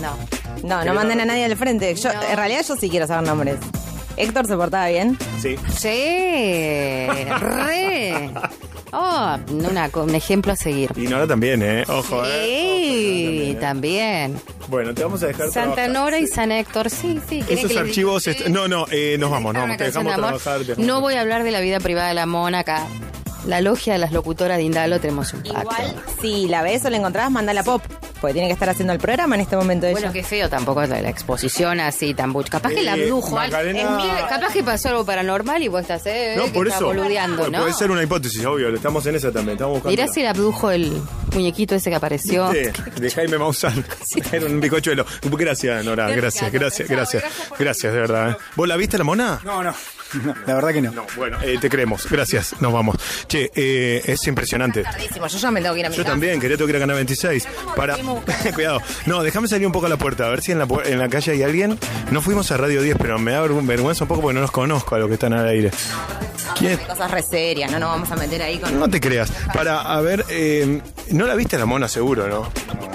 No. 0.00 0.16
No, 0.64 0.84
no 0.84 0.94
manden 0.94 1.20
a 1.20 1.24
nadie 1.24 1.44
al 1.44 1.56
frente. 1.56 1.94
Yo, 1.94 2.10
En 2.10 2.36
realidad 2.36 2.64
yo 2.66 2.76
sí 2.76 2.88
quiero 2.90 3.06
saber 3.06 3.26
nombres. 3.26 3.56
Héctor 4.16 4.46
se 4.46 4.56
portaba 4.56 4.88
bien. 4.88 5.16
Sí. 5.40 5.56
Sí, 5.78 5.88
re. 7.40 8.30
Oh, 8.94 9.36
una- 9.50 9.90
un 9.94 10.14
ejemplo 10.14 10.52
a 10.52 10.56
seguir. 10.56 10.90
Y 10.96 11.02
Nora 11.08 11.26
también, 11.26 11.62
¿eh? 11.62 11.82
Ojo, 11.88 12.22
¿eh? 12.26 13.48
Sí, 13.52 13.56
también. 13.58 14.38
Bueno, 14.68 14.92
te 14.92 15.02
vamos 15.02 15.22
a 15.22 15.28
dejar 15.28 15.46
Santa 15.50 15.74
trabajar. 15.74 15.90
Nora 15.90 16.18
y 16.18 16.26
San 16.26 16.52
Héctor, 16.52 16.90
sí, 16.90 17.18
sí. 17.26 17.40
¿querés 17.42 17.60
Esos 17.60 17.72
que 17.72 17.78
archivos... 17.78 18.24
diga? 18.24 18.38
est- 18.38 18.48
No, 18.48 18.68
no, 18.68 18.84
eh, 18.90 19.16
nos 19.18 19.30
vamos, 19.30 19.54
nos 19.54 19.62
vamos. 19.62 19.76
Te 19.78 19.84
dejamos 19.84 20.14
trabajar. 20.14 20.58
te 20.60 20.64
dejamos 20.66 20.86
No 20.86 21.00
voy 21.00 21.14
a 21.14 21.22
hablar 21.22 21.42
de 21.42 21.50
la 21.50 21.60
vida 21.60 21.80
privada 21.80 22.08
de 22.08 22.14
la 22.14 22.26
mona 22.26 22.58
acá. 22.60 22.86
La 23.46 23.60
logia 23.60 23.94
de 23.94 23.98
las 23.98 24.12
locutoras 24.12 24.56
de 24.56 24.62
Indalo 24.62 25.00
tenemos 25.00 25.32
un 25.32 25.42
pacto. 25.42 25.70
Si 26.20 26.46
la 26.46 26.62
ves 26.62 26.84
o 26.84 26.90
la 26.90 26.96
encontrás, 26.98 27.30
mandala 27.30 27.62
pop. 27.64 27.82
Porque 28.20 28.34
tiene 28.34 28.46
que 28.46 28.52
estar 28.52 28.68
haciendo 28.70 28.92
el 28.92 29.00
programa 29.00 29.34
en 29.34 29.40
este 29.40 29.56
momento 29.56 29.84
ella. 29.86 29.94
Bueno, 29.98 30.12
qué 30.12 30.22
feo 30.22 30.48
tampoco 30.48 30.80
la, 30.86 31.00
exposición 31.08 31.80
así 31.80 32.14
tan 32.14 32.32
buch. 32.32 32.48
Capaz 32.48 32.70
que 32.70 32.84
la 32.84 32.94
Macarena- 32.96 33.96
mi- 33.96 34.28
capaz 34.28 34.52
que 34.52 34.62
pasó 34.62 34.90
algo 34.90 35.04
paranormal 35.04 35.60
y 35.60 35.66
vos 35.66 35.80
estás, 35.80 36.06
eh, 36.06 36.34
No, 36.36 36.44
que 36.44 36.50
por 36.52 36.68
eso. 36.68 36.84
boludeando, 36.84 37.50
¿no? 37.50 37.58
Puede 37.62 37.72
ser 37.72 37.90
una 37.90 38.00
hipótesis, 38.00 38.44
obvio. 38.44 38.72
Estamos 38.72 39.04
en 39.06 39.16
esa 39.16 39.32
también. 39.32 39.56
Estamos 39.56 39.74
buscando. 39.74 39.90
Mirá 39.90 40.06
si 40.06 40.22
la 40.22 40.30
abdujo 40.30 40.70
el 40.70 41.02
muñequito 41.34 41.74
ese 41.74 41.90
que 41.90 41.96
apareció. 41.96 42.48
¿Viste? 42.50 42.72
De 43.00 43.10
Jaime 43.10 43.38
Maussan. 43.38 43.84
Era 44.32 44.46
un 44.46 44.60
bicochuelo. 44.60 45.04
Gracias, 45.22 45.84
Nora. 45.84 46.08
Gracias, 46.10 46.52
gracias, 46.52 46.88
gracias. 46.88 47.24
Gracias, 47.58 47.92
de 47.92 47.98
verdad. 47.98 48.30
¿eh? 48.30 48.36
¿Vos 48.54 48.68
la 48.68 48.76
viste 48.76 48.98
la 48.98 49.04
mona? 49.04 49.40
No, 49.42 49.64
no. 49.64 49.74
No, 50.24 50.34
La 50.46 50.54
verdad 50.54 50.72
que 50.72 50.82
no. 50.82 50.90
No, 50.92 51.06
bueno, 51.16 51.38
eh, 51.42 51.58
te 51.60 51.68
creemos. 51.68 52.08
Gracias. 52.10 52.54
Nos 52.60 52.72
vamos. 52.72 52.96
Che, 53.28 53.50
eh, 53.54 54.02
es 54.04 54.26
impresionante. 54.26 54.82
Tardísimo, 54.82 55.26
yo 55.26 55.38
ya 55.38 55.50
me 55.50 55.60
tengo 55.62 55.74
que 55.74 55.80
ir 55.80 55.86
a 55.86 55.90
mi 55.90 55.96
Yo 55.96 56.02
casa. 56.02 56.12
también, 56.12 56.40
quería 56.40 56.56
tocar 56.56 56.76
a 56.76 56.78
Canal 56.80 56.96
26. 56.96 57.48
Para... 57.76 57.96
Cuidado. 58.54 58.80
No, 59.06 59.22
déjame 59.22 59.48
salir 59.48 59.66
un 59.66 59.72
poco 59.72 59.86
a 59.86 59.88
la 59.88 59.96
puerta, 59.96 60.26
a 60.26 60.28
ver 60.30 60.42
si 60.42 60.52
en 60.52 60.58
la, 60.58 60.66
en 60.84 60.98
la 60.98 61.08
calle 61.08 61.32
hay 61.32 61.42
alguien. 61.42 61.78
No 62.10 62.20
fuimos 62.22 62.50
a 62.52 62.56
Radio 62.56 62.82
10, 62.82 62.96
pero 62.98 63.18
me 63.18 63.32
da 63.32 63.44
vergü- 63.44 63.66
vergüenza 63.66 64.04
un 64.04 64.08
poco 64.08 64.20
porque 64.22 64.34
no 64.34 64.40
los 64.40 64.50
conozco 64.50 64.94
a 64.94 64.98
los 64.98 65.08
que 65.08 65.14
están 65.14 65.32
al 65.32 65.48
aire. 65.48 65.70
¿Quién? 66.58 66.78
Hay 66.78 66.86
cosas 66.86 67.10
re 67.10 67.22
serias, 67.22 67.70
no 67.70 67.78
nos 67.78 67.88
vamos 67.90 68.10
a 68.10 68.16
meter 68.16 68.42
ahí 68.42 68.58
con... 68.58 68.78
No 68.78 68.88
te 68.88 69.00
creas. 69.00 69.30
Para, 69.54 69.80
a 69.80 70.00
ver, 70.00 70.24
eh, 70.28 70.80
no 71.10 71.26
la 71.26 71.34
viste 71.34 71.56
la 71.58 71.66
mona 71.66 71.88
seguro, 71.88 72.28
¿no? 72.28 72.50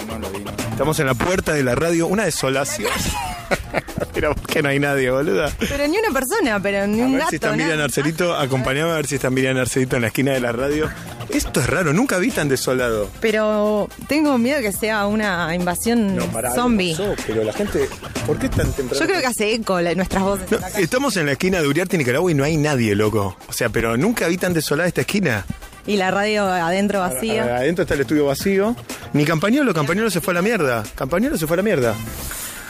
No, 0.08 0.14
no 0.14 0.20
lo 0.20 0.30
vi. 0.30 0.44
No. 0.78 0.92
Estamos 0.92 1.00
en 1.00 1.06
la 1.08 1.14
puerta 1.14 1.54
de 1.54 1.64
la 1.64 1.76
radio, 1.76 2.08
una 2.08 2.26
desolación. 2.26 2.92
Pero 4.14 4.34
que 4.36 4.64
no 4.64 4.70
hay 4.70 4.80
nadie, 4.80 5.12
boluda. 5.12 5.52
Pero 5.60 5.88
ni 5.88 5.98
una 5.98 6.12
persona, 6.12 6.60
pero 6.60 6.88
ni 6.88 7.02
A 7.02 7.06
un 7.06 7.12
ver 7.12 7.20
gato, 7.20 7.30
si 7.30 7.36
está 7.36 7.52
Miriam. 7.52 7.80
Arcelito, 7.80 8.36
acompañame 8.36 8.90
a 8.92 8.96
ver 8.96 9.06
si 9.06 9.16
está 9.16 9.30
Miriam 9.30 9.56
Arcelito 9.58 9.96
en 9.96 10.02
la 10.02 10.08
esquina 10.08 10.32
de 10.32 10.40
la 10.40 10.52
radio. 10.52 10.90
Esto 11.30 11.60
es 11.60 11.68
raro, 11.68 11.94
nunca 11.94 12.18
vi 12.18 12.32
tan 12.32 12.50
desolado. 12.50 13.12
Pero 13.22 13.88
tengo 14.08 14.38
miedo 14.40 14.60
que 14.62 14.72
sea 14.72 15.06
una 15.06 15.54
invasión 15.54 16.18
Pará, 16.34 16.50
algo 16.50 16.62
zombie. 16.64 16.92
pasó, 16.96 17.14
pero 17.28 17.44
la 17.44 17.54
gente, 17.54 17.88
¿por 18.26 18.40
qué 18.40 18.48
es 18.48 18.52
tan 18.54 18.72
temprano? 18.72 19.00
Yo 19.00 19.08
creo 19.08 19.20
que 19.22 19.28
hace 19.28 19.54
eco 19.54 19.80
la- 19.82 19.94
nuestras 19.94 20.24
voces. 20.24 20.50
No, 20.50 20.58
estamos 20.80 21.16
en 21.18 21.28
la 21.28 21.34
esquina 21.34 21.62
de 21.62 21.68
Uriarte, 21.68 21.98
Nicaragua 21.98 22.32
y 22.32 22.34
no 22.34 22.44
hay 22.44 22.58
nadie, 22.58 22.96
loco. 22.96 23.38
O 23.48 23.54
sea, 23.54 23.70
pero 23.70 23.98
nunca 23.98 24.28
vi 24.28 24.38
tan 24.38 24.54
desolada 24.54 24.88
esta 24.88 25.02
esquina. 25.02 25.46
Y 25.88 25.96
la 25.98 26.12
radio 26.12 26.46
adentro 26.46 27.00
vacía. 27.00 27.44
Adentro 27.58 27.84
está 27.84 27.96
el 27.96 28.02
estudio 28.02 28.26
vacío. 28.26 28.76
Ni 29.14 29.26
Campañolo, 29.26 29.74
Campañolo 29.74 30.10
se 30.12 30.22
fue 30.22 30.34
a 30.34 30.36
la 30.36 30.42
mierda. 30.42 30.84
Campañolo 30.96 31.38
se 31.38 31.48
fue 31.48 31.56
a 31.56 31.58
la 31.58 31.64
mierda. 31.64 31.96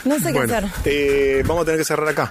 No 0.04 0.18
sé 0.20 0.32
qué 0.32 0.38
hacer. 0.38 0.64
eh, 0.84 1.42
vamos 1.44 1.62
a 1.62 1.64
tener 1.66 1.80
que 1.80 1.84
cerrar 1.84 2.08
acá. 2.08 2.30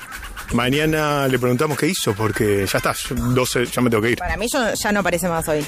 Mañana 0.54 1.28
le 1.28 1.38
preguntamos 1.38 1.78
qué 1.78 1.88
hizo, 1.88 2.14
porque 2.14 2.66
ya 2.66 2.78
está, 2.78 2.94
yo- 2.94 3.16
12, 3.16 3.66
ya 3.66 3.82
me 3.82 3.90
tengo 3.90 4.02
que 4.02 4.12
ir. 4.12 4.18
Para 4.18 4.38
mí 4.38 4.48
yo- 4.52 4.74
ya 4.74 4.92
no 4.94 5.02
aparece 5.02 5.28
más 5.28 5.46
hoy. 5.50 5.66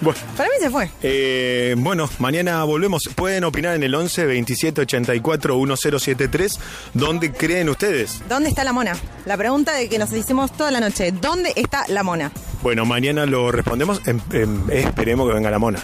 Bueno. 0.00 0.18
Para 0.36 0.48
mí 0.48 0.54
se 0.60 0.70
fue. 0.70 0.90
Eh, 1.02 1.74
bueno, 1.78 2.08
mañana 2.18 2.62
volvemos. 2.64 3.02
Pueden 3.14 3.44
opinar 3.44 3.74
en 3.76 3.82
el 3.82 3.94
11 3.94 4.26
27 4.26 4.80
84 4.82 5.56
1073. 5.56 6.60
¿Dónde 6.94 7.32
creen 7.32 7.68
ustedes? 7.68 8.22
¿Dónde 8.28 8.48
está 8.48 8.64
la 8.64 8.72
mona? 8.72 8.96
La 9.26 9.36
pregunta 9.36 9.72
de 9.74 9.88
que 9.88 9.98
nos 9.98 10.12
hicimos 10.12 10.52
toda 10.52 10.70
la 10.70 10.80
noche. 10.80 11.12
¿Dónde 11.12 11.52
está 11.56 11.84
la 11.88 12.02
mona? 12.02 12.30
Bueno, 12.62 12.84
mañana 12.84 13.26
lo 13.26 13.50
respondemos. 13.50 14.00
Em- 14.06 14.20
em, 14.32 14.70
esperemos 14.70 15.28
que 15.28 15.34
venga 15.34 15.50
la 15.50 15.58
mona. 15.58 15.78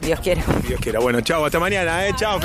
Dios 0.00 0.18
quiera. 0.20 0.42
Dios 0.66 0.80
quiera. 0.80 0.98
Bueno, 0.98 1.20
chao, 1.20 1.44
hasta 1.44 1.60
mañana, 1.60 2.06
¿eh? 2.06 2.12
Chao. 2.16 2.40